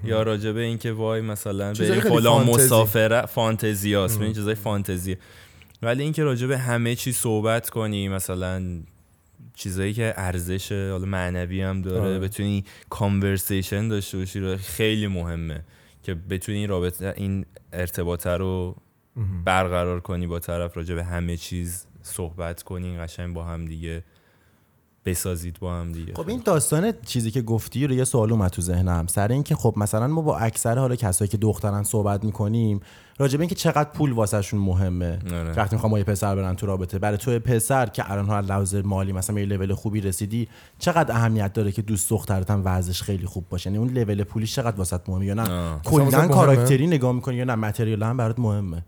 یا 0.04 0.24
راجع 0.24 0.52
به 0.52 0.62
اینکه 0.62 0.92
وای 0.92 1.22
مثلا 1.22 1.74
خیلی 1.74 2.02
فلان 2.02 2.46
فانتزی. 2.46 2.66
مسافره 2.66 3.26
فانتزی 3.26 3.94
هست 3.94 4.22
این 4.22 4.34
چیزای 4.34 4.56
فانتزی. 4.56 5.18
ولی 5.82 6.04
اینکه 6.04 6.24
راجع 6.24 6.48
به 6.48 6.58
همه 6.58 6.96
چی 6.96 7.12
صحبت 7.12 7.70
کنی 7.70 8.10
مثلا 8.10 8.64
چیزایی 9.56 9.94
که 9.94 10.14
ارزش 10.18 10.72
حالا 10.72 11.06
معنوی 11.06 11.62
هم 11.62 11.82
داره 11.82 12.02
آره. 12.02 12.20
بتونی 12.20 12.64
کانورسیشن 12.90 13.88
داشته 13.88 14.18
باشی 14.18 14.58
خیلی 14.58 15.08
مهمه. 15.08 15.64
که 16.06 16.16
بتونی 16.16 16.58
این 16.58 16.70
رابطه 16.70 17.14
این 17.18 17.46
ارتباطه 17.74 18.30
رو 18.30 18.76
برقرار 19.46 20.00
کنی 20.00 20.28
با 20.28 20.40
طرف 20.40 20.78
راجع 20.78 20.96
به 20.96 21.04
همه 21.04 21.38
چیز 21.38 21.88
صحبت 22.02 22.64
کنی 22.64 22.98
قشنگ 22.98 23.36
با 23.36 23.44
هم 23.44 23.66
دیگه 23.66 24.04
بسازید 25.06 25.60
با 25.60 25.76
هم 25.76 25.92
دیگه. 25.92 26.14
خب 26.14 26.30
این 26.30 26.42
داستان 26.46 26.94
چیزی 27.06 27.32
که 27.32 27.42
گفتی 27.42 27.88
رو 27.88 27.94
یه 27.94 28.04
سوال 28.04 28.32
اومد 28.32 28.52
تو 28.52 28.62
ذهنم. 28.62 29.08
سر 29.08 29.28
اینکه 29.28 29.56
خب 29.56 29.74
مثلا 29.78 30.08
ما 30.08 30.22
با 30.22 30.38
اکثر 30.38 30.78
حالا 30.78 30.96
کسایی 30.96 31.30
که 31.30 31.38
دخترن 31.38 31.84
صحبت 31.84 32.24
می‌کنیم 32.24 32.80
راجع 33.18 33.38
به 33.38 33.42
اینکه 33.42 33.56
چقدر 33.56 33.90
پول 33.90 34.12
واسهشون 34.12 34.60
مهمه. 34.60 35.20
آره. 35.34 35.54
وقتی 35.54 35.76
می‌خوام 35.76 35.92
با 35.92 35.98
یه 35.98 36.04
پسر 36.04 36.36
برن 36.36 36.56
تو 36.56 36.66
رابطه 36.66 37.00
برای 37.00 37.18
تو 37.18 37.40
پسر 37.40 37.86
که 37.86 38.12
الان 38.12 38.26
ها 38.26 38.40
لحاظ 38.40 38.76
مالی 38.76 39.12
مثلا 39.12 39.36
به 39.36 39.42
یه 39.42 39.48
لول 39.48 39.74
خوبی 39.74 40.02
رسیدی 40.02 40.48
چقدر 40.80 41.16
اهمیت 41.16 41.54
داره 41.54 41.72
که 41.72 41.82
دوست 41.82 42.10
دخترت 42.10 42.52
هم 42.52 42.62
وضعش 42.66 43.02
خیلی 43.02 43.26
خوب 43.26 43.46
باشه؟ 43.50 43.70
یعنی 43.70 43.78
اون 43.78 43.94
لول 43.94 44.24
پولی 44.24 44.48
چقدر 44.48 44.78
واسط 44.78 45.10
مهمه 45.10 45.26
یا 45.26 45.34
نه؟ 45.34 45.80
کلا؟ 45.84 46.28
کاراکتری 46.28 46.88
نگاه 46.88 47.12
می‌کنی 47.12 47.36
یا 47.36 47.44
نه؟ 47.44 47.56
متریال 47.56 48.04
هم 48.04 48.18
برات 48.18 48.40
مهمه. 48.40 48.86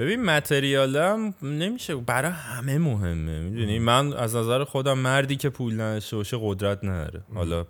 ببین 0.00 0.22
متریال 0.22 0.96
هم 0.96 1.34
نمیشه. 1.42 1.94
برای 1.94 2.30
همه 2.30 2.78
مهمه. 2.78 3.40
می‌دونی؟ 3.40 3.78
من 3.78 4.12
از 4.12 4.36
نظر 4.36 4.64
خودم 4.64 4.98
مردی 4.98 5.36
که 5.36 5.48
پول 5.48 5.74
نداشته 5.74 6.16
باشه 6.16 6.38
قدرت 6.40 6.84
نداره. 6.84 7.22
حالا 7.34 7.66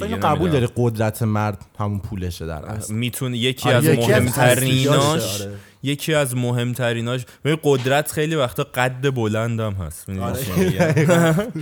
اینو 0.00 0.16
قبول. 0.16 0.50
داری 0.50 0.68
قدرت 0.76 1.22
مرد 1.22 1.64
همون 1.78 1.98
پولشه 1.98 2.46
در 2.46 2.64
اصل؟ 2.64 2.94
می‌تونه 2.94 3.38
یکی 3.38 3.68
آره، 3.68 3.76
از 3.76 3.84
یکی 3.84 4.12
از 4.12 4.22
مهمتریناش 4.22 5.40
آره. 5.40 5.54
یکی 5.82 6.14
از 6.14 6.36
مهمتریناش 6.36 7.24
ببین 7.44 7.58
قدرت 7.62 8.12
خیلی 8.12 8.34
وقتا 8.34 8.66
قد 8.74 9.14
بلندم 9.14 9.72
هست. 9.72 10.10
آره. 10.10 10.38
میگم؟ 10.58 11.52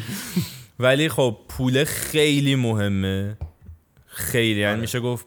ولی 0.79 1.09
خب 1.09 1.37
پول 1.49 1.85
خیلی 1.85 2.55
مهمه. 2.55 3.37
خیلی. 4.07 4.61
یعنی 4.61 4.81
میشه 4.81 5.01
گفت 5.01 5.27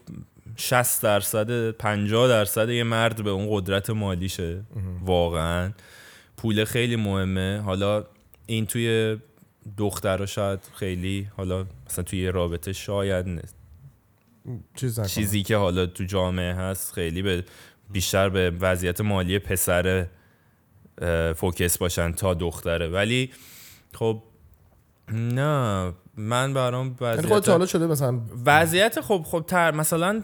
60 0.56 1.02
درصد 1.02 1.70
50 1.70 2.28
درصد 2.28 2.68
یه 2.68 2.84
مرد 2.84 3.24
به 3.24 3.30
اون 3.30 3.46
قدرت 3.50 3.90
مالیشه. 3.90 4.62
واقعا. 5.04 5.72
پول 6.36 6.64
خیلی 6.64 6.96
مهمه. 6.96 7.60
حالا 7.60 8.04
این 8.46 8.66
توی 8.66 9.16
دخترها 9.76 10.26
شاید 10.26 10.60
خیلی 10.74 11.28
حالا 11.36 11.66
مثلا 11.86 12.04
توی 12.04 12.28
رابطه 12.28 12.72
شاید 12.72 13.28
نه. 13.28 13.42
چیز. 14.76 15.00
چیزی 15.00 15.42
که 15.42 15.56
حالا 15.56 15.86
تو 15.86 16.04
جامعه 16.04 16.54
هست 16.54 16.92
خیلی 16.92 17.22
به 17.22 17.44
بیشتر 17.90 18.28
به 18.28 18.50
وضعیت 18.50 19.00
مالی 19.00 19.38
پسر 19.38 20.06
فوکس 21.36 21.78
باشن 21.78 22.12
تا 22.12 22.34
دخته 22.34 22.88
ولی 22.88 23.30
خب 23.94 24.22
نه. 25.12 25.92
من 26.16 26.54
برام 26.54 26.96
یعنی 27.00 27.16
خودت 27.16 27.32
وضعیت 27.32 27.48
حالا 27.48 27.66
شده 27.66 27.86
مثلا 27.86 28.20
وضعیت 28.46 29.00
خب 29.00 29.22
خب 29.26 29.44
تر 29.46 29.74
مثلا 29.74 30.22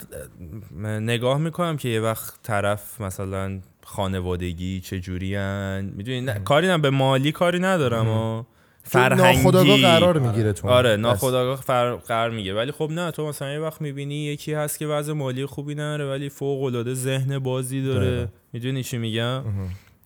اه، 0.85 0.89
نگاه 0.89 1.39
می‌کنم 1.39 1.77
که 1.77 1.89
یه 1.89 2.01
وقت 2.01 2.35
طرف 2.43 3.01
مثلا 3.01 3.61
خانوادگی 3.85 4.81
چجوری 4.81 5.35
هن؟ 5.35 5.93
می‌دونی؟ 5.97 6.27
کاری 6.45 6.67
نه 6.67 6.79
به 6.79 6.91
مالی 6.91 7.33
کاری 7.33 7.59
ندارم 7.59 8.09
و 8.09 8.45
فرهنگی. 8.83 9.43
ناخداگاه 9.43 9.81
قرار 9.81 10.19
می‌گیره 10.19 10.53
تو 10.53 10.69
آره. 10.69 10.97
ناخداگاه 10.97 11.61
فر... 11.61 11.95
قرار 11.95 12.31
میگه 12.31 12.55
ولی 12.55 12.73
خب 12.73 12.89
نه 12.91 13.11
تو 13.11 13.29
مثلا 13.29 13.53
یه 13.53 13.59
وقت 13.59 13.81
می‌بینی 13.81 14.15
یکی 14.15 14.53
هست 14.53 14.79
که 14.79 14.87
وضع 14.87 15.13
مالی 15.13 15.47
خوبی 15.47 15.75
نداره 15.75 16.11
ولی 16.11 16.29
فوق 16.29 16.63
العاده 16.63 16.95
ذهن 16.95 17.39
بازی. 17.39 17.83
داره. 17.83 18.29
می‌دونی 18.53 18.83
چی 18.83 18.99
میگم؟ 18.99 19.43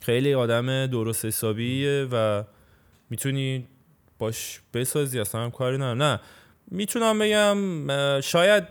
خیلی 0.01 0.35
آدم 0.35 0.87
درست 0.87 1.25
حسابیه 1.25 2.09
و 2.13 2.45
می‌تونی 3.11 3.67
باش 4.23 4.61
بسازی 4.75 5.21
اصلا 5.21 5.45
هم 5.45 5.51
کاری 5.51 5.77
ندارم. 5.77 6.03
نه 6.03 6.21
می‌تونم 6.71 7.19
بگم 7.19 8.21
شاید 8.21 8.65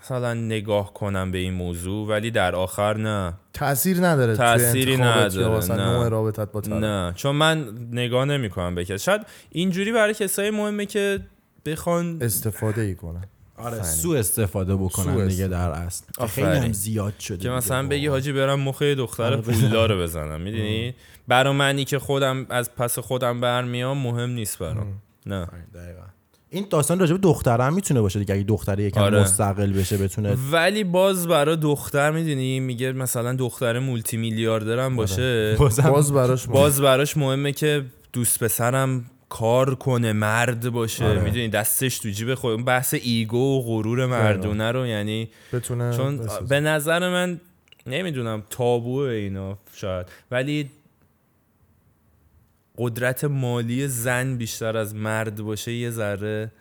مثلا 0.00 0.34
نگاه 0.34 0.94
کنم 0.94 1.30
به 1.30 1.38
این 1.38 1.54
موضوع 1.54 2.08
ولی 2.08 2.30
در 2.30 2.54
آخر 2.54 2.96
نه. 2.96 3.34
تاثیر 3.52 4.06
نداره 4.06 4.36
تأثیری 4.36 4.96
نداره، 4.96 5.66
نه. 5.66 5.74
نوع 5.74 6.08
رابطت 6.08 6.52
با 6.52 6.60
طرف. 6.60 6.72
نه 6.72 7.12
چون 7.16 7.36
من 7.36 7.68
نگاه 7.92 8.24
نمی 8.24 8.50
کنم 8.50 8.74
به 8.74 8.84
کس 8.84 9.04
شاید 9.04 9.20
اینجوری 9.50 9.92
برای 9.92 10.14
کسایی 10.14 10.50
مهمه 10.50 10.86
که 10.86 11.20
بخوان 11.66 12.18
استفاده 12.22 12.80
ای 12.82 12.94
کنن. 12.94 13.24
آره 13.56 13.82
سو 13.82 14.10
استفاده 14.10 14.76
بکنن 14.76 15.14
سوء 15.14 15.26
دیگه 15.26 15.48
در 15.48 15.70
اصل. 15.70 16.04
خیلی. 16.26 16.46
هم 16.46 16.72
زیاد 16.72 17.18
شده 17.18 17.38
که 17.38 17.50
مثلا 17.50 17.88
بگی. 17.88 18.06
حاجی 18.06 18.32
برم 18.32 18.60
مخ 18.60 18.82
یه 18.82 18.94
دختر 18.94 19.22
آره، 19.22 19.36
پولدار 19.36 19.92
رو 19.92 20.02
بزنم. 20.02 20.40
می‌دونی؟ 20.40 20.94
برای 21.28 21.54
منی 21.54 21.84
که 21.84 21.98
خودم 21.98 22.46
از 22.50 22.74
پس 22.74 22.98
خودم 22.98 23.40
برمیام 23.40 23.98
مهم 23.98 24.30
نیست 24.30 24.58
برام 24.58 25.02
نه 25.26 25.40
آره، 25.40 25.66
دقیقاً. 25.74 26.02
این 26.50 26.66
داستان 26.70 26.98
راجع 26.98 27.12
به 27.12 27.18
دختره 27.18 27.64
هم 27.64 27.74
می‌تونه 27.74 28.00
باشه 28.00 28.18
دیگه 28.18 28.34
اگه 28.34 28.42
دختره 28.42 28.84
یکم 28.84 29.00
آره. 29.00 29.20
مستقل 29.20 29.72
بشه 29.72 29.96
بتونه 29.96 30.36
ولی 30.52 30.84
باز 30.84 31.28
برای 31.28 31.56
دختر 31.56 32.10
می‌دونی 32.10 32.60
میگه 32.60 32.92
مثلا 32.92 33.32
دختر 33.32 33.78
مولتی 33.78 34.16
میلیاردرم 34.16 34.96
باشه 34.96 35.56
بازم 35.58 35.90
باز 35.90 36.12
براش 36.12 36.48
مهم. 36.48 36.52
باز 36.54 36.80
براش 36.80 37.16
مهمه 37.16 37.52
که 37.52 37.84
دوست 38.12 38.44
پسرم 38.44 39.04
کار 39.28 39.74
کنه 39.74 40.12
مرد 40.12 40.70
باشه 40.70 41.04
آره. 41.04 41.20
می‌دونی 41.20 41.48
دستش 41.48 41.98
تو 41.98 42.08
جیب 42.08 42.34
خود 42.34 42.64
بحث 42.64 42.94
ایگو 43.02 43.58
و 43.58 43.62
غرور 43.62 44.06
مردونه 44.06 44.72
رو 44.72 44.86
یعنی 44.86 45.28
بتونه 45.52 45.96
چون 45.96 46.18
بسازه. 46.18 46.46
به 46.46 46.60
نظر 46.60 47.10
من 47.10 47.40
نمی‌دونم 47.86 48.42
تابوه 48.50 49.08
اینا 49.08 49.58
شاید 49.74 50.06
ولی 50.30 50.70
قدرت 52.78 53.24
مالی 53.24 53.88
زن 53.88 54.36
بیشتر 54.36 54.76
از 54.76 54.94
مرد 54.94 55.42
باشه 55.42 55.72
یه 55.72 55.90
ذره 55.90 56.52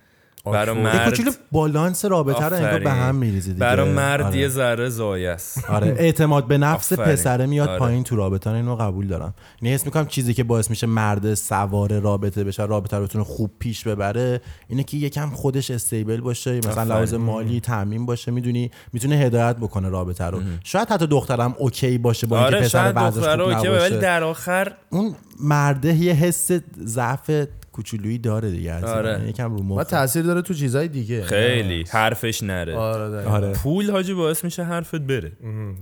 برای 0.52 0.82
مرد 0.82 1.10
کوچولو 1.10 1.32
بالانس 1.52 2.06
رابطه 2.06 2.45
رو 2.45 2.56
انگار. 2.56 2.80
به 2.80 2.91
هم 2.91 3.15
میریزه 3.15 3.48
دیگه 3.48 3.60
برای 3.60 3.94
مرد 3.94 4.22
آره. 4.22 4.38
یه 4.38 4.48
ذره 4.48 4.90
زایه 4.90 5.30
است 5.30 5.70
آره 5.70 5.95
اعتماد 5.99 6.48
به 6.48 6.57
نفس 6.57 6.94
آفرین. 6.94 7.14
پسره 7.14 7.45
میاد 7.45 7.70
آره. 7.70 7.80
پایین 7.80 8.03
تو 8.03 8.15
رابطه 8.15 8.49
اینو 8.49 8.76
قبول 8.76 9.07
دارم 9.07 9.34
یعنی 9.61 9.76
حس 9.76 9.86
می‌کنم 9.86 10.06
چیزی 10.06 10.34
که 10.34 10.44
باعث 10.44 10.70
میشه 10.70 10.88
مرد 10.88 11.34
سوار 11.34 11.99
رابطه 11.99 12.44
بشه 12.44 12.65
رابطه 12.65 12.98
رو 12.98 13.03
بتونه 13.03 13.24
خوب 13.24 13.52
پیش 13.60 13.88
ببره 13.88 14.41
اینه 14.68 14.84
که 14.84 14.98
یکم 14.98 15.30
خودش 15.30 15.72
stable 15.72 16.22
باشه 16.22 16.57
مثلا. 16.57 16.84
لحاظ 16.84 17.14
مالی 17.14 17.60
تامین 17.60 18.06
باشه 18.06 18.32
می‌دونی 18.32 18.72
می‌تونه 18.94 19.15
هدایت 19.15 19.56
بکنه 19.56 19.90
رابطه 19.90 20.26
رو 20.26 20.41
شاید 20.64 20.90
حتی 20.90 21.07
دخترم 21.07 21.56
OK 21.57 21.98
باشه 21.98 22.28
با 22.28 22.38
اینکه 22.40 22.56
آره 22.56 22.65
پسر 22.65 23.11
خوب 23.11 23.41
OK 23.41 23.68
ولی 23.68 23.98
در 23.98 24.24
آخر 24.24 24.74
اون 24.90 25.15
مرده 25.40 25.94
یه 25.94 26.14
حس 26.14 26.52
ضعف 26.86 27.32
کوچولویی 27.74 28.18
داره 28.18 28.52
دیگه 28.52 28.72
از. 28.72 28.84
آره. 28.84 29.30
یکم 29.30 29.52
رو 29.52 29.60
و 29.60 29.64
مخ 29.64 29.84
تاثیر 29.84 30.24
داره 30.24 30.41
تو 30.41 30.54
چیزای 30.54 30.88
دیگه. 30.88 31.24
خیلی. 31.24 31.84
حرفش 31.90 32.44
نره. 32.44 32.76
آره. 32.76 33.26
آره. 33.26 33.54
پول 33.54 33.91
حاجی 33.91 34.14
باعث 34.14 34.44
میشه 34.44 34.64
حرفت 34.64 34.95
بره. 35.02 35.32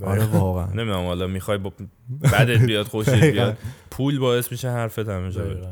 آره 0.05 0.25
واقعا. 0.25 0.65
نمی‌دونم 0.65 1.05
حالا 1.05 1.27
می‌خوای 1.27 1.57
با 1.57 1.73
بدت 2.23 2.61
بیاد 2.65 2.85
خوشت 2.85 3.09
بیاد. 3.09 3.57
پول 3.91 4.19
باعث 4.19 4.51
میشه 4.51 4.69
حرفت 4.69 5.09
همیشه 5.09 5.39
بره. 5.39 5.67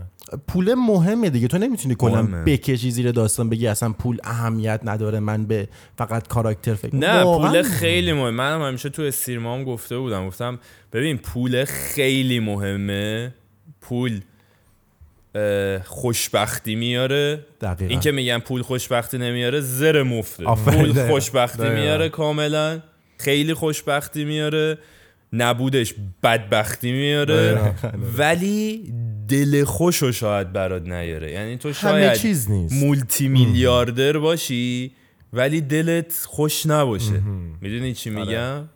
پول 0.48 0.74
مهمه 0.74 1.30
دیگه. 1.30 1.48
تو 1.48 1.58
نمی‌تونی 1.58 1.96
کلا 1.96 2.22
مهمه. 2.22 2.44
بکشی 2.44 2.92
زیر 2.92 3.12
داستان 3.12 3.50
بگی 3.50 3.68
اصلا 3.68 3.94
پول 3.94 4.18
اهمیت 4.24 4.82
نداره 4.84 5.20
من 5.20 5.46
به 5.46 5.68
فقط 5.98 6.28
کاراکتر 6.28 6.74
فکر 6.74 6.96
نه 6.96 7.24
پول 7.24 7.62
خیلی 7.62 8.14
مهم 8.14 8.34
منم 8.34 8.62
همیشه 8.62 8.90
تو 8.90 9.02
استریمام 9.02 9.64
گفته 9.64 9.98
بودم. 9.98 10.28
گفتم 10.28 10.60
ببین 10.94 11.18
پول 11.18 11.66
خیلی 11.66 12.40
مهمه. 12.40 13.34
پول 13.82 14.20
خوشبختی 15.86 16.76
میاره 16.76 17.46
دقیقاً. 17.62 17.90
این 17.90 18.00
که 18.00 18.12
میگن 18.12 18.40
پول 18.40 18.62
خوشبختی 18.62 19.18
نمیاره 19.18 19.60
زر 19.60 20.04
مفته. 20.04 20.44
پول. 20.44 21.08
خوشبختی 21.08 21.58
دقیقاً. 21.58 21.76
میاره 21.76 22.10
کاملا 22.10 22.80
خیلی 23.18 23.54
خوشبختی 23.54 24.26
میاره 24.26 24.78
نبودش 25.34 25.96
بدبختی 26.24 26.92
میاره 26.92 27.74
ولی 28.18 28.94
دل 29.28 29.64
خوشو 29.64 30.12
شاید 30.12 30.54
برات 30.54 30.82
نیاره 30.82 31.32
یعنی 31.32 31.58
تو 31.58 31.74
شاید 31.74 32.14
چیز 32.14 32.52
نیست 32.52 32.84
مولتی 32.84 33.28
میلیاردر 33.28 34.18
باشی 34.18 34.92
ولی 35.34 35.62
دلت 35.62 36.24
خوش 36.26 36.66
نباشه 36.66 37.22
می‌دونی 37.62 37.94
چی 37.94 38.10
آره. 38.10 38.20
میگم 38.20 38.70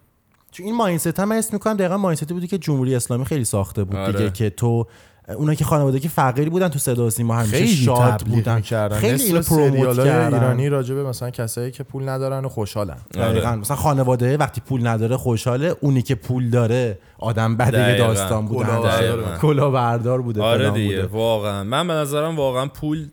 چون 0.51 0.65
این 0.65 0.75
مایندست 0.75 1.19
هم 1.19 1.29
من 1.29 1.35
اسم 1.35 1.49
می‌کنم 1.53 1.73
دقیقا 1.73 1.97
مایندستی 1.97 2.33
بودی 2.33 2.47
که 2.47 2.57
جمهوری 2.57 2.95
اسلامی 2.95 3.25
خیلی 3.25 3.45
ساخته 3.45 3.83
بود 3.83 3.95
آره. 3.95 4.13
دیگه 4.13 4.31
که 4.31 4.49
تو 4.49 4.87
اونا 5.27 5.55
که 5.55 5.65
خانوادگی 5.65 6.07
فقیری 6.07 6.49
بودن 6.49 6.69
تو 6.69 6.79
صدا 6.79 7.05
و 7.05 7.09
سیما 7.09 7.35
همیشه 7.35 7.51
خیلی 7.57 7.67
شاد 7.67 8.21
بودن 8.21 8.55
می‌کردن. 8.55 8.97
خیلی 8.97 9.23
اینو 9.23 9.41
پروموت 9.41 9.97
کردن 9.97 10.33
ایرانی 10.33 10.69
راجبه 10.69 11.03
مثلا 11.03 11.29
کسایی 11.29 11.71
که 11.71 11.83
پول 11.83 12.09
ندارن 12.09 12.45
و 12.45 12.49
خوشحالن 12.49 12.97
دقیقاً 13.13 13.55
مثلا 13.55 13.77
خانواده 13.77 14.37
وقتی 14.37 14.61
پول 14.61 14.87
نداره 14.87 15.17
خوشحاله 15.17 15.75
اونی 15.81 16.01
که 16.01 16.15
پول 16.15 16.49
داره 16.49 16.97
آدم 17.17 17.57
بده 17.57 17.77
یه 17.79 17.83
دقیقاً. 17.85 18.07
داستان 18.07 18.45
بوده 18.45 19.37
کلاهبردار 19.41 20.19
همیشه. 20.19 20.25
بوده. 20.25 20.41
آره 20.41 20.71
دیگه 20.71 20.95
بوده. 20.95 21.07
واقعا 21.07 21.63
من 21.63 21.87
به 21.87 21.93
نظرم 21.93 22.35
واقعا 22.35 22.65
پول 22.65 23.07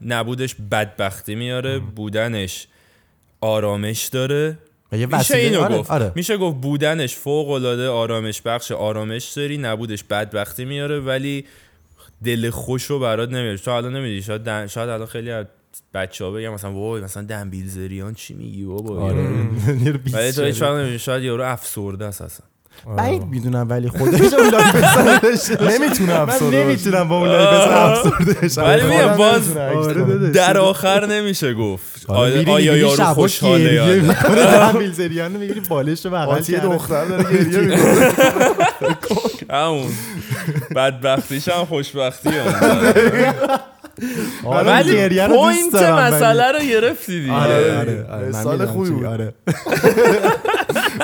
نبودش 0.00 0.56
بدبختی 0.70 1.34
میاره 1.34 1.78
بودنش 1.78 2.68
آرامش 3.40 4.06
داره 4.06 4.58
یه 4.96 5.06
میشه 5.06 5.36
اینو 5.36 5.60
آره، 5.60 5.78
گفت. 5.78 5.90
آره. 5.90 6.12
میشه 6.14 6.36
گفت 6.36 6.56
بودنش 6.56 7.14
فوق 7.16 7.50
العاده 7.50 7.88
آرامش 7.88 8.40
بخش. 8.42 8.72
آرامش 8.72 9.24
داری 9.32 9.58
نبودش 9.58 10.04
بدبختی 10.04 10.64
میاره 10.64 11.00
ولی 11.00 11.44
دل 12.24 12.50
خوش 12.50 12.84
رو 12.84 12.98
برات 12.98 13.28
نمیاره. 13.28 13.56
تو 13.58 13.70
الان 13.70 13.96
نمیدی 13.96 14.22
شاید 14.22 14.42
دن- 14.44 14.66
شاید 14.66 14.88
الان 14.88 15.06
خیلی 15.06 15.30
از 15.30 15.46
بچه‌ها 15.94 16.30
بگن 16.30 16.48
مثلا 16.48 16.72
وای 16.72 17.00
مثلا 17.02 17.22
دن 17.22 17.68
بیلزریان 17.68 18.14
چی 18.14 18.34
میگی 18.34 18.64
بابا؟ 18.64 19.00
آره. 19.00 19.16
یارو- 19.84 19.98
بیست 19.98 20.14
ولی 20.16 20.32
تو. 20.32 20.44
هیچ 20.44 20.62
وقت 20.62 20.96
شاید 20.96 21.22
یارو 21.22 21.44
افسرده 21.44 22.04
است 22.04 22.22
اصلا. 22.22 22.46
بعید 22.96 23.22
می‌دونم 23.22 23.66
ولی 23.70 23.88
خودش 23.88 24.20
اون 24.34 24.50
life 24.50 24.76
بزنه. 24.76 25.78
نمی‌تونه 25.78 26.12
من 26.14 26.20
افسرده 26.20 26.64
نمی‌تونم 26.64 27.08
با 27.08 27.18
اون 27.18 27.28
life 27.28 27.48
بزنم 27.48 27.76
افسرده 27.78 28.32
بشم 28.46 28.62
ولی 28.62 28.82
میگم 28.82 29.16
باز 29.16 29.56
آره. 29.56 30.30
در 30.30 30.58
آخر 30.58 31.06
نمیشه 31.06 31.54
گفت. 31.54 31.84
آره، 31.93 31.93
آیا 32.08 32.36
میری 32.38 32.50
آیا 32.52 32.76
یارو 32.76 33.04
خوشحاله؟ 33.04 33.72
یا 33.74 33.86
نه 33.86 34.16
می‌گیری 35.38 35.60
بالش 35.60 36.04
رو 36.04 36.10
بغل 36.10 36.34
آتی 36.34 36.52
کرده. 36.52 36.68
دختر 36.68 37.04
داره 37.04 37.22
گریه 37.44 37.60
می‌کنه. 37.60 38.12
همون. 39.58 39.92
بدبختیش 40.76 41.48
هم 41.48 41.64
خوشبختی 41.64 42.28
هم 42.38 42.46
آره، 42.70 43.60
ولی 44.44 45.20
پوینت 45.28 45.74
مسئله 45.74 46.52
رو 46.52 46.58
گرفتی 46.58 47.20
دیگه 47.20 47.32
آره 47.32 47.78
آره 47.78 48.06
آره 48.10 48.26
من 48.26 48.42
سال 48.42 48.66
خوبی 48.66 48.90
بود. 48.90 49.04
آره 49.04 49.34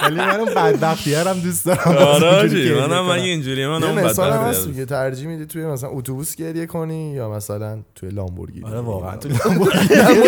ولی 0.03 0.15
من 0.17 0.31
اون 0.41 0.55
بدبختی 0.55 1.15
هم 1.15 1.41
دوست 1.41 1.67
دارم 1.67 1.97
آره 1.97 2.75
منم 2.81 3.07
من. 3.07 3.11
اینجوری 3.19 3.67
من 3.67 3.81
یه 3.81 3.87
اون 3.89 4.05
مثال 4.05 4.33
هم 4.33 4.39
بدبختی 4.39 4.69
هست 4.69 4.77
که 4.77 4.85
ترجیح 4.85 5.29
میدی 5.29 5.47
توی 5.47 5.67
مثلا 5.67 5.91
اتوبوس 5.91 6.35
گریه 6.37 6.67
کنی 6.67 7.13
یا 7.13 7.31
مثلا 7.31 7.79
توی 7.95 8.09
لامبورگینی 8.11 8.67
آره 8.67 8.81
واقعا 8.81 9.17
تو 9.17 9.29
ما 9.53 9.67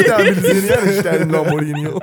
تعمیر 0.07 0.35
زیری 0.35 0.69
نشتریم 0.89 1.31
لامبورگینیو 1.31 1.99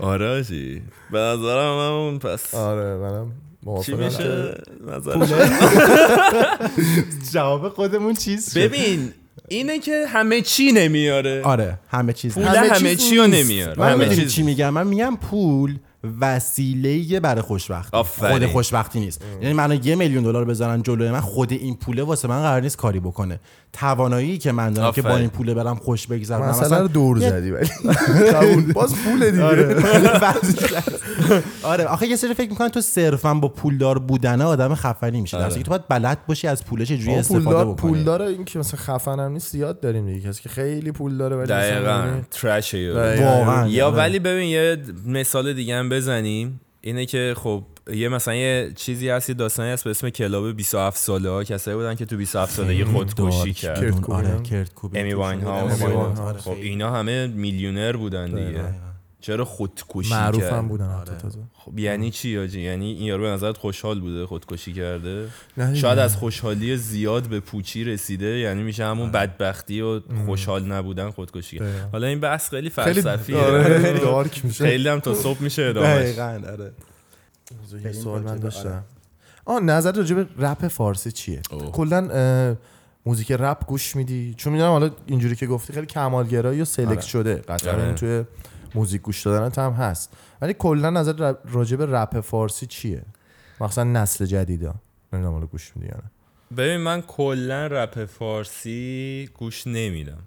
آره 0.00 0.38
آجی 0.38 0.82
به 1.10 1.18
نظرم 1.18 1.76
من 1.76 1.88
اون 1.88 2.18
پس 2.18 2.54
آره 2.54 2.96
منم 2.96 3.32
چی 3.62 3.66
موافقم 3.70 4.04
میشه؟ 4.04 4.54
نظر 4.86 5.26
جواب 7.32 7.68
خودمون 7.68 8.14
چیز. 8.14 8.58
ببین 8.58 9.12
اینه 9.48 9.78
که 9.78 10.04
همه 10.08 10.40
چی 10.40 10.72
نمیاره. 10.72 11.42
آره 11.44 11.78
همه 11.88 12.12
چیز 12.12 12.34
پول 12.34 12.42
همه 12.44 12.68
همه 12.68 12.96
چیز 12.96 13.08
چی 13.08 13.16
رو. 13.16 13.26
نمیاره 13.26 13.78
من 13.78 13.92
همه 13.92 14.16
چیز 14.16 14.34
چی 14.34 14.42
میگم؟ 14.42 14.70
من 14.70 14.86
میگم 14.86 15.16
پول 15.16 15.76
وسیله 16.20 17.20
برای 17.20 17.42
خوشبختی. 17.42 17.96
آفرین. 17.96 18.32
خود 18.32 18.46
خوشبختی 18.46 19.00
نیست. 19.00 19.24
یعنی 19.42 19.54
من 19.54 19.80
یه 19.84 19.94
میلیون 19.94 20.24
دلار 20.24 20.44
بذارن 20.44 20.82
جلوی 20.82 21.10
من 21.10 21.20
خود 21.20 21.52
این 21.52 21.76
پوله 21.76 22.02
واسه 22.02 22.28
من 22.28 22.42
قرار 22.42 22.60
نیست 22.60 22.76
کاری 22.76 23.00
بکنه. 23.00 23.40
توانایی 23.72 24.38
که 24.38 24.52
من 24.52 24.72
دارم 24.72 24.92
که 24.92 25.02
با. 25.02 25.16
این 25.16 25.28
پوله 25.30 25.54
برم 25.54 25.74
خوش 25.74 26.06
بگذرونم 26.06 26.48
مسئله 26.48 26.78
رو 26.78 26.88
دور 26.88 27.18
زدی 27.18 27.50
ولی. 27.50 27.68
باز 28.74 28.94
پول 29.04 29.30
دیگه. 29.30 29.44
آره. 29.44 29.76
آره. 31.62 31.84
آخه 31.84 32.06
یه 32.06 32.16
سری 32.16 32.34
فکر 32.34 32.50
می‌کنن 32.50 32.68
تو 32.68 32.80
صرفا 32.80 33.34
با 33.34 33.48
پولدار 33.48 33.98
بودن 33.98 34.40
آدم 34.40 34.74
خفنی 34.74 35.20
میشه 35.20 35.38
در 35.38 35.44
آره. 35.44 35.54
که 35.54 35.62
تو 35.62 35.70
باید 35.70 35.88
بلد 35.88 36.26
باشی 36.26 36.48
از 36.48 36.64
پوله 36.64 36.84
چجوری 36.86 37.14
استفاده 37.14 37.44
پولدار 37.44 37.64
بکنی. 37.64 37.90
پولدار 37.90 38.22
این 38.22 38.44
که 38.44 38.58
مثلا 38.58 38.80
خفن 38.80 39.20
هم 39.20 39.32
نیست 39.32 39.52
زیاد 39.52 39.80
داریم 39.80 40.06
دیگه. 40.06 40.28
کسی 40.28 40.42
که 40.42 40.48
خیلی 40.48 40.92
پول 40.92 41.18
داره 41.18 41.36
ولی 41.36 41.52
مثلا 41.52 42.02
دقیقا. 42.02 42.20
ترشه. 42.30 42.92
واقعا. 42.92 43.68
یا. 43.68 43.92
ولی 43.92 44.18
ببین 44.18 44.48
یه 44.48 44.76
مثال 45.06 45.52
دیگه 45.52 45.76
هم 45.76 45.88
بزنیم 45.92 46.60
اینه 46.80 47.06
که 47.06 47.34
خب 47.36 47.64
یه 47.92 48.08
مثلا 48.08 48.34
یه 48.34 48.72
چیزی 48.76 49.08
هست 49.08 49.28
یه 49.28 49.34
داستانی 49.34 49.70
هست 49.70 49.84
به 49.84 49.90
اسم 49.90 50.10
کلاب 50.10 50.52
27 50.56 50.98
ساله 50.98 51.30
ها 51.30 51.44
کسایی 51.44 51.76
بودن 51.76 51.94
که 51.94 52.06
تو 52.06 52.16
27 52.16 52.52
سالگی 52.52 52.84
خودکشی 52.84 53.52
کرد 53.52 54.04
آره 54.10 54.40
امی 54.94 55.12
واین 55.12 55.40
هاوس. 55.40 55.82
خب. 56.38 56.50
اینا 56.50 56.90
همه 56.90 57.26
میلیونر 57.26 57.92
بودن 57.96 58.26
دیگه. 58.26 58.64
چرا 59.22 59.44
خودکشی 59.44 60.10
معروف 60.10 60.40
کرد 60.40 60.52
هم 60.52 60.68
بودن 60.68 60.88
حتی 61.00 61.12
تازه. 61.22 61.38
خب 61.52 61.78
یعنی 61.78 62.10
چی 62.10 62.38
آجی؟ 62.38 62.60
یعنی 62.60 62.92
این 62.92 63.02
یارو 63.02 63.22
به 63.22 63.28
نظرت 63.28 63.56
خوشحال 63.56 64.00
بوده 64.00 64.26
خودکشی 64.26 64.72
کرده؟ 64.72 65.28
نه. 65.56 65.74
شاید 65.74 65.98
از 65.98 66.16
خوشحالی 66.16 66.76
زیاد 66.76 67.26
به 67.28 67.40
پوچی 67.40 67.84
رسیده 67.84 68.26
یعنی 68.26 68.62
میشه 68.62 68.84
همون 68.84 69.10
بدبختی 69.10 69.80
و 69.80 70.00
خوشحال 70.26 70.72
نبودن 70.72 71.10
خودکشی 71.10 71.58
کرد. 71.58 71.68
دقیقاً. 71.68 71.88
حالا 71.92 72.06
این 72.06 72.20
بحث 72.20 72.50
خیلی 72.50 72.70
فلسفیه. 72.70 73.36
آره، 73.36 73.78
خیلی 73.78 74.00
دارک 74.00 74.44
میشه. 74.44 74.64
خیلی 74.64 74.88
هم 74.88 75.00
تا 75.00 75.14
صبح 75.14 75.42
میشه 75.42 75.62
ادامهش. 75.62 75.90
دقیقاً 76.18 76.40
آره. 76.52 76.72
یه 77.84 77.92
سوال 77.92 78.22
من 78.22 78.34
به- 78.34 78.38
داشتم. 78.40 78.84
آه 79.44 79.60
نظر 79.60 79.92
راجع 79.92 80.14
به 80.14 80.26
رپ 80.38 80.68
فارسی 80.68 81.12
چیه. 81.12 81.40
کلا 81.72 82.56
موزیک 83.06 83.32
رپ 83.32 83.66
گوش 83.66 83.96
میدی؟ 83.96 84.34
چون 84.36 84.52
می‌دونم 84.52 84.70
حالا 84.70 84.90
اینجوری 85.06 85.36
که 85.36 85.46
گفتی 85.46 85.72
خیلی 85.72 85.86
کمالگرایی 85.86 86.60
و 86.60 86.64
select 86.64 86.90
آره. 86.90 87.00
شده. 87.00 87.34
قطعا 87.34 87.72
آره. 87.72 87.94
توی 87.94 88.24
موزیک 88.74 89.02
گوش 89.02 89.22
دادنت 89.22 89.58
هم 89.58 89.72
هست. 89.72 90.12
ولی 90.40 90.54
کلا 90.54 90.90
نظر 90.90 91.12
به 91.76 91.86
رپ 91.86 92.20
فارسی 92.20 92.66
چیه؟ 92.66 93.02
مثلا 93.60 93.84
نسل 93.84 94.26
جدیدا. 94.26 94.74
نمی‌دونم 95.12 95.34
حالا 95.34 95.46
گوش 95.46 95.72
میدی 95.76 95.92
ببین 96.56 96.76
من 96.76 97.02
کلا 97.02 97.66
رپ 97.66 98.04
فارسی 98.04 99.28
گوش 99.34 99.66
نمیدم. 99.66 100.18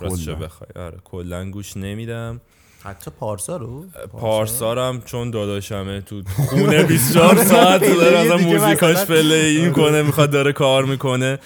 راستشو 0.00 0.34
کلاً. 0.34 0.46
بخوای. 0.46 0.84
آره 0.86 0.98
کلا 1.04 1.50
گوش 1.50 1.76
نمیدم. 1.76 2.40
حتی 2.82 3.10
پارسا 3.20 3.56
رو؟ 3.56 3.84
پارسارم 4.12 5.00
چون 5.00 5.30
داداشمه 5.30 6.00
تو 6.00 6.22
خونه 6.50 6.82
24 6.82 7.36
ساعت 7.44 7.80
داره 8.00 8.24
مثلا 8.24 8.36
موزیکاش 8.36 9.04
play 9.04 9.34
این 9.34 9.72
کنه 9.72 10.02
می‌خواد 10.02 10.30
داره 10.30 10.52
کار 10.52 10.84
می‌کنه. 10.84 11.38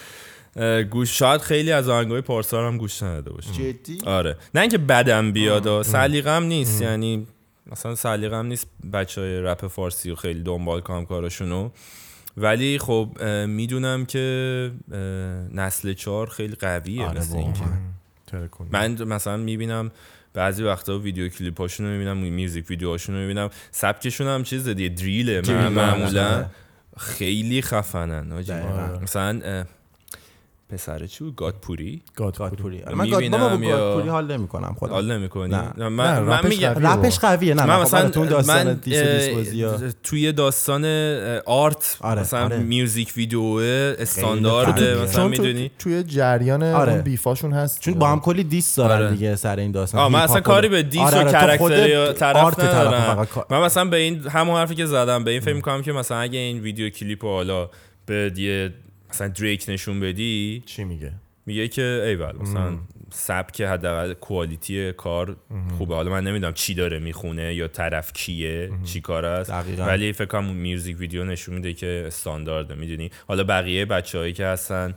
گوش 0.90 1.18
شاید 1.18 1.40
خیلی 1.40 1.72
از 1.72 1.88
آهنگای 1.88 2.20
پارسا 2.20 2.66
هم 2.66 2.78
گوش 2.78 3.02
نداده 3.02 3.30
باشه 3.30 3.52
جدی؟ 3.52 3.98
آره. 4.06 4.36
نه 4.54 4.60
اینکه 4.60 4.78
بدم 4.78 5.32
بیاد 5.32 5.66
و 5.66 5.82
سلیقم 5.82 6.42
نیست 6.42 6.82
یعنی 6.82 7.26
مثلا 7.72 7.94
سلیقم 7.94 8.46
نیست 8.46 8.66
بچه 8.92 9.20
های 9.20 9.40
رپ 9.40 9.66
فارسی 9.66 10.10
و 10.10 10.14
خیلی 10.14 10.42
دنبال 10.42 10.80
کنم 10.80 11.04
کاراشونو 11.04 11.70
ولی 12.36 12.78
خب 12.78 13.22
می‌دونم 13.46 14.06
که 14.06 14.70
نسل 15.54 15.92
چهار 15.92 16.28
خیلی 16.28 16.54
قویه 16.54 17.06
آره 17.06 17.18
مثل. 17.18 17.36
اینکه. 17.36 17.60
من 18.70 19.02
مثلا 19.02 19.36
می‌بینم 19.36 19.90
بعضی 20.34 20.62
وقتا 20.62 20.98
ویدیو 20.98 21.28
کلیپاشون 21.28 21.86
رو 21.86 21.92
می‌بینم 21.92 22.16
میوزیک 22.16 22.70
ویدیوهاشون 22.70 23.14
رو 23.14 23.20
می‌بینم. 23.20 23.50
سبکشون 23.70 24.26
هم 24.26 24.42
چیز 24.42 24.68
دیگه 24.68 24.88
دریله. 24.88 25.40
دریل، 25.40 25.56
من 25.56 25.72
معمولا 25.72 26.34
آره. 26.34 26.50
خیلی 26.98 27.62
خفنن. 27.62 28.32
مثلا 29.02 29.64
پسر 30.70 31.06
چی 31.06 31.24
بود 31.24 31.36
گادپوری 31.36 32.02
گادپوری 32.16 32.82
من 32.86 32.94
من 32.94 33.10
گاد 33.10 33.20
می‌بینم 33.20 33.38
بابا 33.38 33.56
با 33.56 33.64
یا- 33.64 33.76
گادپوری 33.76 34.08
حال 34.08 34.36
نمی‌کنم 34.36 34.76
خودم 34.78 34.92
حال 34.92 35.12
نمی‌کنی 35.12 35.52
نه. 35.52 35.72
نه، 35.78 35.88
من, 35.88 36.20
من 36.22 36.28
رپش 36.28 36.48
میگم 36.48 36.72
قویه. 36.72 36.88
رپش 36.88 37.18
قویه 37.18 37.54
نه 37.54 37.66
من 37.66 37.76
من 37.76 37.82
مثلا 37.82 38.08
تو 38.10 38.20
اون 38.20 38.28
داستان 38.28 38.66
من 38.66 38.80
اه،. 38.92 39.92
توی 40.02 40.32
داستان 40.32 40.84
آرت 41.46 41.96
آره، 42.00 42.20
مثلا 42.20 42.44
آره. 42.44 42.58
میوزیک 42.58 43.12
ویدیو 43.16 43.42
استاندارده 43.98 44.94
قویه. 44.94 45.04
مثلا 45.04 45.28
می‌دونی 45.28 45.70
توی 45.78 46.02
جریان 46.02 46.62
آره. 46.62 46.92
اون 46.92 47.00
بیفاشون 47.00 47.52
هست 47.52 47.80
چون 47.80 47.94
با 47.94 48.08
هم 48.08 48.20
کلی 48.20 48.44
دیس 48.44 48.76
دارن 48.76 48.96
آره. 48.96 49.10
دیگه 49.10 49.36
سر 49.36 49.56
این 49.56 49.72
داستان 49.72 50.00
آه 50.00 50.08
من 50.08 50.20
اصلا 50.20 50.40
کاری 50.40 50.68
به 50.68 50.82
دیس 50.82 51.00
آره، 51.00 51.32
و 51.32 51.62
آره، 51.64 51.88
یا 51.90 52.12
طرف 52.12 52.36
آرت 52.36 52.56
طرف 52.56 52.74
ندارم 52.74 53.26
من 53.50 53.60
مثلا 53.60 53.84
به 53.84 53.96
این 53.96 54.26
همون 54.28 54.56
حرفی 54.56 54.74
که 54.74 54.86
زدم 54.86 55.24
به 55.24 55.30
این 55.30 55.40
فکر 55.40 55.54
می‌کنم 55.54 55.82
که 55.82 55.92
مثلا 55.92 56.18
اگه 56.18 56.38
این 56.38 56.60
ویدیو 56.60 56.90
کلیپ 56.90 57.24
حالا 57.24 57.70
به 58.06 58.32
یه 58.36 58.72
مثلا 59.10 59.28
دریک 59.28 59.64
نشون 59.68 60.00
بدی؟ 60.00 60.62
چی 60.66 60.84
میگه؟ 60.84 61.12
میگه 61.46 61.68
که 61.68 62.02
ایول 62.06 62.36
مثلا 62.40 62.78
سبک 63.10 63.60
حداقل 63.60 64.12
quality 64.14 64.92
کار 64.92 65.36
خوبه. 65.78 65.94
حالا 65.94 66.10
من 66.10 66.24
نمی‌دونم 66.24 66.52
چی 66.52 66.74
داره 66.74 66.98
می‌خونه 66.98 67.54
یا 67.54 67.68
طرف 67.68 68.12
کیه 68.12 68.70
چی 68.84 69.00
کار 69.00 69.24
است. 69.24 69.50
دقیقاً. 69.50 69.84
ولی 69.84 70.12
فکر 70.12 70.26
کنم 70.26 70.54
music 70.54 70.98
video 70.98 71.24
نشون 71.24 71.54
میده 71.54 71.72
که 71.72 72.04
استاندارده 72.06 72.74
می‌دونی؟ 72.74 73.10
حالا 73.28 73.44
بقیه 73.44 73.84
بچههایی 73.84 74.32
که 74.32 74.46
هستن 74.46 74.94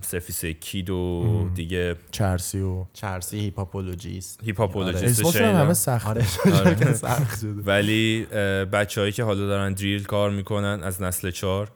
سفیس 0.00 0.44
کید 0.44 0.90
و 0.90 1.50
دیگه 1.54 1.96
چرسی 2.10 2.60
و 2.60 2.84
چرسی 2.92 3.38
هیپهاپولوژیست 3.40 4.40
هیپهاپولوژیست 4.44 5.20
اسمشون 5.20 5.42
هم 5.42 5.54
همه 5.54 5.74
سخت 5.74 6.06
آره. 6.10 6.24
آره. 6.54 6.92
سخت 6.92 7.44
ولی 7.66 8.24
بچههایی 8.72 9.12
که 9.12 9.24
حالا 9.24 9.46
دارن 9.46 9.72
دریل 9.72 10.04
کار 10.04 10.30
می‌کنن 10.30 10.80
از 10.82 11.02
نسل 11.02 11.30
چهار 11.30 11.70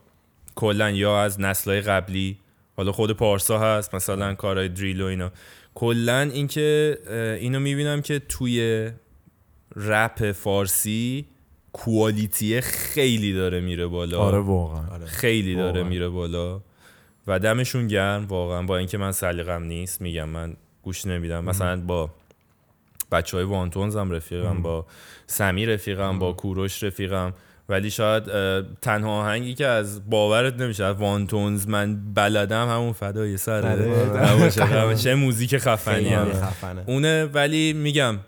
کلا 0.54 0.90
یا 0.90 1.22
از 1.22 1.40
نسلهای 1.40 1.80
قبلی 1.80 2.38
حالا 2.76 2.92
خود 2.92 3.12
پارسا 3.12 3.58
هست 3.58 3.94
مثلا 3.94 4.34
کارهای 4.34 4.68
دریل 4.68 5.00
و 5.00 5.04
اینا. 5.04 5.32
کلا 5.74 6.20
اینکه 6.20 6.98
اینو 7.40 7.60
می‌بینم 7.60 8.02
که 8.02 8.18
توی 8.18 8.90
رپ 9.76 10.32
فارسی 10.32 11.26
کوالیتی 11.72 12.60
خیلی 12.60 13.32
داره 13.32 13.60
میره 13.60 13.86
بالا. 13.86 14.18
آره 14.18 14.38
واقعا. 14.38 14.86
آره. 14.92 15.06
خیلی 15.06 15.54
داره 15.54 15.66
واقعا. 15.66 15.84
میره 15.84 16.08
بالا. 16.08 16.60
و 17.26 17.38
دمشون 17.38 17.86
گرم 17.88 18.24
واقعا. 18.24 18.62
با 18.62 18.76
اینکه 18.76 18.98
من 18.98 19.12
سلیقم 19.12 19.62
نیست 19.62 20.00
میگم 20.00 20.28
من 20.28 20.56
گوش 20.82 21.06
نمیدم. 21.06 21.44
مثلا 21.44 21.80
با 21.80 22.10
بچه 23.12 23.36
های 23.36 23.46
وانتونز 23.46 23.96
هم 23.96 24.10
رفیقم 24.10 24.62
با 24.62 24.86
سمی 25.26 25.66
رفیقم 25.66 26.18
با 26.18 26.32
کوروش 26.32 26.82
رفیقم. 26.82 27.34
ولی 27.68 27.90
شاید 27.90 28.22
تنها 28.82 29.10
آهنگی 29.10 29.54
که 29.54 29.66
از 29.66 30.10
باورت 30.10 30.60
نمیشه 30.60 30.88
وانتونز 30.88 31.68
من 31.68 32.14
بلدم 32.14 32.68
همون 32.68 32.92
فدای. 32.92 33.38
نباشه. 33.46 35.02
چه 35.02 35.14
موزیک 35.14 35.58
خفنی 35.58 36.08
هم. 36.08 36.26
اونه 36.86 37.24
ولی 37.24 37.72
میگم 37.72 38.18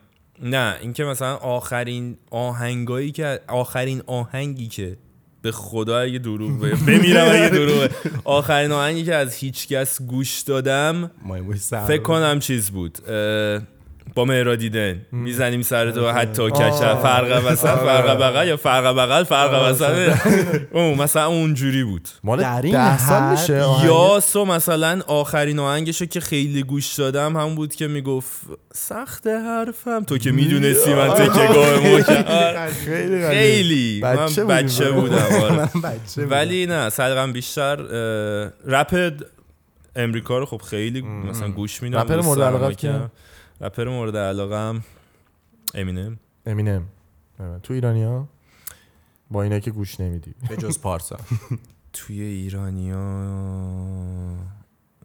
نه 0.43 0.75
اینکه 0.81 1.05
مثلا 1.05 1.35
آخرین 1.35 2.17
آهنگایی 2.31 3.13
که 3.13 3.41
آخرین 3.49 4.03
آهنگی 4.07 4.69
که 4.69 4.97
به 5.43 5.53
خدا 5.53 5.99
اگه 5.99 6.19
دروغ 6.19 6.61
بمیرم 6.87 7.29
اگه 7.29 7.49
دروغه. 7.49 7.91
آخرین 8.25 8.73
آهنگی 8.73 9.05
که 9.05 9.15
از 9.15 9.35
هیچکس 9.35 10.03
گوش 10.03 10.41
دادم 10.41 11.11
سر. 11.57 11.85
فکر 11.85 12.03
کنم 12.03 12.39
چیز 12.39 12.71
بود. 12.71 12.99
با 14.15 14.25
مهرا 14.25 14.57
دیدن 14.57 15.01
می‌زنیم 15.13 15.63
سر 15.63 15.91
تو 15.91 16.11
حتی 16.11 16.51
کچه 16.51 16.65
آه. 16.65 17.03
فرق 17.03 17.47
وسط 17.47 17.67
فرق 17.67 18.19
بغل 18.21 18.49
یا 18.49 18.57
فرق 18.57 18.87
بغل 18.87 19.25
فرق 19.25 19.55
آه، 19.55 19.71
وسط. 19.71 20.11
اون 20.73 20.95
مثلا 20.95 21.27
اونجوری 21.27 21.85
بود. 21.85 22.09
مال 22.25 22.41
در 22.41 22.63
این 22.63 22.73
ده 22.73 22.99
سال 22.99 23.31
میشه؟ 23.31 23.85
یا 23.85 24.21
سو 24.21 24.45
مثلا 24.45 25.01
آخرین 25.07 25.59
آهنگشو 25.59 26.07
که 26.07 26.21
خیلی 26.21 26.63
گوش 26.63 26.95
دادم 26.95 27.37
هم 27.37 27.55
بود 27.55 27.75
که 27.75 27.87
می‌گفت 27.87 28.41
سخت 28.75 29.27
حرفم. 29.27 30.05
تو 30.05 30.19
که 30.19 30.33
می‌دونستی 30.33 30.95
من 30.95 31.09
تکه 31.09 31.27
گاه 31.27 31.75
آره. 32.27 32.67
خیلی 32.67 33.23
غریب. 33.23 33.31
خیلی. 33.31 34.01
بچه 34.01 34.45
من. 34.45 34.57
بچه 34.57 34.91
بودم 34.91 35.17
آره. 35.43 35.69
ولی 36.31 36.67
نه 36.67 36.91
سلیقم 36.91 37.33
بیشتر 37.33 37.77
رپ 38.67 39.13
امریکا 39.97 40.39
رو 40.39 40.47
خب 40.47 40.63
خیلی 40.63 41.03
مثلا 41.03 41.49
گوش 41.49 41.83
میدم 41.83 42.05
دوست 42.05 42.29
مورد 42.29 42.77
رپر 43.61 43.89
مورد 43.89 44.17
علاقم 44.17 44.85
امینم. 45.75 46.19
امینم. 46.47 46.89
تو 47.63 47.75
ایرانیا؟ 47.75 48.29
با 49.31 49.43
اینا 49.43 49.59
که 49.59 49.71
گوش 49.71 50.01
نمیدی. 50.01 50.35
به 50.49 50.57
جز 50.57 50.81
پارسا. 50.81 51.17
توی 51.93 52.21
ایرانیا 52.23 52.97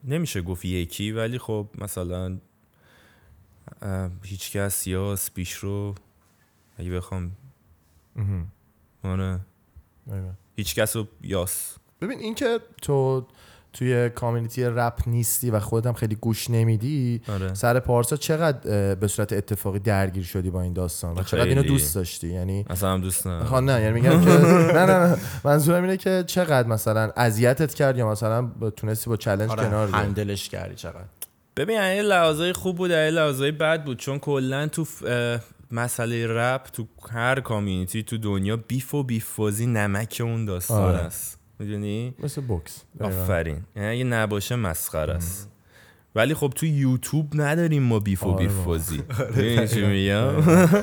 نمیشه 0.04 0.42
گفت 0.42 0.66
یکی 0.66 1.12
ولی 1.12 1.38
خب 1.38 1.68
مثلا 1.78 2.38
اه، 3.82 4.10
هیچ 4.24 4.52
کس 4.52 4.88
یاس 4.88 5.32
پیش 5.32 5.54
رو 5.54 5.96
اگه 6.78 6.92
بخوام. 6.92 7.32
آره. 9.04 9.40
هیچ 10.56 10.76
کس 10.76 10.96
رو 10.96 11.08
یاس. 11.22 11.76
ببین 12.02 12.20
این 12.20 12.36
که 12.36 12.60
تو 12.82 13.28
توی 13.74 14.10
کامیونیتی 14.10 14.64
رپ 14.64 15.00
نیستی 15.08 15.50
و 15.52 15.60
خودت 15.60 15.88
هم 15.88 15.94
خیلی 15.94 16.16
گوش 16.16 16.50
نمیدی 16.50 17.22
آره. 17.28 17.54
سر 17.54 17.80
پارسا 17.80 18.16
چقدر 18.16 18.96
به 18.96 19.08
صورت 19.08 19.34
اتفاقی 19.34 19.80
درگیر 19.80 20.24
شدی 20.24 20.50
با 20.50 20.62
این 20.62 20.74
داستان؟ 20.74 21.18
و 21.20 21.24
چقدر 21.24 21.48
اینو. 21.48 21.64
دوست 21.64 21.96
داشتی؟ 21.96 22.28
یعنی 22.34 22.66
اصلا 22.70 22.94
هم 22.94 23.02
دوست 23.02 23.28
ها 23.28 23.60
نه 23.60 23.82
یعنی 23.82 23.94
میگم 24.02 24.22
که 24.22 24.30
نه 24.78 24.86
نه 24.86 24.86
نه. 25.08 25.18
منظورم 25.44 25.84
اینه 25.84 25.98
که 25.98 26.24
چقدر 26.28 26.68
مثلا 26.68 27.12
اذیتت 27.18 27.74
کرد 27.74 27.98
یا 27.98 28.10
مثلا 28.12 28.52
تونستی 28.76 29.10
با 29.10 29.18
چالش 29.18 29.50
آره 29.50 29.64
کنار 29.66 29.88
بیای؟ 29.88 30.02
هندلش 30.04 30.50
کردی 30.50 30.76
چقدر. 30.76 31.06
ببین 31.58 31.76
یه 31.76 32.02
لحاظای 32.02 32.54
خوب 32.54 32.78
بود 32.78 32.90
یه 32.92 33.10
لحاظای 33.10 33.52
بد 33.52 33.84
بود. 33.84 33.98
چون 33.98 34.20
کلا 34.20 34.68
تو 34.68 34.86
ف- 34.86 35.06
اه، 35.06 35.40
مسئله 35.72 36.28
رپ 36.28 36.64
تو 36.74 36.88
هر 37.12 37.40
community 37.40 38.04
تو 38.04 38.18
دنیا 38.18 38.58
beef 38.58 38.94
و 38.94 39.04
beef 39.04 39.36
بازی 39.36 39.66
نمک 39.66 40.22
اون 40.26 40.46
داستان 40.46 40.82
آره. 40.84 40.98
است. 40.98 41.38
می‌دونی؟ 41.62 42.14
مثل 42.24 42.42
بوکس. 42.42 42.82
آفرین. 43.02 43.58
یعنی 43.76 43.88
اگه 43.88 44.04
نباشه 44.04 44.56
مسخره 44.56 45.14
است. 45.14 45.48
ولی 46.16 46.34
خب 46.34 46.54
تو 46.56 46.66
یوتیوب 46.66 47.42
نداریم 47.42 47.84
ما 47.84 48.00
beef 48.00 48.24
و 48.24 48.28
آره 48.30 48.38
beef 48.46 48.56
بابا. 48.56 48.66
بازی 48.66 49.02
می‌دونی 49.36 49.68
چی 49.68 49.82
میگم؟ 49.86 50.42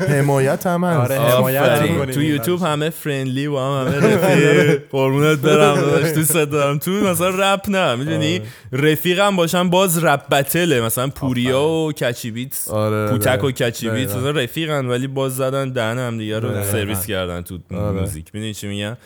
حمایت 0.09 0.67
هم 0.67 0.85
هست. 0.85 1.11
آره، 1.11 1.21
حمایت 1.21 1.63
آفرین. 1.63 1.93
می‌کنیم 1.93 2.15
تو 2.15 2.23
یوتیوب 2.23 2.63
همه 2.63 2.91
friendly 2.91 3.49
با 3.49 3.81
هم 3.83 3.87
همه 3.93 3.97
رفیق. 4.07 4.83
قربونت 4.93 5.39
برم 5.39 6.13
دوست 6.15 6.33
دارم. 6.37 6.79
تو 6.79 6.91
مثلا 6.91 7.29
رپ 7.55 7.61
نه 7.69 7.95
می‌دونی؟ 7.95 8.41
رفیقم 8.73 9.37
باشم 9.37 9.71
باز 9.71 10.05
رپ 10.05 10.29
battle 10.29 10.73
ه 10.73 10.81
مثلا 10.81 11.09
پوریا 11.09 11.63
و 11.69 11.93
کچی 11.93 12.31
بیتس 12.31 12.69
آره، 12.69 13.11
پوتک 13.11 13.45
و 13.45 13.51
دقیقاً. 13.51 13.71
کچی 13.71 13.91
بیتس 13.91 14.11
دقیقاً. 14.13 14.31
مثلا 14.31 14.31
رفیقن 14.43 14.87
ولی 14.87 15.07
باز 15.07 15.37
زدن 15.37 15.69
دهن 15.73 15.99
هم 15.99 16.19
دیگه 16.19 16.39
رو. 16.39 16.65
سرویس 16.65 17.07
کردن 17.07 17.43
تو 17.43 17.59
آره. 17.75 18.01
موزیک. 18.01 18.31
می‌دونی 18.35 18.55
چی 18.55 18.69
میگم؟ 18.69 18.97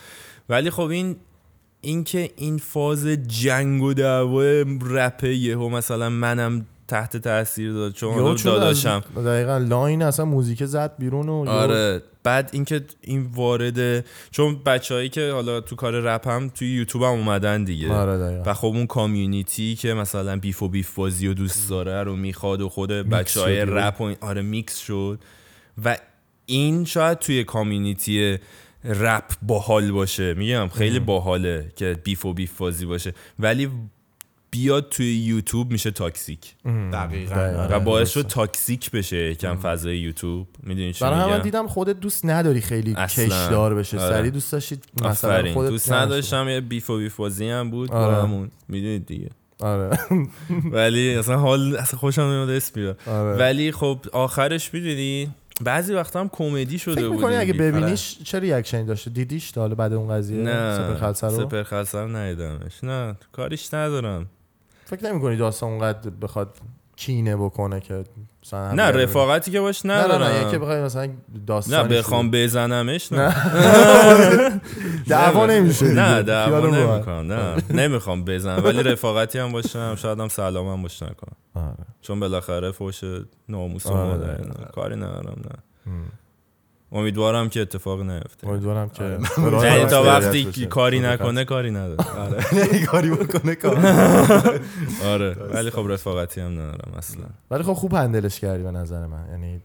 ولی 0.49 0.69
خب 0.69 0.81
این 0.81 1.15
اینکه 1.83 2.29
این 2.35 2.57
فاز 2.57 3.07
جنگ 3.07 3.83
و 3.83 3.93
دعوا 3.93 4.63
رپ 4.81 5.23
یهو 5.23 5.69
مثلا 5.69 6.09
منم 6.09 6.65
تحت 6.87 7.17
تاثیر 7.17 7.73
داد 7.73 7.93
چون 7.93 8.35
داداشم. 8.35 9.03
دقیقا 9.25 9.57
line 9.57 10.01
اصلا 10.01 10.25
موزیک 10.25 10.65
زد 10.65 10.93
بیرون 10.99 11.29
و 11.29 11.49
آره. 11.49 12.01
بعد 12.23 12.49
اینکه 12.53 12.81
این 13.01 13.29
وارد 13.35 14.05
چون 14.31 14.63
بچههایی 14.65 15.09
که 15.09 15.31
حالا 15.31 15.61
تو 15.61 15.75
کار 15.75 15.93
رپ 15.93 16.27
هم 16.27 16.49
توی 16.49 16.67
یوتیوب 16.67 17.03
هم 17.03 17.09
اومدن 17.09 17.63
دیگه. 17.63 17.93
آره 17.93 18.43
و 18.45 18.53
خب 18.53 18.67
اون 18.67 18.87
community 18.87 19.75
که 19.75 19.93
مثلا 19.93 20.39
beef 20.39 20.63
و 20.63 20.69
beef 20.69 20.95
بازی 20.95 21.27
و 21.27 21.33
دوست 21.33 21.69
داره 21.69 22.03
رو 22.03 22.15
می‌خواد 22.15 22.61
و 22.61 22.69
خود 22.69 22.89
بچه 22.89 23.41
های. 23.41 23.65
رپ 23.65 24.01
و 24.01 24.13
آره 24.21 24.41
میکس 24.41 24.79
شد. 24.79 25.19
و 25.85 25.97
این 26.45 26.85
شاید 26.85 27.19
توی 27.19 27.43
community 27.43 28.39
رپ 28.85 29.23
باحال 29.41 29.91
باشه. 29.91 30.33
میگم 30.33 30.67
خیلی 30.67 30.99
باحاله 30.99 31.71
که 31.75 31.97
beef 32.03 32.25
و 32.25 32.33
beef 32.33 32.57
بازی 32.57 32.85
باشه. 32.85 33.13
ولی 33.39 33.69
بیاد 34.51 34.89
توی 34.89 35.15
یوتیوب 35.15 35.71
میشه 35.71 35.91
toxic. 35.91 36.55
دقیقاً. 36.65 37.35
دقیقاً. 37.35 37.63
آره. 37.63 37.75
و 37.75 37.79
باعث 37.79 38.09
شد 38.11 38.27
toxic 38.27 38.91
بشه 38.91 39.17
یکم 39.17 39.55
فضای 39.55 39.97
یوتیوب. 39.97 40.47
می‌دونی 40.63 40.93
چی 40.93 41.05
برای 41.05 41.31
من 41.31 41.41
دیدم 41.41 41.67
خودت 41.67 41.99
دوست 41.99 42.25
نداری 42.25 42.61
خیلی 42.61 42.93
اصلاً. 42.97 43.25
کشدار 43.25 43.75
بشه 43.75 43.99
آره. 43.99 44.17
سری 44.17 44.31
دوست 44.31 44.51
داشتید 44.51 44.85
مثلا 45.01 45.53
خودت 45.53 45.69
دوست. 45.69 45.91
نداشتم 45.91 46.49
یه 46.49 46.61
beef 46.61 46.89
و 46.89 46.97
beef 46.97 47.15
بازی 47.15 47.49
هم 47.49 47.71
بود 47.71 47.89
با 47.89 47.97
آره. 47.97 48.23
همون. 48.23 48.51
می‌دونید 48.67 49.05
دیگه. 49.05 49.29
آره. 49.59 49.97
ولی 50.71 51.15
اصلا 51.15 51.37
حال 51.37 51.75
اصلا 51.75 51.99
خوشم 51.99 52.21
نمیاد 52.21 52.49
اسم 52.49 52.71
بیار 52.75 52.95
آره. 53.07 53.37
ولی 53.37 53.71
خب 53.71 53.99
آخرش 54.11 54.73
می‌دونی 54.73 55.31
بعضی 55.61 55.93
وقتا 55.93 56.19
هم 56.19 56.29
کمدی 56.29 56.79
شده 56.79 56.95
فکر 56.95 57.09
بود 57.09 57.23
اگه. 57.23 57.53
ببینیش 57.53 58.17
چه 58.23 58.39
ریاکشنی 58.39 58.85
داشته؟ 58.85 59.09
دیدیش 59.09 59.51
تا 59.51 59.61
حالا 59.61 59.75
بعد 59.75 59.93
اون 59.93 60.09
قضیه؟ 60.17 60.37
نه 60.37 60.75
سپر 60.77 60.95
خلصه 60.95 61.27
رو 61.27 61.33
سپر 61.33 61.63
خلصه 61.63 61.99
رو 61.99 62.07
ندیدمش. 62.07 62.83
نه 62.83 63.15
کاریش 63.31 63.73
ندارم. 63.73 64.29
فکر 64.85 65.11
نمی 65.11 65.21
کنی 65.21 65.37
داستان 65.37 65.69
اونقدر 65.69 66.09
بخواد 66.09 66.57
کینه 67.05 67.35
بکنه 67.35 67.79
که 67.79 68.03
مثلا 68.43 68.71
نه 68.71 68.83
رفاقتی 68.83 69.51
که 69.51 69.59
باش. 69.61 69.85
نه 69.85 70.07
نه 70.07 70.17
نه 70.17 70.47
یکی 70.47 70.57
بخوای 70.57 70.81
مثلا 70.81 71.05
نه 71.05 71.13
داستان 71.47 71.87
بخوام 71.87 72.31
بزنمش 72.31 73.11
نه 73.11 73.35
دعوا 75.09 75.45
نمیشه. 75.45 75.85
نه 75.85 76.21
دعوا. 76.21 76.59
نمی‌کنم 76.59 77.33
نه 77.33 77.55
نمی‌خوام 77.69 78.25
بزنم 78.25 78.63
ولی 78.65 78.83
رفاقتی 78.83 79.39
هم 79.39 79.51
باشم 79.51 79.95
شاید 79.95 80.19
هم 80.19 80.27
سلام 80.27 80.67
هم 80.67 80.81
باش 80.81 81.03
نکنم 81.03 81.35
آره. 81.55 81.85
چون 82.01 82.19
بالاخره 82.19 82.71
فوش 82.71 83.01
ناموس 83.49 83.87
آره، 83.87 84.11
آره. 84.11 84.69
کاری 84.73 84.95
ندارم 84.95 85.41
نه 85.45 85.93
امیدوارم 86.93 87.49
که 87.49 87.61
اتفاق 87.61 88.01
نیفته. 88.01 88.47
امیدوارم 88.47 88.89
که 88.89 89.03
یعنی 89.63 89.85
تا 89.85 90.03
وقتی. 90.03 90.65
کاری 90.65 90.99
نکنه 90.99 91.45
کاری 91.45 91.71
نداره. 91.71 92.11
آره. 92.19 92.43
کاری 92.91 93.09
بکنه 93.09 93.55
کار 93.55 93.77
آره. 95.13 95.33
ولی 95.53 95.69
خب 95.69 95.85
رفاقتی 95.89 96.41
هم 96.41 96.51
ندارم 96.51 96.91
اصلا. 96.97 97.25
ولی 97.51 97.63
خب 97.63 97.73
خوب 97.73 97.93
هندلش 97.93 98.39
کردی 98.39 98.63
به 98.63 98.71
نظر 98.71 99.05
من. 99.05 99.25
یعنی 99.31 99.61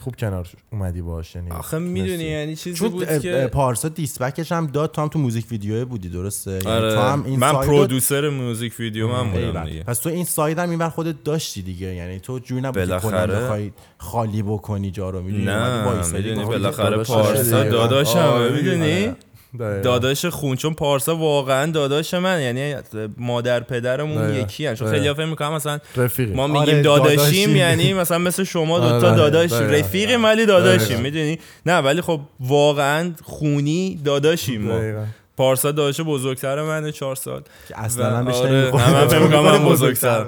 خوب 0.00 0.16
کنار 0.16 0.48
اومدی 0.72 1.02
باش 1.02 1.34
یعنی 1.34 1.50
آخه 1.50 1.78
می‌دونی. 1.78 2.24
یعنی 2.24 2.56
چیزی 2.56 2.76
چون 2.76 2.88
بود 2.88 3.18
که 3.18 3.50
پارسا 3.52 3.88
دیسبکش 3.88 4.52
هم 4.52 4.66
داد 4.66 4.92
تو 4.92 5.02
هم 5.02 5.08
تو 5.08 5.18
موزیک 5.18 5.46
ویدیو 5.50 5.84
بودی 5.84 6.08
درسته 6.08 6.50
یعنی 6.50 6.66
آره 6.66 6.94
تو 6.94 7.00
هم 7.00 7.24
این 7.24 7.38
من 7.38 7.52
پرودوسر 7.52 8.28
موزیک 8.28 8.80
ویدیو 8.80 9.08
من 9.08 9.30
بودم 9.30 9.46
ایول. 9.46 9.64
دیگه 9.70 9.82
پس 9.84 9.98
تو 9.98 10.08
این 10.08 10.24
ساید 10.24 10.58
هم 10.58 10.70
اینور 10.70 10.88
خودت 10.88 11.24
داشتی 11.24 11.62
دیگه 11.62 11.94
یعنی 11.94 12.20
تو 12.20 12.38
جوری 12.38 12.60
نبود 12.60 12.82
که 12.82 12.86
بالاخره. 12.86 13.40
بخوای 13.40 13.72
خالی 13.98 14.42
بکنی 14.42 14.90
جا 14.90 15.10
رو 15.10 15.22
می‌دونی 15.22 15.44
نه 15.44 16.06
می‌دونی 16.12 16.44
بالاخره 16.44 17.04
پارسا. 17.04 17.64
داداشم 17.64 18.18
آره، 18.18 18.52
می‌دونی 18.52 18.78
دقیقاً. 18.78 19.14
داداش 19.58 20.26
خون 20.26 20.56
چون 20.56 20.74
پارسا 20.74 21.16
واقعا 21.16 21.70
داداش 21.72 22.14
من 22.14 22.40
یعنی 22.40 22.74
مادر 23.18 23.60
پدرمون 23.60 24.22
دقیقاً. 24.22 24.38
یکی 24.38 24.66
هن. 24.66 24.74
چون. 24.74 24.90
خیلی 24.90 25.14
فکر 25.14 25.24
می‌کنم 25.24 25.52
مثلا 25.52 25.78
رفیقی 25.96 26.32
ما 26.32 26.42
آره، 26.42 26.52
میگیم 26.52 26.82
داداشیم 26.82 27.16
داداشیم. 27.16 27.56
یعنی 27.56 27.94
مثلا 27.94 28.18
مثل 28.18 28.44
شما 28.44 28.78
دوتا 28.78 29.06
آره، 29.08 29.16
داداشیم 29.16 29.58
دقیقاً. 29.58 29.76
رفیقیم 29.76 30.24
ولی 30.24 30.46
داداشیم. 30.46 31.00
می‌دونی 31.00 31.38
نه 31.66 31.78
ولی 31.78 32.00
خب 32.00 32.20
واقعا 32.40 33.12
خونی 33.22 34.00
داداشیم 34.04 34.62
ما. 34.62 35.04
پارسا 35.36 35.72
داداش 35.72 36.00
بزرگتر 36.00 36.62
منه 36.62 36.92
چهار 36.92 37.16
سال 37.16 37.42
که 37.68 37.80
اصلا 37.80 38.06
آره، 38.06 38.20
من 38.20 38.24
بزرگتر 38.24 39.58
بزرگتر. 39.58 40.26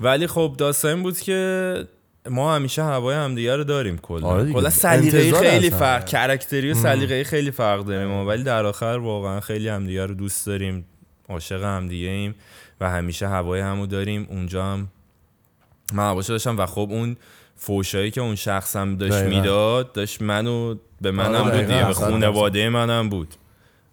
ولی 0.00 0.26
خب 0.26 0.54
داستان 0.58 0.94
این 0.94 1.02
بود 1.02 1.18
که 1.20 1.74
ما 2.28 2.54
همیشه 2.54 2.82
هوای 2.82 3.16
همدیگه 3.16 3.56
رو 3.56 3.64
داریم 3.64 3.98
کلا 3.98 4.26
آره. 4.26 4.52
کلا 4.52 4.70
سلیقه 4.70 5.32
خیلی. 5.32 5.70
فرق 5.70 6.06
کرکتری 6.06 6.70
و 6.70 6.74
سلیقه 6.74 7.24
خیلی 7.24 7.50
فرق 7.50 7.84
داریم 7.84 8.08
ما 8.08 8.26
ولی 8.26 8.42
در 8.42 8.66
آخر 8.66 8.84
واقعا 9.02 9.40
خیلی 9.40 9.68
همدیگه 9.68 10.06
رو 10.06 10.14
دوست 10.14 10.46
داریم 10.46 10.84
عاشق 11.28 11.62
همدیگه 11.62 12.08
ایم 12.08 12.34
و 12.80 12.90
همیشه 12.90 13.28
هوای 13.28 13.60
همو 13.60 13.86
داریم 13.86 14.26
اونجا 14.30 14.64
هم 14.64 14.88
من 15.92 16.10
هواشو 16.10 16.32
داشتم 16.32 16.58
و 16.58 16.66
خب 16.66 16.88
اون 16.90 17.16
فوشایی 17.56 18.10
که 18.10 18.20
اون 18.20 18.34
شخصم 18.34 18.96
داشت. 18.96 19.24
می‌داد 19.24 19.92
داشت 19.92 20.22
منو 20.22 20.74
به 21.00 21.10
منم 21.10 21.34
آره، 21.34 21.58
بود. 21.58 21.66
دیگه 21.66 21.86
به. 21.86 21.92
خونواده 21.92 22.68
منم 22.68 23.08
بود 23.08 23.34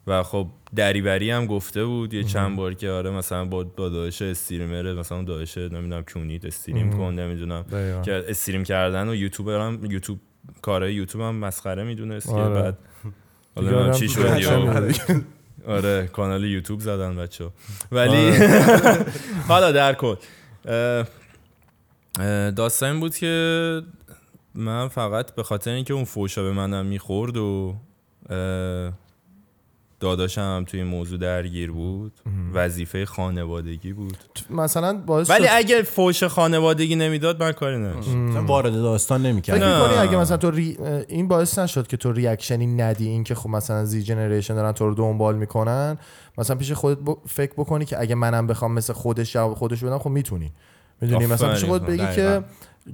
و 0.08 0.24
خب 0.24 0.48
دریوری 0.76 1.32
هم 1.32 1.46
گفته 1.46 1.86
بود 1.86 2.14
یه 2.14 2.24
چند 2.24 2.56
بار 2.56 2.74
که 2.74 2.90
آره 2.90 3.10
مثلا 3.10 3.46
با 3.46 3.64
با 3.64 3.90
داداش 3.90 4.22
استریمر 4.22 4.94
مثلا 4.94 5.24
داداش 5.24 5.58
نمی‌دونم 5.58 6.04
کونیت 6.04 6.46
استریم 6.46 6.92
کن 6.92 7.14
نمی‌دونم. 7.14 7.66
که 8.06 8.26
استریم 8.28 8.64
کردن 8.64 9.10
و 9.10 9.16
یوتیوبر 9.16 9.60
هم 9.60 9.86
یوتیوب 9.92 10.20
کارهای 10.62 10.94
یوتیوب 10.94 11.24
هم 11.24 11.36
مسخره 11.36 11.84
می‌دونست 11.84 12.28
که 12.28 12.34
آره. 12.34 12.62
بعد 12.62 12.78
حالا 13.56 13.92
چی 13.92 14.10
شد. 14.10 14.94
آره 15.68 16.10
کانال 16.14 16.44
یوتیوب 16.44 16.80
زدن 16.80 17.16
بچه 17.16 17.50
ولی 17.92 18.32
حالا 19.50 19.72
در 19.72 19.94
کل 19.94 20.16
داستان 22.52 23.00
بود 23.00 23.16
که 23.16 23.82
من 24.56 24.88
فقط 24.88 25.36
به 25.36 25.44
خاطر 25.44 25.72
اینکه 25.72 25.94
اون 25.94 26.04
فوشا 26.04 26.44
به 26.44 26.52
منم 26.52 26.86
می‌خورد 26.86 27.38
و 27.38 27.76
داداشم 30.00 30.42
هم 30.42 30.64
توی 30.68 30.80
این 30.80 30.90
موضوع 30.90 31.20
درگیر 31.20 31.72
بود. 31.72 32.12
وظیفه 32.54 33.06
خانوادگی 33.06 33.94
بود. 33.94 34.18
مثلا 34.50 34.98
باعث 34.98 35.30
ولی 35.30 35.44
شد- 35.44 35.50
اگه 35.54 35.84
فوش 35.84 36.24
خانوادگی 36.24 36.96
نمی‌داد 36.96 37.44
من 37.44 37.52
کاری 37.52 37.78
مثلا 37.78 38.46
وارد 38.46 38.74
داستان 38.74 39.20
فکر 39.20 39.30
نمی‌کرد 39.30 39.64
نه. 39.64 39.82
می‌کنی 39.82 39.98
اگه 39.98 40.18
مثلا 40.18 40.38
تو 40.38 40.52
ری... 40.52 40.78
این 41.08 41.28
باعث 41.28 41.60
نشد 41.60 41.88
که 41.88 41.98
تو 41.98 42.12
ریاکشنی 42.12 42.68
ندی 42.68 43.08
این 43.08 43.24
که 43.24 43.36
خب 43.36 43.50
مثلا 43.50 43.86
زی 43.86 44.04
جنریشن 44.04 44.56
دارن 44.56 44.72
تو 44.72 44.88
رو 44.88 44.96
دنبال 44.96 45.36
می‌کنن. 45.36 45.98
مثلا 46.38 46.56
پیش 46.56 46.72
خودت 46.72 46.98
ب... 47.00 47.18
فکر 47.28 47.54
بکنی 47.58 47.86
که 47.86 48.00
اگه 48.00 48.16
منم 48.16 48.48
بخوام 48.48 48.72
مثل 48.72 48.94
خودش 48.94 49.34
جواب 49.34 49.54
خودش 49.54 49.84
بدم 49.84 49.98
خب 50.00 50.10
می‌تونی. 50.10 50.52
می‌دونی؟ 51.02 51.26
مثلا 51.26 51.54
پیش. 51.54 51.64
خودت 51.64 51.86
بگی 51.86 51.98
دقیقاً. 51.98 52.40
که 52.40 52.44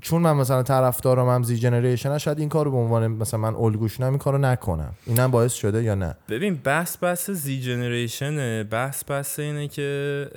چون 0.01 0.21
من 0.21 0.33
مثلا 0.33 0.63
طرفدارم 0.63 1.29
هم 1.29 1.43
زی 1.43 1.57
جنریشن 1.57 2.17
شاید 2.17 2.39
این 2.39 2.49
کارو 2.49 2.71
به 2.71 2.77
عنوان 2.77 3.07
مثلا 3.07 3.39
من 3.39 3.55
الگوش 3.55 4.01
این 4.01 4.17
کارو 4.17 4.37
نکنم. 4.37 4.93
اینم 5.05 5.31
باعث 5.31 5.53
شده 5.53 5.83
یا 5.83 5.95
نه؟ 5.95 6.15
ببین 6.29 6.55
بحث 6.55 6.97
بحث 7.03 7.29
زی 7.29 7.61
جنریشنه 7.61 8.63
بحث 8.63 9.03
بحث 9.07 9.39
اینه 9.39 9.67
که 9.67 10.27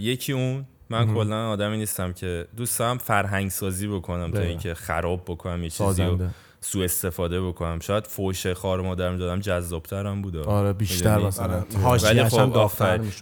یکی 0.00 0.32
اون 0.32 0.64
من 0.90 1.14
کلا 1.14 1.50
آدمی 1.50 1.76
نیستم 1.76 2.12
که 2.12 2.46
دوست 2.56 2.78
دارم 2.78 2.98
فرهنگ 2.98 3.50
سازی 3.50 3.88
بکنم 3.88 4.26
تا 4.26 4.32
دقیقا. 4.32 4.48
اینکه 4.48 4.74
خراب 4.74 5.22
بکنم 5.26 5.62
یه 5.62 5.70
چیزی 5.70 6.02
رو 6.02 6.18
سوء 6.60 6.84
استفاده 6.84 7.42
بکنم. 7.42 7.78
شاید 7.80 8.06
فوش 8.06 8.46
خار 8.46 8.80
مادر 8.80 9.10
می‌دادم 9.10 9.40
جذابترم 9.40 10.22
بود 10.22 10.36
آره 10.36 10.72
بیشتر 10.72 11.10
می‌دونی؟ 11.10 11.26
مثلا. 11.26 11.64
آره. 11.84 12.02
ولی 12.02 12.24
خب. 12.24 12.68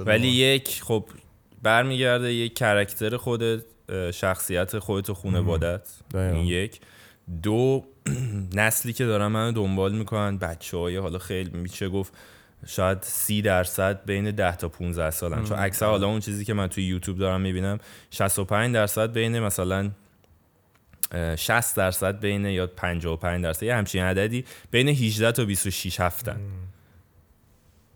ولی 0.07 0.29
یک 0.29 0.83
خب 0.83 1.05
برمیگرده 1.63 2.33
یک 2.33 2.55
کرکتر 2.55 3.17
خودت. 3.17 3.63
شخصیت 4.15 4.79
خودت 4.79 5.11
و 5.11 5.15
خانوادت. 5.15 5.89
این 6.15 6.47
یک. 6.47 6.81
دو 7.43 7.85
نسلی 8.55 8.93
که 8.93 9.05
دارن 9.07 9.27
منو 9.27 9.53
دنبال 9.53 9.93
می‌کنن 9.93 10.39
بچه 10.39 10.77
های 10.77 10.97
حالا 10.97 11.19
خیلی 11.19 11.59
میشه 11.59 11.89
گفت 11.89 12.13
شاید 12.67 12.99
سی 13.03 13.43
درصد 13.43 14.05
بین 14.05 14.31
10 14.31 14.57
تا 14.57 14.69
15 14.69 15.11
سالن. 15.11 15.45
چون 15.45 15.59
اکثر 15.59 15.87
حالا 15.87 16.07
اون 16.07 16.21
چیزی 16.21 16.45
که 16.45 16.55
من 16.55 16.69
توی 16.69 16.85
یوتیوب 16.85 17.19
دارم 17.19 17.41
می‌بینم 17.41 17.79
65 18.11 18.75
درصد 18.75 19.13
بین 19.13 19.41
مثلا 19.41 19.91
اه، 21.13 21.37
60 21.37 21.77
درصد 21.77 22.21
بین 22.21 22.45
یا 22.45 22.67
55 22.67 23.43
درصد. 23.43 23.63
یه 23.63 23.75
همچین 23.75 24.03
عددی 24.03 24.45
بین 24.71 24.89
18 24.89 25.33
تا 25.33 25.45
26 25.45 26.01
هفتن. 26.01 26.41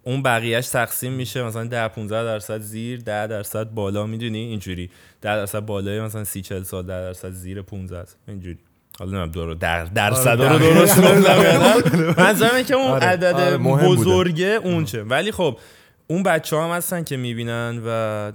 اون 0.07 0.23
بقیهش 0.23 0.69
تقسیم 0.69 1.13
میشه 1.13 1.43
مثلا 1.43 1.65
10 1.65 1.89
15 1.89 2.25
درصد 2.25 2.61
زیر 2.61 3.01
10 3.01 3.27
درصد 3.27 3.71
بالا 3.71 4.07
می‌دونی 4.07 4.39
اینجوری 4.39 4.91
10 5.21 5.37
درصد 5.37 5.61
بالای 5.61 6.01
مثلا 6.01 6.25
30 6.25 6.43
40 6.43 6.63
سال 6.63 6.87
10 6.87 6.89
درصد 6.89 7.31
زیر 7.31 7.63
15 7.63 7.97
است. 7.97 8.17
اینجوری 8.29 8.59
حالا 8.99 9.11
نمی‌دونم 9.11 9.31
درو 9.31 9.55
در 9.55 9.85
درصد 9.85 10.43
رو 10.43 10.59
درست 10.59 10.99
نمی‌دونم 10.99 11.43
یادم. 11.43 12.15
منظورم 12.23 12.63
که 12.63 12.75
اون 12.75 12.87
آره، 12.87 13.07
عدد 13.07 13.25
آره،. 13.25 13.59
بزرگه 13.59 14.61
اونچه 14.65 15.03
ولی 15.03 15.33
خب 15.33 15.59
اون 16.07 16.23
بچه 16.23 16.57
هم 16.57 16.71
هستن 16.71 17.05
که 17.05 17.17
می‌بینن 17.17 17.83
و 17.87 18.33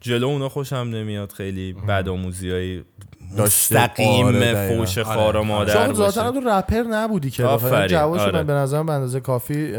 جلو 0.00 0.26
اونا 0.26 0.48
خوشم 0.48 0.76
نمیاد 0.76 1.32
خیلی 1.32 1.76
های 1.88 2.76
داشته. 2.76 2.95
مستقیم 3.38 4.26
آره،. 4.26 4.68
فوش 4.68 4.98
خار 4.98 5.36
و 5.36 5.42
مادر 5.42 5.84
شما 5.84 5.92
ذاتا 5.92 6.30
تو 6.30 6.40
رپر 6.40 6.82
نبودی 6.82 7.30
که 7.30 7.44
آفرین، 7.44 7.86
جواب 7.86 8.18
آره. 8.18 8.32
من 8.32 8.46
به 8.46 8.52
نظرم 8.52 8.86
به 8.86 8.92
اندازه 8.92 9.20
کافی 9.20 9.72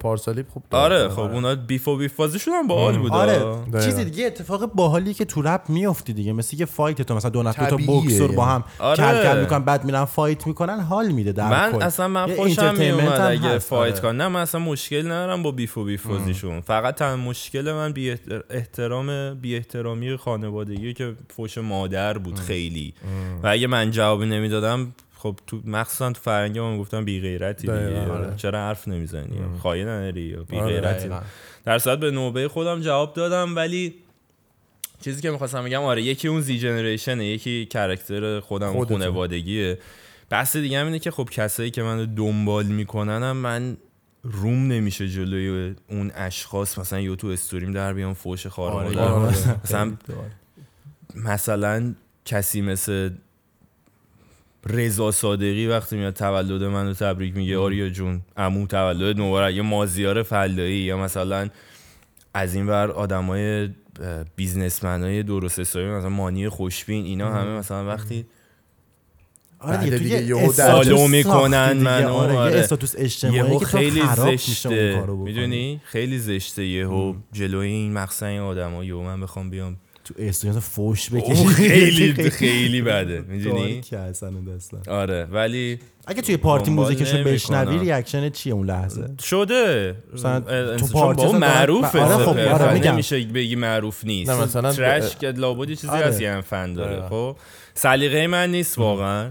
پارسالی 0.00 0.44
خوب 0.52 0.62
آره 0.70 1.08
خب 1.08 1.20
اونا 1.20 1.54
beef 1.54 1.88
و 1.88 1.96
beef 1.96 2.16
بازیشون 2.16 2.54
هم 2.54 2.66
باحال 2.66 2.98
بود 2.98 3.12
آره. 3.12 3.44
چیزی 3.84 4.04
دیگه 4.04 4.26
اتفاق 4.26 4.72
باحالی 4.72 5.14
که 5.14 5.24
تو 5.24 5.42
رپ 5.42 5.60
میافتی 5.68 6.12
دیگه 6.12 6.32
مثل 6.32 6.56
یه 6.60 6.66
fight 6.66 7.02
تو 7.02 7.14
مثلا 7.14 7.30
دو 7.30 7.42
نفر 7.42 7.70
طبیعیه. 7.70 7.86
بوکسور 7.86 8.32
با 8.32 8.44
هم 8.44 8.64
آره. 8.78 8.96
کل 8.96 9.22
کل 9.22 9.40
می‌کنن 9.40 9.64
بعد 9.64 9.84
میرن 9.84 10.04
fight 10.04 10.46
می‌کنن 10.46 10.80
حال 10.80 11.08
میده 11.08 11.32
در 11.32 11.50
من 11.50 11.72
کل. 11.72 11.82
اصلا 11.82 12.08
من 12.08 12.34
خوشم 12.34 12.74
میومد 12.78 13.20
اگه 13.20 13.58
fight 13.58 13.92
آره. 13.92 14.02
کنم. 14.02 14.22
نه 14.22 14.28
من 14.28 14.40
اصلا 14.40 14.60
مشکل 14.60 15.06
ندارم 15.06 15.42
با 15.42 15.50
beef 15.50 15.78
و 15.78 15.84
beef 15.84 16.06
بازیشون. 16.06 16.60
فقط 16.60 16.94
تنها 16.94 17.16
مشکل 17.16 17.72
من 17.72 17.92
بی 17.92 18.10
احتر- 18.10 18.44
احترام 18.50 19.34
بی 19.34 19.56
احترامی 19.56 20.16
خانوادگی 20.16 20.94
که 20.94 21.14
فوش 21.36 21.58
مادر 21.58 22.18
بود 22.18 22.38
خیلی. 22.38 22.75
و 23.42 23.46
اگه 23.46 23.66
من 23.66 23.90
جوابی 23.90 24.26
نمی‌دادم 24.26 24.92
خب 25.18 25.38
تو 25.46 25.60
مخصوصا 25.64 26.12
تو 26.12 26.20
فرنگی 26.20 26.60
ما 26.60 26.78
گفتم 26.78 27.04
بی 27.04 27.20
غیرتی 27.20 27.66
دقیقاً، 27.66 28.14
آره. 28.14 28.34
چرا 28.36 28.58
حرف 28.58 28.88
نمی‌زنی؟ 28.88 29.38
خواهی 29.58 29.82
نداری؟ 29.82 30.36
بی 30.50 30.56
آره، 30.56 30.80
غیرتی. 30.80 31.10
در 31.64 31.78
صورت 31.78 31.98
به 31.98 32.10
نوبه 32.10 32.48
خودم 32.48 32.80
جواب 32.80 33.14
دادم 33.14 33.56
ولی 33.56 33.94
چیزی 35.00 35.22
که 35.22 35.30
می‌خواستم 35.30 35.64
بگم 35.64 35.82
آره 35.82 36.02
یکی 36.02 36.28
اون 36.28 36.40
زی 36.40 36.58
جنریشنه 36.58 37.26
یکی 37.26 37.66
کرکتر 37.66 38.40
خودم 38.40 38.72
خودته. 38.72 38.98
خانوادگیه. 38.98 39.78
بحث 40.30 40.56
دیگه 40.56 40.80
هم 40.80 40.86
اینه 40.86 40.98
که 40.98 41.10
خب 41.10 41.28
کسایی 41.32 41.70
که 41.70 41.82
منو 41.82 42.06
دنبال 42.06 42.66
میکننم 42.66 43.36
من 43.36 43.76
روم 44.22 44.66
نمیشه 44.68 45.08
جلوی 45.08 45.74
اون 45.88 46.12
اشخاص. 46.14 46.78
مثلا 46.78 47.00
یا 47.00 47.16
تو 47.16 47.26
استوریم 47.26 47.72
در 47.72 47.92
بیام 47.92 48.14
فوش 48.14 48.46
خار 48.46 48.72
آره، 48.72 48.88
مادر. 48.88 49.00
آره. 49.00 49.60
مثلا 49.64 49.92
مثلا 51.14 51.94
کسی 52.26 52.60
مثل 52.60 53.10
رضا 54.66 55.10
صادقی 55.10 55.66
وقتی 55.66 55.96
میاد 55.96 56.14
تولد 56.14 56.62
منو 56.62 56.94
تبریک 56.94 57.36
میگه 57.36 57.58
آریا 57.58 57.88
جون 57.88 58.20
عمو 58.36 58.66
تولد 58.66 59.20
مبارک. 59.20 59.54
یا 59.54 59.62
مازیار 59.62 60.22
فلاحی 60.22 60.78
یا 60.78 60.96
مثلا 60.98 61.48
از 62.34 62.54
این 62.54 62.66
ور 62.66 62.90
آدمای 62.90 63.68
businessman 64.36 65.02
های 65.02 65.22
درست 65.22 65.60
حسابی 65.60 65.86
مثلا 65.86 66.08
مانی 66.08 66.48
خوشبین 66.48 67.04
اینا 67.04 67.32
همه 67.34 67.50
مثلا 67.50 67.86
وقتی 67.86 68.26
آره 69.58 69.76
دیگه, 69.84 69.98
دیگه 69.98 70.46
در- 70.56 70.72
follow 70.72 70.96
ساختی 70.96 71.08
می‌کنن. 71.08 71.72
منو، 71.72 72.08
آره, 72.12 72.34
آره. 72.36 72.52
یه 72.54 72.58
status 72.60 72.94
اجتماعی 72.98 73.42
که 73.52 73.58
تو 73.58 73.64
خیلی 73.64 74.00
خراب 74.02 74.28
میشه 74.28 74.68
اون 74.68 74.78
زشته. 74.78 75.06
می‌دونی؟ 75.12 75.80
خیلی 75.84 76.18
زشته 76.18 76.64
یهو. 76.66 77.14
جلوی 77.32 77.68
این 77.68 77.92
مقصد 77.92 78.26
این 78.26 78.40
آدما 78.40 78.84
یهو 78.84 79.02
من 79.02 79.20
بخوام 79.20 79.50
بیام 79.50 79.76
تو 80.06 80.14
استوریات 80.18 80.58
فوش 80.58 81.10
بکشی. 81.10 81.46
خیلی 81.46 82.30
خیلی 82.30 82.82
بده 82.82 83.20
می‌دونی؟ 83.28 83.80
که 83.80 83.98
اصلا 83.98 84.30
داستان 84.30 84.82
آره 84.88 85.24
ولی 85.24 85.78
اگه 86.06 86.22
توی 86.22 86.36
پارتی 86.36 86.70
موزیکشو 86.70 87.24
بشنوی. 87.24 87.78
reaction 87.78 88.30
چیه 88.30 88.52
اون 88.52 88.66
لحظه؟ 88.66 89.08
شده. 89.22 89.96
تو 90.78 90.86
پارتی 90.86 91.22
با 91.22 91.28
اون 91.28 91.36
اصلا 91.36 91.38
معروفه 91.38 92.00
آره 92.00 92.24
خب،. 92.24 92.38
آره 92.38 92.74
میگم. 92.74 92.92
نمیشه 92.92 93.24
بگی 93.24 93.56
معروف 93.56 94.04
نیست. 94.04 94.30
مثلا 94.30 94.72
ترش 94.72 95.16
که 95.16 95.30
لابد 95.30 95.68
چیزی 95.68 95.88
آره. 95.88 96.22
یه 96.22 96.32
هم 96.32 96.40
فن 96.40 96.72
داره 96.72 96.96
آره. 96.96 97.08
خب؟ 97.08 97.36
سلیقه 97.74 98.26
من 98.26 98.50
نیست 98.50 98.78
واقعا. 98.78 99.30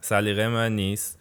سلیقه 0.00 0.48
من 0.48 0.76
نیست. 0.76 1.18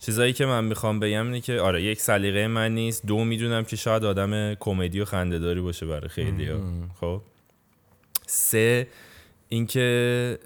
چیزایی 0.00 0.32
که 0.32 0.46
من 0.46 0.64
می‌خوام 0.64 1.00
بگم 1.00 1.26
اینه 1.26 1.40
که 1.40 1.60
آره 1.60 1.82
یک 1.82 2.00
سلیقه 2.00 2.46
من 2.46 2.74
نیست. 2.74 3.06
دو 3.06 3.24
می‌دونم 3.24 3.64
که 3.64 3.76
شاید 3.76 4.04
آدم 4.04 4.54
کمدی 4.54 5.00
و 5.00 5.04
خندهداری 5.04 5.60
باشه 5.60 5.86
برای 5.86 6.08
خیلی 6.08 6.48
خب؟ 7.00 7.20
سه 8.34 8.88
اینکه 9.48 10.38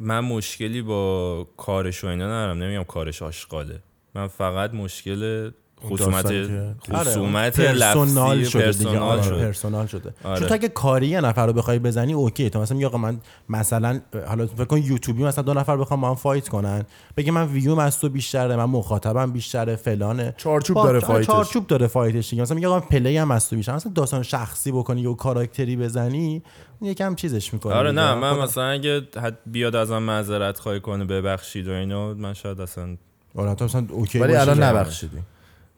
من 0.00 0.20
مشکلی 0.20 0.82
با 0.82 1.48
کارش 1.56 2.04
و 2.04 2.06
اینا 2.06 2.24
ندارم. 2.24 2.62
نمیگم 2.62 2.84
کارش 2.84 3.22
آشغاله. 3.22 3.82
من 4.14 4.26
فقط 4.26 4.74
مشکل 4.74 5.50
خصومت 5.84 6.26
که- 6.28 6.74
خصومت 6.92 7.60
personal 7.60 8.44
شده 8.44 8.70
دیگه 8.72 8.84
personal 8.84 9.02
آره 9.02 9.22
شد 9.22 9.38
personal 9.40 9.86
شده. 9.86 10.14
آره. 10.24 10.38
چون 10.38 10.48
تو 10.48 10.54
اگه 10.54 10.68
کاری 10.68 11.06
یه 11.06 11.20
نفر 11.20 11.46
رو 11.46 11.52
بخوای 11.52 11.78
بزنی 11.78 12.12
okay. 12.12 12.50
تو 12.50 12.60
مثلا 12.60 12.76
میگه 12.76 12.86
آقا 12.86 12.98
من 12.98 13.18
مثلا 13.48 14.00
حالا 14.28 14.46
فکر 14.46 14.64
کن 14.64 14.78
یوتیوبی 14.78 15.24
مثلا 15.24 15.42
دو 15.44 15.54
نفر 15.54 15.76
بخوام 15.76 16.00
با 16.00 16.08
هم 16.08 16.14
fight 16.14 16.48
کنن 16.48 16.82
بگه 17.16 17.32
من 17.32 17.46
ویوم 17.46 17.78
از 17.78 18.00
تو 18.00 18.08
بیشتره 18.08 18.56
من 18.56 18.64
مخاطبم 18.64 19.32
بیشتره 19.32 19.76
فلانه. 19.76 20.34
چارچوب 20.36 20.76
داره 20.76 20.88
آره، 20.88 21.00
fight 21.00 21.16
ش. 21.16 21.26
چارچوب 21.26 21.66
داره 21.66 21.86
fight 21.86 22.17
ش 22.17 22.30
دیگه. 22.30 22.42
مثلا 22.42 22.54
میگه 22.54 22.68
آقا 22.68 22.78
من 22.78 22.86
play 22.86 23.16
هم 23.16 23.30
از 23.30 23.48
تو 23.50 23.56
بیشتر 23.56 23.74
مثلا 23.74 23.92
داستان 23.92 24.22
شخصی 24.22 24.72
بکنی 24.72 25.00
یا 25.00 25.12
کاراکتری 25.14 25.76
بزنی 25.76 26.42
یکم 26.82 27.14
چیزش 27.14 27.52
می‌کنه 27.54 27.74
آره 27.74 27.92
نه 27.92 28.14
من 28.14 28.38
مثلا 28.38 28.64
اگه 28.68 29.02
بیاد 29.46 29.76
ازم 29.76 29.98
معذرت 29.98 30.58
خواهی 30.58 30.80
کنه 30.80 31.04
ببخشید 31.04 31.68
و 31.68 31.72
اینا 31.72 32.14
من 32.14 32.34
شاید 32.34 32.60
اصلا 32.60 32.96
آره 33.34 33.54
تو 33.54 33.64
مثلا 33.64 33.86
اوکی 33.90 34.18
ولی 34.18 34.36
الان 34.36 34.62
نبخشیدی. 34.62 35.16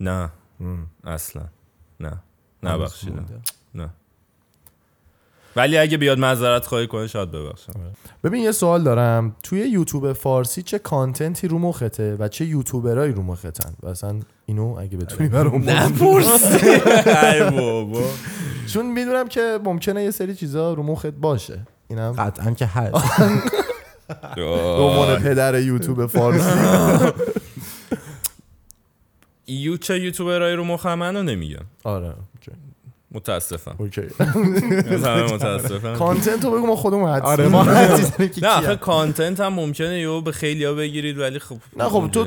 نه. 0.00 0.30
اصلا. 1.04 1.42
نه. 2.00 2.12
نبخشیدم. 2.62 3.26
نه. 3.74 3.90
ولی 5.56 5.78
اگه 5.78 5.96
بیاد 5.96 6.18
معذرت 6.18 6.66
خواهی 6.66 6.86
کنه 6.86 7.06
شاید 7.06 7.30
ببخشم. 7.30 7.72
ببین 8.24 8.42
یه 8.42 8.52
سوال 8.52 8.82
دارم. 8.82 9.36
توی 9.42 9.60
یوتیوب 9.60 10.12
فارسی 10.12 10.62
چه 10.62 10.78
کانتنتی 10.78 11.48
رو 11.48 11.58
مخته 11.58 12.16
و 12.18 12.28
چه 12.28 12.44
یوتیوبرایی 12.44 13.12
رو 13.12 13.22
مختن؟ 13.22 13.74
و 13.82 13.88
اصلا 13.88 14.20
اینو 14.46 14.76
اگه 14.78 14.96
بتونی 14.96 15.28
برام 15.28 15.70
نپرس 15.70 16.62
ای 17.24 17.50
بابا. 17.50 18.02
چون 18.66 18.86
می‌دونم 18.92 19.28
که 19.28 19.58
ممکنه 19.64 20.02
یه 20.02 20.10
سری 20.10 20.34
چیزا 20.34 20.74
رو 20.74 20.82
مخت 20.82 21.06
باشه. 21.06 21.60
اینم. 21.88 22.12
قطعا 22.12 22.50
که 22.50 22.66
هست. 22.66 23.20
به 24.36 24.44
عنوان 24.44 25.18
پدر 25.18 25.60
یوتیوب 25.60 26.06
فارسی. 26.06 26.50
یو 29.48 29.76
چه 29.76 30.00
یوتیوبرایی 30.00 30.56
رو 30.56 30.64
مخمن 30.64 31.16
رو 31.16 31.22
نمیگم 31.22 31.64
آره. 31.84 32.14
متاسفم 33.12 33.74
okay 33.78 34.00
متاسفم 35.34 35.94
content 35.94 36.44
رو 36.44 36.50
بگو 36.50 36.66
ما 36.66 36.76
خودمون 36.76 37.10
حدس 37.10 37.24
آره 37.24 37.48
ما 37.48 37.62
نه. 38.42 38.48
آخه 38.48 38.76
content 38.76 39.40
هم 39.40 39.52
ممکنه 39.52 40.00
یهو 40.00 40.20
به 40.20 40.32
خیلی 40.32 40.64
ها 40.64 40.74
بگیرید 40.74 41.18
ولی 41.18 41.38
خب 41.38 41.56
نه 41.76 41.84
خب 41.84 42.10
تو 42.12 42.24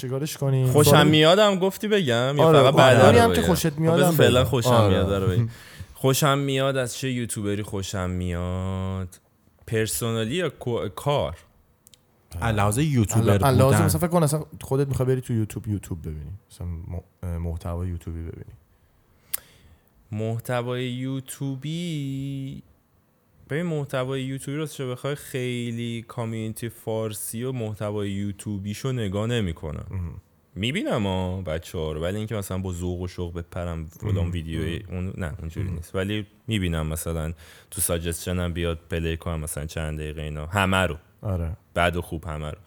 چیکارش 0.00 0.36
کنی 0.36 0.66
خوشم 0.66 1.06
میادم 1.06 1.58
گفتی 1.58 1.88
بگم 1.88 2.34
یا 2.36 2.44
آره، 2.44 2.62
فقط. 2.62 2.74
بعد 2.74 3.00
اونی 3.00 3.18
رو 3.18 3.22
هم 3.24 3.32
که 3.32 3.40
بگم؟ 3.40 3.48
خوشت 3.48 3.70
خب 3.70 3.78
میاد 3.78 3.94
بذار 3.94 4.08
هم 4.08 4.14
فعلا. 4.16 4.44
خوشم 4.44 4.70
آره. 4.70 4.88
میاد 4.88 5.12
رو 5.12 5.26
بگم. 5.26 5.48
خوشم 5.94 6.38
میاد 6.38 6.76
از 6.76 6.96
چه 6.96 7.10
یوتیوبری 7.10 7.62
خوشم 7.62 8.10
میاد 8.10 9.08
پرسونالی 9.66 10.34
یا 10.34 10.48
کار 10.96 11.36
لحاظ 12.42 12.78
یوتیوبر 12.78 13.30
الان 13.30 13.54
لازم 13.54 13.76
بودن. 13.76 13.84
مثلا 13.84 14.00
فکر 14.00 14.08
کن 14.08 14.22
اصلا 14.22 14.44
خودت 14.60 14.88
می‌خوای 14.88 15.08
بری 15.08 15.20
تو 15.20 15.32
یوتیوب 15.32 15.68
یوتیوب 15.68 16.00
ببینی. 16.02 16.30
مثلا 16.50 16.66
م- 16.66 17.36
محتوا 17.36 17.86
یوتیوبی 17.86 18.20
ببینی. 18.20 18.52
محتوای 20.12 20.90
یوتیوبی؟ 20.90 22.62
ببین 23.50 23.66
محتوای 23.66 24.22
یوتیوبی 24.22 24.58
راستش 24.58 24.80
رو 24.80 24.90
بخوای 24.90 25.14
خیلی 25.14 26.04
کامیونیتی 26.08 26.68
فارسی 26.68 27.42
و 27.44 27.52
محتوای 27.52 28.10
یوتیوبیشو 28.10 28.92
نگاه 28.92 29.26
نمی‌کنم. 29.26 30.20
می‌بینم 30.54 31.06
ها 31.06 31.42
بچه 31.42 31.78
ها 31.78 31.92
رو 31.92 32.00
ولی 32.02 32.16
اینکه 32.16 32.34
مثلا 32.34 32.58
با 32.58 32.72
ذوق 32.72 33.00
و 33.00 33.08
شوق 33.08 33.34
بپرم 33.34 33.86
فلان 33.86 34.30
ویدیو 34.30 34.82
اون 34.88 35.12
نه 35.18 35.34
اونجوری 35.38 35.70
نیست. 35.70 35.94
ولی 35.94 36.26
می‌بینم 36.46 36.86
مثلا 36.86 37.32
تو 37.70 37.80
suggestion 37.80 38.46
م 38.46 38.52
بیاد 38.52 38.78
play 38.90 39.16
کنم 39.16 39.40
مثلا 39.40 39.66
چند 39.66 39.98
دقیقه 39.98 40.22
اینا. 40.22 40.46
همه 40.46 40.76
رو. 40.76 40.96
آره. 41.22 41.56
بد 41.76 41.96
و 41.96 42.02
خوب 42.02 42.24
همه 42.24 42.50
رو. 42.50 42.58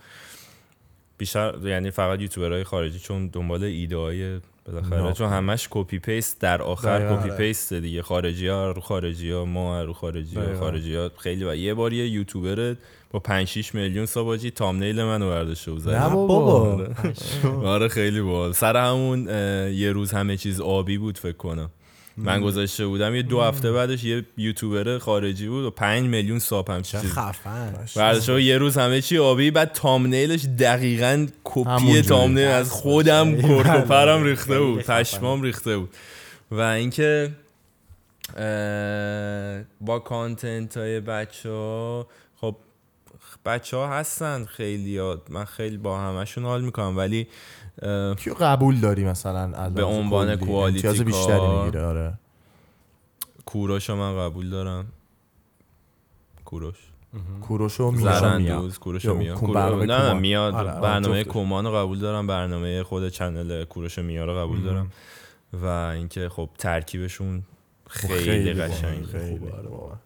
بیشتر 1.17 1.53
یعنی 1.63 1.91
فقط 1.91 2.21
یوتیوبرهای 2.21 2.63
خارجی 2.63 2.99
چون 2.99 3.27
دنبال 3.27 3.63
ایده 3.63 3.97
های 3.97 4.39
بالاخره. 4.65 5.13
چون 5.13 5.29
همش 5.29 5.67
copy 5.71 5.99
paste 5.99 6.41
در 6.41 6.61
آخر. 6.61 7.15
copy 7.15 7.29
paste 7.29 7.73
دیگه. 7.73 8.01
خارجی 8.01 8.47
ها 8.47 8.71
رو 8.71 8.81
خارجی 8.81 9.31
ها 9.31 9.45
ما 9.45 9.83
رو 9.83 9.93
خارجی 9.93 10.35
ها. 10.35 10.59
خارجی 10.59 10.95
ها 10.95 11.11
خیلی 11.17 11.43
و 11.45 11.55
یه 11.55 11.73
بار 11.73 11.93
یه 11.93 12.07
یوتیوبر 12.07 12.75
با 13.11 13.19
5 13.19 13.47
6 13.47 13.75
میلیون 13.75 14.05
ساباجی 14.05 14.51
تامنیل 14.51 15.03
منو 15.03 15.29
برداشته 15.29 15.71
بود. 15.71 15.89
نه. 15.89 16.09
بابا. 16.09 16.87
آره. 17.73 17.87
خیلی 17.87 18.21
باحال. 18.21 18.51
سر 18.51 18.77
همون 18.77 19.27
یه 19.73 19.91
روز 19.91 20.11
همه 20.11 20.37
چیز 20.37 20.61
آبی 20.61 20.97
بود 20.97 21.17
فکر 21.17 21.37
کنم. 21.37 21.69
من 22.17 22.41
گذاشته 22.41 22.85
بودم. 22.85 23.15
یه 23.15 23.21
دو 23.21 23.41
هفته 23.41 23.71
بعدش 23.71 24.03
یه 24.03 24.25
یوتیوبر 24.37 24.97
خارجی 24.97 25.47
بود 25.47 25.65
و 25.65 25.71
5 25.71 26.07
میلیون 26.07 26.39
ساب 26.39 26.69
هم 26.69 26.81
چه 26.81 27.01
چیز 27.01 27.11
خفن. 27.11 27.85
برداشته 27.95 28.43
یه 28.43 28.57
روز 28.57 28.77
همه 28.77 29.01
چی 29.01 29.17
آبی 29.17 29.51
بعد 29.51 29.71
تامنیلش 29.71 30.45
دقیقا 30.59 31.27
کپی. 31.43 32.01
تامنیل 32.01 32.47
از 32.47 32.71
خودم 32.71 33.35
بله، 33.35 33.41
کرک 33.41 33.65
و 33.65 33.71
بله. 33.71 33.81
پرم 33.81 34.23
ریخته 34.23 34.59
بود. 34.59 34.83
پشمام 34.83 35.41
ریخته 35.41 35.77
بود. 35.77 35.89
و 36.51 36.59
اینکه 36.61 37.31
با 39.81 39.99
کانتنت 39.99 40.77
های 40.77 40.99
بچه 40.99 41.49
ها 41.49 42.07
خب 42.41 42.55
بچه 43.45 43.77
ها 43.77 43.87
هستن 43.87 44.45
خیلی 44.45 44.97
ها. 44.97 45.21
من 45.29 45.45
خیلی 45.45 45.77
با 45.77 45.99
همشون 45.99 46.43
حال 46.43 46.61
می‌کنم. 46.61 46.97
ولی 46.97 47.27
کیو 48.17 48.33
قبول 48.39 48.79
داری 48.79 49.03
مثلا 49.03 49.69
به 49.69 49.83
عنوان؟ 49.83 50.35
کوالیتی 50.35 50.87
امتیاز 50.87 51.05
بیشتری 51.05 51.37
کار. 51.37 51.65
می‌گیره 51.65 51.85
آره. 51.85 52.13
کوروش 53.45 53.89
رو 53.89 53.95
من 53.95 54.17
قبول 54.19 54.49
دارم. 54.49 54.85
کوروش. 56.45 56.75
کوروش 57.41 57.79
و 57.79 57.95
زرندوز 57.95 58.79
کوروش 58.79 59.05
یا 59.05 59.13
میا 59.13 59.35
کو- 59.35 59.39
کورو- 59.47 59.53
برنامه 59.53 59.85
نه. 59.85 60.13
میاد 60.13 60.53
آره، 60.53 60.81
برنامه. 60.81 61.23
کومان 61.23 61.65
رو 61.65 61.71
قبول 61.71 61.99
دارم. 61.99 62.27
برنامه 62.27 62.83
خود 62.83 63.09
چنل 63.09 63.63
کوروش 63.63 63.99
میا 63.99 64.25
رو 64.25 64.33
قبول 64.35 64.61
دارم. 64.63 64.91
و 65.53 65.65
اینکه 65.65 66.29
خب 66.29 66.49
ترکیبشون 66.57 67.43
خیلی 67.89 68.53
قشنگ 68.53 69.05
خیلی 69.05 69.49
آره. 69.49 69.97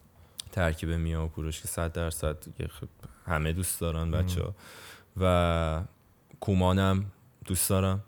ترکیب 0.52 0.90
میا 0.90 1.24
و 1.24 1.28
کوروش 1.28 1.60
که 1.62 1.68
صد 1.68 1.92
درصد 1.92 2.36
دیگه 2.44 2.68
خب 2.68 2.86
همه 3.26 3.52
دوست 3.52 3.80
دارن 3.80 4.10
بچه 4.10 4.42
ها 4.42 4.54
و 5.20 5.82
کومانم 6.40 7.04
دوست 7.46 7.70
دارم. 7.70 8.04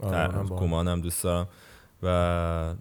آره، 0.00 0.48
کومانم 0.48 1.00
دوست 1.00 1.24
دارم. 1.24 1.48
و 2.02 2.74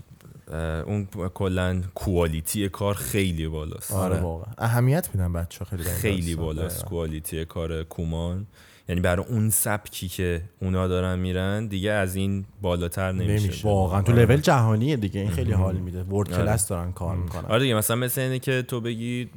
اون 0.88 1.06
کلا 1.34 1.82
کوالیتی 1.96 2.70
کار 2.70 2.94
خیلی 2.94 3.48
بالاست. 3.48 3.92
آره 3.92 4.20
واقعا. 4.20 4.54
اهمیت 4.58 5.10
میدن 5.14 5.34
بچه 5.34 5.66
خیلی 5.66 5.84
خیلی. 5.84 6.36
بالاست 6.36 6.76
دقیقاً. 6.76 6.90
کوالیتی 6.90 7.46
کار 7.46 7.84
کومان. 7.84 8.48
یعنی 8.90 9.02
برای 9.02 9.26
اون 9.26 9.50
سبکی 9.50 10.08
که 10.08 10.42
اونا 10.62 10.88
دارن 10.88 11.20
میرن 11.20 11.68
دیگه 11.68 11.92
از 11.92 12.16
این 12.16 12.46
بالاتر 12.62 13.12
نمیشه. 13.12 13.46
نمیشه. 13.46 13.68
واقعا. 13.68 14.02
تو 14.02 14.12
لول 14.12 14.38
جهانیه 14.38 14.98
دیگه. 14.98 15.22
این 15.22 15.30
خیلی 15.30 15.52
حال 15.52 15.76
میده. 15.76 16.04
world 16.04 16.34
آره. 16.34 16.44
کلاس 16.44 16.68
دارن 16.68 16.92
کار 16.92 17.16
می‌کنن. 17.16 17.46
آره 17.46 17.62
دیگه 17.62 17.76
مثلا 17.76 17.96
مثل 17.96 18.22
اینه 18.22 18.40
که 18.40 18.62
تو 18.62 18.82
بگی 18.82 19.30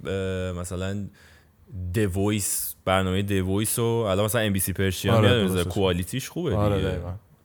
مثلا 0.60 1.06
The 1.94 1.98
Voice 1.98 2.65
برنامه 2.86 3.22
The 3.22 3.32
Voice 3.32 3.78
و 3.78 3.84
الان 3.84 4.24
مثلا 4.24 4.40
MBC 4.40 4.72
Persia 4.72 5.14
آره،. 5.14 5.64
quality 5.64 6.14
ش 6.14 6.28
خوبه 6.28 6.54
آره 6.54 6.76
دیگه. 6.76 6.98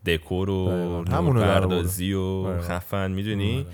دکور 0.05 0.49
و. 0.49 1.03
پردازی 1.35 2.13
و. 2.13 2.59
خفن 2.61 3.11
می‌دونی؟ 3.11 3.65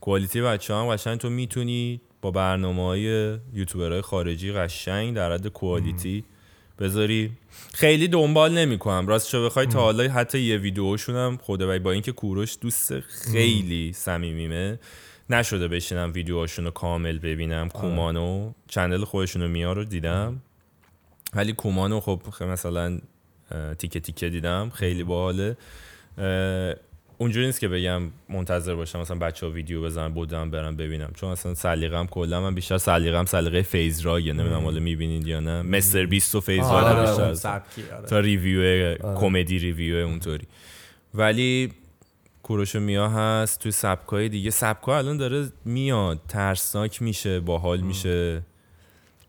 quality 0.00 0.40
بچه 0.40 0.74
هم 0.74 0.86
قشنگ 0.86 1.18
تو 1.18 1.30
می‌تونی 1.30 2.00
با 2.22 2.30
برنامه 2.30 2.82
های 2.82 3.36
یوتیوبرهای 3.54 4.00
خارجی 4.00 4.52
قشنگ 4.52 5.14
در 5.14 5.32
حد 5.32 5.46
quality 5.46 6.24
بذاری. 6.78 7.30
خیلی 7.74 8.08
دنبال 8.08 8.52
نمی‌کنم. 8.52 9.06
راست 9.06 9.28
شو 9.28 9.44
بخوای 9.44 9.66
تا 9.66 9.80
حالا 9.80 10.08
حتی 10.08 10.38
یه 10.38 10.56
ویدیوشون 10.56 11.16
هم 11.16 11.38
خدا 11.42 11.78
با 11.78 11.90
اینکه 11.92 12.12
کوروش 12.12 12.58
دوست 12.60 13.00
خیلی 13.00 13.92
صمیمیمه 13.92 14.78
نشده 15.30 15.68
بشینم 15.68 16.12
ویدیوهاشون 16.14 16.64
رو 16.64 16.70
کامل 16.70 17.18
ببینم 17.18 17.68
کومانو 17.68 18.52
channel 18.68 19.04
خودشون 19.04 19.42
رو 19.42 19.48
میا 19.48 19.72
رو 19.72 19.84
دیدم 19.84 20.42
ولی 21.36 21.52
کومانو 21.52 22.00
خب 22.00 22.20
مثلا 22.40 22.98
تیکه 23.78 24.00
تیکه 24.00 24.28
دیدم. 24.28 24.70
خیلی 24.74 25.04
باحاله. 25.04 25.56
اونجوری 27.18 27.46
نیست 27.46 27.60
که 27.60 27.68
بگم 27.68 28.02
منتظر 28.28 28.74
باشم 28.74 29.00
مثلا 29.00 29.18
بچه 29.18 29.46
ها 29.46 29.52
ویدیو 29.52 29.82
بزنن 29.82 30.08
بودم 30.08 30.50
برم 30.50 30.76
ببینم. 30.76 31.10
چون 31.14 31.30
اصلا 31.30 31.54
سلیقم 31.54 32.06
کلا 32.06 32.40
من 32.40 32.54
بیشتر 32.54 32.78
سلیقم 32.78 33.24
سلیقه 33.24 33.62
فیز 33.62 34.00
راگه 34.00 34.32
نمی‌دونم 34.32 34.64
حالا 34.64 34.80
می‌بینید 34.80 35.26
یا 35.26 35.40
نه. 35.40 35.62
مستر 35.62 36.06
بیست 36.06 36.34
و 36.34 36.40
فیز 36.40 36.64
آره، 36.64 36.88
راگ 36.88 37.08
آره، 37.08 37.30
بیشتر. 37.30 37.34
سبکی 37.34 37.82
آره. 37.90 38.06
تا 38.06 38.20
ریویو 38.20 38.94
کمدی 39.14 39.58
ریویو 39.58 40.06
اونطوری. 40.06 40.46
ولی 41.14 41.72
کوروش 42.42 42.76
میا 42.76 43.08
هست. 43.08 43.60
توی 43.60 43.72
سبکای 43.72 44.28
دیگه 44.28 44.50
سبکا 44.50 44.98
الان 44.98 45.16
داره 45.16 45.48
میاد. 45.64 46.20
ترسناک 46.28 47.02
میشه 47.02 47.40
باحال 47.40 47.80
میشه. 47.80 48.42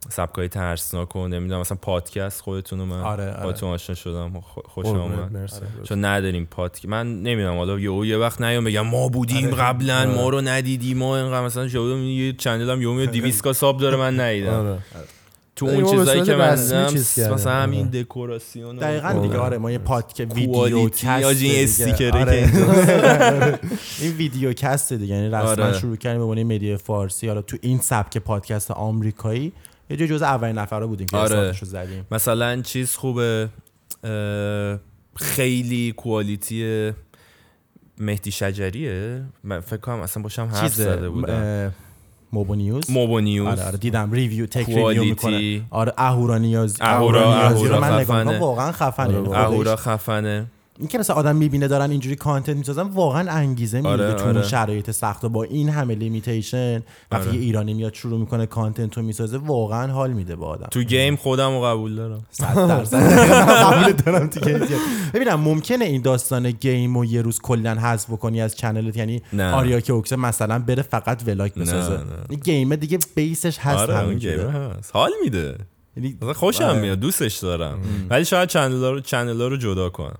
سبکای 0.09 0.47
ترسناک 0.47 1.15
و 1.15 1.27
نمی‌دونم 1.27 1.59
مثلا 1.59 1.77
پادکست 1.81 2.41
خودتون 2.41 2.79
من 2.79 3.01
آره، 3.01 3.31
آره. 3.31 3.41
خودتون 3.41 3.69
آشنا 3.69 3.95
شدم 3.95 4.41
خوش 4.65 4.85
آمد 4.85 5.31
مرسی. 5.31 5.61
چون 5.83 6.05
نداریم 6.05 6.47
پادکست 6.51 6.85
من 6.85 7.21
نمی‌دونم 7.21 7.57
حالا 7.57 7.79
یه 7.79 8.07
یه 8.07 8.17
وقت 8.17 8.41
نیام 8.41 8.63
بگم 8.63 8.87
ما 8.87 9.09
بودیم 9.09 9.49
قبلا 9.49 10.05
ما 10.05 10.29
رو 10.29 10.41
ندیدیم 10.41 10.97
ما 10.97 11.17
اینقدر 11.17 11.45
مثلا 11.45 11.67
شده 11.67 11.95
یه 11.95 12.33
چنل 12.33 12.69
هم 12.69 12.81
یومی 12.81 13.07
200 13.07 13.43
کا 13.43 13.53
ساب 13.53 13.77
داره 13.77 13.97
من 13.97 14.19
ندیدم 14.19 14.53
آره. 14.53 14.77
تو 15.57 15.65
اون 15.65 15.85
چیزایی 15.85 16.21
که 16.21 16.35
من 16.35 16.55
دیدم. 16.55 17.33
مثلا 17.33 17.53
همین 17.53 17.87
آره. 17.87 18.03
دکوراسیون 18.03 18.75
دقیقا 18.75 19.13
دیگه 19.13 19.37
آره 19.37 19.57
ما 19.57 19.71
یه 19.71 19.77
پادکست 19.77 20.35
video 20.35 20.89
cast 20.89 21.41
این. 21.41 21.63
استیکره 21.63 22.19
آره. 22.19 22.51
که 22.51 23.59
این 24.01 24.11
video 24.11 24.53
cast 24.53 24.93
دیگه 24.93 25.15
یعنی 25.15 25.27
رسما 25.27 25.49
آره. 25.49 25.79
شروع 25.79 25.95
کردیم 25.95 26.17
به 26.17 26.23
عنوان 26.23 26.43
media 26.43 26.77
فارسی 26.77 27.27
حالا 27.27 27.41
تو 27.41 27.57
این 27.61 27.79
سبک 27.79 28.17
پادکست 28.17 28.71
آمریکایی 28.71 29.53
یه 29.89 29.97
جای 29.97 30.07
جز 30.07 30.21
اولین 30.21 30.57
نفرا 30.57 30.87
بودیم 30.87 31.07
که 31.07 31.17
آره. 31.17 31.51
زدیم. 31.61 32.07
مثلا 32.11 32.61
چیز 32.61 32.95
خوبه 32.95 33.49
خیلی 35.15 35.91
quality 35.91 36.91
مهدی 37.97 38.31
شجریه. 38.31 39.23
من 39.43 39.59
فکر 39.59 39.77
کنم 39.77 39.99
اصلا 39.99 40.23
باشم 40.23 40.45
حرف 40.45 40.73
زده 40.73 41.09
بودم. 41.09 41.73
موبو 42.33 42.55
نیوز؟ 42.55 42.91
موبو 42.91 43.19
نیوز. 43.19 43.47
آره 43.47 43.63
آره 43.63 43.77
دیدم. 43.77 44.11
review 44.11 44.45
tech 44.45 44.69
review. 44.69 45.03
می‌کنه. 45.03 45.61
آره 45.69 45.93
اهورا 45.97 46.37
نیاز 46.37 46.75
اهورا- 46.81 46.83
اهورا 47.17 47.79
من 47.79 47.87
نگاه 47.87 48.03
خفنه. 48.03 48.23
می‌کنم. 48.23 48.39
واقعا 48.39 48.71
خفنه. 48.71 49.05
آره، 49.05 49.15
یعنی 49.15 49.35
اهورا 49.35 49.75
خفنه. 49.75 50.45
این 50.79 50.87
که 50.87 50.97
مثلا 50.97 51.15
آدم 51.15 51.35
می‌بینه 51.35 51.67
دارن 51.67 51.91
اینجوری 51.91 52.15
content 52.15 52.57
می‌سازن 52.57 52.81
واقعا 52.81 53.31
انگیزه 53.31 53.77
میده 53.77 53.89
آره، 53.89 54.13
تو 54.13 54.25
آره. 54.25 54.43
شرایط 54.43 54.91
سخت 54.91 55.23
و 55.23 55.29
با 55.29 55.43
این 55.43 55.69
همه 55.69 55.95
limitation 55.95 56.83
وقتی 57.11 57.29
آره. 57.29 57.39
ایرانی 57.39 57.73
میاد 57.73 57.93
شروع 57.93 58.19
می‌کنه 58.19 58.45
content 58.45 58.97
رو 58.97 59.03
می‌سازه 59.03 59.37
واقعا 59.37 59.93
حال 59.93 60.13
میده 60.13 60.35
به 60.35 60.45
آدم 60.45 60.67
تو 60.71 60.83
game 60.83 61.15
خودم 61.15 61.51
رو 61.51 61.61
قبول 61.61 61.95
دارم 61.95 62.25
صد 62.29 62.55
درصد 62.55 62.97
قبول 63.63 63.91
دارم 63.91 64.27
تو 64.27 64.39
game 64.39 64.65
زیاد. 64.65 64.79
ببینم 65.13 65.39
ممکنه 65.39 65.85
این 65.85 66.01
داستان 66.01 66.51
game 66.51 66.97
و 66.97 67.05
یه 67.05 67.21
روز 67.21 67.39
کلا 67.39 67.75
حذف 67.75 68.09
بکنی 68.09 68.41
از 68.41 68.55
channel 68.55 68.92
ت 68.92 68.97
یعنی. 68.97 69.21
آریا 69.39 69.79
کئوکسر 69.79 70.15
مثلا 70.15 70.59
بره 70.59 70.81
فقط 70.81 71.23
vlog 71.27 71.53
بسازه 71.53 71.99
game 72.43 72.69
ه 72.69 72.75
دیگه 72.75 72.99
base 73.15 73.43
ش 73.43 73.57
هست 73.59 73.89
آره. 73.89 74.15
game 74.15 74.39
هست 74.39 74.91
حال 74.93 75.11
میده 75.23 75.55
یعنی 75.97 76.17
خوشم 76.35 76.63
آره. 76.63 76.81
میاد 76.81 76.99
دوستش 76.99 77.37
دارم 77.37 77.79
ولی 78.09 78.25
شاید 78.25 78.49
channel 78.49 78.83
رو 78.83 78.99
channel 78.99 79.41
رو 79.41 79.57
جدا 79.57 79.89
کنم. 79.89 80.19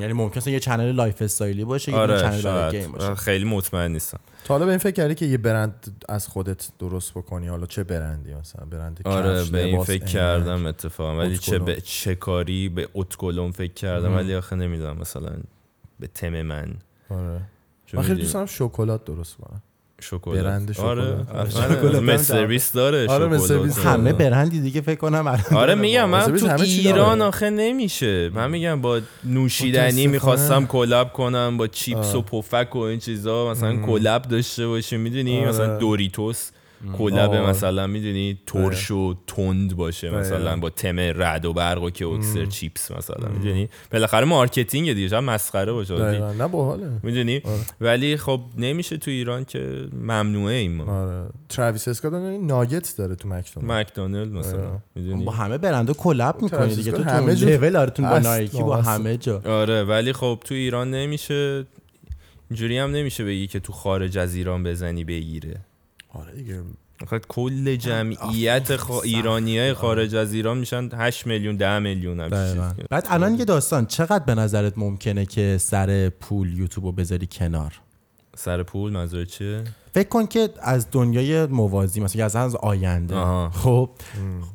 یعنی 0.00 0.12
ممکنه 0.12 0.52
یه 0.52 0.60
channel 0.60 0.92
lifestyle 0.92 1.22
ی 1.22 1.64
باشه 1.64 1.92
یه 1.92 1.98
آره 1.98 2.20
channel 2.20 2.42
برای. 2.42 2.80
game 2.80 2.92
باشه. 2.92 3.14
خیلی 3.14 3.44
مطمئن 3.44 3.92
نیستم. 3.92 4.20
تا 4.44 4.54
حالا 4.54 4.64
به 4.64 4.70
این 4.70 4.78
فکر 4.78 4.92
کردی 4.92 5.14
که 5.14 5.26
یه 5.26 5.38
برند 5.38 6.04
از 6.08 6.28
خودت 6.28 6.68
درست 6.78 7.14
بکنی؟ 7.14 7.48
حالا 7.48 7.66
چه 7.66 7.84
برندی 7.84 8.34
مثلا؟ 8.34 8.64
برند 8.64 9.00
آره 9.04 9.44
به 9.44 9.64
این 9.64 9.84
فکر؟ 9.84 10.04
کردم 10.04 10.66
اتفاقا. 10.66 11.18
ولی 11.18 11.38
چه. 11.38 11.58
به 11.58 11.80
چه 11.80 12.14
کاری 12.14 12.68
به 12.68 12.88
ادکلن 12.94 13.50
فکر 13.50 13.72
کردم 13.74 14.16
ولی 14.16 14.34
آخه 14.34 14.56
نمی‌دونم. 14.56 14.96
مثلا 14.98 15.32
به 16.00 16.06
تم 16.06 16.42
من. 16.42 16.74
آره. 17.10 17.40
من 17.92 18.02
خیلی 18.02 18.20
دوست 18.20 18.34
دارم 18.34 18.46
شکلات 18.46 19.04
درست 19.04 19.36
کنم. 19.36 19.62
شکلات 20.00 20.38
برند 20.38 20.80
آره 20.80 21.16
شکلات. 21.50 21.94
مس 21.94 22.04
دارم. 22.04 22.16
سرویس 22.16 22.72
داره 22.72 23.08
آره، 23.08 23.26
مس 23.26 23.44
شکلات. 23.44 23.48
سرویس 23.48 23.78
همه 23.78 24.02
آره. 24.02 24.12
برندی 24.12 24.60
دیگه 24.60 24.80
فکر 24.80 24.98
کنم 24.98 25.38
آره. 25.54 25.74
میگم 25.74 26.08
من 26.10 26.36
تو 26.36 26.62
ایران. 26.62 27.22
آخه 27.22 27.50
نمیشه 27.50 28.30
من 28.34 28.50
میگم 28.50 28.80
با 28.80 29.00
نوشیدنی 29.24 29.82
متاسفانه. 29.86 30.06
می‌خواستم 30.06 30.66
کلاب 30.66 31.12
کنم 31.12 31.56
با 31.56 31.66
چیپس 31.66 32.14
و. 32.14 32.22
پفک 32.22 32.76
و 32.76 32.78
این 32.78 32.98
چیزا 32.98 33.50
مثلا 33.50 33.76
کلاب 33.76 34.22
داشته 34.22 34.66
باشه 34.66 34.96
می‌دونی 34.96 35.38
آره. 35.40 35.48
مثلا 35.48 35.78
دوریتوس 35.78 36.50
کلاب 36.98 37.34
آه. 37.34 37.50
مثلا 37.50 37.86
می‌دونی؟ 37.86 38.38
ترش 38.46 38.90
و 38.90 39.14
تند 39.26 39.76
باشه 39.76 40.06
دقیقا. 40.10 40.20
مثلا 40.22 40.56
با 40.56 40.70
تم 40.70 40.98
رد 40.98 41.44
و 41.44 41.52
برق 41.52 41.82
و 41.82 41.90
که 41.90 42.06
اکسر 42.06 42.46
چیپس 42.46 42.90
مثلا 42.90 43.28
می‌دونی؟ 43.28 43.68
بالاخره 43.92 44.24
مارکتینگ 44.24 44.92
دیگه 44.92 45.08
شاید 45.08 45.24
مسخره 45.24 45.72
باشه. 45.72 45.94
نه 45.94 46.48
باحاله. 46.48 46.90
می‌دونی؟ 47.02 47.40
آره. 47.44 47.60
ولی 47.80 48.16
خب 48.16 48.40
نمیشه 48.58 48.96
تو 48.96 49.10
ایران 49.10 49.44
که 49.44 49.88
ممنوعه 49.92 50.54
ایم 50.54 50.72
ما. 50.72 51.00
آره. 51.00 51.28
تراویس 51.48 51.88
اسکات 51.88 52.12
این 52.12 52.46
ناگت 52.46 52.94
داره 52.98 53.14
تو 53.14 53.28
مکدونالد 53.28 53.72
مکدونالد 53.72 54.32
مثلا 54.32 54.58
آره. 54.58 54.82
می‌دونی؟ 54.94 55.24
با 55.24 55.32
همه 55.32 55.58
برندا 55.58 55.92
کلاب 55.92 56.42
می‌کنی 56.42 56.74
دیگه 56.74 56.92
تو 56.92 57.02
همه 57.02 57.34
لول 57.34 57.76
آرتون 57.76 58.10
با 58.10 58.18
نایکی 58.18 58.62
با. 58.62 58.76
همه 58.76 59.16
جا. 59.16 59.42
آره 59.46 59.84
ولی 59.84 60.12
خب 60.12 60.38
تو 60.44 60.54
ایران 60.54 60.90
نمیشه 60.90 61.64
اینجوری 62.50 62.78
هم 62.78 62.90
نمیشه 62.90 63.24
بگی 63.24 63.46
که 63.46 63.60
تو 63.60 63.72
خارج 63.72 64.18
از 64.18 64.34
ایران 64.34 64.62
بزنی 64.62 65.04
بگیره. 65.04 65.60
آره 66.16 66.32
دیگه. 66.32 66.62
کل 67.28 67.76
جمعیت 67.76 68.76
خا... 68.76 69.00
ایرانی 69.00 69.58
های 69.58 69.74
خارج 69.74 70.14
از 70.14 70.32
ایران 70.32 70.58
میشن 70.58 70.88
8 70.92 71.26
میلیون 71.26 71.56
10 71.56 71.78
میلیون. 71.78 72.28
بعد 72.90 73.06
الان 73.10 73.38
یه 73.38 73.44
داستان. 73.44 73.86
چقدر 73.86 74.24
به 74.24 74.34
نظرت 74.34 74.78
ممکنه 74.78 75.26
که 75.26 75.58
سر 75.60 76.08
پول 76.08 76.58
یوتیوب 76.58 76.84
رو 76.86 76.92
بذاری 76.92 77.28
کنار؟ 77.32 77.80
سر 78.36 78.62
پول 78.62 78.92
منظور 78.92 79.24
چیه 79.24 79.64
فکر 79.92 80.08
کن 80.08 80.26
که 80.26 80.48
از 80.62 80.86
دنیای 80.92 81.46
موازی 81.46 82.00
مثلا 82.00 82.24
از 82.24 82.36
از 82.36 82.56
آینده. 82.56 83.14
آها. 83.14 83.50
خب 83.50 83.90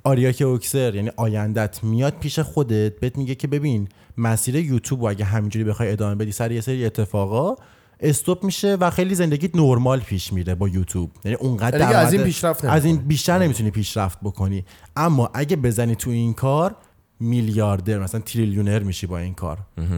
آریا 0.03 0.41
کئوکسر 0.41 0.95
یعنی 0.95 1.11
آیندت 1.17 1.83
میاد 1.83 2.13
پیش 2.19 2.39
خودت 2.39 2.99
بهت 2.99 3.17
میگه 3.17 3.35
که 3.35 3.47
ببین 3.47 3.87
مسیر 4.17 4.55
یوتیوب 4.55 5.03
اگه 5.03 5.25
همینجوری 5.25 5.65
بخوای 5.65 5.91
ادامه 5.91 6.15
بدی 6.15 6.31
سر 6.31 6.51
یه 6.51 6.61
سری 6.61 6.85
اتفاقا 6.85 7.55
stop 8.01 8.43
میشه 8.43 8.75
و 8.75 8.89
خیلی 8.89 9.15
زندگیت 9.15 9.55
نرمال 9.55 9.99
پیش 9.99 10.33
میره 10.33 10.55
با 10.55 10.69
یوتیوب. 10.69 11.11
یعنی 11.25 11.37
اونقدر 11.37 11.97
از 11.97 12.13
این 12.13 12.23
پیشرفت 12.23 12.65
از 12.65 12.85
این. 12.85 12.97
بیشتر 12.97 13.39
نمی‌تونی 13.39 13.71
پیشرفت 13.71 14.17
بکنی. 14.23 14.65
اما 14.95 15.29
اگه 15.33 15.55
بزنی 15.55 15.95
تو 15.95 16.09
این 16.09 16.33
کار 16.33 16.75
میلیاردر 17.19 17.99
مثلا 17.99 18.21
تریلیونر 18.21 18.79
میشی 18.79 19.07
با 19.07 19.17
این 19.17 19.33
کار. 19.33 19.57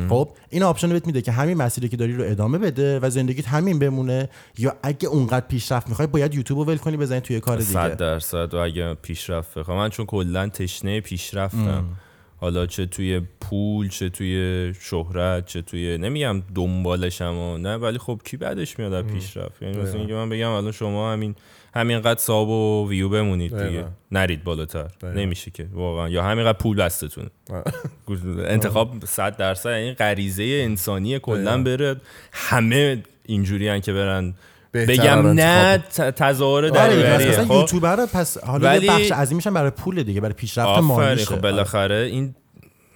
خب 0.09 0.30
این 0.49 0.63
option 0.64 0.89
بهت 0.89 1.07
میده 1.07 1.21
که 1.21 1.31
همین 1.31 1.57
مسیری 1.57 1.89
که 1.89 1.97
داری 1.97 2.13
رو 2.13 2.23
ادامه 2.23 2.57
بده 2.57 2.99
و 2.99 3.09
زندگیت 3.09 3.47
همین 3.47 3.80
بمونه. 3.80 4.30
یا 4.57 4.75
اگه 4.84 5.07
اونقدر 5.07 5.45
پیشرفت 5.47 5.89
می‌خوای 5.89 6.07
باید 6.07 6.34
یوتیوب 6.35 6.59
رو 6.59 6.65
ول 6.65 6.77
کنی 6.77 6.97
بزنی 6.97 7.21
توی 7.21 7.39
کار 7.39 7.57
دیگه. 7.57 7.69
صد 7.69 7.97
درصد 7.97 8.53
و 8.53 8.57
اگه 8.57 8.93
پیشرفت 8.93 9.57
بخوام. 9.57 9.77
من 9.77 9.89
چون 9.89 10.05
کلا 10.05 10.49
تشنه 10.49 11.01
پیشرفتم. 11.01 11.85
حالا 12.44 12.65
چه 12.65 12.86
توی 12.86 13.22
پول 13.41 13.90
چه 13.90 14.10
توی 14.10 14.74
شهرت 14.82 15.45
چه 15.45 15.61
توی 15.61 15.98
نمیگم 15.98 16.44
دنبالشم 16.56 17.38
و 17.38 17.57
نه 17.57 17.76
ولی 17.76 17.98
خب 17.98 18.22
کی 18.26 18.38
بعدش 18.38 18.80
میاد 18.80 18.94
از 18.94 19.06
پیشرفت؟ 19.06 19.61
یعنی 19.61 19.78
مثلا 19.78 19.99
اینکه 19.99 20.14
من 20.14 20.30
بگم 20.30 20.49
الان 20.49 20.72
شما 20.72 21.14
همین 21.14 21.36
همینقدر 21.76 22.20
ساب 22.20 22.49
و 22.49 22.90
ویو 22.90 23.10
بمونید 23.10 23.64
دیگه. 23.64 23.86
نرید 24.11 24.44
بالاتر. 24.44 24.88
نمیشه 25.03 25.52
که 25.52 25.68
واقعا. 25.74 26.10
یا 26.10 26.24
همینقدر 26.24 26.57
پول 26.57 26.78
بستتون 26.78 27.30
انتخاب 28.45 29.06
100 29.06 29.38
درصد 29.38 29.70
یعنی 29.70 29.94
غریزه 29.94 30.44
انسانی 30.44 31.20
کلا. 31.20 31.64
بره. 31.64 31.95
همه 32.32 33.03
اینجوری 33.26 33.82
که 33.82 33.94
برن 33.94 34.34
بگم 34.73 35.27
نه 35.27 35.77
تظاهر 36.15 36.65
آره 36.65 36.69
دیگه، 36.69 36.79
دریوریه 36.87 37.29
مثلا 37.29 37.45
خب 37.45 37.51
یوتیوبر 37.51 37.95
رو 37.95 38.05
پس 38.05 38.37
حالا 38.37 38.67
ولی- 38.69 38.85
یه 38.85 38.91
بخش 38.91 39.11
عظیمش 39.11 39.47
برای 39.47 39.71
پول 39.71 40.03
دیگه 40.03 40.21
برای 40.21 40.33
پیشرفت 40.33 40.83
مالیشه 40.83 41.25
خب 41.25 41.41
بالاخره 41.41 41.95
این 41.95 42.35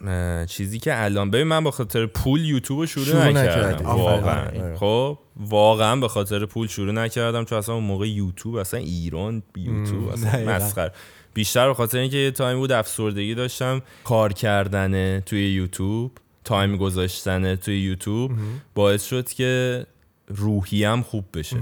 اه، 0.08 0.46
چیزی 0.46 0.80
که 0.80 1.04
الان 1.04 1.32
ببین 1.32 1.48
من 1.48 1.64
به 1.64 1.72
خاطر 1.72 2.06
پول 2.06 2.46
یوتیوب 2.46 2.80
رو 2.80 2.86
شروع, 2.86 3.06
شروع 3.06 3.26
نکردم. 3.30 3.86
واقعا 3.86 4.42
آفرین. 4.42 4.76
خب 4.76 5.18
واقعا 5.38 5.96
به 5.96 6.08
خاطر 6.08 6.46
پول 6.46 6.68
شروع 6.68 6.92
نکردم 6.92 7.46
چون 7.46 7.58
اصلا 7.58 7.76
اون 7.76 7.84
موقع 7.84 8.08
یوتیوب 8.10 8.56
اصلا 8.56 8.80
ایران 8.80 9.44
یوتیوب 9.58 10.08
اصلا. 10.08 10.56
مسخره 10.56 10.92
بیشتر 11.34 11.68
به 11.68 11.74
خاطر 11.74 11.98
اینکه 11.98 12.18
یه 12.18 12.32
time 12.32 12.58
بود 12.58 12.72
افسردگی 12.72 13.36
داشتم 13.36 13.82
کار 14.04 14.34
کردن 14.34 15.20
توی 15.20 15.54
یوتیوب 15.54 16.12
time 16.44 16.78
گذاشتن 16.78 17.56
توی 17.56 17.80
یوتیوب 17.82 18.32
باعث 18.76 19.06
شد 19.06 19.30
که 19.30 19.86
روحیم 20.28 21.02
خوب 21.02 21.26
بشه. 21.34 21.58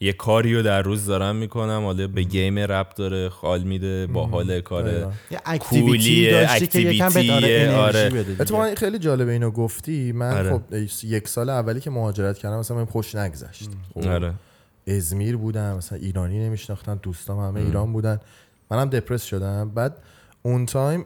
یه 0.00 0.12
کاری 0.12 0.54
رو 0.54 0.62
در 0.62 0.82
روز 0.82 1.06
دارم 1.06 1.36
می‌کنم 1.36 1.82
حالا 1.84 2.08
به 2.08 2.22
game 2.22 2.58
rap 2.58 2.94
داره 2.94 3.28
حال 3.28 3.62
میده 3.62 4.06
با 4.06 4.26
حال 4.26 4.46
دقیقاً. 4.46 5.12
یه 5.30 5.40
activity 5.46 6.30
آره 7.24 7.76
آره. 7.76 8.26
اتفاقا 8.40 8.74
خیلی 8.76 8.98
جالبه 8.98 9.32
اینو 9.32 9.50
گفتی. 9.50 10.12
من 10.12 10.36
آره. 10.36 10.50
خب 10.50 10.62
یک 11.04 11.28
سال 11.28 11.50
اولی 11.50 11.80
که 11.80 11.90
مهاجرت 11.90 12.38
کردم 12.38 12.58
مثلا 12.58 12.76
من 12.76 12.84
خوش 12.84 13.14
نگذشت. 13.14 13.70
خب، 13.94 14.08
آره. 14.08 14.34
ازمیر 14.86 15.36
بودم 15.36 15.76
مثلا 15.76 15.98
ایرانی 15.98 16.38
نمیشناختن 16.46 17.00
دوستام 17.02 17.38
همه 17.38 17.60
ایران 17.60 17.92
بودن. 17.92 18.20
منم 18.70 18.90
depress 18.90 19.24
شدم. 19.24 19.70
بعد 19.70 19.96
اون 20.42 20.66
time 20.66 21.04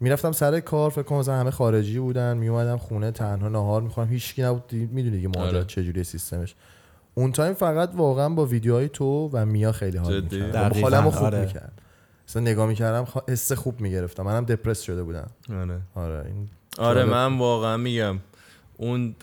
می‌رفتم 0.00 0.32
سر 0.32 0.60
کار 0.60 0.90
فکر 0.90 1.02
کنم 1.02 1.18
مثلا 1.18 1.34
همه 1.34 1.50
خارجی 1.50 1.98
بودن 1.98 2.36
میومدم 2.36 2.76
خونه 2.76 3.10
تنها 3.10 3.48
نهار 3.48 3.82
می‌خورم 3.82 4.08
هیچ 4.08 4.34
کی 4.34 4.42
نبود 4.42 4.72
می‌دونی 4.72 5.22
که 5.22 5.28
مهاجرت 5.28 5.54
آره. 5.54 5.64
چجوری 5.64 6.04
سیستمش 6.04 6.54
اون 7.14 7.32
تایم 7.32 7.54
فقط 7.54 7.90
واقعا 7.94 8.28
با 8.28 8.46
ویدیوهای 8.46 8.88
تو 8.88 9.30
و 9.32 9.46
میا 9.46 9.72
خیلی 9.72 9.98
حال 9.98 10.20
جدی؟ 10.20 10.36
می‌کرد 10.36 10.52
دقیقاً، 10.52 10.90
خالمو 10.90 11.10
خوب 11.10 11.24
آره. 11.24 11.40
می‌کرد 11.40 11.72
مثلا 12.28 12.42
نگاه 12.42 12.66
می‌کردم 12.66 13.06
حس 13.28 13.52
خوب 13.52 13.80
می‌گرفتم 13.80 14.22
منم 14.22 14.44
دپرس 14.44 14.80
شده 14.80 15.02
بودم 15.02 15.30
آره 15.50 15.80
آره 15.94 16.26
این 16.26 16.48
آره. 16.78 17.04
من 17.04 17.38
واقعا 17.38 17.76
میگم 17.76 18.18
اون 18.76 19.14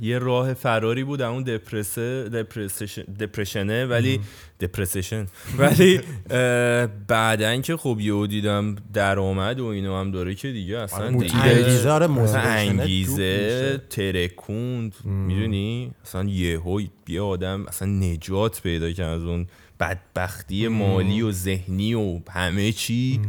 یه 0.00 0.18
راه 0.18 0.54
فراری 0.54 1.04
بود 1.04 1.22
اون 1.22 1.42
دپرسه 1.42 2.28
دپرسشن 2.28 3.02
دپرشنه 3.02 3.86
ولی 3.86 4.20
دپرسشن 4.60 5.26
ولی 5.58 6.00
اه، 6.30 6.86
بعدن 6.86 7.62
که 7.62 7.76
خب 7.76 7.96
یهو 8.00 8.26
دیدم 8.26 8.76
درآمد 8.92 9.60
و 9.60 9.66
اینو 9.66 9.96
هم 9.96 10.10
داره 10.10 10.34
که 10.34 10.52
دیگه 10.52 10.78
اصلا 10.78 11.10
دیگه 11.10 11.36
انگیزه 11.36 11.90
آره 11.90 12.04
اصلا 12.04 12.14
موتیویشنت 12.14 12.70
دوب 12.70 12.80
انگیزه. 12.80 13.82
ترکوند 13.90 14.94
می‌دونی؟ 15.04 15.90
اصلا 16.04 16.24
یهو 16.24 16.80
یه 17.08 17.20
آدم 17.20 17.66
اصلا 17.68 17.88
نجات 17.88 18.62
پیدا 18.62 18.92
کرد 18.92 19.08
از 19.08 19.22
اون 19.22 19.46
بدبختی 19.80 20.68
مالی 20.68 21.22
و 21.22 21.32
ذهنی 21.32 21.94
و 21.94 22.20
همه 22.30 22.72
چی. 22.72 23.20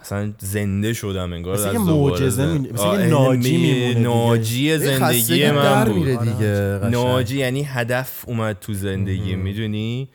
اصلا 0.00 0.32
زنده 0.38 0.92
شدم 0.92 1.32
انگار 1.32 1.54
مثل 1.54 1.68
از 1.68 1.74
یه 1.74 1.80
دوباره 1.84 2.12
معجزه 2.20 2.46
مثل 2.58 3.06
ناجی 3.08 3.56
می- 3.56 3.72
میمونه. 3.72 4.00
ناجی 4.00 4.78
زندگی 4.78 5.50
من 5.50 5.84
بود. 5.84 5.96
میره 5.96 6.16
دیگه 6.16 6.78
قشنگ. 6.78 6.92
ناجی 6.92 7.38
یعنی 7.38 7.62
هدف 7.62 8.24
اومد 8.26 8.56
تو 8.60 8.72
زندگی 8.74 9.34
می‌دونی؟ 9.36 10.08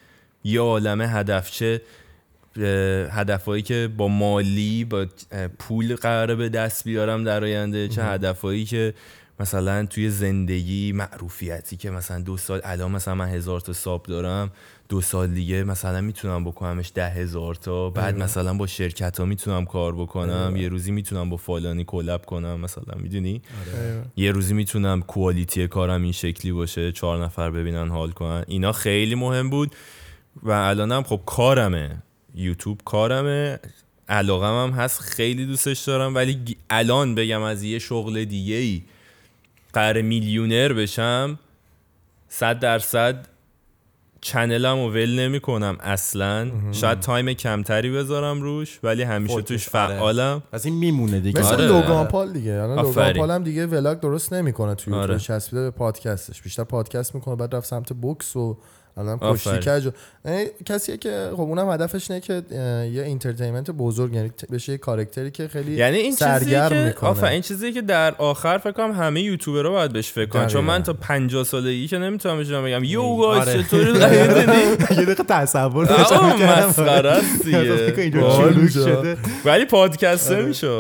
یه 0.44 0.60
عالم 0.62 1.02
هدفچه 1.02 1.82
هدفهایی 3.12 3.62
که 3.64 3.90
با 3.98 4.08
مالی 4.08 4.86
با 4.86 5.06
پول 5.60 5.96
قراره 5.96 6.36
به 6.36 6.50
دست 6.50 6.84
بیارم 6.84 7.24
در 7.24 7.44
آینده 7.44 7.88
چه 7.88 8.04
هدفهایی 8.04 8.66
که 8.66 8.94
مثلا 9.40 9.86
توی 9.86 10.10
زندگی 10.10 10.92
معروفیتی 10.92 11.78
که 11.78 11.90
مثلا 11.92 12.20
دو 12.22 12.38
سال 12.38 12.62
الان 12.64 12.92
مثلا 12.92 13.16
من 13.16 13.30
هزار 13.30 13.60
تا 13.62 13.74
ساب 13.74 14.04
دارم 14.04 14.52
دو 14.90 15.02
سال 15.02 15.28
دیگه 15.28 15.64
مثلا 15.64 16.02
می‌تونم 16.02 16.44
بکنمش 16.44 16.92
ده 16.96 17.10
هزار 17.10 17.56
تا. 17.56 17.90
بعد 17.90 18.18
مثلا 18.18 18.54
با 18.54 18.68
شرکت 18.68 19.20
ها 19.20 19.26
می‌تونم 19.26 19.66
کار 19.66 19.96
بکنم. 19.96 20.56
یه 20.58 20.70
روزی 20.70 20.92
می‌تونم 20.92 21.30
با 21.30 21.38
فلانی 21.38 21.84
کلب 21.84 22.26
کنم 22.26 22.60
مثلا 22.60 22.94
می‌دونی؟ 22.98 23.42
یه 24.18 24.32
روزی 24.32 24.54
می‌تونم 24.54 25.02
کوالیتی 25.02 25.68
کارم 25.68 26.04
این 26.04 26.12
شکلی 26.12 26.52
باشه 26.52 26.92
چهار 26.92 27.24
نفر 27.26 27.52
ببینن 27.52 27.90
حال 27.90 28.12
کنن. 28.12 28.44
اینا 28.48 28.72
خیلی 28.72 29.16
مهم 29.16 29.50
بود 29.50 29.76
و 30.44 30.52
الانم 30.52 31.04
خب 31.04 31.22
کارمه. 31.26 32.02
یوتیوب 32.36 32.82
کارمه. 32.86 33.60
علاقم 34.10 34.64
هم 34.64 34.80
هست 34.80 35.00
خیلی 35.00 35.46
دوستش 35.46 35.80
دارم 35.80 36.16
ولی 36.16 36.58
الان 36.70 37.16
بگم 37.16 37.42
از 37.42 37.64
یه 37.64 37.80
شغل 37.80 38.26
دیگه 38.26 38.56
ای 38.56 38.82
قرار 39.74 40.02
میلیونر 40.02 40.74
بشم 40.74 41.40
صد 42.30 42.60
درصد 42.60 43.28
channel 44.26 44.73
م 44.73 44.80
رو 44.80 44.92
ول 44.92 45.20
نمی 45.20 45.40
کنم 45.40 45.78
اصلا 45.80 46.52
شاید 46.72 47.00
time 47.00 47.34
کمتری 47.34 47.92
بذارم 47.92 48.42
روش 48.42 48.80
ولی 48.84 49.04
همیشه 49.04 49.42
توش 49.42 49.76
آره. 49.76 49.96
فعالم 49.96 50.44
پس 50.52 50.66
این 50.66 50.76
میمونه 50.76 51.20
دیگه 51.20 51.40
مثل 51.40 51.54
آره. 51.54 51.68
لوگان 51.68 52.08
پال 52.08 52.34
دیگه 52.34 52.54
الان 52.54 52.70
لوگان 52.70 52.86
آفرین. 52.86 53.18
پال 53.18 53.32
هم 53.32 53.44
دیگه 53.44 53.68
vlog 53.68 54.00
درست 54.00 54.34
نمی‌کنه 54.34 54.76
توی 54.76 54.94
آره. 54.94 55.02
یوتیوب 55.02 55.38
چسبیده 55.38 55.64
به 55.64 55.72
پادکستش 55.72 56.42
بیشتر 56.42 56.64
پادکست 56.64 57.16
می‌کنه 57.16 57.36
بعد 57.36 57.56
رفت 57.56 57.68
سمت 57.68 57.94
بوکس 57.94 58.36
و 58.36 58.58
الان 58.98 59.20
کشتی. 59.22 59.50
کج 59.50 59.90
یعنی 60.26 60.46
کسیه 60.66 60.98
که 60.98 61.30
خب 61.34 61.42
اونم 61.42 61.72
هدفش 61.72 62.12
اینه 62.12 62.22
که 62.22 62.44
یه 62.94 63.04
entertainment 63.04 63.72
بزرگ 63.72 64.14
یعنی 64.14 64.32
بشه 64.52 64.72
یه 64.72 64.78
character 64.78 65.27
ی 65.27 65.32
که 65.32 65.48
خیلی 65.48 65.72
یعنی 65.72 65.98
این 65.98 66.12
چیزی 66.12 66.20
سرگرم 66.20 66.70
که 66.70 66.76
می‌کنه 66.76 67.10
آفرین 67.10 67.32
این 67.32 67.42
چیزی 67.42 67.74
که 67.74 67.82
در 67.82 68.16
آخر 68.16 68.58
فکر 68.58 68.72
کنم 68.72 68.92
همه 68.92 69.22
یوتیوبرها 69.22 69.72
باید 69.72 69.94
بهش 69.94 70.12
فکر 70.12 70.26
کنن 70.30 70.48
چون. 70.48 70.64
من 70.64 70.84
تا 70.84 70.94
50 70.94 71.44
سالگی 71.44 71.88
که 71.88 71.98
نمی‌تونم 71.98 72.40
بشم 72.40 72.64
بگم 72.64 72.84
yo 72.84 73.02
آره. 73.02 73.46
guys 73.46 73.56
چطوری 73.66 73.92
می‌دونی 73.92 74.58
یه 75.00 75.06
دقیقه 75.06 75.24
تصور 75.24 75.86
داشتم. 75.86 76.26
مسخره 76.26 77.10
است 77.10 77.46
دیگه 77.46 77.94
اینجا 77.98 78.22
باحال 78.22 78.54
چلوک 78.54 78.64
میشه. 78.64 79.16
ولی 79.46 79.66
پادکست 79.66 80.30
چون 80.32 80.80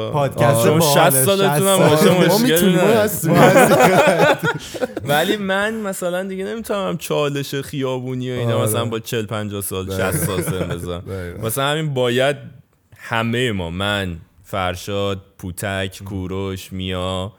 باحاله، 0.79 1.11
60 1.11 1.25
سالتونم 1.25 1.97
60 1.97 2.09
باشه. 2.09 2.69
هستیم. 3.01 3.33
ولی 5.09 5.37
من 5.37 5.73
مثلا 5.73 6.23
دیگه 6.23 6.45
نمی‌تونم 6.45 6.97
چالش 6.97 7.55
خیابونی 8.05 8.31
و 8.31 8.39
اینا 8.39 8.55
آره. 8.55 8.63
مثلا 8.63 8.85
با 8.85 8.99
40 8.99 9.25
50 9.25 9.61
سال 9.61 9.85
60 9.85 10.11
سال 10.11 10.41
سن 10.41 10.67
بزنم 10.67 10.99
دقیقاً. 10.99 11.41
مثلا 11.47 11.71
همین 11.71 11.93
باید 11.93 12.35
همه 12.97 13.51
ما 13.51 13.69
من 13.69 14.17
فرشاد 14.43 15.21
پوتک 15.37 16.01
کوروش 16.05 16.73
میا 16.73 17.33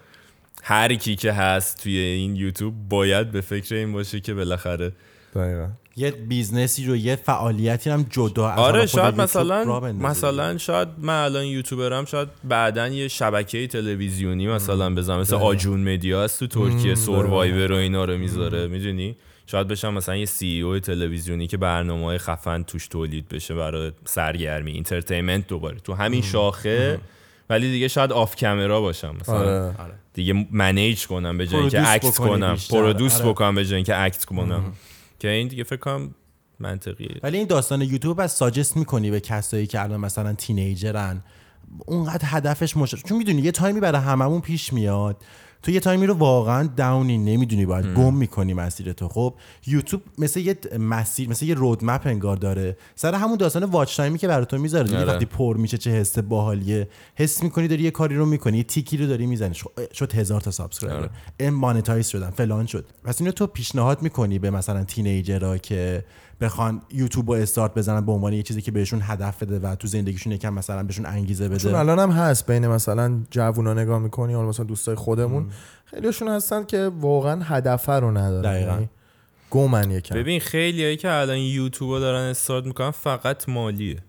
هر 0.63 0.95
کی 0.95 1.17
که 1.17 1.33
هست 1.33 1.83
توی 1.83 1.99
این 1.99 2.37
یوتیوب 2.37 2.75
باید 2.89 3.31
به 3.31 3.41
فکر 3.41 3.75
این 3.75 3.93
باشه 3.93 4.21
که 4.21 4.35
بالاخره 4.35 4.93
دقیقاً. 5.35 5.69
یه 5.99 6.11
business 6.11 6.78
ی 6.78 6.87
رو 6.87 6.97
یه 6.97 7.17
فعالیتی 7.17 7.91
هم 7.91 8.07
جدا 8.11 8.49
از 8.49 8.59
آره 8.59 8.87
شاید 8.87 9.21
مثلا. 9.21 9.81
مثلا 9.93 10.59
شاید 10.59 10.89
من 10.99 11.25
الان 11.25 11.45
یوتیوبرم 11.45 12.05
شاید 12.05 12.29
بعدا 12.45 12.89
یه 12.89 13.09
شبکه 13.09 13.67
تلویزیونی 13.67 14.47
مثلا 14.47 14.95
بزنم 14.95 15.21
مثل 15.21 15.37
آجون 15.37 15.93
مدیا 15.95 16.25
هست 16.25 16.41
تو 16.41 16.47
ترکیه 16.47 16.95
سوروایور 16.95 17.73
و 17.73 17.75
اینا 17.75 18.05
رو 18.05 18.19
می‌ذاره 18.19 18.67
می‌دونی 18.67 19.17
شاید 19.47 19.69
بشم 19.69 19.95
مثلا 19.95 20.17
یه 20.17 20.27
CEO 20.27 20.79
تلویزیونی 20.79 21.47
که 21.47 21.57
برنامه 21.57 22.05
های 22.05 22.19
خفن 22.19 22.63
توش 22.63 22.89
تولید 22.89 23.29
بشه 23.29 23.55
برای 23.55 23.93
سرگرمی 24.05 24.73
entertainment 24.73 25.47
دوباره 25.47 25.79
تو 25.79 25.95
همین 25.95 26.23
شاخه 26.23 27.01
ولی 27.51 27.71
دیگه 27.71 27.89
شاید 27.89 28.13
off 28.13 28.37
camera 28.37 28.81
باشم 28.81 29.17
مثلا. 29.21 29.67
آره. 29.67 29.95
دیگه 30.15 30.47
manage 30.51 31.07
کنم 31.07 31.39
به 31.39 31.47
جای 31.47 31.61
اینکه 31.61 31.81
بکنی 31.81 32.11
کنم. 32.13 32.57
produce 32.71 33.21
آره. 33.21 33.31
بکنم 33.31 33.55
به 33.55 33.65
جای 33.65 33.77
اینکه 33.77 34.01
act 34.01 34.25
کنم. 34.25 34.73
که 35.19 35.29
این 35.29 35.49
دیگه 35.49 35.65
فکر 35.65 35.77
کنم 35.81 36.15
منطقیه. 36.61 37.21
ولی 37.23 37.39
این 37.39 37.47
داستان 37.47 37.83
یوتیوب 37.83 38.21
از 38.21 38.33
suggest 38.33 38.77
می‌کنی 38.77 39.11
به 39.11 39.21
کسایی 39.21 39.67
که 39.67 39.83
الان 39.83 40.01
مثلا 40.01 40.33
تینیجرن 40.33 41.23
اونقدر 41.87 42.25
هدفش 42.25 42.77
مش 42.77 42.95
چون 42.95 43.19
می‌دونی 43.19 43.43
یه 43.43 43.53
تایمی 43.53 43.81
برای 43.81 44.01
هممون 44.01 44.41
پیش 44.41 44.73
میاد. 44.73 45.17
تو 45.67 45.73
یه 45.73 45.81
تایمی 45.81 46.07
رو 46.07 46.15
واقعا 46.15 46.69
down 46.77 47.10
ی 47.10 47.19
نمی‌دونی 47.19 47.67
باید 47.67 47.87
گم 47.95 48.15
می‌کنی 48.15 48.55
مسیر 48.55 48.93
تو. 48.93 49.09
خب 49.09 49.35
یوتیوب 49.67 50.03
مثل 50.19 50.41
یه 50.41 50.57
مسیر 50.79 51.29
مثل 51.29 51.47
یه 51.47 51.55
roadmap 51.55 52.07
انگار 52.07 52.37
داره. 52.37 52.77
سر 52.95 53.15
همون 53.15 53.37
داستان 53.37 53.65
watch 53.65 53.97
time 53.97 54.14
ی 54.14 54.19
که 54.19 54.29
برای 54.29 54.47
تو 54.47 54.59
می‌ذاره 54.59 54.85
دیگه 54.85 54.99
آره. 54.99 55.13
وقتی 55.13 55.25
پر 55.25 55.57
میشه 55.57 55.79
چه 55.79 55.91
حس 55.91 56.19
باحالیه 56.19 56.89
حس 57.15 57.43
می‌کنی 57.43 57.69
داری 57.69 57.83
یه 57.83 57.91
کاری 57.91 58.17
رو 58.17 58.27
می‌کنی 58.27 58.57
یه 58.57 58.63
تیکی 58.63 58.97
رو 58.97 59.07
داری 59.07 59.27
می‌زنی. 59.27 59.55
شد 59.95 60.15
هزار 60.15 60.41
تا 60.41 60.51
subscriber. 60.51 61.11
این 61.41 61.51
monetize 61.51 62.09
شدن 62.09 62.31
فلان 62.31 62.67
شد. 62.67 62.87
پس 63.05 63.21
اینو 63.21 63.33
تو 63.33 63.47
پیشنهاد 63.47 64.03
می‌کنی 64.03 64.39
به 64.39 64.51
مثلا 64.51 64.85
teenager 64.85 65.51
ها 65.51 65.59
که 65.59 66.05
بخوان 66.41 66.83
یوتیوب 66.93 67.31
رو 67.31 67.37
استارت 67.37 67.75
بزنن 67.75 68.07
به 68.07 68.13
عنوان 68.13 68.33
یه 68.33 68.43
چیزی 68.43 68.63
که 68.63 68.71
بهشون 68.71 69.01
هدف 69.03 69.43
بده 69.43 69.59
و 69.59 69.75
تو 69.75 69.89
زندگیشون 69.89 70.33
یکم 70.33 70.55
مثلا 70.55 70.83
بهشون 70.83 71.07
انگیزه 71.07 71.49
بده. 71.49 71.59
چون 71.59 71.75
الان 71.75 71.99
هم 71.99 72.11
هست 72.11 72.51
بین 72.51 72.67
مثلا 72.67 73.21
جوونا 73.31 73.75
نگاه 73.75 73.99
می‌کنی 73.99 74.35
حالا 74.35 74.49
مثلا 74.49 74.67
دوستای 74.67 74.95
خودمون 74.95 75.51
خیلیشون 75.85 76.29
هستن 76.29 76.65
که 76.65 76.91
واقعا 77.01 77.43
هدف 77.43 77.89
رو 77.89 78.11
ندارن. 78.11 78.53
دقیقاً. 78.53 78.73
یعنی 78.73 78.89
گمن 79.51 79.91
یکم. 79.91 80.15
ببین 80.15 80.41
خیلی 80.41 80.85
هایی 80.85 80.97
که 80.97 81.13
الان 81.13 81.39
یوتیوب 81.39 81.91
رو 81.91 82.01
دارن 82.01 82.21
استارت 82.21 82.67
می‌کنن 82.67 82.91
فقط 82.91 83.49
مالیه. 83.49 84.03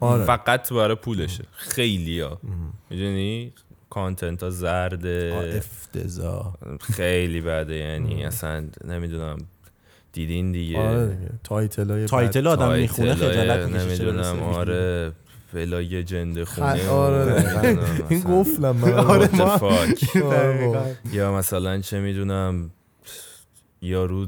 آره. 0.00 0.24
فقط 0.24 0.72
برای 0.72 0.96
پولشه. 0.96 1.44
خیلی 1.52 2.20
ها 2.20 2.40
می‌دونی؟ 2.90 3.52
content 3.90 4.42
ها 4.42 4.50
زرده 4.50 5.52
افتضاح. 5.56 6.54
خیلی 6.80 7.40
بده. 7.40 7.74
یعنی 7.74 8.24
اصلا 8.24 8.64
نمی‌دونم. 8.84 9.38
دیدین 10.16 10.52
دیگه. 10.52 10.78
آره 10.78 11.06
دیگه. 11.06 11.30
title 11.44 11.90
های 11.90 12.04
title 12.06 12.46
آدم 12.46 12.72
می‌خونه 12.72 13.14
خجالت 13.14 13.68
نمی‌دونم 13.68 14.42
آره 14.42 15.12
ولای 15.54 16.02
جنده 16.02 16.44
خونه 16.44 16.88
آره. 16.88 17.32
نمی‌دونم 17.62 18.06
این 18.08 18.22
من. 18.58 18.82
آره، 18.94 19.26
ما-. 19.26 19.60
آره. 20.22 20.96
یا 21.12 21.32
مثلا 21.32 21.80
چه 21.80 22.00
می‌دونم 22.00 22.70
یارو 23.82 24.26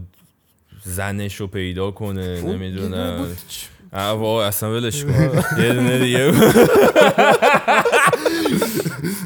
زنش 0.85 1.35
رو 1.37 1.47
پیدا 1.47 1.91
کنه 1.91 2.41
نمی‌دونم. 2.43 3.27
وای 3.93 4.47
اصلا 4.47 4.73
ولش 4.73 5.05
کن. 5.05 5.43
یه 5.63 5.73
دونه 5.73 5.99
دیگه. 5.99 6.33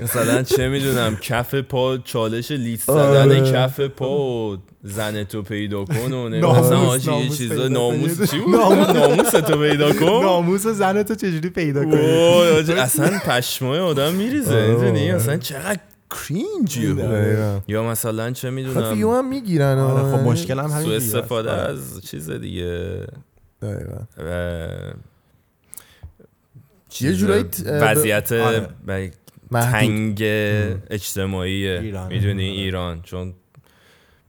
مثلا 0.03 0.43
چه 0.43 0.69
می‌دونم 0.69 1.17
کف 1.17 1.55
پا 1.55 1.99
چالش 1.99 2.51
لیست 2.51 2.91
زدن 2.91 3.31
آره. 3.31 3.53
کف 3.53 3.81
پا 3.81 4.19
و 4.19 4.57
زن 4.83 5.25
تو 5.25 5.43
پیدا 5.43 5.85
کن 5.85 6.13
و 6.13 6.29
مثلا 6.61 6.79
آجی 6.79 7.13
یه 7.13 7.29
چیزا 7.29 7.55
پیدا 7.55 7.69
کن. 7.69 7.73
ناموس 7.75 8.31
چی 8.31 8.39
بود 8.39 8.55
ناموس 8.57 9.31
تو 9.31 9.59
پیدا 9.59 9.93
کن 9.93 10.07
ناموس 10.07 10.67
زن 10.67 11.03
تو 11.03 11.15
چجوری 11.15 11.51
پیدا 11.51 11.81
آجی، 12.59 12.73
اصلا 12.73 13.19
پشمای 13.19 13.79
آدم 13.79 14.13
میریزه. 14.15 14.67
می‌دونی 14.67 15.11
اصلا 15.11 15.37
چقدر 15.37 15.81
کرینجی. 16.11 16.97
یا 17.69 17.83
مثلا 17.85 18.31
چه 18.31 18.49
خب 18.49 18.55
می‌دونم 18.55 18.93
ویو 18.93 19.13
هم 19.13 19.29
می‌گیرن 19.29 19.79
آره 19.79 20.03
خب 20.17 20.23
مشکل 20.23 20.59
هم 20.59 20.71
همین. 20.71 20.93
استفاده 20.93 21.51
آره. 21.51 21.61
از 21.61 22.01
چیز 22.07 22.31
دیگه 22.31 23.01
دقیقاً. 23.63 23.99
یه 24.19 24.95
چیز 26.89 27.13
جورایی 27.19 27.45
وضعیت. 27.67 28.33
تنگ 29.53 30.19
اجتماعی. 30.91 31.81
می‌دونی 32.09 32.45
ایران. 32.51 33.03
چون 33.03 33.33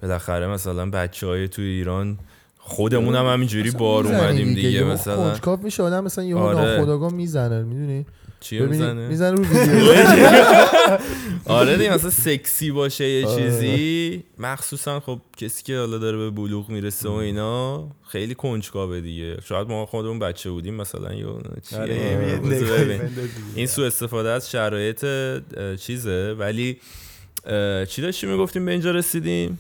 بالاخره 0.02 0.48
مثلا 0.48 0.90
بچه 0.90 1.28
های 1.28 1.48
تو 1.48 1.62
ایران 1.62 2.20
خودمون 2.58 3.16
هم 3.16 3.26
همینجوری 3.26 3.72
بار 3.72 4.08
اومدیم 4.08 4.54
دیگه. 4.54 4.72
یهو 4.72 4.88
مثلا. 4.88 5.16
کنجکاو 5.16 5.60
میشه 5.64 5.84
آدم 5.84 6.04
مثلا 6.04 6.24
یهو 6.24 6.38
آره. 6.38 6.58
ناخودآگاه 6.58 7.14
می‌زنه 7.14 7.64
می‌دونی؟ 7.64 8.06
چی 8.44 8.60
ببینی 8.60 8.72
می‌زنه؟ 8.72 9.08
می‌زنه 9.08 9.32
رو 9.32 9.44
ویدیو. 9.52 9.94
آره 11.46 11.78
دیگه 11.78 11.94
مثلا 11.94 12.10
سکسی 12.10 12.72
باشه 12.72 13.10
یه 13.10 13.28
آره. 13.28 13.44
چیزی. 13.44 14.24
مخصوصا 14.38 15.00
خب 15.00 15.20
کسی 15.38 15.64
که 15.64 15.78
حالا 15.78 15.98
داره 15.98 16.18
به 16.18 16.30
بلوغ 16.30 16.70
می‌رسه 16.70 17.10
و 17.10 17.12
اینا 17.12 17.88
خیلی 18.08 18.36
کنجکاوه 18.36 19.02
دیگه. 19.02 19.38
شاید 19.46 19.68
ما 19.68 19.86
خودمون 19.86 20.20
بچه 20.20 20.50
بودیم 20.50 20.74
مثلا 20.74 21.14
یا 21.14 21.42
چیه؟ 21.70 21.80
آره، 21.80 23.12
این؟ 23.56 23.68
سو 23.68 23.82
استفاده 23.82 24.30
از 24.30 24.52
شرایط 24.52 25.06
چیزه. 25.80 26.34
ولی 26.34 26.78
چی 27.90 28.02
داشتیم 28.02 28.30
می‌گفتیم 28.30 28.66
به 28.66 28.72
اینجا 28.72 28.92
رسیدیم؟ 28.92 29.60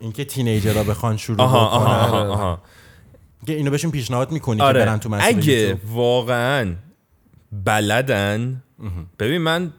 اینکه 0.00 0.24
teenager 0.24 0.76
ها 0.76 0.82
بخوان 0.82 1.16
شروع 1.16 1.40
آها 1.40 1.78
بکنن. 1.78 2.26
آها 2.26 2.62
اینو 3.48 3.70
بهشون 3.70 3.90
پیشنهاد 3.90 4.32
می‌کنی 4.32 4.56
که 4.56 4.64
برن 4.64 4.88
آره 4.88 4.98
تو 4.98 5.08
مسیر 5.08 5.36
اگه. 5.38 5.76
واقعا 5.92 6.74
بلدن. 7.52 8.62
ببین 9.18 9.38
من 9.38 9.70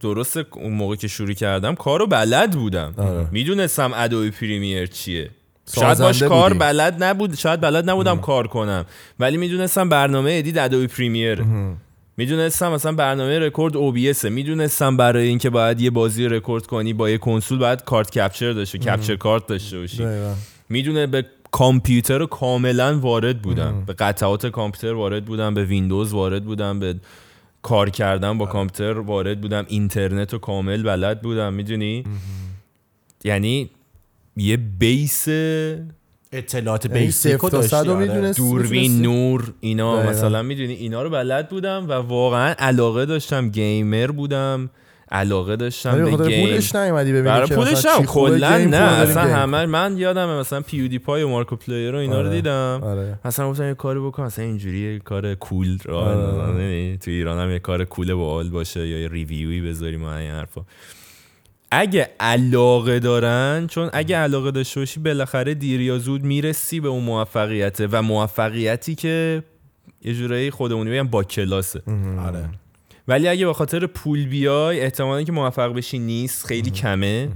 درست 0.00 0.36
اون 0.36 0.72
موقع 0.72 0.96
که 0.96 1.08
شروع 1.08 1.32
کردم 1.32 1.74
کارو 1.74 2.06
بلد 2.06 2.50
بودم. 2.50 2.94
آره. 2.96 3.28
می‌دونستم 3.32 3.90
ادوبی 3.94 4.30
پریمیر 4.30 4.86
چیه. 4.86 5.30
شاید 5.74 5.98
باش 5.98 6.22
کار. 6.22 6.54
بلد 6.54 7.04
نبود 7.04 7.34
شاید 7.34 7.60
بلد 7.60 7.90
نبودم 7.90 8.18
کار 8.18 8.46
کنم. 8.46 8.86
ولی 9.18 9.36
می‌دونستم 9.36 9.88
برنامه 9.88 10.30
ادیت 10.38 10.58
ادوبی 10.58 10.86
پریمیر. 10.86 11.44
می‌دونستم 12.16 12.72
مثلا 12.72 12.92
برنامه 12.92 13.38
record 13.38 13.74
OBS 13.74 14.24
می‌دونستم 14.24 14.96
برای 14.96 15.28
اینکه 15.28 15.50
باید 15.50 15.80
یه 15.80 15.90
بازی 15.90 16.28
رکورد 16.28 16.66
کنی 16.66 16.92
با 16.92 17.10
یه 17.10 17.18
کنسول 17.18 17.58
باید 17.58 17.84
کارت 17.84 18.18
capture 18.18 18.52
داشته 18.52 18.78
capture 18.78 19.16
card 19.16 19.46
داشته 19.46 19.78
باشی. 19.78 20.08
می‌دونه 20.68 21.06
به 21.06 21.26
کامپیوتر 21.50 22.18
رو 22.18 22.26
کاملا 22.26 22.98
وارد 22.98 23.42
بودم. 23.42 23.84
به 23.86 23.92
قطعات 23.92 24.46
کامپیوتر 24.46 24.92
وارد 24.92 25.24
بودم 25.24 25.54
به 25.54 25.64
ویندوز 25.64 26.12
وارد 26.12 26.44
بودم 26.44 26.78
به 26.78 26.94
کار 27.62 27.90
کردن 27.90 28.38
با 28.38 28.46
کامپیوتر 28.46 28.98
وارد 28.98 29.40
بودم. 29.40 29.64
اینترنت 29.68 30.32
رو 30.32 30.38
کامل 30.38 30.82
بلد 30.82 31.22
بودم 31.22 31.52
می‌دونی؟ 31.52 32.04
یعنی 33.24 33.70
یه 34.36 34.56
base 34.56 35.28
اطلاعات 36.32 36.86
یعنی 36.86 36.98
basic 36.98 37.32
رو 37.32 37.76
آره. 37.76 37.94
می‌دونستی. 37.94 38.42
دوربین؟ 38.42 39.02
نور 39.02 39.54
اینا. 39.60 40.02
مثلا 40.02 40.42
می‌دونی؟ 40.42 40.72
اینا 40.72 41.02
رو 41.02 41.10
بلد 41.10 41.48
بودم 41.48 41.86
و 41.88 41.92
واقعا 41.92 42.54
علاقه 42.58 43.06
داشتم. 43.06 43.48
gamer 43.48 44.06
بودم. 44.06 44.70
علاقه 45.10 45.56
داشتم 45.56 46.04
به 46.04 46.28
game 46.28 46.46
پولش 46.46 46.74
نیومدی 46.74 47.10
ببینی 47.10 47.24
برای 47.24 47.48
پولش 47.48 47.86
هم 47.86 48.04
کلا 48.04 48.58
نه 48.58 48.76
اصلا. 48.76 49.22
همه 49.22 49.66
من 49.66 49.96
یادم 49.98 50.38
مثلا 50.38 50.60
PewDiePie 50.60 51.22
و 51.22 51.28
Markiplier 51.28 51.94
و 51.94 51.98
اینا 51.98 52.20
رو 52.20 52.26
آره. 52.26 52.36
دیدم. 52.36 52.80
آره. 52.82 53.18
مثلا 53.24 53.50
گفتم 53.50 53.68
یه 53.68 53.74
کاری 53.74 54.00
بکنم 54.00 54.26
مثلا 54.26 54.44
اینجوری 54.44 54.92
یه 54.92 54.98
کار 54.98 55.34
cool 55.34 55.78
راه 55.84 56.14
آره. 56.14 56.62
یعنی 56.62 56.98
تو 56.98 57.10
ایران 57.10 57.38
هم 57.38 57.50
یه 57.50 57.58
کار 57.58 57.84
cool 57.84 58.14
باحال 58.14 58.48
باشه 58.48 58.88
یا 58.88 59.00
یه 59.00 59.08
review 59.08 59.53
ی 59.53 59.60
بذاریم 59.60 60.04
و 60.04 60.06
این 60.06 60.30
حرفا. 60.30 60.64
اگه 61.70 62.10
علاقه 62.20 62.98
دارن 62.98 63.66
چون 63.66 63.90
اگه 63.92 64.16
علاقه 64.16 64.50
داشته 64.50 64.80
باشی 64.80 65.00
بالاخره 65.00 65.54
دیر 65.54 65.80
یا 65.80 65.98
زود 65.98 66.24
می‌رسی 66.24 66.80
به 66.80 66.88
اون 66.88 67.04
موفقیته 67.04 67.86
و 67.92 68.02
موفقیتی 68.02 68.94
که 68.94 69.42
یه 70.02 70.14
جورایی 70.14 70.50
خودمونی 70.50 70.90
بگم 70.90 71.08
با 71.08 71.24
کلاسه. 71.24 71.82
آره. 72.26 72.48
ولی 73.08 73.28
اگه 73.28 73.46
به 73.46 73.52
خاطر 73.52 73.86
پول 73.86 74.26
بیای 74.26 74.80
احتمالی 74.80 75.24
که 75.24 75.32
موفق 75.32 75.72
بشی 75.72 75.98
نیست 75.98 76.46
خیلی 76.46 76.70
کمه. 76.70 77.28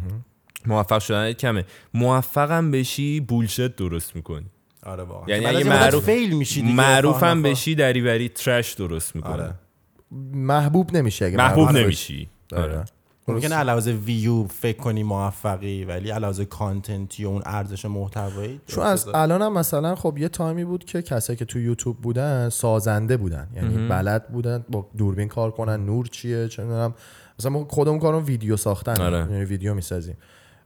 موفق 0.66 0.98
شدن 0.98 1.32
کمه. 1.32 1.64
موفقم 1.94 2.70
بشی 2.70 3.20
بولشت 3.20 3.76
درست 3.76 4.16
می‌کنی. 4.16 4.46
آره 4.82 5.02
واقعا. 5.02 5.36
یعنی 5.36 5.46
اگه 5.56 5.68
معروف- 5.68 6.04
فیل 6.04 6.36
میشی 6.36 6.62
دیگه 6.62 6.74
معروفم 6.74 7.18
خواهر 7.18 7.34
بشی 7.40 7.74
دریوری 7.74 8.28
ترش 8.28 8.72
درست 8.74 9.16
می‌کنه 9.16 9.32
آره. 9.32 9.54
محبوب 10.34 10.96
نمیشه 10.96 11.24
اگه 11.24 11.36
محبوب 11.36 11.64
معروف 11.64 11.82
نمیشی. 11.82 12.28
آره. 12.52 12.62
آره. 12.62 12.84
ممکنه 13.28 13.54
علاوه 13.54 13.92
ویو 13.92 14.44
فکر 14.46 14.78
کنی 14.78 15.02
موفقی 15.02 15.84
ولی 15.84 16.10
علاوه 16.10 16.44
content 16.44 17.14
ی 17.14 17.24
و 17.24 17.28
اون 17.28 17.42
ارزش 17.46 17.84
محتوایی 17.84 18.60
چون 18.66 18.86
از 18.86 19.08
الان 19.14 19.42
هم 19.42 19.52
مثلا 19.52 19.94
خب 19.94 20.18
یه 20.18 20.28
تایمی 20.28 20.64
بود 20.64 20.84
که 20.84 21.02
کسایی 21.02 21.36
که 21.36 21.44
تو 21.44 21.58
یوتیوب 21.58 22.00
بودن 22.00 22.48
سازنده 22.48 23.16
بودن. 23.16 23.48
یعنی 23.56 23.88
بلد 23.88 24.28
بودن 24.28 24.64
با 24.68 24.86
دوربین 24.98 25.28
کار 25.28 25.50
کنن 25.50 25.86
نور 25.86 26.06
چیه 26.06 26.48
چه 26.48 26.62
می‌دونم. 26.62 26.94
مثلا 27.38 27.50
ما 27.50 27.66
خودمون 27.70 27.98
کارون 27.98 28.22
ویدیو 28.24 28.56
ساختن 28.56 29.02
آره. 29.02 29.18
یعنی 29.18 29.44
ویدیو 29.44 29.74
می‌سازیم. 29.74 30.16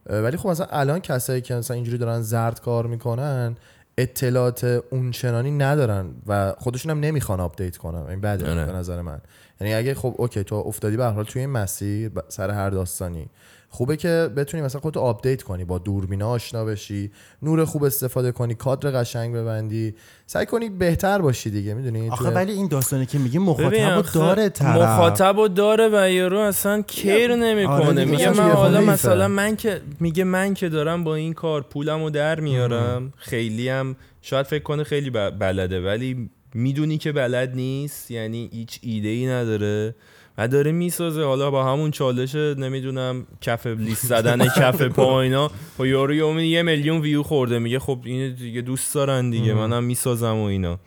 ولی 0.05 0.37
خب 0.37 0.49
مثلا 0.49 0.67
الان 0.69 0.99
کسایی 0.99 1.41
که 1.41 1.55
مثلا 1.55 1.75
اینجوری 1.75 1.97
دارن 1.97 2.21
زرد 2.21 2.61
کار 2.61 2.87
می‌کنن 2.87 3.55
اطلاعات 3.97 4.63
اونچنانی 4.63 5.51
ندارن 5.51 6.09
و 6.27 6.53
خودشون 6.57 6.91
هم 6.91 6.99
نمی‌خوان 6.99 7.39
update 7.39 7.77
کنن. 7.77 7.99
این 7.99 8.21
بده 8.21 8.51
آره. 8.51 8.65
به 8.65 8.71
نظر 8.71 9.01
من. 9.01 9.21
یعنی 9.61 9.73
اگه 9.73 9.93
خب 9.93 10.15
okay 10.17 10.43
تو 10.43 10.55
افتادی 10.55 10.97
به 10.97 11.03
هر 11.03 11.11
حال 11.11 11.23
توی 11.23 11.41
این 11.41 11.49
مسیر 11.49 12.11
سر 12.27 12.49
هر 12.49 12.69
داستانی. 12.69 13.29
خوبه 13.71 13.97
که 13.97 14.29
بتونی 14.37 14.63
مثلا 14.63 14.81
خودتو 14.81 14.99
update 14.99 15.43
کنی 15.43 15.65
با 15.65 15.77
دوربینا 15.77 16.29
آشنا 16.29 16.65
بشی 16.65 17.11
نور 17.41 17.65
خوب 17.65 17.83
استفاده 17.83 18.31
کنی 18.31 18.53
کادر 18.55 18.91
قشنگ 18.91 19.35
ببندی. 19.35 19.95
سعی 20.25 20.45
کنی 20.45 20.69
بهتر 20.69 21.21
باشی 21.21 21.49
دیگه 21.49 21.73
می‌دونی؟ 21.73 22.09
آخه 22.09 22.29
ولی 22.29 22.51
این 22.51 22.67
داستانی 22.67 23.05
که 23.05 23.17
میگی 23.17 23.37
مخاطب 23.37 23.67
ببین 23.67 23.89
رو 23.89 23.99
آخه 23.99 24.19
داره 24.19 24.49
طرف. 24.49 24.81
مخاطب 24.81 25.37
رو 25.37 25.47
داره 25.47 25.89
و 25.93 26.09
یارو 26.09 26.39
اصلا 26.39 26.81
care 26.81 27.31
آره 27.31 27.35
نمی‌کنه. 27.35 28.05
میگه 28.05 28.29
من 28.29 28.51
حالا. 28.51 28.81
مثلا 28.81 29.27
من 29.27 29.55
که 29.55 29.81
میگه 29.99 30.23
من 30.23 30.53
که 30.53 30.69
دارم 30.69 31.03
با 31.03 31.15
این 31.15 31.33
کار 31.33 31.61
پولم 31.61 32.03
رو 32.03 32.09
در 32.09 32.39
میارم. 32.39 33.13
خیلی 33.17 33.69
هم 33.69 33.95
شاید 34.21 34.45
فکر 34.45 34.63
کنه 34.63 34.83
خیلی 34.83 35.09
بلده 35.09 35.85
ولی 35.85 36.29
می‌دونی 36.53 36.97
که 36.97 37.11
بلد 37.11 37.55
نیست 37.55 38.11
یعنی 38.11 38.49
هیچ 38.53 38.79
ایده 38.81 39.07
ای 39.07 39.27
نداره 39.27 39.95
و 40.37 40.47
داره 40.47 40.71
می‌سازه. 40.71 41.23
حالا 41.23 41.51
با 41.51 41.73
همون 41.73 41.91
چالش 41.91 42.35
نمی‌دونم 42.35 43.27
کف 43.41 43.67
لیست 43.67 44.05
زدن 44.05 44.47
کف 44.59 44.81
پا 44.81 45.21
اینا 45.21 45.51
با 45.77 45.87
یارو 45.87 46.39
یه 46.39 46.61
میلیون 46.61 47.01
ویو 47.01 47.23
خورده. 47.23 47.59
میگه 47.59 47.79
خب 47.79 47.99
اینو 48.03 48.35
دیگه 48.35 48.61
دوست 48.61 48.95
دارن 48.95 49.29
دیگه 49.29 49.53
منم 49.53 49.83
می‌سازم 49.83 50.35
و 50.35 50.43
اینا. 50.43 50.79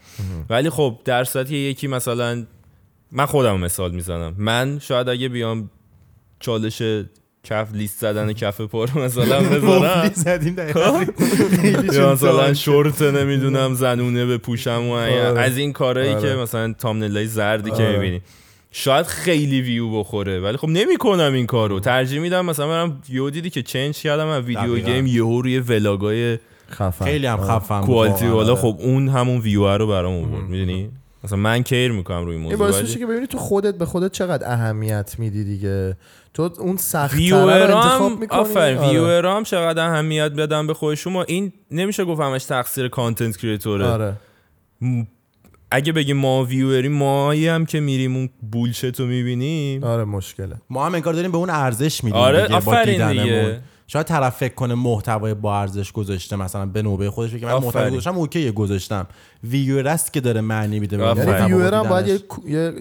ولی 0.51 0.70
خب 0.70 0.98
در 1.05 1.24
صورتی 1.24 1.56
یکی 1.56 1.86
مثلا 1.86 2.47
من 3.12 3.26
خودم 3.26 3.60
مثال 3.60 3.93
می‌زنم. 3.93 4.34
من 4.39 4.78
شاید 4.78 5.09
اگه 5.09 5.28
بیام 5.28 5.70
چالش 6.40 6.82
کف 7.44 7.69
لیست 7.74 7.98
زدن 8.01 8.32
کف 8.32 8.60
پا 8.60 8.85
رو 8.85 9.01
مثلا 9.01 9.40
بذارم 9.56 10.10
زدیم 10.14 10.55
دقیقاً. 10.55 11.05
یا 11.93 12.12
مثلا 12.12 12.55
شورت 12.55 13.02
نمی‌دونم 13.02 13.74
زنونه 13.74 14.27
بپوشم 14.27 14.82
و 14.89 14.90
این- 14.90 15.19
آره. 15.20 15.40
از 15.40 15.59
این 15.59 15.73
کارهایی 15.73 16.10
آره. 16.14 16.23
که 16.35 16.36
مثلا 16.36 16.73
تامنلای 16.73 17.27
زردی 17.27 17.70
که 17.70 17.77
آره. 17.77 17.93
می‌بینی 17.93 18.20
شاید 18.73 19.06
خیلی 19.06 19.60
ویو 19.60 19.98
بخوره 19.98 20.40
ولی 20.40 20.56
خب 20.56 20.69
نمی‌کنم 20.69 21.32
این 21.32 21.47
کارو 21.47 21.81
ترجیح 21.81 22.20
میدم 22.20 22.47
مثلا 22.47 22.66
برم 22.69 23.02
یهو 23.09 23.31
دیدی 23.31 23.51
که 23.51 23.62
change 23.62 23.96
کردم 23.98 24.27
از 24.27 24.44
ویدیو. 24.44 24.78
game 24.78 25.06
یهو 25.06 25.43
روی 25.43 25.59
vlog 25.59 26.22
ای 26.22 26.38
خفن 26.70 27.05
خیلی 27.05 27.27
هم. 27.27 27.40
خفن 27.40 27.81
quality. 27.80 28.26
والا 28.27 28.55
خب 28.55 28.77
اون 28.81 29.09
همون 29.09 29.39
ویو 29.40 29.69
رو 29.78 29.86
برام 29.86 30.14
آورد 30.14 30.44
می‌دونی 30.48 30.90
مثلا 31.24 31.38
من 31.38 31.62
care 31.62 31.92
می‌کنم 31.92 32.24
روی 32.24 32.34
این 32.34 32.42
موضوع 32.42 32.58
باعث 32.58 32.74
ولی- 32.74 32.82
میشه 32.82 32.98
که 32.98 33.06
ببینی 33.06 33.26
تو 33.26 33.38
خودت 33.38 33.74
به 33.78 33.86
خودت 33.86 34.12
چقدر 34.12 34.52
اهمیت 34.52 35.14
میدی 35.18 35.44
دیگه. 35.44 35.96
تو 36.34 36.50
اون 36.58 36.76
سخت 36.76 37.14
انتخاب 37.14 38.20
می‌کنی؟ 38.20 38.38
آفرین 38.40 38.78
آره. 38.78 38.88
viewer 38.90 39.35
ام 39.35 39.42
چقدر 39.42 39.86
اهمیت 39.86 40.32
بدم 40.32 40.66
به 40.66 40.74
خودشون؟ 40.74 41.12
ما 41.12 41.22
این 41.22 41.52
نمیشه 41.70 42.04
گفت 42.04 42.20
همش 42.20 42.44
تقصیر 42.44 42.88
content 42.88 43.36
creator 43.36 43.80
ه 43.80 43.86
آره. 43.86 44.12
اگه 45.70 45.92
بگیم 45.92 46.16
ما 46.16 46.44
viewer 46.44 46.80
یم 46.80 46.92
مایی 46.92 47.48
هم 47.48 47.66
که 47.66 47.80
میریم 47.80 48.16
اون 48.16 48.28
bullshit 48.52 49.00
رو 49.00 49.06
می‌بینیم. 49.06 49.84
آره 49.84 50.04
مشکله. 50.04 50.54
ما 50.70 50.86
هم 50.86 50.94
انگار 50.94 51.14
داریم 51.14 51.32
به 51.32 51.38
اون 51.38 51.50
ارزش 51.50 52.04
میدیم 52.04 52.20
آره، 52.20 52.42
دیگه 52.46 52.60
با 52.60 52.72
آفرین 52.72 53.08
دیگه. 53.12 53.60
شاید 53.93 54.06
طرف 54.06 54.36
فکر 54.36 54.55
کنه 54.55 54.74
محتوای 54.74 55.35
با 55.35 55.60
ارزش 55.60 55.93
گذاشته 55.93 56.36
مثلا 56.36 56.66
به 56.66 56.82
نوبه 56.82 57.10
خودش 57.10 57.31
بگه 57.31 57.47
من 57.47 57.52
آفرین. 57.52 57.90
گذاشتم 57.90 58.19
okay 58.18 58.52
گذاشتم 58.52 59.06
viewer 59.44 59.88
است 59.89 60.12
که 60.12 60.20
داره 60.20 60.40
معنی 60.40 60.81
میده. 60.81 60.98
یعنی 60.98 61.20
محتوا 61.20 61.47
viewer 61.46 61.74
هم 61.74 61.89
باید. 61.89 62.06
یه, 62.06 62.14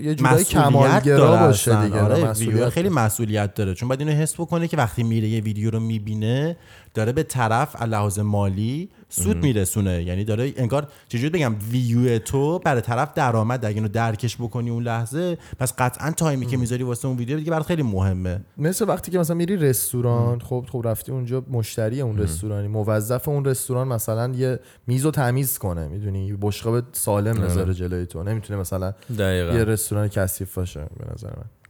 یه, 0.01 0.15
جورایی 0.15 0.15
مسئولیت 0.21 0.47
کمالگرا 0.47 1.17
داره 1.17 1.47
باشه. 1.47 1.83
دیگه 1.83 2.01
آره 2.01 2.31
viewer 2.31 2.69
خیلی 2.69 2.89
مسئولیت 2.89 3.53
داره 3.53 3.73
چون 3.73 3.89
باید 3.89 3.99
اینو 4.01 4.11
حس 4.13 4.33
بکنه 4.33 4.67
که 4.67 4.77
وقتی 4.77 5.03
میره 5.03 5.27
یه 5.27 5.41
ویدیو 5.41 5.69
رو 5.69 5.79
می‌بینه 5.79 6.57
داره 6.93 7.11
به 7.11 7.23
طرف 7.23 7.75
از 7.81 7.89
لحاظ 7.89 8.19
مالی 8.19 8.89
سود 9.11 9.37
میرسونه. 9.37 10.03
یعنی 10.03 10.23
داره 10.23 10.53
انگار 10.57 10.87
چجوری 11.07 11.29
بگم 11.29 11.55
ویو 11.71 12.19
تو 12.19 12.59
برای 12.59 12.81
طرف 12.81 13.13
درآمد. 13.13 13.65
اگه 13.65 13.75
اینو 13.75 13.87
درکش 13.87 14.37
بکنی 14.37 14.69
اون 14.69 14.83
لحظه 14.83 15.37
پس 15.59 15.73
قطعا 15.77 16.11
تایمی 16.11 16.45
که 16.45 16.57
می‌ذاری 16.57 16.83
واسه 16.83 17.07
اون 17.07 17.17
ویدیو 17.17 17.37
دیگه 17.37 17.51
برات 17.51 17.65
خیلی 17.65 17.83
مهمه. 17.83 18.41
مثل 18.57 18.87
وقتی 18.87 19.11
که 19.11 19.19
مثلا 19.19 19.35
میری 19.35 19.57
رستوران 19.57 20.39
خب 20.39 20.65
خب 20.71 20.81
رفتی 20.85 21.11
اونجا 21.11 21.43
مشتری 21.49 22.01
اون 22.01 22.17
رستورانی 22.17 22.67
موظف 22.67 23.27
اون 23.27 23.45
رستوران 23.45 23.87
مثلا 23.87 24.33
یه 24.33 24.59
میزو 24.87 25.11
تمیز 25.11 25.57
کنه. 25.57 25.87
می‌دونی؟ 25.87 26.33
بشقاب 26.41 26.83
سالم 26.91 27.43
نذاره 27.43 27.73
جلوی 27.73 28.05
تو. 28.05 28.23
نمی‌تونه 28.23 28.59
مثلا 28.59 28.93
یه 29.09 29.15
دقیقا 29.15 29.53
رستوران 29.53 30.07
کثیف 30.07 30.57
باشه 30.57 30.79
به 30.79 31.13
نظر 31.13 31.27
من. 31.27 31.60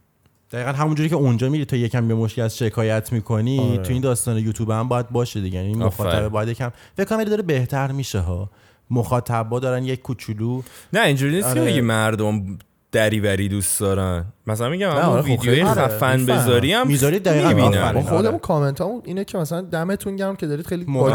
دقیقا 0.52 0.72
همونجوری 0.72 1.08
که 1.08 1.14
اونجا 1.14 1.48
میری 1.48 1.64
تو 1.64 1.76
یکم 1.76 2.08
به 2.08 2.14
مشکل 2.14 2.42
از 2.42 2.58
شکایت 2.58 3.12
می‌کنی 3.12 3.60
آره. 3.60 3.82
تو 3.82 3.92
این 3.92 4.02
داستان 4.02 4.38
یوتیوب 4.38 4.70
هم 4.70 4.88
باید 4.88 5.10
باشه 5.10 5.40
دیگه 5.40 5.58
یعنی. 5.58 5.74
مخاطب 5.74 6.28
باید 6.28 6.48
یکم 6.48 6.70
فکر 6.96 7.04
کنم 7.04 7.24
داره 7.24 7.42
بهتر 7.42 7.92
میشه 7.92 8.18
ها 8.18 8.50
مخاطبا 8.90 9.60
دارن 9.60 9.84
یک 9.84 10.02
کوچولو 10.02 10.62
نه 10.92 11.00
اینجوری 11.00 11.34
نیست 11.34 11.54
که 11.54 11.60
آره. 11.60 11.70
بگی 11.70 11.80
مردم 11.80 12.58
دریوری 12.92 13.48
دوست 13.48 13.80
دارن 13.80 14.24
مثلا 14.46 14.68
میگم 14.68 14.90
همون 14.90 15.02
آره، 15.02 15.22
خب 15.22 15.28
ویدیوی 15.28 15.62
آره، 15.62 15.82
خفن. 15.82 16.26
بذاری 16.26 16.72
هم 16.72 16.86
می‌ذاری 16.86 17.18
دقیقاً. 17.18 17.52
ما 17.52 17.66
آره. 17.66 18.02
خودمون 18.02 18.38
کامنت 18.38 18.80
همون 18.80 19.02
اینه 19.04 19.24
که 19.24 19.38
مثلا 19.38 19.60
دمتون 19.60 20.16
گرم 20.16 20.36
که 20.36 20.46
دارید 20.46 20.66
خیلی 20.66 20.84
با 20.84 21.10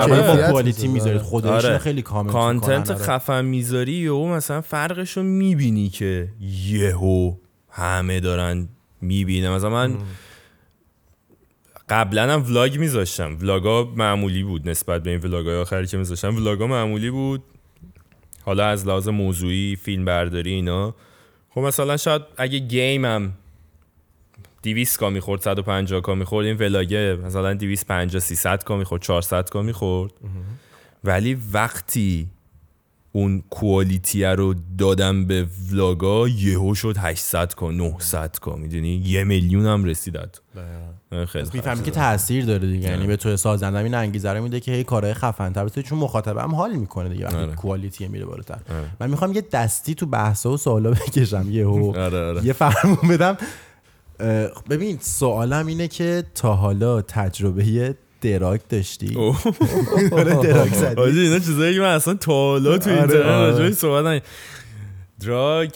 کوالیتی 0.47 0.87
می‌ذارید. 0.87 1.21
خودش 1.21 1.65
آره. 1.65 1.77
خیلی 1.77 2.01
کامنت 2.01 2.33
کانتنت 2.33 2.91
آره. 2.91 2.99
خفن 2.99 3.45
می‌ذاری 3.45 4.07
و 4.07 4.25
مثلا 4.25 4.61
فرقش 4.61 5.17
رو 5.17 5.23
می‌بینی 5.23 5.89
که 5.89 6.27
یهو 6.41 7.33
همه 7.69 8.19
دارن 8.19 8.69
می‌بینه 9.01 9.49
مثلا 9.49 9.69
من 9.69 9.97
قبلا 11.89 12.33
هم 12.33 12.45
ولاگ 12.45 12.77
میذاشتم. 12.77 13.37
ولاگا 13.41 13.83
معمولی 13.95 14.43
بود 14.43 14.69
نسبت 14.69 15.03
به 15.03 15.09
این 15.09 15.19
ولاگای 15.19 15.55
آخری 15.55 15.87
که 15.87 15.97
میذاشتم. 15.97 16.35
ولاگا 16.35 16.67
معمولی 16.67 17.09
بود. 17.09 17.43
حالا 18.45 18.65
از 18.65 18.87
لحاظ 18.87 19.07
موضوعی 19.07 19.75
فیلم 19.75 20.05
برداری 20.05 20.51
اینا. 20.51 20.95
خب 21.49 21.61
مثلا 21.61 21.97
شاید 21.97 22.21
اگه 22.37 22.59
گیمم 22.59 23.33
200 24.63 24.99
کا 24.99 25.09
می‌خورد 25.09 25.41
150 25.41 26.01
کا 26.01 26.15
می‌خورد 26.15 26.45
این 26.45 26.57
ولاگه 26.57 27.17
مثلا 27.25 27.53
250 27.53 28.19
300 28.19 28.63
کا 28.63 28.77
می‌خورد 28.77 29.01
400 29.01 29.49
کا 29.49 29.61
می‌خورد. 29.61 30.11
ولی 31.03 31.37
وقتی 31.53 32.27
اون 33.17 33.43
کوالیتی 33.49 34.23
رو 34.23 34.55
دادم 34.77 35.25
به 35.25 35.47
ولاگا 35.71 36.27
یهو 36.27 36.75
شد 36.75 36.95
800 36.97 37.53
کا 37.53 37.71
900 37.71 38.35
کا 38.41 38.55
می‌دونی؟ 38.55 38.95
یه 39.05 39.23
میلیون 39.23 39.65
هم 39.65 39.83
رسیدد 39.83 40.35
خیلی. 41.27 41.49
می‌فهمی 41.53 41.83
که 41.83 41.91
تاثیر 41.91 42.45
داره 42.45 42.67
دیگه 42.67 42.89
یعنی 42.89 43.07
به 43.07 43.17
تو 43.17 43.37
سازنده 43.37 43.77
این 43.77 43.93
انگیزه 43.93 44.33
رو 44.33 44.43
میده 44.43 44.59
که 44.59 44.71
هی 44.71 44.83
کارهای 44.83 45.13
خفن 45.13 45.53
تر 45.53 45.65
بسازی، 45.65 45.83
چون 45.83 45.99
مخاطب 45.99 46.37
هم 46.37 46.55
حال 46.55 46.75
می‌کنه 46.75 47.09
دیگه 47.09 47.25
وقتی 47.25 47.37
آره. 47.37 47.55
کوالیتی 47.55 48.07
میره 48.07 48.25
بالاتر. 48.25 48.59
من 48.99 49.09
می‌خوام 49.09 49.33
یه 49.33 49.43
دستی 49.51 49.95
تو 49.95 50.05
بحثا 50.05 50.51
و 50.51 50.57
سوالا 50.57 50.91
بکشم 50.91 51.45
یهو. 51.51 51.93
آره 52.05 52.25
آره. 52.27 52.45
یه 52.45 52.53
فرمون 52.53 53.09
بدم. 53.09 53.37
ببین 54.69 54.97
سوالم 55.01 55.67
اینه 55.67 55.87
که 55.87 56.23
تا 56.35 56.55
حالا 56.55 57.01
تجربه 57.01 57.95
دراگ 58.31 58.61
داشتی. 58.69 59.17
آره، 60.11 60.35
دراگ 60.35 60.73
زدی. 60.73 61.01
آجی 61.01 61.19
اینا 61.19 61.39
چیزایی 61.39 61.73
که 61.73 61.79
من 61.79 61.95
اصلا 61.95 62.13
تا 62.13 62.31
حالا 62.31 62.77
تو 62.77 62.89
آره، 62.89 62.99
اینترنت 62.99 63.25
آره. 63.25 63.51
راجعش 63.51 63.73
صحبت 63.73 64.05
نمی 64.05 64.21
دراگ 65.19 65.69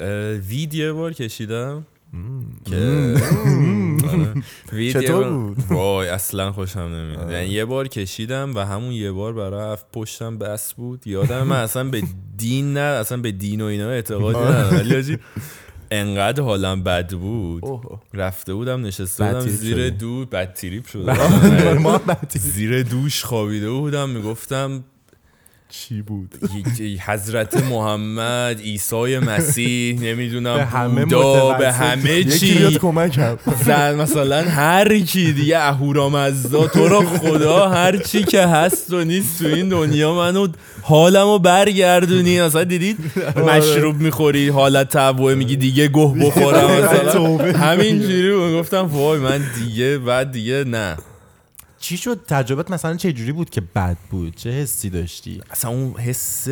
اه، 0.00 0.32
وید 0.32 0.74
یه 0.74 0.92
بار 0.92 1.12
کشیدم. 1.12 1.86
که 2.64 3.14
آره. 4.72 4.92
چطور 4.92 5.28
بود؟ 5.30 5.56
وای 5.70 6.08
اصلا 6.08 6.52
خوشم 6.52 6.80
نمیاد. 6.80 7.30
یعنی 7.30 7.48
یه 7.48 7.64
بار 7.64 7.88
کشیدم 7.88 8.54
و 8.54 8.58
همون 8.60 8.92
یه 8.92 9.12
بار 9.12 9.32
برای 9.32 9.72
هفت 9.72 9.86
پشتم 9.92 10.38
بس 10.38 10.72
بود. 10.72 11.06
یادم 11.06 11.42
من 11.42 11.56
اصلا 11.62 11.84
به 11.84 12.02
دین 12.36 12.72
نه 12.72 12.80
اصلا 12.80 13.18
به 13.18 13.32
دین 13.32 13.60
و 13.60 13.64
اینا 13.64 13.88
اعتقادی 13.88 14.38
ندارم. 14.38 14.76
ولی 14.76 15.18
انقدر 15.90 16.42
حالم 16.42 16.82
بد 16.82 17.12
بود 17.12 17.64
اوه. 17.64 18.00
رفته 18.14 18.54
بودم 18.54 18.86
نشسته 18.86 19.24
بودم 19.24 19.40
زیر. 19.40 19.90
دو 19.90 20.26
بد 20.26 20.52
تریپ 20.52 20.86
شده. 20.86 21.14
زیر 22.38 22.82
دوش 22.82 23.24
خوابیده 23.24 23.70
بودم 23.70 24.10
می‌گفتم 24.10 24.84
چی 25.68 26.02
بود؟ 26.02 26.34
حضرت 27.06 27.56
محمد 27.56 28.60
عیسی 28.60 29.18
مسیح 29.18 30.00
نمی‌دونم 30.00 30.56
به 30.56 30.64
همه 30.64 31.04
بودا 31.04 31.52
به. 31.58 31.72
همه 31.72 32.24
چی. 32.24 32.78
کمکم 32.78 33.36
زن 33.66 33.94
مثلا 33.94 34.42
هر 34.42 34.98
کی 34.98 35.32
دیگه 35.32 35.58
اهورامزدا 35.58 36.66
تو 36.66 36.88
رو 36.88 37.00
خدا 37.06 37.68
هر 37.68 37.96
چی 37.96 38.24
که 38.24 38.40
هست 38.46 38.92
و 38.92 39.04
نیست 39.04 39.38
تو 39.42 39.46
این 39.48 39.68
دنیا 39.68 40.14
منو 40.14 40.48
حالمو 40.82 41.38
برگردونی. 41.38 42.40
مثلا 42.40 42.64
دیدید؟ 42.64 42.96
مشروب 43.36 43.96
می‌خوری 43.96 44.48
حالت 44.48 44.88
تبوه 44.88 45.34
میگی 45.34 45.56
دیگه 45.56 45.88
گه 45.88 46.14
بخورم 46.20 46.70
مثلا. 46.70 47.36
همینجوری. 47.66 48.58
گفتم 48.58 48.86
وای 48.86 49.18
من 49.18 49.40
دیگه 49.58 49.98
بعد 49.98 50.32
دیگه 50.32 50.64
نه. 50.64 50.96
چی 51.78 51.96
شد؟ 51.96 52.20
تجربت 52.28 52.70
مثلا 52.70 52.96
چه 52.96 53.12
جوری 53.12 53.32
بود 53.32 53.50
که 53.50 53.60
بد 53.60 53.96
بود؟ 54.10 54.34
چه 54.36 54.50
حسی 54.50 54.90
داشتی؟ 54.90 55.40
اصلا 55.50 55.70
اون 55.70 55.92
حس 55.92 56.48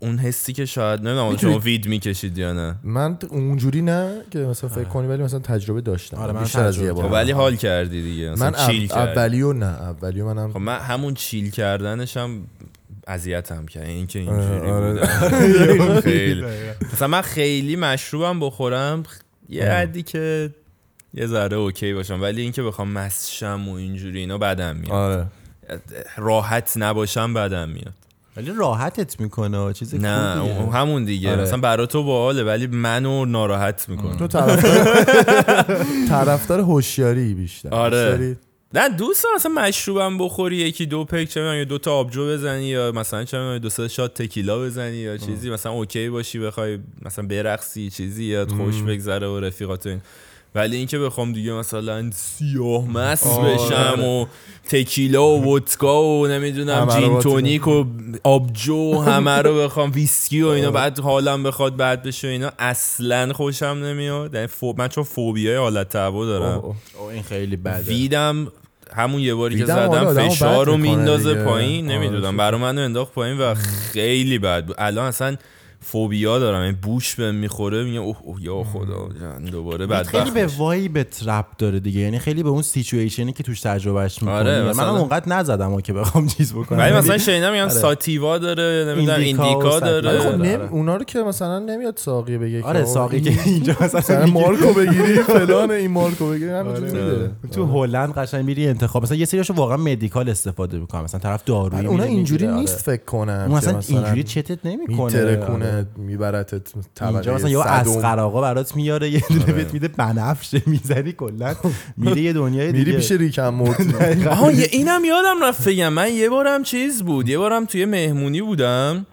اون 0.00 0.18
حسی 0.18 0.52
که 0.52 0.64
شاید 0.64 1.00
نمی‌دونم 1.00 1.36
شما 1.36 1.58
وید 1.58 1.86
می‌کشید 1.88 2.38
یا 2.38 2.52
نه. 2.52 2.76
من 2.82 3.18
اونجوری 3.30 3.82
نه 3.82 4.22
که 4.30 4.38
مثلا 4.38 4.70
فکر 4.70 4.84
کنی 4.84 5.08
ولی 5.08 5.22
مثلا 5.22 5.38
تجربه 5.38 5.80
داشتم. 5.80 6.16
آره، 6.16 6.32
من 6.32 6.42
بیشتر 6.42 6.64
از 6.64 6.78
یه 6.78 6.94
خب 6.94 7.02
بار. 7.02 7.12
ولی 7.12 7.32
حال 7.32 7.56
کردی 7.56 8.02
دیگه. 8.02 8.30
مثلا 8.30 8.50
من 8.50 8.66
چیل 8.66 8.92
اولیو 8.92 9.52
نه 9.52 9.66
اولیو 9.66 10.34
منم 10.34 10.52
خب 10.52 10.58
من 10.58 10.78
همون 10.78 11.14
چیل 11.14 11.50
کردنش 11.50 12.16
هم 12.16 12.44
اذیتم 13.06 13.66
کرد. 13.66 13.86
این 13.86 14.06
که 14.06 14.18
اینجوری 14.18 14.70
آره. 14.70 15.06
خیلی. 16.00 16.44
مثلا 16.92 17.08
من 17.08 17.22
خیلی 17.22 17.76
مشروبم 17.76 18.40
بخورم 18.40 19.02
یه 19.48 19.64
حدی 19.64 20.02
که 20.02 20.54
یه 21.14 21.26
ذره 21.26 21.56
اوکی 21.56 21.94
باشم 21.94 22.22
ولی 22.22 22.42
اینکه 22.42 22.62
بخوام 22.62 22.88
مسشم 22.90 23.68
و 23.68 23.74
اینجوری 23.74 24.18
اینا 24.20 24.38
بدم 24.38 24.76
میاد. 24.76 24.92
آره. 24.92 25.26
راحت 26.16 26.72
نباشم 26.76 27.34
بدم 27.34 27.68
میاد. 27.68 27.92
ولی 28.36 28.52
راحتت 28.56 29.20
می‌کنه 29.20 29.72
چیز 29.72 29.94
نه 29.94 30.34
خوبیه. 30.40 30.56
اون- 30.58 30.72
همون 30.72 31.04
دیگه. 31.04 31.30
آره. 31.32 31.42
مثلا 31.42 31.58
برا 31.58 31.86
تو 31.86 32.02
باحاله 32.04 32.42
ولی 32.44 32.66
منو 32.66 33.24
ناراحت 33.24 33.88
می‌کنه. 33.88 34.16
تو 34.16 34.26
طرفدار 34.26 35.04
طرفدار 36.08 36.60
هوشیاری 36.60 37.34
بیشتر. 37.34 37.68
آره. 37.68 38.36
نه 38.74 38.88
دوست 38.88 39.24
دارم 39.24 39.36
مثلا 39.36 39.52
مشروبم 39.52 40.18
بخوری 40.18 40.56
یکی 40.56 40.86
دو 40.86 41.04
پک 41.04 41.28
چه 41.28 41.40
می‌دونم، 41.40 41.58
یا 41.58 41.64
دو 41.64 41.78
تا 41.78 41.92
آبجو 41.92 42.26
بزنی 42.28 42.64
یا 42.64 42.92
مثلا 42.92 43.24
چه 43.24 43.38
می‌دونم، 43.38 43.58
دو 43.58 43.68
سه 43.68 43.88
شات 43.88 44.22
تکیلا 44.22 44.58
بزنی 44.60 44.96
یا 44.96 45.16
چیزی. 45.16 45.50
مثلا 45.50 45.72
okay 45.72 46.08
باشی 46.08 46.38
بخوای 46.38 46.78
مثلا 47.02 47.26
برقصی 47.26 47.90
چیزی 47.90 48.24
یا 48.24 48.46
خوش 48.46 48.82
بگذره 48.82 49.26
و 49.26 49.40
رفیقات 49.40 49.86
و 49.86 49.88
این 49.88 50.00
ولی 50.54 50.76
اینکه 50.76 50.98
بخوام 50.98 51.32
دیگه 51.32 51.52
مثلا 51.52 52.10
سیاه 52.10 52.90
مست 52.90 53.26
آره. 53.26 53.54
بشم 53.54 54.04
و 54.04 54.26
تکیلا 54.68 55.28
و 55.28 55.44
ودکا 55.44 56.02
و 56.02 56.26
نمی‌دونم 56.26 56.88
gin 56.88 57.18
tonic 57.18 57.68
و 57.68 57.84
آبجو 58.24 59.00
همه 59.00 59.30
رو 59.30 59.58
بخوام 59.58 59.90
ویسکی 59.94 60.42
و 60.42 60.48
اینا 60.48 60.70
بعد 60.70 60.98
حالم 61.00 61.42
بخواد 61.42 61.76
بعد 61.76 62.02
بشه 62.02 62.28
و 62.28 62.30
اینا 62.30 62.50
اصلا 62.58 63.32
خوشم 63.32 63.64
نمیاد 63.66 64.34
یعنی 64.34 64.46
فو- 64.46 64.74
من 64.78 64.88
چون 64.88 65.04
فوبیای 65.04 65.56
حالت 65.56 65.88
تهوع 65.88 66.26
دارم 66.26 66.44
اوه، 66.58 66.64
اوه. 66.64 66.76
اوه، 67.00 67.12
این 67.12 67.22
خیلی 67.22 67.56
بده 67.56 67.78
ویدم 67.82 68.48
همون 68.96 69.20
یه 69.20 69.34
باری 69.34 69.64
که 69.64 69.72
آره، 69.72 70.12
زدم 70.14 70.28
فشار 70.28 70.66
رو 70.66 70.76
میندازه. 70.76 71.34
پایین 71.34 71.90
آره، 71.90 71.98
نمی‌دونم 71.98 72.32
شد. 72.32 72.36
برا 72.38 72.58
منو 72.58 72.80
انداخت 72.80 73.12
پایین 73.12 73.38
و 73.38 73.54
خیلی 73.92 74.38
بد 74.38 74.64
بود 74.66 74.76
الان 74.78 75.04
اصلا 75.06 75.36
فوبیا 75.80 76.38
دارم 76.38 76.60
این 76.62 76.76
بوش 76.82 77.14
بهم 77.14 77.34
می‌خوره 77.34 77.84
میگم 77.84 78.00
اوه, 78.02 78.16
اوه 78.22 78.42
یا 78.42 78.64
خدا 78.64 79.08
دوباره 79.50 79.76
خیلی 79.86 79.86
به 79.86 79.94
بدبخت 79.96 80.34
بشم. 80.34 80.58
وایبت 80.58 81.22
رپ 81.26 81.46
داره 81.58 81.80
دیگه. 81.80 82.00
یعنی 82.00 82.18
خیلی 82.18 82.42
به 82.42 82.48
اون 82.48 82.62
سیچویشنی 82.62 83.32
که 83.32 83.42
توش 83.42 83.60
تجربهش 83.60 84.22
می‌کنی. 84.22 84.36
آره، 84.38 84.60
منم 84.62 84.70
مثلا- 84.70 84.98
اونقدر 84.98 85.28
نزدم 85.28 85.72
و 85.72 85.80
که 85.80 85.92
بخوام 85.92 86.26
چیز 86.26 86.52
بکنم. 86.52 86.78
ولی 86.78 86.92
مثلا 86.94 87.18
شنیدم 87.18 87.50
میگن 87.52 87.62
آره. 87.62 87.70
ساتیوا 87.72 88.38
داره 88.38 88.94
نمی‌دونم 88.94 89.20
ایندیکا 89.20 89.80
داره. 89.80 90.18
خب 90.20 90.26
آره، 90.26 90.36
نمی- 90.36 90.54
آره. 90.54 90.68
اونا 90.70 90.96
رو 90.96 91.04
که 91.04 91.18
مثلا 91.22 91.58
نمیاد 91.58 91.96
ساقی 91.96 92.38
بگه 92.38 92.62
آره 92.62 92.84
ساقی 92.84 93.20
که 93.20 93.32
اینجا 93.50 93.76
مثلا 93.80 94.26
مارکو 94.26 94.72
بگیری 94.72 95.16
فلان 95.32 95.70
این 95.70 95.90
مارکو 95.90 96.30
بگیری 96.30 96.50
همینجوری 96.50 96.90
آره. 97.00 97.12
میده 97.12 97.30
تو 97.52 97.66
هلند 97.66 98.14
قشنگ 98.14 98.44
میری 98.44 98.68
انتخاب. 98.68 99.02
مثلا 99.02 99.16
یه 99.16 99.24
سریاشو 99.24 99.54
واقعا 99.54 99.76
مدیکال 99.76 100.28
استفاده 100.28 100.78
می‌کنن 100.78 101.02
مثلا 101.02 101.20
طرف 101.20 101.44
دارویی 101.44 101.86
اونا 101.86 102.04
اینجوری 102.04 102.46
نیست 102.46 102.78
فکر 102.78 103.04
کنم 103.04 103.32
آره. 103.32 103.48
مثلا 103.48 103.80
اینجوری 103.88 104.22
چتت 104.22 104.66
نمی‌کنه. 104.66 105.67
میبرتت 105.96 106.72
اینجا 106.74 106.88
طبقه 106.94 107.34
مثلا 107.34 107.48
یا 107.50 107.62
صدم. 107.62 107.90
اسقر 107.90 108.20
آقا 108.20 108.40
برات 108.40 108.76
میاره 108.76 109.10
یه 109.10 109.22
دونه 109.28 109.52
بهت 109.52 109.72
میده 109.74 109.88
بنفشه 109.88 110.62
می‌زنی 110.66 111.12
کلا. 111.12 111.54
میره 111.96 112.20
یه 112.20 112.32
دنیای 112.32 112.72
دیگه. 112.72 112.84
میری 112.84 112.96
پیش 112.96 113.12
ریکم 113.12 113.48
مورتی. 113.48 113.94
آها 114.30 114.52
یه- 114.52 114.68
اینم 114.72 115.04
یادم 115.04 115.42
رفت 115.44 115.68
بگم. 115.68 115.88
من 115.88 116.12
یه 116.12 116.28
بارم 116.30 116.62
چیز 116.62 117.02
بود. 117.02 117.28
یه 117.28 117.38
بارم 117.38 117.64
توی 117.64 117.84
مهمونی 117.84 118.42
بودم. 118.42 119.06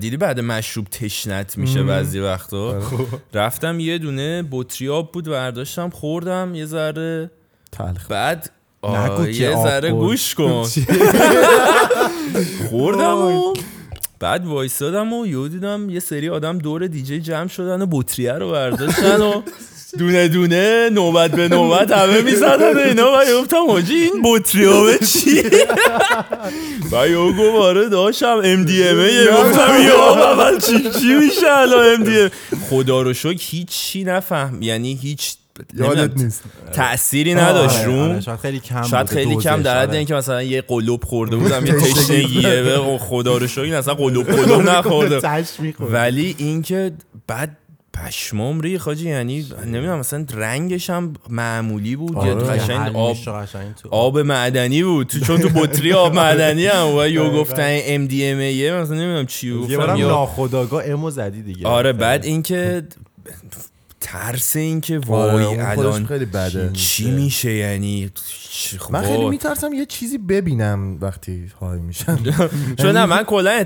دیدی 0.00 0.16
بعد 0.16 0.40
مشروب 0.40 0.86
تشنت 0.86 1.58
میشه 1.58 1.82
بعضی 1.82 2.18
وقتا؟ 2.20 2.82
رفتم 3.34 3.80
یه 3.80 3.98
دونه 3.98 4.44
بطری 4.50 4.88
آب 4.88 5.12
بود 5.12 5.24
برداشتم 5.24 5.90
خوردم 5.90 6.52
یه 6.54 6.66
ذره. 6.66 7.30
تلخ. 7.72 8.06
بعد 8.08 8.50
یه 9.32 9.54
ذره. 9.64 9.90
گوش 9.92 10.34
کن. 10.34 10.64
خوردم 12.70 13.16
و 13.18 13.54
بعد 14.24 14.46
وایسادم 14.46 15.12
و 15.12 15.26
یهو 15.26 15.48
دیدم 15.48 15.90
یه 15.90 16.00
سری 16.00 16.28
آدم 16.28 16.58
دور 16.58 16.86
دیجی 16.86 17.20
جمع 17.20 17.48
شدن 17.48 17.82
و 17.82 17.86
بطریه 17.90 18.32
رو 18.32 18.50
برداشتن 18.50 19.20
و 19.20 19.42
دونه 19.98 20.28
دونه 20.28 20.90
نوبت 20.92 21.30
به 21.30 21.48
نوبت 21.48 21.92
همه 21.92 22.22
می‌زدن 22.22 22.76
و 22.76 22.78
اینا. 22.78 23.18
و 23.18 23.24
یه 23.24 23.40
گفتم 23.40 23.66
حاجی 23.68 23.94
این 23.94 24.22
بطری 24.24 24.64
ها 24.64 24.84
به 24.84 24.98
چی؟ 24.98 25.42
و 26.92 27.08
یهو 27.08 27.32
گفت 27.32 27.62
آره 27.62 27.88
داشتم 27.88 28.40
ام 28.44 28.64
دی 28.64 28.88
ام 28.88 28.96
گفتم 29.36 29.82
یا 29.82 30.34
من 30.34 30.58
چی 30.58 30.90
چی 31.00 31.14
میشه 31.14 31.58
الان 31.58 31.86
ام 31.86 32.04
دی 32.04 32.30
خدا 32.70 33.02
رو 33.02 33.14
شکر 33.14 33.42
هیچی 33.50 34.04
نفهم 34.04 34.62
یعنی 34.62 34.98
هیچ 35.02 35.34
یادت 35.74 36.22
نیست. 36.22 36.42
تأثیری 36.72 37.34
نداشت. 37.34 37.76
آره، 37.76 37.86
روم 37.86 38.10
آره، 38.10 38.20
شاید 38.20 38.38
خیلی 38.40 38.60
کم 38.60 38.82
شاید 38.82 39.06
خیلی 39.06 39.36
کم 39.36 39.62
در 39.62 39.80
حد 39.80 39.88
آره. 39.88 39.98
اینکه 39.98 40.14
مثلا 40.14 40.42
یه 40.42 40.62
قلوب 40.62 41.04
خورده 41.04 41.36
بودم 41.42 41.66
یه 41.66 41.72
تشنگیه 41.72 42.62
به 42.62 42.98
خدا 43.00 43.36
رو 43.36 43.46
شکر 43.46 43.60
این 43.60 43.74
اصلا 43.74 43.94
قلوب 43.94 44.26
قلوب 44.26 44.62
نخورده. 44.68 45.20
ولی 45.80 46.34
اینکه 46.38 46.92
بعد 47.26 47.56
پشمام 47.92 48.60
ریخ 48.60 48.84
حاجی 48.84 49.08
یعنی 49.08 49.46
نمی‌دونم 49.66 49.98
مثلا 49.98 50.26
رنگش 50.34 50.90
هم 50.90 51.12
معمولی 51.28 51.96
بود. 51.96 52.26
یا 52.26 52.34
قشنگ 52.34 52.96
آب 52.96 53.16
آب 53.90 54.18
معدنی 54.18 54.82
بود. 54.82 55.06
تو 55.06 55.18
چون 55.20 55.40
تو 55.40 55.48
بطری 55.48 55.92
آب 55.92 56.14
معدنی 56.20 56.66
هم 56.66 56.96
و 56.96 57.06
یو 57.06 57.30
گفتن 57.30 57.78
ام 57.84 58.06
دی 58.06 58.26
ام 58.26 58.38
ای 58.38 58.72
مثلا 58.72 58.96
نمی‌دونم 58.96 59.26
چی 59.26 59.48
یه 59.48 59.56
گفتم 59.56 59.76
بارم 59.76 59.96
یا 59.96 60.08
ناخداگاه 60.08 60.82
امو 60.86 61.10
زدی 61.10 61.42
دیگه. 61.42 61.68
آره 61.68 61.92
بعد 61.92 62.24
اینکه 62.24 62.82
ترس 64.04 64.56
اینکه 64.56 65.00
آره، 65.08 65.34
وای 65.34 65.44
خودش 65.44 65.78
الان 65.78 66.06
خیلی 66.06 66.24
بده. 66.24 66.70
چی 66.72 67.10
میشه؟ 67.10 67.52
یعنی 67.52 68.10
چی- 68.50 68.78
من 68.90 69.02
خیلی. 69.02 69.28
میترسم 69.28 69.72
یه 69.72 69.86
چیزی 69.86 70.18
ببینم 70.18 70.98
وقتی 71.00 71.52
های 71.60 71.78
میشم. 71.78 72.18
چون 72.80 72.90
نه 72.96 73.06
من 73.06 73.22
کلا 73.22 73.64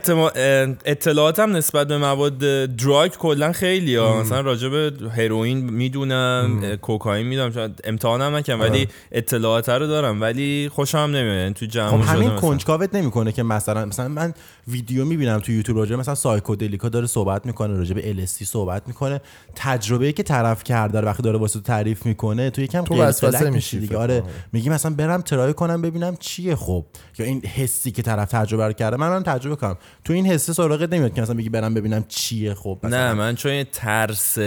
اطلاعاتم 0.84 1.56
نسبت 1.56 1.88
به 1.88 1.98
مواد 1.98 2.38
دراگ 2.76 3.10
کلا 3.10 3.52
خیلی 3.52 3.96
ها 3.96 4.20
مثلا 4.20 4.40
راجع 4.40 4.68
به 4.68 4.92
هروئین 5.16 5.58
می‌دونم 5.58 6.76
کوکائین 6.82 7.26
می‌دونم. 7.26 7.50
شاید 7.52 7.80
امتحانم 7.84 8.36
نکنم 8.36 8.60
ولی 8.60 8.88
اطلاعات 9.12 9.68
رو 9.68 9.86
دارم 9.86 10.20
ولی 10.20 10.70
خوشم 10.74 10.98
نمیاد. 10.98 11.36
یعنی 11.38 11.54
تو 11.54 11.66
خب 11.66 11.70
جمع 11.72 12.02
همین 12.02 12.28
شده 12.30 12.40
کنجکاوت 12.40 12.94
نمی‌کنه 12.94 13.32
که 13.32 13.42
مثلا 13.42 13.84
مثلا 13.84 14.08
من 14.08 14.34
ویدیو 14.68 15.04
می‌بینم 15.04 15.38
تو 15.38 15.52
یوتیوب 15.52 15.78
راجع 15.78 15.96
مثلا 15.96 16.14
سایکودلیکا 16.14 16.88
داره 16.88 17.06
صحبت 17.06 17.46
می‌کنه 17.46 17.76
راجع 17.76 17.94
به 17.94 18.14
LSD 18.26 18.44
صحبت 18.44 18.82
می‌کنه. 18.86 19.20
تجربه 19.54 20.12
که 20.12 20.22
طرف 20.28 20.64
کرده 20.64 21.00
رو 21.00 21.06
وقتی 21.06 21.22
داره 21.22 21.38
واسه 21.38 21.58
تو 21.58 21.60
تعریف 21.60 22.06
می‌کنه 22.06 22.50
تو 22.50 22.62
یکم 22.62 22.84
تو 22.84 23.02
وسوسه 23.02 23.50
میشی 23.50 23.78
دیگه. 23.80 23.96
آره. 23.96 24.22
میگی 24.52 24.68
مثلا 24.68 24.94
برم 24.94 25.20
ترای 25.20 25.54
کنم 25.54 25.82
ببینم 25.82 26.16
چیه 26.16 26.56
خب. 26.56 26.86
یا 27.18 27.26
این 27.26 27.46
حسی 27.46 27.90
که 27.90 28.02
طرف 28.02 28.30
تجربه 28.30 28.66
رو 28.66 28.72
کرده. 28.72 28.96
من 28.96 29.08
من 29.08 29.22
تجربه 29.22 29.56
کنم. 29.56 29.76
تو 30.04 30.12
این 30.12 30.26
حس 30.26 30.50
سراغت 30.50 30.92
نمیاد 30.92 31.14
که 31.14 31.22
مثلا 31.22 31.34
بگی 31.34 31.48
برم 31.48 31.74
ببینم 31.74 32.04
چیه 32.08 32.54
خب 32.54 32.78
مثلا. 32.82 33.08
نه 33.08 33.14
من 33.14 33.34
چون 33.34 33.52
یه 33.52 33.64
ترس 33.64 34.38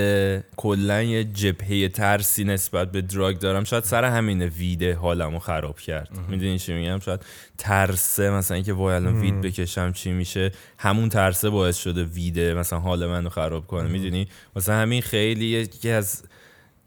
کلا 0.57 1.01
یه 1.01 1.23
جبهه 1.23 1.87
ترسی 1.87 2.43
نسبت 2.43 2.91
به 2.91 3.01
دراگ 3.01 3.39
دارم. 3.39 3.63
شاید 3.63 3.83
سر 3.83 4.03
همین 4.03 4.41
ویده 4.41 4.95
حالمو 4.95 5.39
خراب 5.39 5.79
کرد. 5.79 6.09
می‌دونی 6.29 6.59
چی 6.59 6.73
میگم؟ 6.73 6.99
شاید 6.99 7.19
ترسه 7.57 8.29
مثلا 8.29 8.55
اینکه 8.55 8.73
وای 8.73 8.95
الان 8.95 9.21
وید 9.21 9.41
بکشم 9.41 9.91
چی 9.91 10.11
میشه. 10.11 10.51
همون 10.77 11.09
ترسه 11.09 11.49
باعث 11.49 11.77
شده 11.77 12.03
ویده 12.03 12.53
مثلا 12.53 12.79
حال 12.79 13.07
منو 13.07 13.29
خراب 13.29 13.67
کنه. 13.67 13.89
می‌دونی؟ 13.89 14.27
مثلا 14.55 14.75
همین 14.75 15.01
خیلی 15.01 15.60
یکی 15.61 15.89
از 15.89 16.23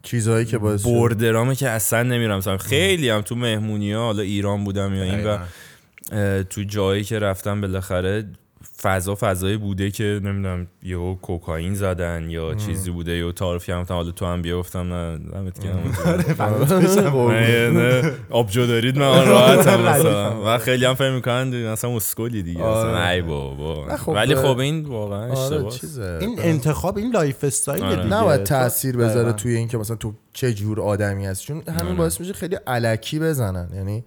چیزهایی 0.03 0.45
که 0.45 0.57
باعث. 0.57 0.85
بردرامه 0.85 1.55
که 1.55 1.69
اصلا 1.69 2.03
نمیرم 2.03 2.37
مثلا 2.37 2.57
خیلی 2.57 3.09
هم 3.09 3.21
تو 3.21 3.35
مهمونی 3.35 3.91
ها 3.93 4.05
حالا 4.05 4.23
ایران 4.23 4.63
بودم 4.63 4.93
یا 4.93 5.03
این 5.03 5.25
و 5.25 5.37
تو 6.43 6.63
جایی 6.63 7.03
که 7.03 7.19
رفتم 7.19 7.61
بالاخره 7.61 8.25
فضا 8.81 9.15
فضایی 9.19 9.57
بوده 9.57 9.91
که 9.91 10.03
نمی‌دونم 10.03 10.67
یهو 10.83 11.15
کوکائین 11.15 11.73
زدن 11.75 12.29
یا 12.29 12.53
چیزی 12.55 12.91
بوده 12.91 13.11
یا 13.11 13.31
تعارف 13.31 13.65
کردم 13.65 13.95
حالا 13.95 14.11
تو 14.11 14.25
هم 14.25 14.41
بیا 14.41 14.59
گفتم 14.59 14.93
نه 14.93 15.17
دمت 15.17 15.59
گرم. 15.63 15.79
نه، 17.31 17.69
نه، 17.69 18.11
آبجو 18.29 18.65
دارید 18.67 18.99
من 18.99 19.27
راحتم 19.27 19.81
مثلا. 19.89 20.45
و 20.45 20.57
خیلی 20.57 20.85
هم 20.85 20.93
فکر 20.93 21.11
می‌کنن 21.11 21.71
مثلا 21.71 21.95
اسکلی 21.95 22.43
دیگه 22.43 22.63
آره. 22.63 23.07
ای 23.07 23.21
بابا. 23.21 23.85
نه، 23.87 23.97
خب، 23.97 24.09
ولی 24.09 24.35
خب 24.35 24.57
این 24.57 24.85
واقعا 24.85 25.21
آره 25.21 25.39
اشتباه 25.39 25.71
چیزه. 25.71 26.17
این 26.21 26.35
انتخاب 26.39 26.97
این 26.97 27.11
lifestyle 27.11 27.83
آره. 27.83 27.95
دیگه. 27.95 28.15
نباید 28.15 28.43
تاثیر 28.43 28.97
بذاره. 28.97 29.33
توی 29.33 29.55
این 29.55 29.67
که 29.67 29.77
مثلا 29.77 29.95
تو 29.95 30.13
چه 30.33 30.53
جور 30.53 30.81
آدمی 30.81 31.25
هست 31.25 31.41
چون 31.41 31.61
همین 31.67 31.81
آره. 31.81 31.93
باعث 31.95 32.19
میشه 32.19 32.33
خیلی 32.33 32.57
الکی 32.67 33.19
بزنن. 33.19 33.69
یعنی 33.75 34.03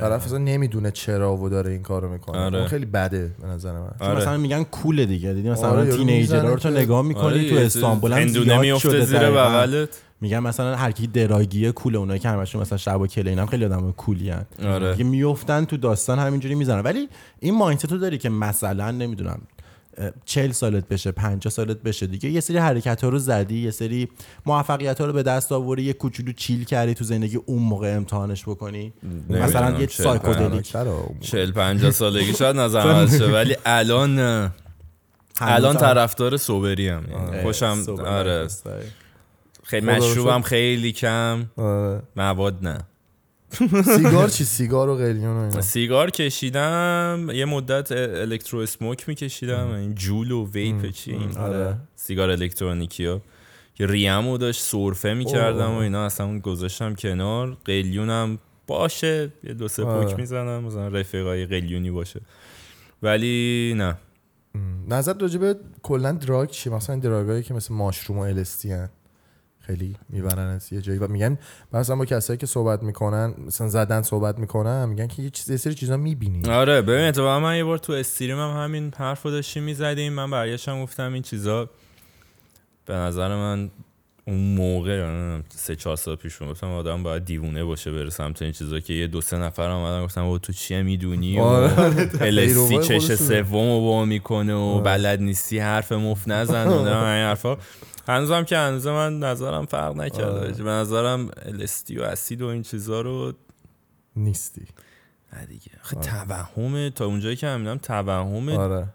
طرف 0.00 0.26
اصلا 0.26 0.38
نمی‌دونه 0.38 0.90
چرا 0.90 1.36
و 1.36 1.48
داره 1.48 1.70
این 1.70 1.82
کارو 1.82 2.12
می‌کنه 2.12 2.38
آره. 2.38 2.58
اون 2.58 2.68
خیلی 2.68 2.84
بده 2.86 3.30
به 3.40 3.46
نظر 3.46 3.72
من 3.72 3.90
چون 3.98 4.08
آره. 4.08 4.18
مثلا 4.18 4.36
میگن 4.36 4.62
cool 4.62 4.97
ـه 4.97 5.06
دیگه 5.06 5.32
دیدی 5.32 5.50
مثلا 5.50 5.70
آره، 5.70 5.84
یارو 5.86 5.96
teenager 5.96 6.42
ها 6.42 6.48
رو 6.48 6.58
تو 6.58 6.70
نگاه 6.70 7.02
می‌کنی 7.02 7.24
آره، 7.24 7.50
تو 7.50 7.56
استانبول 7.56 8.12
هم 8.12 8.28
زیاد 8.28 8.60
میفته 8.60 8.88
شده 8.88 9.04
زیر. 9.04 9.18
بغلت 9.18 9.88
میگن 10.20 10.38
مثلا 10.38 10.76
هر 10.76 10.90
کی 10.92 11.06
drug 11.06 11.72
ـیه 11.72 11.79
cool 11.79 11.94
ـه 11.94 11.98
اونایی 11.98 12.20
که 12.20 12.28
همشون 12.28 12.60
مثلا 12.60 12.78
شب 12.78 13.00
و 13.00 13.06
clean 13.06 13.38
هم 13.38 13.46
خیلی 13.46 13.64
آدم 13.64 13.92
cool 13.92 14.22
ی 14.22 14.30
هن. 14.30 14.46
آره. 14.64 14.96
که 14.96 15.04
میفتن 15.04 15.64
تو 15.64 15.76
داستان 15.76 16.18
همینجوری 16.18 16.54
می‌زنن 16.54 16.80
ولی 16.80 17.08
این 17.40 17.54
مایندست 17.54 17.86
تو 17.86 17.98
داری 17.98 18.18
که 18.18 18.28
مثلا 18.28 18.90
نمی‌دونم 18.90 19.40
چل 20.24 20.52
سالت 20.52 20.88
بشه 20.88 21.12
50 21.12 21.52
سالت 21.52 21.82
بشه 21.82 22.06
دیگه. 22.06 22.30
یه 22.30 22.40
سری 22.40 22.58
حرکت 22.58 23.04
ها 23.04 23.08
رو 23.10 23.18
زدی 23.18 23.58
یه 23.62 23.70
سری 23.70 24.08
موفقیت 24.46 25.00
ها 25.00 25.06
رو 25.06 25.12
به 25.12 25.22
دست 25.22 25.52
آوری 25.52 25.82
یه 25.82 25.92
کوچولو 25.92 26.32
چیل 26.32 26.64
کردی 26.64 26.94
تو 26.94 27.04
زندگی 27.04 27.36
اون 27.36 27.62
موقع 27.62 27.96
امتحانش 27.96 28.42
بکنی. 28.42 28.92
مثلا 29.30 29.80
یه 29.80 29.86
سایکودلیک. 29.86 30.62
چرا 30.62 31.10
چل 31.20 31.52
پنجاه 31.52 31.90
سالگی 31.90 32.32
شاید 32.32 32.58
عوض 32.58 33.18
شه 33.18 33.26
ولی 33.26 33.56
الان 33.66 34.18
الان 35.40 35.76
طرفدار 35.76 36.36
سوبری 36.36 36.88
هم. 36.88 37.04
یعنی 37.10 37.42
خوشم 37.42 37.84
آره. 38.06 38.48
خیلی 39.64 39.86
مشروبم. 39.86 40.42
خیلی 40.42 40.92
کم. 40.92 41.46
آره. 41.56 42.02
مواد 42.16 42.58
نه. 42.62 42.78
سیگار 43.96 44.28
چی؟ 44.28 44.44
سیگار 44.44 44.88
و 44.88 44.96
قلیون 44.96 45.60
سیگار 45.60 46.10
کشیدم 46.10 47.28
یه 47.34 47.44
مدت 47.44 47.92
الکترو 47.92 48.58
اسموک 48.58 49.08
میکشیدم 49.08 49.70
این 49.70 49.94
جول 49.94 50.30
و 50.30 50.50
ویپ 50.50 50.90
چی 50.90 51.12
این 51.12 51.36
آره. 51.36 51.76
سیگار 51.96 52.30
الکترونیکی 52.30 53.06
ها 53.06 53.20
که 53.74 53.86
ریمو 53.86 54.38
داشت 54.38 54.62
سرفه 54.62 55.14
می‌کردم 55.14 55.70
و. 55.70 55.78
اینا 55.78 56.06
اصلا 56.06 56.38
گذاشتم 56.38 56.94
کنار. 56.94 57.56
قلیونم 57.64 58.38
باشه 58.66 59.32
یه 59.44 59.54
دو 59.54 59.68
سه 59.68 59.84
آره. 59.84 60.06
پوک 60.06 60.18
می‌زنم 60.18 60.64
مثلا 60.64 60.88
رفیقای 60.88 61.46
قلیونی 61.46 61.90
باشه. 61.90 62.20
ولی 63.02 63.74
نه. 63.76 63.96
نظر 64.88 65.18
راجع 65.18 65.38
به 65.38 65.56
کلا 65.82 66.12
دراگ 66.12 66.50
چی 66.50 66.70
مثلا 66.70 66.96
دراگایی 66.96 67.42
که 67.42 67.54
مثل 67.54 67.74
ماشروم 67.74 68.18
و 68.18 68.20
الستی 68.20 68.74
خیلی 69.66 69.96
می‌برن 70.08 70.60
یه 70.70 70.80
جایی 70.80 70.98
و 70.98 71.08
میگن 71.08 71.38
مثلا 71.72 71.96
با 71.96 72.04
کسایی 72.04 72.36
که 72.36 72.46
صحبت 72.46 72.82
می‌کنن 72.82 73.34
مثلا 73.46 73.68
زدن 73.68 74.02
صحبت 74.02 74.38
می‌کنن 74.38 74.88
میگن 74.88 75.06
که 75.06 75.22
یه 75.22 75.30
چیز 75.30 75.50
یه 75.50 75.56
سری 75.56 75.74
چیزا 75.74 75.96
می‌بینی 75.96 76.50
آره 76.50 76.82
ببین 76.82 77.04
اتفاقا 77.04 77.40
من 77.40 77.56
یه 77.56 77.64
بار 77.64 77.78
تو 77.78 77.92
استریم 77.92 78.38
هم 78.38 78.62
همین 78.64 78.92
حرف 78.96 79.22
رو 79.22 79.30
داشتیم 79.30 79.62
می‌زدیم 79.62 80.12
من 80.12 80.30
برگشتم 80.30 80.82
گفتم 80.82 81.12
این 81.12 81.22
چیزا 81.22 81.70
به 82.86 82.94
نظر 82.94 83.28
من 83.28 83.70
اون 84.26 84.54
موقع 84.54 84.90
نمی‌دونم، 84.90 85.44
سه 85.48 85.76
چهار 85.76 85.96
سال 85.96 86.16
پیش 86.16 86.42
گفتم 86.42 86.70
آدم 86.70 87.02
باید 87.02 87.24
دیوونه 87.24 87.64
باشه 87.64 87.90
بره 87.92 88.10
سمت 88.10 88.42
این 88.42 88.52
چیزا 88.52 88.80
که 88.80 88.92
یه 88.92 89.06
دو 89.06 89.20
سه 89.20 89.36
نفر 89.36 89.68
آمدن 89.68 90.04
گفتم 90.04 90.38
تو 90.38 90.52
چیه 90.52 90.82
می‌دونی 90.82 91.38
و 91.38 91.42
آره. 91.42 91.80
الستی 92.20 92.78
پیروای 92.78 92.84
چش. 93.00 93.14
سوم 93.14 93.70
رو 93.70 93.80
با 93.80 94.04
می‌کنه 94.04 94.54
و 94.54 94.80
بلد 94.80 95.20
نیستی 95.20 95.58
حرف 95.58 95.92
مفت 95.92 96.28
نزن 96.28 96.66
و 96.68 96.80
این 96.80 97.24
حرفا 97.30 97.56
هنوزم 98.08 98.44
که 98.44 98.56
هنوز 98.58 98.86
من 98.86 99.18
نظرم 99.18 99.66
فرق 99.66 99.96
نکرده. 99.96 100.62
به 100.62 100.70
نظرم 100.70 101.28
الستی 101.46 101.98
و 101.98 102.02
اسید 102.02 102.42
و 102.42 102.46
این 102.46 102.62
چیزا 102.62 103.00
رو 103.00 103.32
نیستی. 104.16 104.66
نه 105.32 105.46
دیگه. 105.46 105.70
آخه 105.84 105.96
توهمه. 105.96 106.90
تا 106.90 107.06
اونجایی 107.06 107.36
که 107.36 107.46
همینم 107.46 107.78
توهمه. 107.78 108.58
آره. 108.58 108.86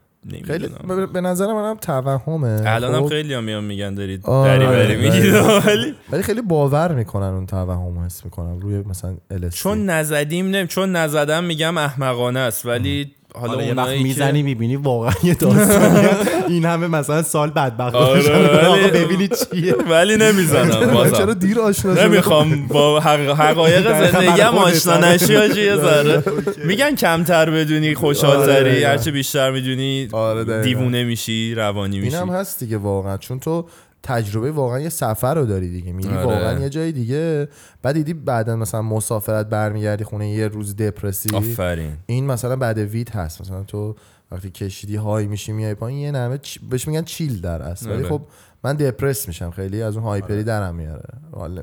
خیلی 0.46 0.68
به- 1.14 1.22
نظر 1.22 1.54
منم 1.54 1.76
توهمه. 1.76 2.62
الان 2.66 2.96
هم 2.96 3.02
خب. 3.04 3.10
خیلی 3.10 3.34
هم 3.34 3.44
میان 3.44 3.64
میگن 3.64 3.94
دارید 3.94 4.26
آره، 4.26 4.58
دری 4.58 4.66
بری 4.66 4.76
آره. 4.76 4.96
میگید. 4.98 5.34
ولی 5.66 5.96
ولی 6.12 6.24
خیلی 6.24 6.42
باور 6.42 6.94
می‌کنن 6.96 7.24
اون 7.34 7.46
توهم 7.46 8.00
حس 8.00 8.26
می‌کنم 8.26 8.60
روی 8.60 8.78
مثلا 8.82 9.18
LSD 9.34 9.54
چون 9.54 9.86
نزدیم 9.90 10.48
نه 10.48 10.68
چون 10.68 10.96
نزدم 10.96 11.44
میگم 11.44 11.78
احمقانه 11.78 12.40
است 12.40 12.66
ولی 12.66 13.12
حالا 13.36 13.52
حالا 13.54 13.64
یه 13.64 13.74
وقت 13.74 13.90
می‌زنی 13.90 14.40
که 14.40 14.44
می‌بینی 14.46 14.76
واقعا 14.76 15.12
یه 15.24 15.34
داستانی 15.34 16.08
این 16.54 16.66
همه 16.66 16.88
مثلا 16.88 17.24
سال 17.24 17.50
بدبخت 17.50 17.96
آره،. 17.96 18.22
ولی- 18.22 18.66
آقا 18.66 18.88
ببینی 18.94 19.28
چیه 19.28 19.74
ولی 19.90 20.18
نمی‌زنم 20.18 20.70
چرا 20.80 20.86
بازم 20.94 21.34
دیر 21.34 21.60
آشنا؟ 21.60 21.94
نمی‌خوام 21.94 22.68
با 22.68 23.00
حق- 23.00 23.40
حقایق 23.40 23.84
برای 23.92 24.12
زندگی 24.12 24.42
هم 24.42 24.52
خودت، 24.52 24.76
آشنا 24.76 24.94
آره. 24.94 25.08
نشی 25.08 25.36
آجی 25.36 25.62
یه 25.66 25.76
ذره 25.86 26.24
میگن 26.66 26.96
کمتر 26.96 27.50
بدونی 27.50 27.96
خوشحال 27.96 28.38
آره، 28.38 28.54
تری. 28.64 28.84
هرچه 28.84 29.12
بیشتر 29.12 29.52
می‌دونی 29.52 30.08
آره،. 30.12 30.62
دیوونه 30.64 31.04
میشی 31.04 31.56
روانی 31.56 31.96
این 31.96 32.06
میشی 32.06 32.18
هم 32.18 32.30
هست 32.30 32.60
دیگه 32.60 32.78
واقعا 32.78 33.18
چون 33.18 33.40
تو 33.40 33.66
تجربه 34.08 34.52
واقعا 34.52 34.80
یه 34.80 34.90
سفر 34.90 35.34
رو 35.36 35.46
داری 35.46 35.70
دیگه. 35.70 35.92
میری 35.92 36.10
آره. 36.10 36.24
واقعا 36.26 36.60
یه 36.60 36.70
جای 36.70 36.92
دیگه. 36.92 37.48
بعد 37.82 37.96
دیدی 37.96 38.14
بعدا 38.14 38.56
مثلا 38.56 38.82
مسافرت 38.82 39.50
برمیگردی 39.50 40.04
خونه 40.04 40.30
یه 40.30 40.48
روز 40.48 40.76
دپرسی 40.76 41.36
آفرین. 41.36 41.92
این 42.06 42.26
مثلا 42.26 42.56
بعد 42.56 42.78
ویت 42.78 43.16
هست. 43.16 43.42
مثلا 43.42 43.64
تو 43.64 43.96
وقتی 44.32 44.52
کشیدی 44.52 44.96
high 44.96 45.28
میشی 45.28 45.52
میای 45.52 45.74
پایین 45.74 46.00
یه 46.00 46.12
نمه 46.12 46.38
چ- 46.38 46.60
بهش 46.70 46.88
میگن 46.88 47.02
chill 47.04 47.42
در 47.42 47.62
است 47.62 47.88
ولی 47.88 47.96
آره. 47.96 48.10
خب 48.10 48.22
من 48.64 48.76
depress 48.76 49.28
میشم 49.28 49.52
خیلی 49.52 49.82
از 49.82 49.96
اون 49.96 50.06
hyper 50.06 50.38
ی 50.38 50.44
درم 50.44 50.76
میاره. 50.76 51.04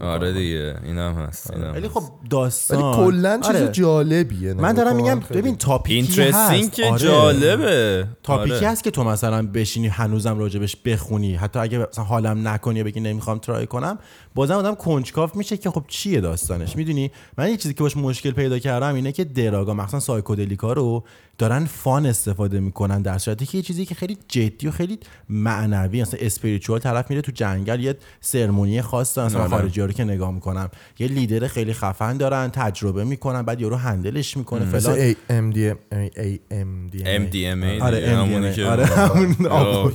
آره 0.00 0.32
دیگه 0.32 0.76
اینم 0.84 1.14
هست 1.14 1.50
اینم 1.50 1.72
ولی 1.72 1.86
هست. 1.86 1.94
خب 1.94 2.02
داستان 2.30 2.82
ولی 2.82 2.96
کلا 2.96 3.40
چیز 3.42 3.56
آره. 3.56 3.68
جالبیه 3.68 4.54
من 4.54 4.72
دارم 4.72 4.96
میگم. 4.96 5.20
ببین 5.20 5.56
topic 5.56 5.88
ی 5.88 5.94
interesting 5.94 6.64
هست 6.64 6.72
که 6.72 6.86
آره. 6.86 6.98
جالبه 6.98 8.06
topic 8.22 8.49
ی 8.49 8.54
آره. 8.54 8.68
هست 8.68 8.84
که 8.84 8.90
تو 8.90 9.04
مثلا 9.04 9.46
بشینی 9.46 9.88
هنوزم 9.88 10.38
راجبش 10.38 10.76
بخونی 10.76 11.34
حتی 11.34 11.58
اگه 11.58 11.78
مثلا 11.78 12.04
حالم 12.04 12.48
نکنی 12.48 12.78
یا 12.78 12.84
بگی 12.84 13.00
نمی‌خوام 13.00 13.38
try 13.38 13.66
کنم 13.66 13.98
بازم 14.34 14.54
آدم 14.54 14.74
کنجکاو 14.74 15.36
میشه 15.36 15.56
که 15.56 15.70
خب 15.70 15.84
چیه 15.88 16.20
داستانش 16.20 16.76
می‌دونی 16.76 17.10
من 17.38 17.50
یه 17.50 17.56
چیزی 17.56 17.74
که 17.74 17.82
باش 17.82 17.96
مشکل 17.96 18.30
پیدا 18.30 18.58
کردم 18.58 18.94
اینه 18.94 19.12
که 19.12 19.24
drug 19.24 19.64
ا 19.64 19.74
مثلا 19.74 20.00
psychedelic 20.00 20.66
ا 20.66 20.72
رو 20.72 21.04
دارن 21.38 21.64
فان 21.64 22.06
استفاده 22.06 22.60
می‌کنن 22.60 23.02
در 23.02 23.18
صورتی 23.18 23.46
که 23.46 23.58
یه 23.58 23.62
چیزی 23.62 23.84
که 23.84 23.94
خیلی 23.94 24.16
جدی 24.28 24.68
و 24.68 24.70
خیلی 24.70 24.98
معنوی 25.28 26.02
مثلا 26.02 26.20
اسپریچوال 26.22 26.78
طرف 26.78 27.10
میره 27.10 27.22
تو 27.22 27.32
جنگل 27.32 27.80
یه 27.80 27.94
سرمونی 28.20 28.82
خاص 28.82 29.16
دارن 29.16 29.26
مثلا 29.26 29.40
آره. 29.40 29.50
خارجی 29.50 29.80
ها 29.80 29.86
رو 29.86 29.92
که 29.92 30.04
نگاه 30.04 30.30
می‌کنم. 30.30 30.68
یه 30.98 31.06
لیدر 31.08 31.46
خیلی 31.46 31.72
خفن 31.72 32.16
دارن 32.16 32.48
تجربه 32.50 33.04
می‌کنن 33.04 33.42
بعد 33.42 33.60
یارو 33.60 33.76
هندلش 33.76 34.36
می‌کنه 34.36 34.64
فلان. 34.64 35.12
A- 35.12 35.14
MDM 35.14 35.76
ای 36.18 36.40
MDMA 36.50 37.04
MDMA 37.04 37.82
آره 37.82 38.00
دیگه، 38.00 38.16
همونی 38.16 38.52
MDMA 38.52 38.56
که- 38.56 38.66
آره 38.66 38.86
همون 38.86 39.36
یا 39.40 39.48
آب. 39.50 39.94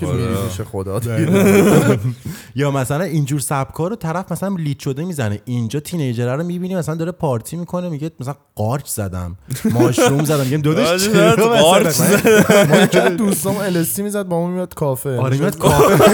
که 0.57 0.63
خدا. 0.63 0.99
خدا 0.99 1.19
یا 2.55 2.71
مثلا 2.71 3.03
اینجور 3.03 3.39
سبکا 3.39 3.87
رو 3.87 3.95
طرف 3.95 4.31
مثلا 4.31 4.55
لید 4.59 4.79
شده 4.79 5.05
می‌زنه. 5.05 5.39
اینجا 5.45 5.79
تینیجر 5.79 6.35
رو 6.35 6.43
می‌بینی 6.43 6.75
مثلا 6.75 6.95
داره 6.95 7.11
پارتی 7.11 7.55
می‌کنه 7.57 7.89
میگه 7.89 8.11
مثلا 8.19 8.35
قارچ 8.55 8.87
زدم 8.87 9.37
ماشروم 9.73 10.23
زدم. 10.23 10.43
میگم 10.45 10.61
داداش 10.61 11.07
آره، 11.31 11.87
مثلا؟ 11.87 12.41
قارچ 12.41 12.89
که 12.89 12.99
دوستام 12.99 13.57
الستی 13.57 14.01
می‌زد 14.01 14.23
با 14.23 14.35
اون 14.35 14.51
میاد 14.51 14.73
کافه 14.73 15.17
آره 15.17 15.37
میاد 15.37 15.57
کافه 15.63 16.09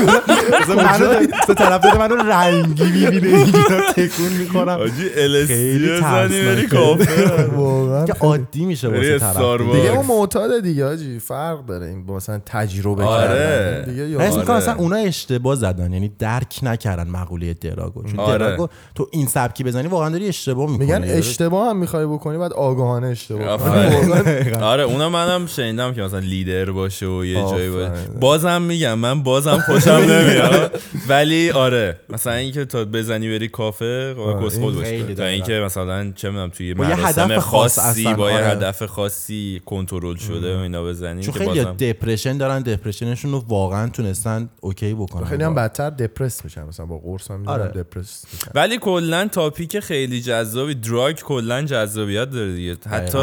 منو 0.76 1.26
تو 1.48 1.54
طرف 1.54 1.82
داره 1.82 1.98
منو 1.98 2.16
رنگی 2.16 2.84
می‌بینه 2.84 3.38
اینجا 3.38 3.62
تکون 3.96 4.30
می‌خورم 4.40 4.80
آجی 4.80 5.10
بزنی 5.10 6.00
ترسناکه. 6.00 6.46
بری 6.46 6.68
کافه 6.68 7.46
واقعا 7.46 8.06
که 8.06 8.14
عادی 8.14 8.66
میشه 8.66 8.88
واسه 8.88 9.20
استار 9.22 9.60
طرف. 9.60 9.76
دیگه 9.76 9.90
اون 9.90 10.06
معتاد 10.06 10.60
دیگه 10.64 10.86
آجی 10.86 11.20
فرق 11.20 11.66
داره 11.66 11.86
این 11.86 12.06
مثلا 12.08 12.42
تجربه 12.46 13.04
آره. 13.04 13.28
کردن 13.28 13.92
دیگه 13.92 14.16
آره. 14.16 14.52
اصلا 14.54 14.76
اونا 14.76 14.96
اشتباه 14.96 15.56
زدن 15.56 15.94
یعنی 15.94 16.12
درک 16.20 16.60
نکردن 16.64 17.08
مقوله 17.08 17.54
دراگو 17.54 18.04
چون 18.04 18.20
آره. 18.20 18.38
دراگو 18.38 18.68
تو 18.96 19.08
این 19.12 19.28
سبکی 19.28 19.64
بزنی 19.64 19.88
واقعا 19.88 20.10
داری 20.10 20.28
اشتباه 20.28 20.72
می‌کنی 20.72 20.86
میگن 20.86 21.04
اشتباه 21.04 21.70
هم 21.70 21.78
می‌خوای 21.78 22.06
بکنی 22.06 22.38
بعد 22.38 22.54
آگاهانه 22.54 23.08
اشتباه 23.08 23.58
کنی. 23.58 23.72
آفرین. 23.72 24.96
منم 25.10 25.48
شنیدم 25.48 25.94
که 25.94 26.02
مثلا 26.02 26.20
لیدر 26.20 26.72
باشه 26.72 27.06
و 27.06 27.26
یه 27.26 27.34
جایی 27.42 27.70
باشه. 27.70 27.92
بازم 28.20 28.62
میگم 28.62 29.00
من 29.00 29.24
بازم 29.24 29.58
خوشم 29.58 29.92
نمیاد. 30.12 30.80
ولی 31.08 31.52
آره 31.52 32.00
مثلا 32.10 32.34
اینکه 32.34 32.66
تا 32.66 32.86
بزنی 32.86 33.30
بری 33.30 33.48
کافه 33.48 34.16
آره، 34.20 34.46
کسخل 34.46 34.72
باشه. 34.72 35.14
تا. 35.14 35.26
اینکه 35.26 35.54
مثلا 35.54 36.12
چه 36.16 36.30
می‌دونم 36.30 36.50
توی 36.50 36.74
مراسم 36.74 37.06
هدف 37.06 37.38
خاص 37.38 37.80
خاصی 37.80 38.02
اصلا، 38.02 38.14
با 38.14 38.32
یه 38.32 38.38
آره. 38.38 38.46
هدف 38.48 38.84
خاصی 38.84 39.62
کنترل 39.66 40.16
شده 40.16 40.58
و 40.58 40.60
اینا 40.60 40.84
بزنی 40.84 41.24
چون 41.24 41.34
که 41.34 41.40
خیلی 41.40 41.64
بازم 41.64 41.74
دپرشن 41.74 42.38
دارن 42.38 42.62
دپرشنشون 42.62 43.32
رو 43.32 43.44
واقعا 43.48 43.90
تونستن 43.90 44.50
اوکی 44.62 44.94
بکنن. 44.94 45.26
خیلی 45.26 45.44
هم 45.44 45.56
بدتر 45.56 45.90
دپرس 45.90 46.44
میشن. 46.44 46.64
مثلا 46.64 46.86
با 46.86 46.98
قرص 46.98 47.32
هم 47.32 47.48
آره. 47.48 47.68
depress 47.68 48.26
ولی 48.56 48.78
کلا 48.78 49.28
topic 49.28 49.80
خیلی 49.80 50.22
جذابی. 50.22 50.76
drug 50.76 51.16
کلا 51.16 51.62
جذابیت 51.62 52.30
داره 52.30 52.56
دیگه. 52.56 52.78
حتی 52.90 53.18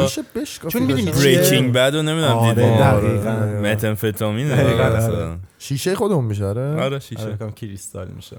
چون 0.68 0.82
می‌دونی؟ 0.82 1.10
Breaking 1.10 1.71
Bad 1.72 1.94
رو 1.94 2.02
نمی‌دونم 2.02 2.36
آره، 2.36 2.54
دیدی. 2.54 2.66
دقیقاً. 2.66 3.30
دقیقاً، 3.30 3.30
آره. 3.30 4.96
مثلا 4.96 5.36
شیشه 5.58 5.94
خودمون 5.94 6.24
میشه 6.24 6.46
آره؟ 6.46 6.82
آره 6.82 6.98
شیشه. 6.98 7.22
آره 7.22 7.36
کم 7.36 7.50
crystal 7.50 8.08
میشه 8.08 8.36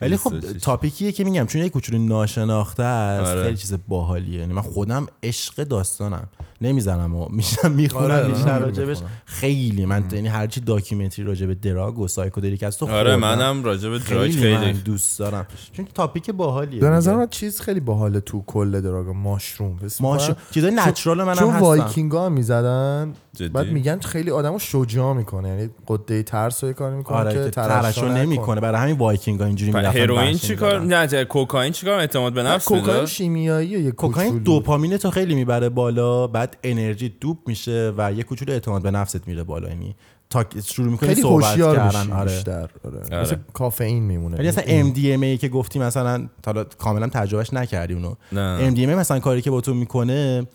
ولی 0.00 0.16
خب. 0.16 0.32
topic 0.62 0.98
ـیه 0.98 1.12
که 1.12 1.24
میگم 1.24 1.46
چون 1.46 1.62
یه 1.62 1.68
کوچولو 1.68 1.98
ناشناخته 1.98 2.82
است 2.82 3.30
آره. 3.30 3.42
خیلی 3.42 3.56
چیز 3.56 3.74
باحالیه. 3.88 4.40
یعنی 4.40 4.52
من 4.52 4.62
خودم 4.62 5.06
عشق 5.22 5.64
داستانم. 5.64 6.28
نمی‌زنم 6.60 7.16
و 7.16 7.28
میشم 7.30 7.72
می‌خونم 7.72 8.04
آره، 8.04 8.28
بیشتر 8.28 8.50
آره، 8.50 8.64
راجبش 8.64 8.88
می‌خونم. 8.88 9.10
خیلی 9.24 9.86
من 9.86 10.04
یعنی 10.12 10.28
هرچی 10.28 10.60
documentary 10.60 11.24
راجب 11.24 11.60
drug 11.60 11.98
و 11.98 12.08
psychedelic 12.08 12.62
از 12.62 12.78
تو 12.78 12.86
آره. 12.90 13.16
منم 13.16 13.64
راجع 13.64 13.88
به 13.88 13.98
drug 13.98 14.30
خیلی 14.30 14.54
من 14.54 14.60
خیلی. 14.60 14.72
دوست 14.78 15.18
دارم. 15.18 15.46
چون 15.72 15.86
topic 15.94 16.30
باحالیه 16.30 16.80
به 16.80 16.88
نظر. 16.88 17.16
من 17.16 17.26
چیز 17.30 17.60
خیلی 17.60 17.80
باحاله 17.80 18.20
تو 18.20 18.42
کل 18.46 18.80
drug 18.80 19.08
mushroom. 19.08 19.78
می‌کنم 20.00 20.36
چیزای 20.50 20.70
natural 20.70 21.22
منم 21.24 21.34
چون 21.34 21.50
هستن. 21.50 21.60
وایکینگ 21.60 22.12
ها 22.12 22.28
می‌زدن 22.28 23.12
جدی؟ 23.36 23.48
بعد 23.48 23.66
میگن 23.66 23.98
خیلی 23.98 24.30
آدمو 24.30 24.58
شجاع 24.58 25.14
می‌کنه. 25.14 25.48
یعنی 25.48 25.70
غده 25.88 26.22
ترس 26.22 26.64
رو 26.64 26.68
یه 26.68 26.74
کاری 26.74 26.96
می‌کنه 26.96 27.16
آره 27.16 27.44
که 27.44 27.50
ترشح 27.50 28.04
نمی‌کنه. 28.04 28.60
برای 28.60 28.80
همین 28.80 28.96
وایکینگ 28.98 29.40
ها 29.40 29.46
اینجوری 29.46 29.72
می‌رفتن 29.72 30.00
هروئین 30.00 30.38
چیکار. 30.38 30.80
نه 30.80 31.06
چه- 31.06 31.24
کوکائین 31.24 31.72
چیکار 31.72 31.98
اعتماد 31.98 32.32
به 32.32 32.42
نفس 32.42 32.64
کوکائین 32.64 32.94
میده 32.94 33.06
شیمیایی 33.06 33.68
یه 33.68 33.90
کوکائین. 33.90 34.38
دوپامین 34.38 34.96
تو 34.96 35.10
خیلی 35.10 35.34
می‌بره 35.34 35.68
بالا. 35.68 36.26
بعد 36.26 36.45
انرژی 36.64 37.08
دوب 37.08 37.38
میشه 37.46 37.92
و 37.98 38.12
یه 38.12 38.22
کوچولو 38.22 38.52
اعتماد 38.52 38.82
به 38.82 38.90
نفست 38.90 39.28
میره 39.28 39.44
بالا. 39.44 39.68
یعنی 39.68 39.96
تا 40.30 40.44
شروع 40.64 40.90
می‌کنی 40.90 41.08
خیلی 41.08 41.22
صحبت 41.22 41.56
کردن 41.56 42.00
میشی 42.00 42.12
آره. 42.12 42.32
بیشتر 42.32 42.68
آره. 42.84 42.98
آره. 43.12 43.20
مثل 43.20 43.36
کافئین 43.52 44.02
میمونه. 44.02 44.36
ولی 44.36 44.48
مثلا 44.48 44.64
MDMA 44.64 45.40
که 45.40 45.48
گفتی 45.48 45.78
مثلا 45.78 46.28
تا 46.42 46.52
حالا 46.52 46.64
کاملا 46.64 47.08
تجربهش 47.08 47.52
نکردی 47.52 47.94
اونو. 47.94 48.14
نه. 48.32 48.70
MDMA 48.74 48.98
مثلا 48.98 49.20
کاری 49.20 49.42
که 49.42 49.50
با 49.50 49.60
تو 49.60 49.74
می‌کنه 49.74 50.46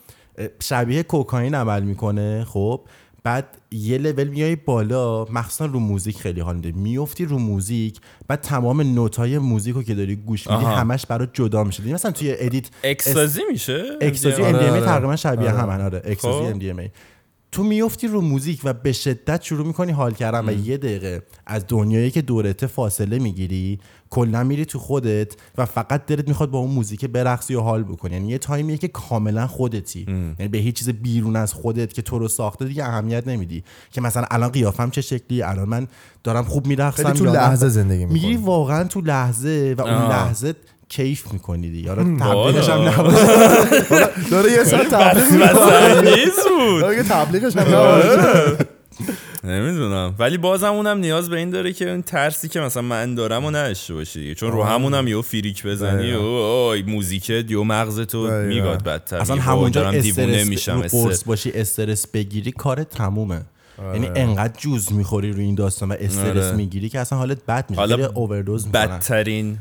شبیه 0.61 1.03
کوکائین 1.03 1.55
عمل 1.55 1.83
می‌کنه 1.83 2.45
خب. 2.47 2.81
بعد 3.23 3.57
یه 3.71 3.97
لول 3.97 4.27
میای 4.27 4.55
بالا 4.55 5.25
مخصوصا 5.25 5.65
رو 5.65 5.79
موزیک 5.79 6.17
خیلی 6.17 6.41
حال 6.41 6.55
میده 6.55 6.71
میفتی 6.71 7.25
رو 7.25 7.37
موزیک 7.39 7.99
بعد 8.27 8.41
تمام 8.41 8.81
نوتای 8.81 9.37
موزیک 9.37 9.75
رو 9.75 9.83
که 9.83 9.95
داری 9.95 10.15
گوش 10.15 10.47
میدی. 10.47 10.65
همش 10.65 11.05
برات 11.05 11.29
جدا 11.33 11.63
میشه 11.63 11.83
دیدی 11.83 11.93
مثلا 11.93 12.11
توی 12.11 12.35
edit 12.37 12.69
اکستازی 12.83 13.41
میشه 13.51 13.83
اکستازی 14.01 14.41
آره، 14.41 14.59
MDMA 14.59 14.71
آره. 14.71 14.85
تقریبا 14.85 15.15
شبیه 15.15 15.49
آره. 15.49 15.59
همن 15.59 15.81
آره 15.81 16.01
اکستازی 16.05 16.53
خب. 16.53 16.59
MDMA 16.59 16.89
تو 17.51 17.63
میفتی 17.63 18.07
رو 18.07 18.21
موزیک 18.21 18.61
و 18.63 18.73
به 18.73 18.91
شدت 18.91 19.41
شروع 19.41 19.67
می‌کنی 19.67 19.91
حال 19.91 20.13
کردن 20.13 20.49
و 20.49 20.67
یه 20.67 20.77
دقیقه 20.77 21.23
از 21.45 21.65
دنیایی 21.67 22.11
که 22.11 22.21
دورته 22.21 22.67
فاصله 22.67 23.19
می‌گیری 23.19 23.79
کلا 24.11 24.43
میری 24.43 24.65
تو 24.65 24.79
خودت 24.79 25.33
و 25.57 25.65
فقط 25.65 26.05
دلت 26.05 26.27
می‌خواد 26.27 26.51
با 26.51 26.59
اون 26.59 26.71
موزیک 26.71 27.05
برقصی 27.05 27.55
و 27.55 27.61
حال 27.61 27.83
بکنی. 27.83 28.13
یعنی 28.13 28.27
یه 28.29 28.37
تایمیه 28.37 28.77
که 28.77 28.87
کاملا 28.87 29.47
خودتی. 29.47 30.05
یعنی 30.39 30.47
به 30.51 30.57
هیچ 30.57 30.75
چیز 30.75 30.89
بیرون 30.89 31.35
از 31.35 31.53
خودت 31.53 31.93
که 31.93 32.01
تو 32.01 32.19
رو 32.19 32.27
ساخته 32.27 32.65
دیگه 32.65 32.83
اهمیت 32.83 33.27
نمیدی. 33.27 33.63
که 33.91 34.01
مثلا 34.01 34.25
الان 34.31 34.49
قیافم 34.49 34.89
چه 34.89 35.01
شکلی؟ 35.01 35.41
الان 35.41 35.69
من 35.69 35.87
دارم 36.23 36.43
خوب 36.43 36.67
میرقصم 36.67 37.13
تو؟ 37.13 37.25
لحظه 37.25 37.69
زندگی 37.69 38.05
می‌گیری 38.05 38.35
واقعا 38.35 38.83
تو 38.83 39.01
لحظه 39.01 39.75
و 39.77 39.81
اون 39.81 39.93
آه. 39.93 40.09
لحظه 40.09 40.55
کیف 40.89 41.33
می‌کنی 41.33 41.69
دیگه. 41.69 41.89
حالا 41.89 42.03
تبلیغش 42.03 42.69
هم. 42.69 42.81
نباشه. 42.81 43.25
داره 44.31 44.51
یه 44.51 44.63
ساعت 44.63 44.87
تبلیغ 44.87 45.57
انگیز 45.71 46.35
بود. 46.59 47.01
تبلیغش 47.01 47.57
هم. 47.57 48.57
نمی‌دونم 49.43 50.15
ولی 50.19 50.37
بازم 50.37 50.73
اونم 50.73 50.97
نیاز 50.97 51.29
به 51.29 51.37
این 51.37 51.49
داره 51.49 51.73
که 51.73 51.89
اون 51.89 52.01
ترسی 52.01 52.47
که 52.47 52.59
مثلا 52.59 52.81
من 52.81 53.15
دارم 53.15 53.45
و 53.45 53.49
نداشته 53.49 53.93
باشی 53.93 54.19
دیگه. 54.19 54.35
چون 54.35 54.51
رو 54.51 54.63
همونم 54.63 55.07
یهو 55.07 55.21
فریک 55.21 55.65
بزنی 55.65 56.13
و 56.13 56.19
اوه 56.19 56.81
موزیکت 56.87 57.51
یهو 57.51 57.63
مغزتو. 57.63 58.31
میگاد 58.31 58.83
بدتر 58.83 59.17
اصلا 59.17 59.35
همونجا 59.35 59.89
استرس 59.89 60.47
میشم 60.47 60.71
رو 60.71 60.83
استرس. 60.83 61.03
قرص 61.03 61.23
باشی 61.23 61.51
استرس 61.51 62.07
بگیری 62.07 62.51
کار 62.51 62.83
تمومه 62.83 63.41
یعنی 63.93 64.07
انقدر 64.15 64.53
جوز 64.57 64.93
می‌خوری 64.93 65.31
روی 65.31 65.43
این 65.43 65.55
داستان 65.55 65.89
و 65.89 65.95
استرس 65.99 66.45
آره. 66.45 66.55
می‌گیری 66.55 66.89
که 66.89 66.99
اصلا 66.99 67.17
حالت 67.17 67.45
بد 67.45 67.65
میشه 67.69 67.79
حالا 67.79 67.97
بدترین 68.73 69.57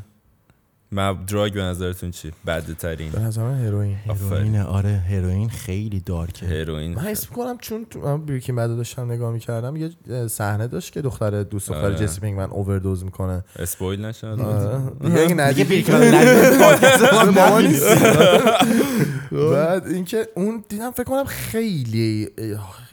مب 0.93 1.25
دراگ 1.25 1.53
به 1.53 1.61
نظرتون 1.61 2.11
چی 2.11 2.31
بدترین 2.47 3.11
به 3.11 3.19
نظر 3.19 3.41
من 3.43 3.65
هروئین 3.65 3.95
هروئین 3.95 4.55
آره 4.57 4.89
هروئین 4.89 5.49
خیلی 5.49 5.99
دارکه 5.99 6.45
هروئین 6.45 6.93
من 6.95 7.01
حس 7.01 7.29
می‌کنم 7.29 7.57
چون 7.61 7.85
تو 7.89 7.99
من 7.99 8.25
بریکینگ 8.25 8.57
بد 8.57 8.67
داشتم 8.67 9.11
نگاه 9.11 9.31
می‌کردم 9.33 9.75
یه 9.75 9.89
صحنه 10.27 10.67
داشت 10.67 10.93
که 10.93 11.01
دختر 11.01 11.43
دوست 11.43 11.69
دختر 11.69 11.85
آره. 11.85 11.95
جسی 11.95 12.21
پینگمن 12.21 12.49
اووردوز 12.49 13.03
می‌کنه 13.03 13.43
اسپویل 13.59 14.05
نشد 14.05 14.25
آره. 14.41 15.49
دیگه 15.53 15.63
دیگه 15.63 15.91
من 15.95 17.29
ما 17.29 17.49
نبینی. 17.59 17.67
نیست. 17.67 17.85
بعد 19.53 19.87
اینکه 19.87 20.27
اون 20.35 20.63
دیدم 20.69 20.91
فکر 20.91 21.03
کنم 21.03 21.23
خیلی 21.25 22.27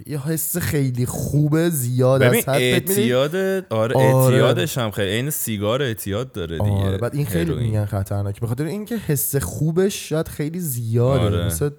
یه 0.06 0.26
حس 0.28 0.56
خیلی 0.58 1.06
خوبه 1.06 1.70
زیاد 1.70 2.22
از 2.22 2.28
ببین 2.30 2.42
حد. 2.42 2.48
اعتیاد 2.48 3.36
آره 3.36 3.64
آره. 3.70 3.96
اعتیادش 3.96 4.78
هم 4.78 4.90
خیلی 4.90 5.10
این 5.10 5.30
سیگار 5.30 5.82
اعتیاد 5.82 6.32
داره 6.32 6.58
دیگه 6.58 6.70
آره 6.70 6.98
بعد 6.98 7.14
این 7.14 7.26
خیلی. 7.26 7.54
میگن 7.54 7.84
خطرناک. 7.88 8.40
به 8.40 8.46
خاطر 8.46 8.64
اینکه 8.64 8.96
حس 8.96 9.36
خوبش 9.36 10.08
شاید 10.08 10.28
خیلی 10.28 10.60
زیاده. 10.60 11.20
آره. 11.24 11.46
مثل 11.46 11.70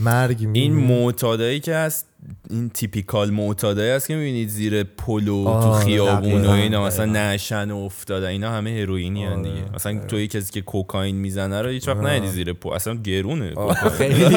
مرگ 0.00 0.36
این 0.40 0.48
می‌بینی. 0.50 1.02
معتادایی 1.02 1.60
که 1.60 1.74
هست 1.74 2.06
این 2.50 2.70
typical 2.70 3.30
معتادایی 3.30 3.90
هست 3.90 4.08
که 4.08 4.14
می‌بینید 4.16 4.48
زیر 4.48 4.82
پل 4.82 5.23
و 5.23 5.44
تو 5.44 5.50
آره، 5.50 5.84
خیابون 5.84 6.46
و 6.46 6.50
اینا. 6.50 6.84
مثلا. 6.86 7.04
نشئن 7.12 7.70
و 7.70 7.76
افتادن 7.76 8.26
اینا 8.28 8.50
همه 8.50 8.70
هروئینی 8.70 9.24
هن 9.24 9.42
دیگه. 9.42 9.64
مثلا 9.74 9.98
تو 10.08 10.20
یه 10.20 10.26
کسی 10.26 10.52
که 10.52 10.60
کوکائین 10.60 11.16
می‌زنه 11.16 11.62
رو 11.62 11.68
هیچ 11.68 11.88
وقت 11.88 11.96
ندیدی 11.98 12.28
زیر 12.28 12.52
پل 12.52 12.70
اصلا 12.72 12.94
گرونه 12.94 13.54
خیلی 13.98 14.24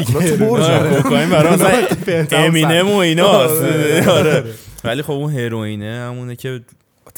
آره، 0.50 1.02
کوکائین 1.02 1.30
برای 1.30 1.54
مثلا 1.54 1.86
penthouse 2.08 2.34
امینم 2.48 2.88
و 2.92 2.96
ایناست. 2.96 3.62
آره. 3.62 4.08
آره. 4.20 4.44
ولی 4.84 5.02
خب 5.02 5.12
اون 5.12 5.34
هروئینه 5.34 6.06
همونه 6.10 6.36
که 6.36 6.62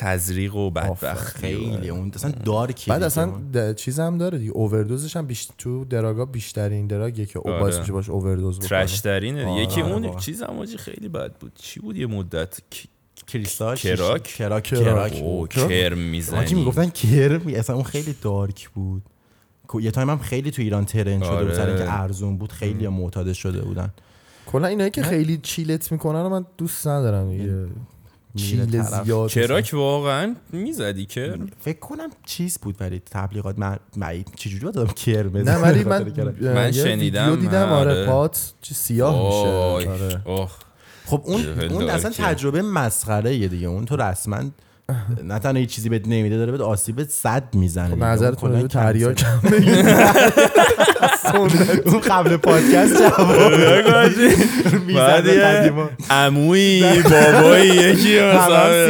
تزریق 0.03 0.55
و 0.55 0.69
بدبختی 0.69 1.39
خیلی. 1.39 1.89
اون 1.89 2.11
اصلا 2.15 2.31
dark 2.31 2.79
ی 2.79 2.91
بعد 2.91 3.03
اصلا 3.03 3.73
چیز 3.73 3.99
هم 3.99 4.17
داره 4.17 4.37
دیگه. 4.37 4.51
اووردوزش 4.51 5.17
هم 5.17 5.25
بیشتر 5.25 5.53
تو 5.57 5.85
drug 5.85 6.17
ا 6.17 6.25
بیشترین 6.25 6.87
drug 6.87 7.13
ـیه 7.13 7.25
که 7.25 7.39
او 7.39 7.49
آره. 7.49 7.59
باعث 7.59 7.79
میشه 7.79 7.91
باش 7.91 8.09
اووردوز 8.09 8.57
بکنه. 8.57 8.69
ترشترینه 8.69 9.45
آره، 9.45 9.63
یکی 9.63 9.81
آره، 9.81 9.93
اون 9.93 10.03
واقعا. 10.05 10.19
چیز 10.19 10.43
هم 10.43 10.65
خیلی 10.65 11.09
بد 11.09 11.33
بود. 11.33 11.51
چی 11.55 11.79
بود 11.79 11.97
یه 11.97 12.07
مدت؟ 12.07 12.59
کریستال 13.27 13.75
کراک؟ 13.75 14.23
کراک. 14.23 14.63
کراک. 14.63 15.13
کرم؟ 15.13 15.47
کرم 15.47 15.93
آجی 15.93 15.95
می‌زنی. 15.95 16.53
می‌گفتن 16.53 16.89
کرم 16.89 17.41
اصلا 17.47 17.75
اون 17.75 17.85
خیلی 17.85 18.15
دارک 18.21 18.69
بود. 18.69 19.03
یه 19.81 19.91
تایم 19.91 20.09
هم 20.09 20.17
خیلی 20.17 20.51
تو 20.51 20.61
ایران 20.61 20.85
ترند 20.85 21.23
شده 21.23 21.35
بود. 21.35 21.47
آره. 21.47 21.55
سر 21.55 21.67
اینکه 21.67 22.01
ارزون 22.01 22.37
بود 22.37 22.51
خیلی 22.51 22.87
معتاد 22.87 23.33
شده 23.33 23.61
بودن. 23.61 23.89
کلا 24.45 24.67
اینایی 24.67 24.89
که 24.89 25.03
خیلی 25.03 25.37
چیلت 25.37 25.91
می‌کنن 25.91 26.23
رو 26.23 26.29
من 26.29 26.45
دوست 26.57 26.87
ندارم 26.87 27.29
دیگه. 27.29 27.65
چیل. 28.35 28.81
زیاد 28.81 29.29
کراک 29.29 29.69
واقعا 29.73 30.35
می‌زدی 30.51 31.05
که؟ 31.05 31.35
فکر 31.59 31.79
کنم 31.79 32.09
چیز 32.25 32.57
بود 32.57 32.75
ولی 32.79 32.99
تبلیغات. 32.99 33.59
من 33.59 33.79
من 33.97 34.23
چجوری 34.35 34.71
دادم 34.71 34.93
کرم 34.93 35.37
نه 35.37 35.55
ولی 35.57 35.83
من 35.93 36.05
من 36.41 36.71
شنیدم، 36.71 37.35
دیدم 37.35 37.69
آره. 37.69 37.91
آره. 37.91 38.05
پات 38.05 38.53
چی 38.61 38.73
سیاه 38.73 39.25
میشه. 39.25 39.47
آره. 39.89 40.21
اوه. 40.25 40.49
خب 41.05 41.21
اون 41.25 41.59
اون 41.59 41.89
اصلا. 41.89 42.11
تجربه 42.11 42.61
مسخره 42.61 43.35
یه 43.35 43.47
دیگه. 43.47 43.67
اون 43.67 43.85
تو 43.85 43.95
رسما 43.95 44.43
نه 45.23 45.39
تنها 45.39 45.59
هیچ 45.59 45.69
چیزی 45.69 45.89
بهت 45.89 46.07
نمیده 46.07 46.37
داره 46.37 46.51
بهت 46.51 46.61
آسیب 46.61 47.03
صد 47.09 47.43
می‌زنه 47.53 47.95
خب. 47.95 48.03
نظرتون 48.03 48.51
کلا 48.51 48.67
تریاک 48.67 49.25
کنسل. 51.33 51.79
اون 51.85 51.99
قبل 51.99 52.37
پادکست 52.37 52.99
جواب. 52.99 53.53
عمویی 56.09 56.83
بابایی 57.11 57.69
یکی 57.69 58.19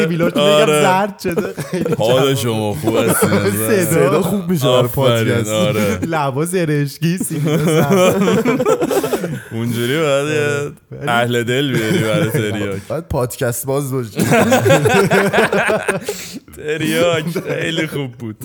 سیبیلو 0.01 0.29
تو 0.29 0.39
بگم 0.39 0.49
آره. 0.49 0.81
زرد 0.81 1.19
شده. 1.23 1.53
حال 1.99 2.35
شما 2.35 2.73
خوب 2.73 2.95
است 2.95 3.25
صدا 3.83 4.21
خوب 4.21 4.49
میشه 4.49 4.67
برای 4.67 4.87
پادکست. 4.87 5.49
آره. 5.49 5.99
لبا 6.05 6.45
زرشکی 6.45 7.17
سیبیلو 7.17 7.83
اونجوری 9.51 9.97
باید 9.97 10.73
اهل 11.07 11.43
دل 11.43 11.73
بیاری 11.73 11.97
برای 11.97 12.29
تریاک 12.29 12.81
باید 12.87 13.07
پادکست 13.07 13.65
باز 13.65 13.91
باشه. 13.91 14.21
تریاک 16.55 17.25
خیلی 17.39 17.87
خوب 17.87 18.11
بود 18.11 18.35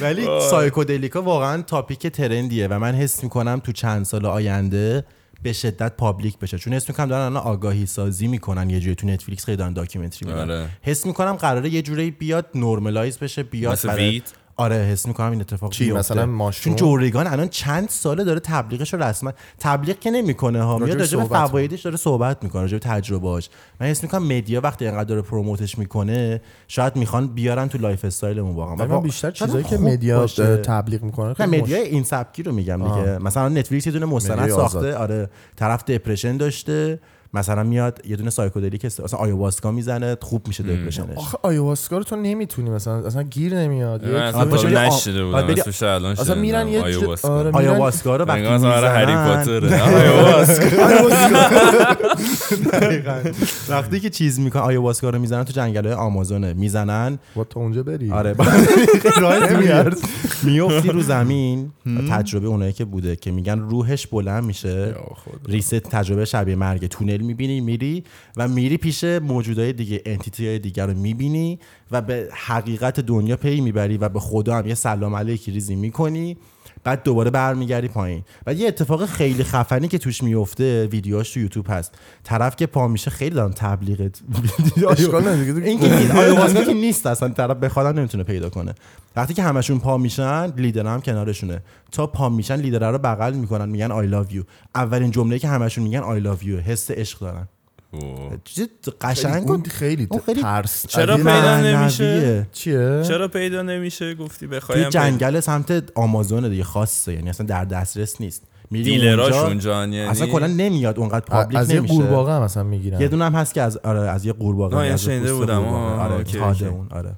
ولی. 0.00 0.26
psychedelic 0.50 1.16
ا 1.16 1.22
واقعا 1.22 1.62
topic 1.62 2.06
trendy 2.06 2.57
ـه 2.57 2.66
و 2.68 2.78
من 2.78 2.94
حس 2.94 3.22
می‌کنم 3.24 3.60
تو 3.64 3.72
چند 3.72 4.04
سال 4.04 4.26
آینده 4.26 5.04
به 5.42 5.52
شدت 5.52 5.92
public 5.96 6.38
بشه 6.38 6.58
چون 6.58 6.72
حس 6.72 6.88
می‌کنم 6.88 7.06
دارن 7.08 7.22
الان 7.22 7.42
آگاهی 7.42 7.86
سازی 7.86 8.26
می‌کنن 8.28 8.70
یه 8.70 8.80
جوری 8.80 8.94
تو 8.94 9.06
نتفلیکس 9.06 9.44
خیلی 9.44 9.56
دارن 9.56 9.72
documentary 9.72 10.28
میدن 10.28 10.50
آره. 10.50 10.68
حس 10.82 11.06
می‌کنم 11.06 11.32
قراره 11.32 11.68
یه 11.70 11.82
جوری 11.82 12.10
بیاد 12.10 12.46
normalize 12.54 13.18
بشه 13.18 13.42
بیاد 13.42 13.72
مثل 13.72 13.88
برای- 13.88 14.08
weed؟ 14.10 14.24
آره 14.58 14.76
حس 14.76 15.06
می‌کنم 15.06 15.30
این 15.30 15.40
اتفاق 15.40 15.72
چی، 15.72 15.84
بیفته. 15.84 15.98
مثلا 15.98 16.26
mushroom؟ 16.26 16.76
چون 16.76 16.88
جو 16.88 17.01
روگان 17.01 17.26
الان 17.26 17.48
چند 17.48 17.88
ساله 17.88 18.24
داره 18.24 18.40
تبلیغش 18.40 18.94
رو 18.94 19.02
رسما 19.02 19.32
تبلیغ 19.58 19.98
که 19.98 20.10
نمی‌کنه 20.10 20.62
ها 20.62 20.78
میاد 20.78 20.98
راجع 21.00 21.18
به 21.18 21.24
فوایدش 21.24 21.80
داره 21.80 21.96
صحبت 21.96 22.42
می‌کنه 22.42 22.62
راجع 22.62 22.78
به 22.78 22.78
تجربهاش 22.78 23.48
من 23.80 23.86
حس 23.86 24.02
می‌کنم 24.02 24.36
media 24.36 24.60
وقتی 24.60 24.86
اینقدر 24.86 25.04
داره 25.04 25.22
promote 25.22 25.66
ش 25.66 25.78
می‌کنه 25.78 26.40
شاید 26.68 26.96
می‌خوان 26.96 27.26
بیارن 27.26 27.68
تو 27.68 27.78
lifestyle 27.78 28.04
مون 28.04 28.54
واقعا 28.54 28.86
من 28.86 29.00
بیشتر 29.00 29.30
چیزایی 29.30 29.64
که 29.64 29.78
media. 29.78 30.26
تبلیغ 30.26 31.02
می‌کنه 31.02 31.34
نه 31.40 31.46
media 31.46 31.78
این 31.78 32.02
سبکی 32.02 32.42
رو 32.42 32.52
میگم 32.52 32.82
دیگه 32.82 33.18
مثلا 33.18 33.48
نتفلیکس 33.48 33.86
یه 33.86 33.92
دونه 33.92 34.06
مستند 34.06 34.48
ساخته. 34.48 34.96
آره 34.96 35.30
طرف 35.56 35.84
depression 35.84 36.36
داشته 36.36 36.98
مثلا 37.36 37.62
میاد 37.62 38.00
یه 38.08 38.16
دونه 38.16 38.30
psychedelic 38.30 38.84
است. 38.84 39.00
مثلا 39.00 39.18
آیواسکا 39.18 39.70
می‌زنه 39.70 40.16
خوب 40.20 40.48
میشه 40.48 40.62
depression 40.62 41.03
ش. 41.03 41.16
آخه 41.16 41.38
آیواسکا 41.42 41.98
رو 41.98 42.04
تو 42.04 42.16
نمی‌تونی 42.16 42.70
مثلا 42.70 43.06
اصلا 43.06 43.22
گیر 43.22 43.54
نمیاد. 43.54 44.04
اصلا 44.04 44.44
میرن 46.34 46.68
یه 46.68 46.82
آیواسکا. 46.82 47.28
آره 47.28 47.50
رو 48.16 48.24
وقتی 48.24 48.48
مثلا 48.48 48.88
هری 48.88 49.14
می‌زنن 49.14 49.16
پاتره 49.16 49.82
آیواسکا. 49.92 50.66
وقتی 53.68 54.00
که 54.00 54.10
چیز 54.10 54.40
می‌کنن 54.40 54.62
آیواسکا 54.62 55.10
رو 55.10 55.18
می‌زنن 55.18 55.44
تو 55.44 55.52
جنگل 55.52 55.86
آمازونه. 55.86 56.52
می‌زنن. 56.52 57.18
با 57.34 57.44
تو 57.44 57.60
اونجا 57.60 57.82
بری. 57.82 58.12
آره. 58.12 58.34
میفتی 60.42 60.88
رو 60.88 61.02
زمین. 61.02 61.72
تجربه 62.10 62.46
اونایی 62.46 62.72
که 62.72 62.84
بوده 62.84 63.16
که 63.16 63.30
میگن 63.30 63.58
روحش 63.58 64.06
بلند 64.06 64.44
میشه. 64.44 64.94
ریست 65.48 65.74
تجربه 65.74 66.24
شبیه 66.24 66.56
مرگ. 66.56 66.86
تونل 66.86 67.20
می‌بینی 67.26 67.60
میری 67.60 68.04
و 68.36 68.48
میری 68.48 68.76
پیش 68.76 69.04
موجودای 69.04 69.72
دیگه 69.72 70.02
entity 70.06 70.46
های 70.46 70.58
دیگر 70.58 70.86
رو 70.86 70.94
می‌بینی 70.94 71.58
و 71.90 72.02
به 72.02 72.28
حقیقت 72.32 73.00
دنیا 73.00 73.36
پی 73.36 73.60
می‌بری 73.60 73.96
و 73.96 74.08
به 74.08 74.20
خدا 74.20 74.58
هم 74.58 74.66
یه 74.66 74.74
سلام 74.74 75.14
علیکی 75.16 75.50
ریزی 75.50 75.76
می‌کنی. 75.76 76.36
بعد 76.86 77.02
دوباره 77.02 77.30
برمیگردی 77.30 77.88
پایین. 77.88 78.22
و 78.46 78.54
یه 78.54 78.68
اتفاق 78.68 79.06
خیلی 79.06 79.44
خفنی 79.44 79.88
که 79.88 79.98
توش 79.98 80.22
میفته 80.22 80.86
ویدیوهاش 80.86 81.30
تو 81.30 81.40
یوتیوب 81.40 81.66
هست. 81.68 81.94
طرف 82.24 82.56
که 82.56 82.66
پا 82.66 82.88
میشه 82.88 83.10
خیلی 83.10 83.34
دارم 83.34 83.50
تبلیغ 83.50 84.10
اشکال 84.88 85.22
نداره 85.22 85.52
دیگه. 85.52 85.66
این 85.66 85.80
که 85.80 85.96
نیست 85.96 86.10
آیواسکا 86.10 86.64
که 86.64 86.74
نیست 86.74 87.06
اصلا 87.06 87.28
طرف 87.28 87.56
بخواد 87.56 87.86
هم 87.86 87.98
نمی‌تونه 87.98 88.24
پیدا 88.24 88.50
کنه. 88.50 88.74
وقتی 89.16 89.34
که 89.34 89.42
همشون 89.42 89.78
پا 89.78 89.98
میشن 89.98 90.52
لیدر 90.56 90.86
هم 90.86 91.00
کنارشونه. 91.00 91.62
تا 91.92 92.06
پا 92.06 92.28
میشن 92.28 92.56
لیدر 92.56 92.90
رو 92.90 92.98
بغل 92.98 93.32
می‌کنن 93.32 93.68
میگن 93.68 93.92
I 93.92 94.06
love 94.06 94.32
you 94.32 94.42
اولین 94.74 95.10
جمله 95.10 95.38
که 95.38 95.48
همشون 95.48 95.84
میگن 95.84 95.98
I 96.00 96.20
love 96.20 96.44
you 96.44 96.60
حس 96.60 96.90
عشق 96.90 97.20
دارن. 97.20 97.48
قشنگ 99.00 99.34
اون 99.34 99.56
بود 99.56 99.68
خیلی 99.68 100.06
اون 100.10 100.20
خیلی- 100.26 100.42
ترس. 100.42 100.86
چرا. 100.86 101.16
پیدا. 101.16 101.60
نمیشه؟ 101.60 102.46
چیه؟ 102.52 103.02
چرا 103.08 103.28
پیدا 103.28 103.62
نمیشه؟ 103.62 104.14
گفتی 104.14 104.46
توی 104.46 104.56
بخوایم 104.56 104.88
جنگل 104.88 105.40
سمت 105.40 105.84
آمازون 105.94 106.48
دیگه 106.48 106.64
خاصه 106.64 107.12
یعنی 107.12 107.30
اصلا 107.30 107.46
در 107.46 107.64
دسترس 107.64 108.20
نیست. 108.20 108.42
میری 108.70 108.84
dealer 108.84 109.20
اش 109.20 109.32
اونجا، 109.32 109.46
اونجا 109.46 109.80
یعنی؟ 109.80 110.00
اصلا 110.00 110.26
کلا 110.26 110.46
نمیاد 110.46 110.98
اونقدر 110.98 111.24
public 111.24 111.58
از 111.58 111.70
یه 111.70 111.76
نمیشه. 111.78 111.94
قورباغه 111.94 112.32
هم 112.32 112.42
مثلا 112.42 112.62
می‌گیرن. 112.62 113.00
یه 113.00 113.08
دونه 113.08 113.24
هم 113.24 113.34
هست 113.34 113.54
که 113.54 113.62
از 113.62 113.76
آره 113.76 114.00
از 114.00 114.24
یه 114.26 114.32
قورباغه 114.32 114.76
این 114.76 114.92
از 114.92 115.04
شنیده 115.04 115.34
بودم. 115.34 115.64
آره 115.64 116.14
اوکی. 116.14 116.38
اون 116.38 116.88
آره. 116.90 117.12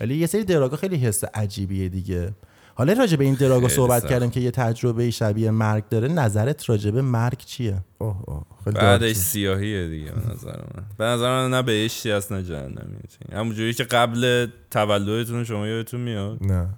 ولی 0.00 0.16
یه 0.16 0.26
سری 0.26 0.44
drug 0.44 0.70
ا 0.70 0.76
خیلی 0.76 0.96
حس 0.96 1.24
عجیبیه 1.34 1.88
دیگه. 1.88 2.32
حالا 2.74 2.92
راجع 2.92 3.16
به 3.16 3.24
این 3.24 3.34
دراگا 3.34 3.66
خیلی 3.68 3.76
صحبت. 3.76 4.06
کردیم 4.06 4.30
که 4.30 4.40
یه 4.40 4.50
تجربه 4.50 5.10
شبیه 5.10 5.50
مرگ 5.50 5.88
داره 5.88 6.08
نظرت 6.08 6.68
راجع 6.68 6.90
به 6.90 7.02
مرگ 7.02 7.38
چیه 7.38 7.76
اوه، 7.98 8.16
اوه، 8.26 8.44
خیلی 8.64 8.76
بعدش. 8.76 9.16
سیاهیه 9.16 9.88
دیگه 9.88 10.12
به 10.12 10.32
نظر 10.32 10.56
من 10.56 10.84
به 10.98 11.04
نظر 11.04 11.28
من 11.28 11.50
نه 11.50 11.62
بهشتی 11.62 12.10
هست 12.10 12.32
نه 12.32 12.42
جهنمی 12.42 12.96
همونجوری 13.32 13.74
که 13.74 13.84
قبل 13.84 14.46
تولدتون 14.70 15.44
شما 15.44 15.66
یادتون 15.66 16.00
میاد 16.00 16.38
نه 16.40 16.68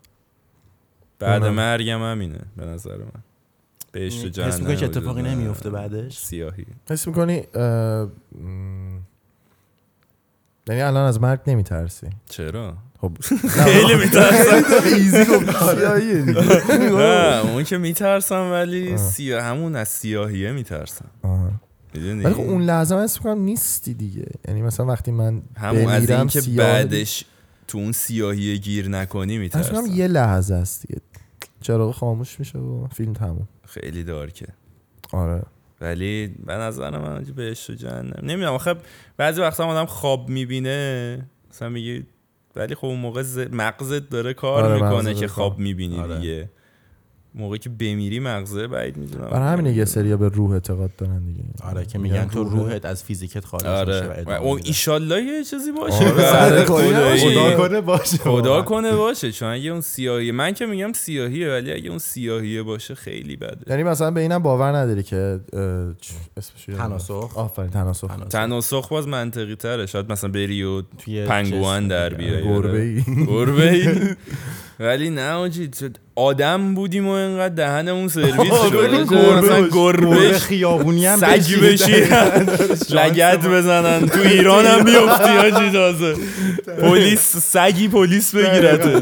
بعد. 1.18 1.44
مرگم 1.44 2.02
همینه 2.02 2.40
به 2.56 2.64
نظر 2.64 2.96
من 2.96 3.22
بهشت 3.92 4.24
و 4.24 4.28
جهنم 4.28 4.48
حس 4.48 4.60
می‌کنی 4.60 4.76
که 4.76 4.84
اتفاقی. 4.84 5.22
نمیفته 5.22 5.70
بعدش؟ 5.70 6.18
سیاهی 6.18 6.66
حس 6.90 7.06
می‌کنی 7.08 7.42
یعنی 10.68 10.80
الان 10.82 11.06
از 11.06 11.20
مرگ 11.20 11.40
نمیترسی 11.46 12.06
چرا 12.28 12.76
خب. 13.08 13.48
خیلی 13.48 13.94
میترسم. 13.94 14.62
ایزی 14.96 15.24
دیگه. 15.24 16.42
نه 16.98 17.50
اون 17.50 17.64
که 17.64 17.78
میترسم 17.78 18.50
ولی 18.52 18.98
سیاه 18.98 19.42
همون 19.42 19.76
از 19.76 19.88
سیاهیه 19.88 20.52
میترسم. 20.52 21.10
ولی 21.94 22.34
خب 22.34 22.40
اون 22.40 22.62
لحظه 22.62 22.94
من 22.94 23.02
حس 23.02 23.16
می‌کنم 23.16 23.42
نیستی 23.42 23.94
دیگه. 23.94 24.26
یعنی 24.48 24.62
مثلا 24.62 24.86
وقتی 24.86 25.10
من 25.10 25.42
همون 25.56 25.88
از 25.88 26.10
این 26.10 26.26
که 26.26 26.40
بعدش 26.40 27.24
تو 27.68 27.78
اون 27.78 27.92
سیاهیه 27.92 28.56
گیر 28.56 28.88
نکنی 28.88 29.38
میترسم. 29.38 29.86
یه 29.94 30.08
لحظه 30.08 30.54
است 30.54 30.86
دیگه. 30.86 31.00
چراغ 31.60 31.94
خاموش 31.94 32.40
میشه 32.40 32.58
و 32.58 32.86
فیلم 32.86 33.12
تموم. 33.12 33.48
خیلی 33.66 34.04
دارکه. 34.04 34.46
آره. 35.12 35.42
ولی 35.80 36.34
به 36.46 36.52
نظر 36.52 36.90
من 36.90 37.16
آجی 37.16 37.32
بهشت 37.32 37.70
و 37.70 37.74
جهنم. 37.74 38.20
نمی‌دونم 38.22 38.52
آخه 38.52 38.74
بعضی 39.16 39.40
وقتا 39.40 39.66
آدم 39.66 39.86
خواب 39.86 40.28
می‌بینه 40.28 41.18
مثلا 41.50 41.68
میگه 41.68 42.02
ولی 42.56 42.74
خب 42.74 42.84
اون 42.86 43.00
موقع 43.00 43.22
ز- 43.22 43.38
مغزت 43.38 44.08
داره 44.08 44.34
کار 44.34 44.64
آره، 44.64 44.74
می‌کنه 44.74 45.14
که 45.14 45.28
خواب. 45.28 45.58
می‌بینی 45.58 46.00
آره. 46.00 46.16
دیگه 46.18 46.50
موقعی 47.36 47.58
که 47.58 47.68
بمیری 47.68 48.20
مغزه 48.20 48.66
بعید 48.66 48.96
می‌دونم. 48.96 49.30
برای 49.30 49.48
همینه 49.52 49.72
یه 49.76 49.84
سریا 49.84 50.16
به 50.16 50.28
روح 50.28 50.50
اعتقاد 50.50 50.90
دارن 50.96 51.24
دیگه. 51.24 51.42
آره 51.62 51.86
که 51.86 51.98
میگن 51.98 52.28
تو 52.28 52.44
روحت 52.44 52.84
از 52.84 53.04
فیزیکت 53.04 53.44
خارج 53.44 53.88
میشه 53.88 54.06
و 54.26 54.30
آره 54.30 54.38
و. 54.38 54.58
ایشالله 54.64 55.22
یه 55.22 55.44
چیزی 55.44 55.72
باشه. 55.72 56.08
آره،. 56.44 56.64
خدا 56.64 57.56
کنه 57.56 57.80
باشه. 57.80 58.16
خدا 58.18 58.62
کنه 58.62 58.92
باشه. 58.92 59.32
چون 59.32 59.48
اگه 59.48 59.70
اون 59.70 59.80
سیاهیه 59.80 60.32
من 60.32 60.54
که 60.54 60.66
میگم 60.66 60.92
سیاهیه 60.92 61.48
ولی 61.50 61.72
اگه 61.72 61.88
اون 61.88 61.98
سیاهیه 61.98 62.62
باشه 62.62 62.94
خیلی 62.94 63.36
بده. 63.36 63.58
یعنی 63.66 63.82
مثلا 63.82 64.10
به 64.10 64.20
اینم 64.20 64.42
باور 64.42 64.76
نداری 64.76 65.02
که 65.02 65.40
اسمش 66.36 66.76
تناسخ. 66.76 67.38
آفرین 67.38 67.70
تناسخ. 67.70 68.10
تناسخ. 68.30 68.88
باز 68.88 69.08
منطقی 69.08 69.54
تره. 69.54 69.86
شاید 69.86 70.12
مثلا 70.12 70.30
بری 70.30 70.62
و 70.62 70.82
پنگوان 71.28 71.88
در. 71.88 72.14
بیاری. 72.14 72.44
گربه 72.44 72.80
ای 72.80 73.02
گربه 73.26 73.70
ای 73.70 73.88
ولی 74.80 75.10
نه 75.10 75.30
آجی 75.32 75.68
تو- 75.68 75.88
آدم 76.18 76.74
بودیم 76.74 77.06
و 77.08 77.10
اینقدر 77.10 77.54
دهنمون 77.54 78.08
سرویس 78.08 78.34
شد 78.36 78.76
مثلا 78.76 79.04
گربه. 79.04 79.68
گربه 79.72 80.38
خیابونی 80.38 81.06
هم 81.06 81.18
سگ 81.18 81.26
بشید. 81.26 81.60
بشیرن 81.60 82.46
لگت 83.04 83.46
بزنن. 83.46 84.08
تو 84.08 84.20
ایران 84.20 84.66
هم 84.66 84.84
بیفتی 84.84 85.30
آجی 85.38 85.70
تازه. 85.72 86.14
پلیس 86.80 87.36
سگی 87.36 87.88
پلیس 87.88 88.34
بگیرته. 88.34 89.00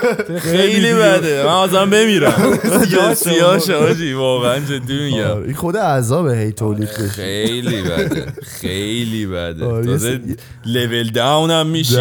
خیلی 0.52 0.94
بده. 0.94 1.42
من 1.42 1.48
آزم 1.50 1.90
بمیرم. 1.90 2.58
سیاه 3.14 3.58
شه 3.58 3.74
آجی 3.74 4.12
واقعا 4.12 4.58
جدی 4.58 4.98
میگم. 5.04 5.18
آره، 5.30 5.44
این 5.44 5.54
خود 5.54 5.76
عذاب 5.76 6.28
هی 6.28 6.52
تولید 6.52 6.88
بشه. 6.88 7.08
خیلی 7.08 7.82
بده. 7.82 8.26
خیلی 8.60 9.26
بده. 9.26 9.64
آره، 9.64 9.84
تازه 9.86 10.20
لول 10.66 11.10
داون 11.10 11.50
هم 11.50 11.66
میشی. 11.66 11.96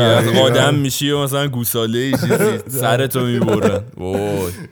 آدم 0.45 0.75
میشی 0.75 1.11
و 1.11 1.23
مثلا 1.23 1.47
گوساله 1.47 1.99
ای 1.99 2.11
چیزی. 2.11 2.79
سرتو 3.15 3.45
می‌برن. 3.45 3.83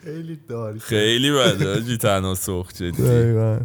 خیلی 0.03 0.39
داری. 0.49 0.79
خیلی 0.79 1.31
بده 1.31 1.97
تناسخ 1.97 2.73
جدی. 2.73 2.91
دقیقاً. 2.91 3.59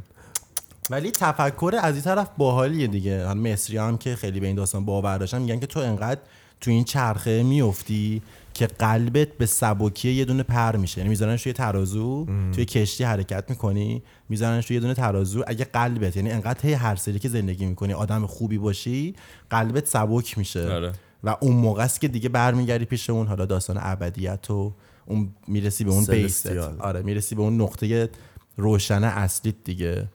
ولی 0.91 1.11
تفکر 1.11 1.75
از 1.83 1.95
این 1.95 2.05
طرف 2.05 2.29
باحالیه 2.39 2.87
دیگه. 2.87 3.27
حالا 3.27 3.41
مصری 3.41 3.77
هم 3.77 3.99
که 3.99 4.17
خیلی 4.17 4.41
به 4.41 4.47
این 4.47 4.57
داستان 4.57 4.85
باور 4.85 5.19
داشتن 5.19 5.43
میگن 5.43 5.61
که 5.61 5.67
تو 5.67 5.81
انقدر 5.81 6.21
تو 6.61 6.71
این 6.71 6.85
چرخه 6.85 7.43
میفتی 7.43 8.23
که 8.55 8.67
قلبت 8.67 9.29
به 9.29 9.47
سبکی 9.47 10.11
یه 10.11 10.25
دونه 10.25 10.43
پر 10.43 10.77
میشه. 10.77 10.99
یعنی 10.99 11.11
میذارنش 11.11 11.43
توی 11.43 11.53
ترازو 11.53 12.27
توی 12.55 12.65
کشتی 12.65 13.05
حرکت 13.05 13.45
می‌کنی 13.49 14.03
میذارنش 14.29 14.67
توی 14.67 14.75
یه 14.75 14.81
دونه 14.81 14.95
ترازو. 14.95 15.45
اگه 15.47 15.65
قلبت 15.65 16.17
یعنی 16.17 16.31
انقدر 16.31 16.61
هی 16.63 16.73
هر 16.73 16.97
سری 16.97 17.19
که 17.19 17.29
زندگی 17.29 17.67
می‌کنی 17.67 17.93
آدم 17.93 18.27
خوبی 18.27 18.59
باشی 18.59 19.15
قلبت 19.51 19.87
سبک 19.87 20.39
میشه. 20.39 20.73
آره. 20.73 20.93
و 21.25 21.37
اون 21.41 21.57
موقع 21.57 21.83
است 21.83 22.01
که 22.01 22.09
دیگه 22.09 22.29
برمیگردی 22.29 22.85
پیش 22.85 23.11
اون 23.11 23.27
حالا 23.27 23.47
داستان 23.47 23.77
ابدیت 23.81 24.51
و 24.51 24.73
اون 25.07 25.29
می‌رسی 25.47 25.85
به 25.85 25.91
اون 25.91 26.05
بیست. 26.05 26.47
آره 26.79 27.03
می‌رسی 27.03 27.35
به 27.35 27.43
اون 27.43 27.61
نقطه 27.61 28.11
روشن 28.57 29.05
اصلیت 29.05 29.55
دیگه 29.65 30.09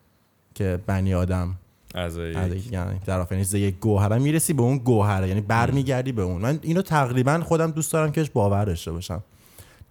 که 0.55 0.80
بنی 0.88 1.13
آدم 1.13 1.55
از 1.95 2.17
یعنی 2.17 2.99
در 3.05 3.19
آفرینش 3.19 3.53
یک 3.53 3.80
گوهره 3.80 4.17
می‌رسی 4.17 4.53
به 4.53 4.61
اون 4.61 4.77
گوهره 4.77 5.27
یعنی 5.27 5.41
برمیگردی 5.41 6.11
به 6.11 6.21
اون. 6.21 6.41
من 6.41 6.59
اینو 6.61 6.81
تقریبا 6.81 7.39
خودم 7.39 7.71
دوست 7.71 7.93
دارم 7.93 8.11
که 8.11 8.30
باور 8.34 8.65
داشته 8.65 8.91
باشم. 8.91 9.23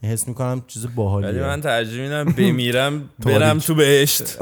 حس 0.04 0.28
می‌کنم 0.28 0.62
چیز 0.66 0.84
ولی 0.84 0.94
باحالیه 0.94 1.42
من 1.42 1.60
ترجیح 1.60 2.02
میدم 2.02 2.24
بمیرم 2.24 3.02
برم 3.26 3.58
تو 3.58 3.74
بهشت. 3.74 4.22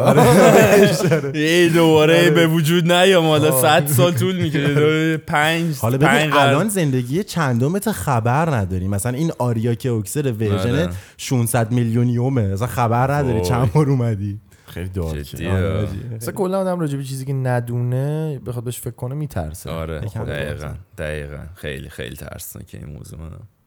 یه 1.34 1.68
دوباره 1.74 2.30
به 2.30 2.46
وجود 2.46 2.92
نیام. 2.92 3.24
حالا 3.26 3.62
صد 3.62 3.86
سال 3.86 4.12
طول 4.12 4.36
می‌کشه. 4.36 5.16
پنج 5.16 5.76
حالا 5.78 5.98
ببین. 5.98 6.32
الان 6.32 6.68
زندگی 6.68 7.24
چندمت 7.24 7.90
خبر 7.90 8.50
نداری. 8.50 8.88
مثلا 8.88 9.12
این 9.16 9.32
آریا 9.38 9.74
که 9.74 9.90
اکسر 9.90 10.32
ورژن 10.32 10.70
آره. 10.70 10.88
600 11.16 11.72
میلیونیومه. 11.72 12.48
مثلا 12.52 12.66
خبر 12.66 13.12
نداری. 13.12 13.40
چند 13.40 13.72
بار 13.72 13.90
اومدی. 13.90 14.40
خیلی. 14.66 14.90
آره. 15.48 15.88
مثلا 16.16 16.32
کلا 16.34 16.60
آدم 16.60 16.80
راجع 16.80 16.96
به 16.96 17.04
چیزی 17.04 17.24
که 17.24 17.32
ندونه 17.32 18.40
بخواد 18.46 18.64
بهش 18.64 18.80
فکر 18.80 18.90
کنه 18.94 19.14
میترسه. 19.14 19.70
آره. 19.70 20.00
دقیقا. 20.00 20.74
دقیقا. 20.98 21.38
خیلی 21.54 21.88
خیلی 21.88 22.16
ترسناکه 22.16 22.78
این 22.78 22.86
موضوع. 22.96 23.18
منم 23.20 23.28
ولی 23.30 23.59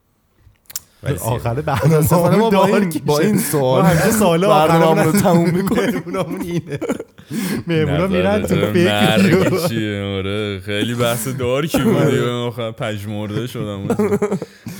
آخر 1.22 1.54
متاسفانه 1.60 2.36
ما 2.36 2.50
با 2.50 2.66
این 2.66 3.02
با 3.06 3.20
این 3.20 3.38
سوال. 3.38 3.82
ما 3.82 3.88
همیشه 3.88 4.12
سوال 4.12 4.48
برنامه‌مون 4.48 5.14
رو 5.14 5.20
تموم 5.20 5.50
می‌کنیم. 5.50 5.90
مهمونامون 5.90 6.42
اینه. 6.42 6.80
مهمونا 7.68 8.08
میرن 8.08 8.42
تو 8.42 8.56
فکر. 8.56 10.04
آره 10.18 10.60
خیلی 10.60 10.96
بحث 10.96 11.28
دارکی 11.28 11.80
بودی 11.80 12.20
آخر 12.20 12.72
پژمرده 12.72 13.48
شدم. 13.48 13.88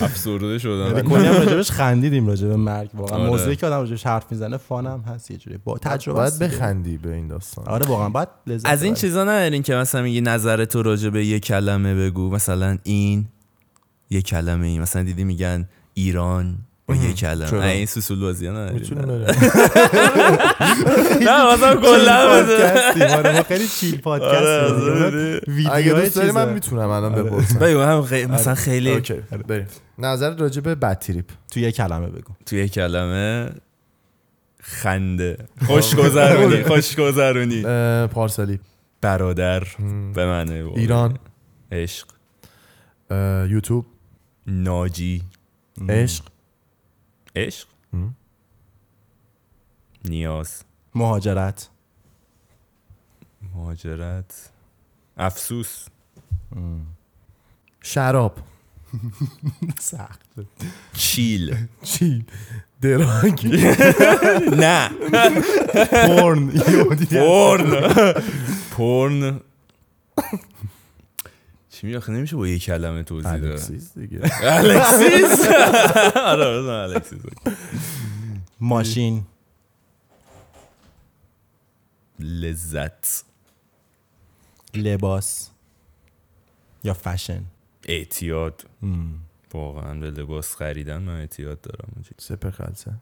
افسرده 0.02 0.58
شدم. 0.58 1.02
کلی 1.02 1.26
هم 1.26 1.34
راجبش 1.34 1.72
خندیدیم 1.72 2.28
راجب 2.28 2.48
مرگ. 2.48 2.90
واقعا 2.94 3.20
آره. 3.20 3.30
موضوعی 3.30 3.56
که 3.56 3.68
آدم 3.68 3.76
راجبش 3.78 4.06
حرف 4.06 4.26
می‌زنه 4.32 4.58
فان 4.58 4.88
هم 4.88 5.04
هست 5.08 5.32
یه 5.32 5.38
جوری. 5.38 5.58
با 5.64 5.78
تجربه 5.78 6.20
باید. 6.20 6.40
بخندی 6.40 6.98
به 6.98 7.14
این 7.14 7.28
داستان. 7.28 7.66
آره 7.68 7.86
واقعا 7.86 8.10
باید 8.10 8.28
لذت 8.48 8.70
از 8.70 8.84
این. 8.84 8.94
چیزا 8.94 9.24
ندارین 9.24 9.64
که 9.64 9.76
مثلا 9.76 10.02
میگی 10.02 10.22
نظر 10.22 10.66
تو 10.66 10.84
راجع 10.84 11.10
به 11.10 11.26
یه 11.26 11.40
کلمه 11.40 11.96
بگو. 11.96 12.30
مثلا 12.30 12.78
این 12.84 13.26
یه 14.10 14.22
کلمه 14.22 14.68
این 14.68 14.82
مثلا 14.82 15.04
دیدی 15.04 15.24
میگن 15.24 15.68
ایران 15.94 16.58
با 16.88 16.96
یه 16.96 17.14
کلمه؟ 17.14 17.52
نه، 17.52 17.66
این 17.66 17.86
سوسول 17.86 18.20
بازی 18.20 18.50
می‌تونیم 18.50 19.06
بریم. 19.06 19.22
نه 21.28 21.54
مثلا 21.54 21.76
کلا 21.76 22.28
پادکستیم 22.28 23.04
آره 23.04 23.34
ما 23.38 23.44
خیلی 23.44 23.68
چیل 23.68 23.98
پادکست 23.98 24.32
آره،. 24.34 25.06
آره. 25.06 25.42
ویدیو 25.48 25.72
اگه 25.74 25.94
دوست 25.94 26.16
داری. 26.16 26.32
من 26.32 26.54
می‌تونم 26.54 26.90
الان 26.90 27.16
بپرسم. 27.16 27.60
بگو 27.60 27.80
هم 27.82 28.32
مثلا 28.32 28.56
خیلی 28.56 28.92
اوکی 28.92 29.14
بریم. 29.48 29.68
نظر 29.98 30.36
راجع 30.36 30.62
به 30.62 30.76
بد 30.76 31.00
تریپ 31.00 31.26
تو 31.52 31.60
یه 31.60 31.72
کلمه 31.72 32.08
بگو. 32.08 32.34
توی 32.46 32.60
یه 32.60 32.68
کلمه 32.68 33.50
خنده. 34.62 35.38
خوش 35.68 35.96
گذرونی 35.96 36.64
خوش 36.70 36.96
گذرونی 36.96 37.66
اه، 37.66 38.08
پارسالی. 38.08 38.60
برادر 39.02 39.64
به 40.14 40.26
معنی. 40.26 40.54
ایران. 40.54 41.18
عشق. 41.72 42.08
یوتیوب. 43.50 43.86
ناجی. 44.48 45.22
عشق. 45.90 46.26
عشق؟ 47.36 47.68
مم. 47.94 48.16
نیاز. 50.06 50.64
مهاجرت. 50.96 51.70
مهاجرت. 53.42 54.50
افسوس. 55.18 55.86
شراب. 57.82 58.38
سخت. 59.80 60.22
چیل. 60.94 61.68
چی 61.84 62.26
دراگ. 62.82 63.48
نه. 64.64 64.90
پورن 66.08 66.50
پورن 67.10 68.20
پورن 68.72 69.40
چی 71.84 71.88
می 71.88 71.96
آخه 71.96 72.12
نمیشه 72.12 72.36
با 72.36 72.48
یه 72.48 72.60
کلمه 72.60 73.04
توضیح 73.04 73.38
داد. 73.38 73.44
الکسیس 73.52 73.98
دیگه. 73.98 74.20
الکسیس؟ 74.44 75.48
آره 76.32 76.46
الکسیس 76.46 77.20
ماشین. 78.60 79.26
لذت. 82.20 83.24
لباس. 84.74 85.50
یا 86.84 86.94
فشن. 86.94 87.44
اعتیاد. 87.88 88.66
واقعا 89.54 90.00
به 90.00 90.12
لباس 90.12 90.56
خریدن 90.56 90.98
من 90.98 91.20
اعتیاد 91.20 91.62
دارم. 91.62 92.04
سپر 92.18 92.50
خلصه. 92.52 92.92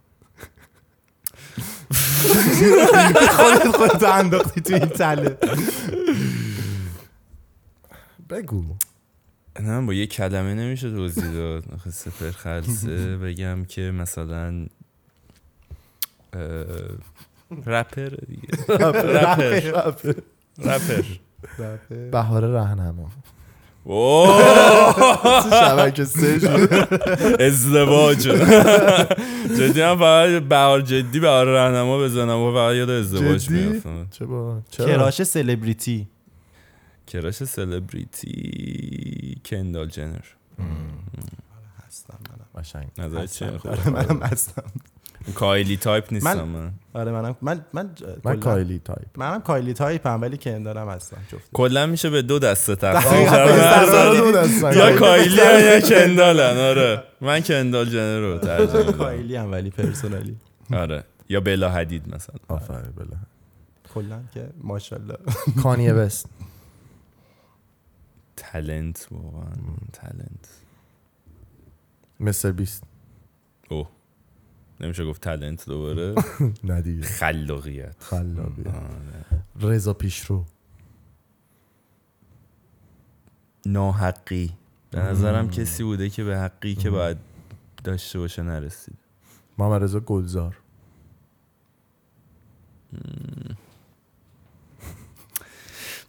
خودت 3.38 3.78
خودت 3.78 4.04
انداختی 4.04 4.62
تو 4.62 4.74
این 4.74 4.86
تله. 4.86 5.38
بگو. 8.32 8.64
نه 9.60 9.68
من 9.70 9.86
با 9.86 9.94
یه 9.94 10.08
کلمه 10.08 10.54
نمیشه 10.54 10.90
توضیح 10.92 11.32
داد. 11.32 11.64
سپر 11.90 12.32
خلصه. 12.32 13.18
بگم 13.24 13.66
که 13.66 13.82
مثلا 13.82 14.66
رپر 17.66 18.10
دیگه. 18.28 18.48
رپر. 18.70 19.84
رپر. 20.58 21.04
بهار 22.12 22.46
رهنما. 22.46 23.12
شبکه 25.62 26.06
سه. 26.06 26.40
ازدواج. 27.40 28.18
جدی 29.58 29.82
هم 29.82 29.98
فقط 29.98 30.44
بهار 30.44 30.82
جدی 30.82 31.20
بهار 31.20 31.46
راهنما 31.46 32.00
بزنم. 32.00 32.40
و 32.40 32.54
فقط 32.54 32.76
یاد 32.76 32.90
ازدواج؟ 32.90 33.50
میافتم 33.50 34.08
چه 34.12 34.26
با 34.26 34.62
چرا؟ 34.72 34.86
crush 34.86 35.24
سلبریتی. 35.24 36.08
crush 37.12 37.44
سلبریتی 37.44 39.42
کندال 39.46 39.88
جنر. 39.88 40.20
هستم 41.88 42.18
منم. 42.30 42.86
نظر 42.98 43.26
چیه؟ 43.26 43.48
آره 43.66 43.90
منم 43.90 44.24
هستم. 44.24 44.64
کایلی 45.36 45.78
تایپ 45.78 46.14
نیستم 46.14 46.34
من- 46.34 46.44
من 46.44 46.72
آره 46.94 47.12
منم 47.12 47.36
من 47.42 47.66
من 47.74 47.90
من 48.24 48.40
کایلی 48.40 48.80
تایپ. 48.80 49.08
منم 49.20 49.42
کایلی 49.42 49.74
تایپم 49.74 50.22
ولی 50.22 50.38
کندالم 50.38 50.90
هستم 50.90 51.18
جفت 51.32 51.50
کلا 51.54 51.86
میشه 51.86 52.10
به 52.10 52.22
دو 52.22 52.40
دسته 52.40 52.76
تقسیم. 52.76 53.22
یا 54.78 54.96
کایلی 55.00 55.36
یا 55.36 55.80
کندالن 55.80 56.58
آره. 56.58 57.04
من 57.22 57.40
کندال 57.40 57.86
جنر 57.90 58.20
رو 58.20 58.38
ترجیح 58.40 58.78
میدم 58.78 58.92
کایلی 58.92 59.36
هم 59.36 59.52
ولی 59.52 59.70
پرسونالی 59.70 60.36
آره. 60.74 61.04
یا 61.30 61.40
بلا 61.42 61.70
حدید 61.72 62.16
مثلا. 62.16 62.36
آفرین 62.48 62.92
بله 62.98 63.18
کلا 63.94 64.20
که 64.34 64.48
ماشاءالله. 64.64 65.18
کانیه 65.64 65.94
بست 65.94 66.26
تلنت 68.42 69.08
واقعا. 69.12 69.54
تلنت 69.94 70.50
مستر 72.20 72.52
بیست. 72.52 72.84
اوه. 73.70 73.90
نمیشه 74.80 75.06
گفت 75.06 75.22
تلنت 75.22 75.66
دوباره؟ 75.66 76.16
نه 76.64 76.82
دیگه. 76.82 77.02
خلاقیت. 77.02 78.04
خلاقی 78.04 78.64
آره. 78.64 79.44
رضا 79.62 79.94
پیشرو. 79.94 80.46
ناحقی. 83.66 84.52
به 84.92 85.00
نظرم 85.00 85.50
کسی 85.50 85.84
بوده 85.84 86.10
که 86.10 86.24
به 86.24 86.38
حقی 86.38 86.76
که 86.76 86.90
باید 86.90 87.18
داشته 87.84 88.20
باشه 88.20 88.42
نرسید. 88.44 88.98
محمد 89.58 89.84
رضا 89.84 90.00
گلزار. 90.00 90.58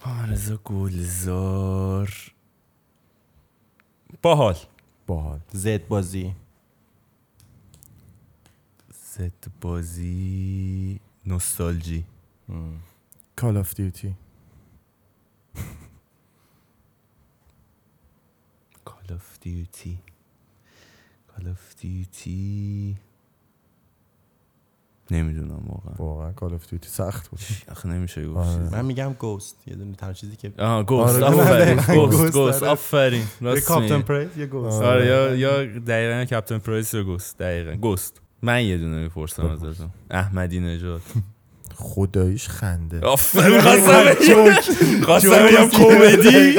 رضا 0.07 0.57
گلزار. 0.65 2.33
باحال. 4.23 4.57
باحال. 5.07 5.41
زد 5.53 5.89
بازی. 5.89 6.35
زد 8.93 9.47
بازی. 9.61 11.01
نوستالژی. 11.27 12.05
Call 13.37 13.57
of 13.57 13.75
Duty 13.75 14.15
Call 18.85 19.13
of 19.15 19.39
Duty 19.41 19.99
Call 21.29 21.49
of 21.49 21.75
Duty 21.77 22.97
نمی‌دونم 25.11 25.63
واقعا. 25.67 25.95
واقعا 25.99 26.33
Call 26.33 26.55
of 26.55 26.67
Duty 26.71 26.89
سخت 26.89 27.29
بود. 27.29 27.41
آخه 27.71 27.89
نمیشه 27.89 28.29
گفت 28.29 28.37
آره. 28.49 28.71
من 28.73 28.85
میگم 28.85 29.13
Ghost 29.19 29.57
یه 29.67 29.75
دونه 29.77 29.95
تنها 29.97 30.13
چیزی 30.13 30.37
که 30.37 30.53
آه 30.59 30.83
Ghost 30.83 31.23
آره، 31.23 31.41
آفرین. 31.41 31.77
Ghost. 32.07 32.33
Ghost 32.33 32.63
آره. 32.63 32.73
آفرین. 32.73 33.25
Captain 33.67 34.01
Price 34.03 34.37
یه 34.37 34.47
Ghost 34.47 34.83
آره 34.83 35.07
یا 35.07 35.35
یا 35.35 35.65
دقیقا 35.79 36.25
Captain 36.31 36.59
Price 36.59 36.95
یا 36.95 37.03
Ghost 37.03 37.39
دقیقا. 37.39 37.73
Ghost 37.75 38.21
من 38.43 38.65
یه 38.65 38.79
دونه 38.79 39.03
می‌پرسم 39.03 39.47
ازتون. 39.47 39.91
احمدی 40.11 40.61
نژاد. 40.61 41.03
خداییش 41.77 42.49
خنده. 42.49 43.01
خواستم 45.03 45.47
بگم. 45.47 45.69
کمدی. 45.69 46.59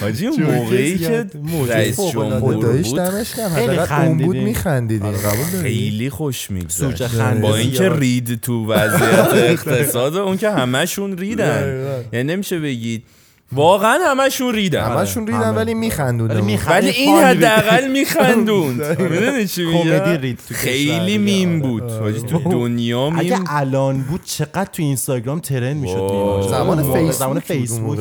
حاجی 0.00 0.26
اون 0.26 0.42
موقعی 0.42 0.98
که 0.98 1.26
رئیس 1.68 2.00
جمهور 2.00 2.40
خداییش 2.40 2.88
بود. 2.88 3.22
خیلی 3.54 3.76
بود 3.76 3.84
خندیدیم. 3.84 4.44
میخندیدیم. 4.44 5.12
قبول 5.12 5.46
داری؟ 5.52 5.62
خیلی 5.62 6.10
خوش 6.10 6.50
میگذشت. 6.50 7.06
خنده 7.06 7.40
با 7.40 7.56
اینکه. 7.56 7.88
رید 7.88 8.40
تو 8.40 8.72
وضعیت 8.72 9.28
اقتصاد 9.50 10.16
اون 10.16 10.36
که 10.36 10.50
همشون 10.50 11.18
ریدن. 11.18 11.84
یعنی 12.12 12.32
نمیشه 12.32 12.58
بگید 12.60 13.04
واقعا 13.52 13.98
همشون 14.10 14.54
ریدن. 14.54 14.84
همشون 14.84 15.26
ریدن 15.26 15.38
همه. 15.42 15.56
ولی 15.56 15.74
میخندوندن 15.74 16.40
ولی. 16.40 16.58
ولی 16.68 16.88
این 16.90 17.16
حداقل 17.18 17.88
میخندوند. 17.90 18.82
می‌دونی 19.02 19.46
چی 19.46 19.72
کمدی 19.72 20.18
رید 20.26 20.38
تو 20.48 20.54
خیلی. 20.54 21.18
میم 21.18 21.48
آره. 21.50 21.58
بود. 21.60 21.82
حاجی 21.90 22.20
تو 22.20 22.38
دنیا 22.38 23.06
اگه 23.16 23.36
میم 23.38 23.44
الان 23.48 24.02
بود 24.02 24.24
چقدر 24.24 24.64
تو 24.72 24.82
اینستاگرام 24.82 25.40
ترند 25.40 25.76
می‌شد. 25.76 26.46
زمان 26.50 26.82
فیسبوک 26.82 27.10
زمان 27.12 27.40
فیسبوک 27.40 27.98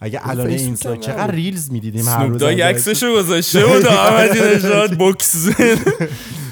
اگه 0.00 0.20
الان 0.28 0.50
هم 0.50 0.74
چقدر. 0.74 1.30
ریلز 1.30 1.72
می‌دیدیم 1.72 2.08
هر 2.08 2.26
روز 2.26 2.40
داگ 2.40 2.60
از- 2.60 2.66
عکسشو 2.66 3.12
گذاشته 3.18 3.66
بود 3.66 3.86
احمدی 3.86 4.40
نژاد 4.40 4.92
بوکس. 4.98 5.46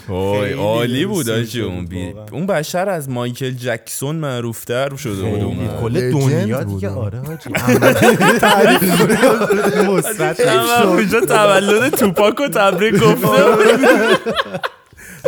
وای 0.08 0.52
عالی 0.52 1.06
بود 1.06 1.30
آجی. 1.30 1.60
اون 1.60 1.86
بی... 1.86 2.14
اون 2.32 2.46
بشر 2.46 2.88
از 2.88 3.08
مایکل 3.08 3.50
جکسون 3.50 4.16
معروفتر 4.16 4.96
شده 4.96 5.22
بود 5.22 5.42
اون 5.42 5.68
کل 5.80 6.10
دنیا 6.10 6.62
دیگه. 6.62 6.88
آره 6.88 7.18
حاجی 7.18 7.50
تعریف 8.40 8.82
مثبت 9.90 10.40
اونجا 10.84 11.20
تولد 11.20 11.90
توپاک 11.90 12.40
و 12.40 12.48
تبریک 12.48 12.94
گفته. 12.94 13.28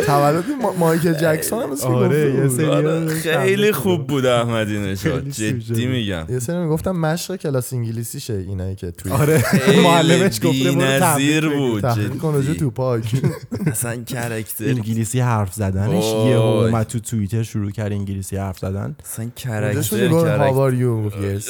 تولد 0.05 0.43
ما- 0.61 0.73
مایکل 0.79 1.13
جکسون 1.13 1.63
هم 1.63 1.93
آره، 1.93 2.19
یه 2.19 2.41
بود. 2.41 2.47
سری- 2.57 2.65
آره، 2.65 3.07
خیلی 3.07 3.71
خوب 3.71 4.07
بود 4.07 4.25
احمدی 4.25 4.95
سوژه 4.95 5.21
جدی 5.21 5.51
بود. 5.85 5.95
میگم 5.95 6.25
یه 6.29 6.39
سری 6.39 6.57
می‌گفتم 6.57 6.91
مشق 6.91 7.35
کلاس 7.35 7.73
انگلیسیشه 7.73 8.33
اینایی 8.33 8.75
که 8.75 8.91
توی 8.91 9.11
آره 9.11 9.43
معلمش 9.83 10.39
گفته 10.43 10.71
برو 10.71 10.81
نظیر. 10.81 11.49
بود 11.49 11.85
جدی. 11.85 12.53
تو 12.59 12.71
پاک 12.71 13.03
اصلا 13.71 13.95
کرکتر 14.03 14.65
انگلیسی 14.65 15.19
حرف 15.19 15.53
زدنش. 15.53 16.03
یه 16.05 16.35
اومد 16.35 16.87
تو 16.87 16.99
توییتر 16.99 17.43
شروع 17.43 17.71
کرد 17.71 17.91
انگلیسی 17.91 18.37
حرف 18.37 18.59
زدن 18.59 18.95
اصلا 19.05 19.25
کرکتر 19.35 19.81
کرکتر 19.81 20.37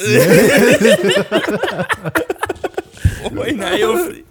yes 3.50 3.60
وای 3.62 3.78
نیافتی. 3.78 4.24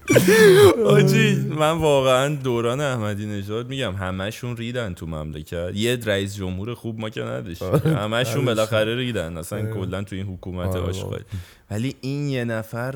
آجی 0.85 1.35
من 1.35 1.71
واقعا 1.71 2.35
دوران 2.35 2.81
احمدی 2.81 3.25
نژاد 3.25 3.69
میگم 3.69 3.93
همشون 3.95 4.57
ریدن 4.57 4.93
تو 4.93 5.05
مملکت. 5.05 5.71
یه 5.73 5.99
رئیس 6.05 6.35
جمهور 6.35 6.73
خوب 6.73 6.99
ما 6.99 7.09
که 7.09 7.21
نداشتیم 7.21 7.73
همشون 7.85 8.45
بالاخره 8.45 8.95
ریدن. 8.95 9.37
اصلا 9.37 9.73
کلا 9.73 10.03
تو 10.03 10.15
این 10.15 10.25
حکومت 10.25 10.67
آره. 10.75 10.79
آشغال 10.79 11.21
ولی 11.71 11.95
این 12.01 12.29
یه 12.29 12.45
نفر 12.45 12.95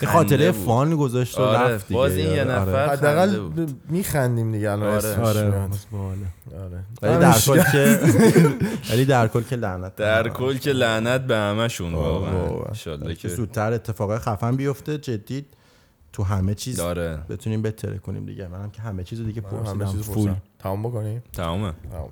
به 0.00 0.06
خنده 0.06 0.12
خاطر 0.18 0.52
بود. 0.52 0.64
فان 0.64 0.96
گذاشت 0.96 1.38
و 1.38 1.42
آره، 1.42 1.74
رفت 1.74 1.88
دیگه 1.88 1.98
باز 2.00 2.12
این 2.12 2.30
یه 2.30 2.42
آره. 2.42 2.52
نفر 2.52 2.88
حداقل. 2.88 3.38
ب- 3.38 3.70
میخندیم 3.90 4.52
دیگه 4.52 4.70
الان 4.70 4.86
آره. 4.88 4.96
اسمش 4.96 5.18
آره. 5.36 5.50
باله. 5.92 6.62
آره 6.64 6.82
ولی 7.02 7.18
در 7.18 7.32
کل. 7.38 7.62
که 7.72 8.00
ولی 8.90 9.04
در 9.04 9.28
کل 9.28 9.42
که 9.42 9.56
لعنت 9.56 9.96
در 9.96 10.28
کل 10.28 10.56
که 10.56 10.72
لعنت 10.72 11.20
به 11.20 11.36
همشون 11.36 11.94
واقعا. 11.94 12.62
انشالله 12.68 13.14
که 13.14 13.28
که 13.28 13.34
زودتر 13.34 13.72
اتفاقای 13.72 14.18
خفن 14.18 14.56
بیفته 14.56 14.98
جدید 14.98 15.46
تو 16.12 16.22
همه 16.22 16.54
چیز 16.54 16.76
داره 16.76 17.18
بتونیم 17.28 17.62
بتره 17.62 17.98
کنیم 17.98 18.26
دیگه 18.26 18.48
منم 18.48 18.70
که 18.70 18.82
همه 18.82 19.04
چیز 19.04 19.20
دیگه 19.20 19.42
همه 19.42 19.50
پرسیدم 19.62 19.92
چیز 19.92 20.00
فول 20.02 20.14
فول 20.14 20.34
تمام 20.58 20.82
بکنیم 20.82 21.22
تمامه 21.32 21.72
تمام. 21.92 22.10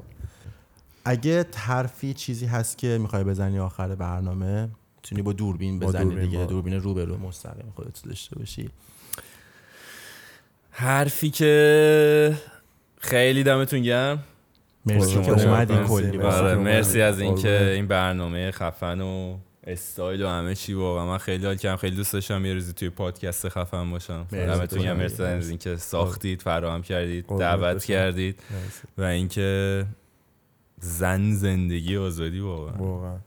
اگه 1.04 1.46
حرفی 1.56 2.14
چیزی 2.14 2.46
هست 2.46 2.78
که 2.78 2.98
می‌خوای 3.02 3.24
بزنی 3.24 3.58
آخر 3.58 3.94
برنامه 3.94 4.68
می‌تونی 5.02 5.22
با 5.22 5.32
دوربین 5.32 5.78
با 5.78 5.86
بزنی 5.86 6.04
دوربین، 6.04 6.24
دیگه 6.24 6.38
با- 6.38 6.44
دوربین 6.46 6.74
رو 6.74 6.94
به 6.94 7.04
رو 7.04 7.16
مستقیم 7.18 7.72
خودت 7.76 8.02
داشته 8.02 8.38
باشی 8.38 8.70
حرفی 10.70 11.30
که 11.30 12.36
خیلی 12.98 13.42
دمتون 13.42 13.82
گرم 13.82 14.24
مرسی 14.86 15.22
که 15.22 15.30
اومدی. 15.30 15.74
کلی 15.88 16.16
مرسی. 16.18 16.26
آره 16.38 16.54
مرسی. 16.54 17.02
از 17.02 17.20
اینکه. 17.20 17.70
این 17.74 17.86
برنامه 17.86 18.50
خفن 18.50 19.00
و 19.00 19.38
استایل 19.66 20.22
و 20.22 20.28
همه 20.28 20.54
چی 20.54 20.72
واقعا 20.72 21.06
من 21.06 21.18
خیلی 21.18 21.46
حال 21.46 21.56
کردم 21.56 21.76
خیلی 21.76 21.96
دوست 21.96 22.12
داشتم 22.12 22.44
یه 22.46 22.54
روزی 22.54 22.72
توی 22.72 22.90
پادکست 22.90 23.48
خفن 23.48 23.90
باشم. 23.90 24.26
دمتون 24.30 24.82
گرم 24.82 24.96
مرسی. 24.96 25.22
از 25.22 25.48
اینکه 25.48 25.76
ساختید 25.76 26.42
فراهم 26.42 26.82
کردید 26.82 27.26
دعوت. 27.38 27.84
کردید. 27.84 28.42
و 28.98 29.02
اینکه 29.02 29.84
زن 30.80 31.32
زندگی 31.34 31.96
آزادی 31.96 32.40
واقعا 32.40 32.74
واقعا 32.76 33.18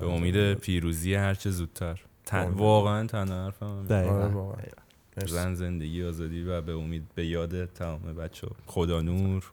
به 0.00 0.06
امید 0.06 0.54
پیروزی 0.54 1.14
هرچه 1.14 1.50
زودتر 1.50 2.00
تن... 2.26 2.48
واقعا 2.50 3.06
تنها 3.06 3.44
حرفم. 3.44 3.86
دقیقاً. 3.86 4.50
آره. 4.50 4.70
زن 5.26 5.54
زندگی 5.54 6.04
آزادی 6.04 6.44
و 6.44 6.60
به 6.60 6.72
امید 6.72 7.02
به 7.14 7.26
یاد 7.26 7.64
تمام 7.64 8.02
بچه 8.02 8.48
خدا 8.66 9.00
نور 9.00 9.52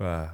و. 0.00 0.28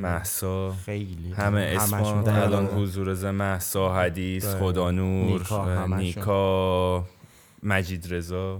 محسا 0.00 0.72
خیلی 0.72 1.32
همه 1.32 1.76
دقیقاً. 1.76 2.32
الان 2.32 2.66
حضور 2.66 3.14
ز 3.14 3.24
محسا 3.24 3.94
حدیث. 3.94 4.46
خدا 4.46 4.90
نور 4.90 5.40
نیکا،. 5.40 5.86
نیکا 5.86 7.06
مجید 7.62 8.14
رضا. 8.14 8.58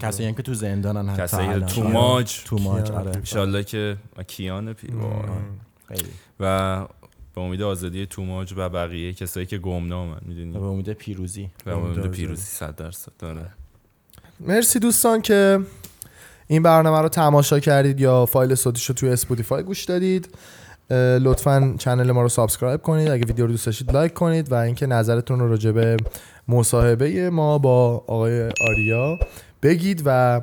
کسایی 0.00 0.28
هم 0.28 0.34
که 0.34 0.42
تو 0.42 0.54
زندانن 0.54 1.08
حتی 1.08 1.22
کسایی. 1.22 1.60
تو. 1.60 1.82
ماج. 1.88 2.44
تو 2.44 2.58
ماج 2.58 2.90
کیان 3.24 3.48
آره 3.48 3.64
که 3.64 3.96
کیان 4.26 4.72
پی 4.72 4.88
و 6.40 6.86
به 7.40 7.46
امید 7.46 7.62
آزادی 7.62 8.06
توماج 8.06 8.54
و 8.56 8.68
بقیه 8.68 9.12
کسایی 9.12 9.46
که 9.46 9.58
گمنامن 9.58 10.18
می‌دونی؟ 10.22 10.52
به 10.52 10.64
امید 10.64 10.92
پیروزی. 10.92 11.44
و 11.44 11.70
به 11.70 11.76
امید 11.76 11.98
آزادی. 11.98 12.08
پیروزی 12.08 12.42
صد 12.42 12.76
درصد 12.76 13.12
داره 13.18 13.46
مرسی 14.40 14.78
دوستان 14.78 15.22
که 15.22 15.60
این 16.46 16.62
برنامه 16.62 16.98
رو 16.98 17.08
تماشا 17.08 17.60
کردید 17.60 18.00
یا 18.00 18.26
فایل 18.26 18.54
صوتیش 18.54 18.86
رو 18.86 18.94
توی 18.94 19.08
اسپاتیفای 19.08 19.62
گوش 19.62 19.84
دادید. 19.84 20.28
لطفا 21.20 21.74
channel 21.78 22.12
ما 22.12 22.22
رو 22.22 22.28
subscribe 22.28 22.82
کنید. 22.82 23.08
اگه 23.08 23.26
ویدیو 23.26 23.46
رو 23.46 23.50
دوست 23.50 23.66
داشتید 23.66 23.92
لایک 23.92 24.12
کنید 24.12 24.52
و 24.52 24.54
اینکه 24.54 24.86
نظرتون 24.86 25.40
رو 25.40 25.48
راجع 25.48 25.72
به 25.72 25.96
مصاحبه 26.48 27.30
ما 27.30 27.58
با 27.58 28.04
آقای 28.06 28.50
آریا 28.68 29.18
بگید 29.62 30.02
و 30.04 30.40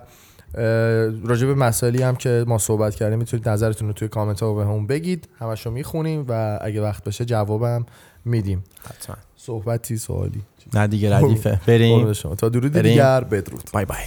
راجع 1.24 1.48
به 1.48 1.56
مسائلی 1.56 2.04
هم 2.04 2.16
که 2.16 2.46
ما 2.48 2.58
صحبت 2.58 2.96
کردیم 2.96 3.20
می‌تونید 3.20 3.50
نظرتون 3.50 3.88
رو 3.88 3.94
توی 3.94 4.08
کامنت 4.08 4.44
ها 4.44 4.54
بهمون 4.54 4.88
بگید. 4.88 5.28
همش 5.40 5.66
رو 5.66 5.72
می‌خونیم 5.72 6.26
و 6.30 6.60
اگه 6.62 6.82
وقت 6.82 7.04
بشه 7.04 7.26
جوابم 7.26 7.86
میدیم. 8.26 8.64
حتما. 8.90 9.16
صحبتی 9.38 9.98
سوالی. 9.98 10.42
نه 10.74 10.88
دیگه 10.88 11.18
ردیفه. 11.18 11.60
بریم. 11.68 11.98
قربون 11.98 12.14
شما. 12.14 12.36
تا 12.36 12.50
درود 12.50 12.72
بریم. 12.72 12.92
دیگر 12.92 13.24
بدرود. 13.24 13.70
بای 13.74 13.86
بای. 13.86 13.98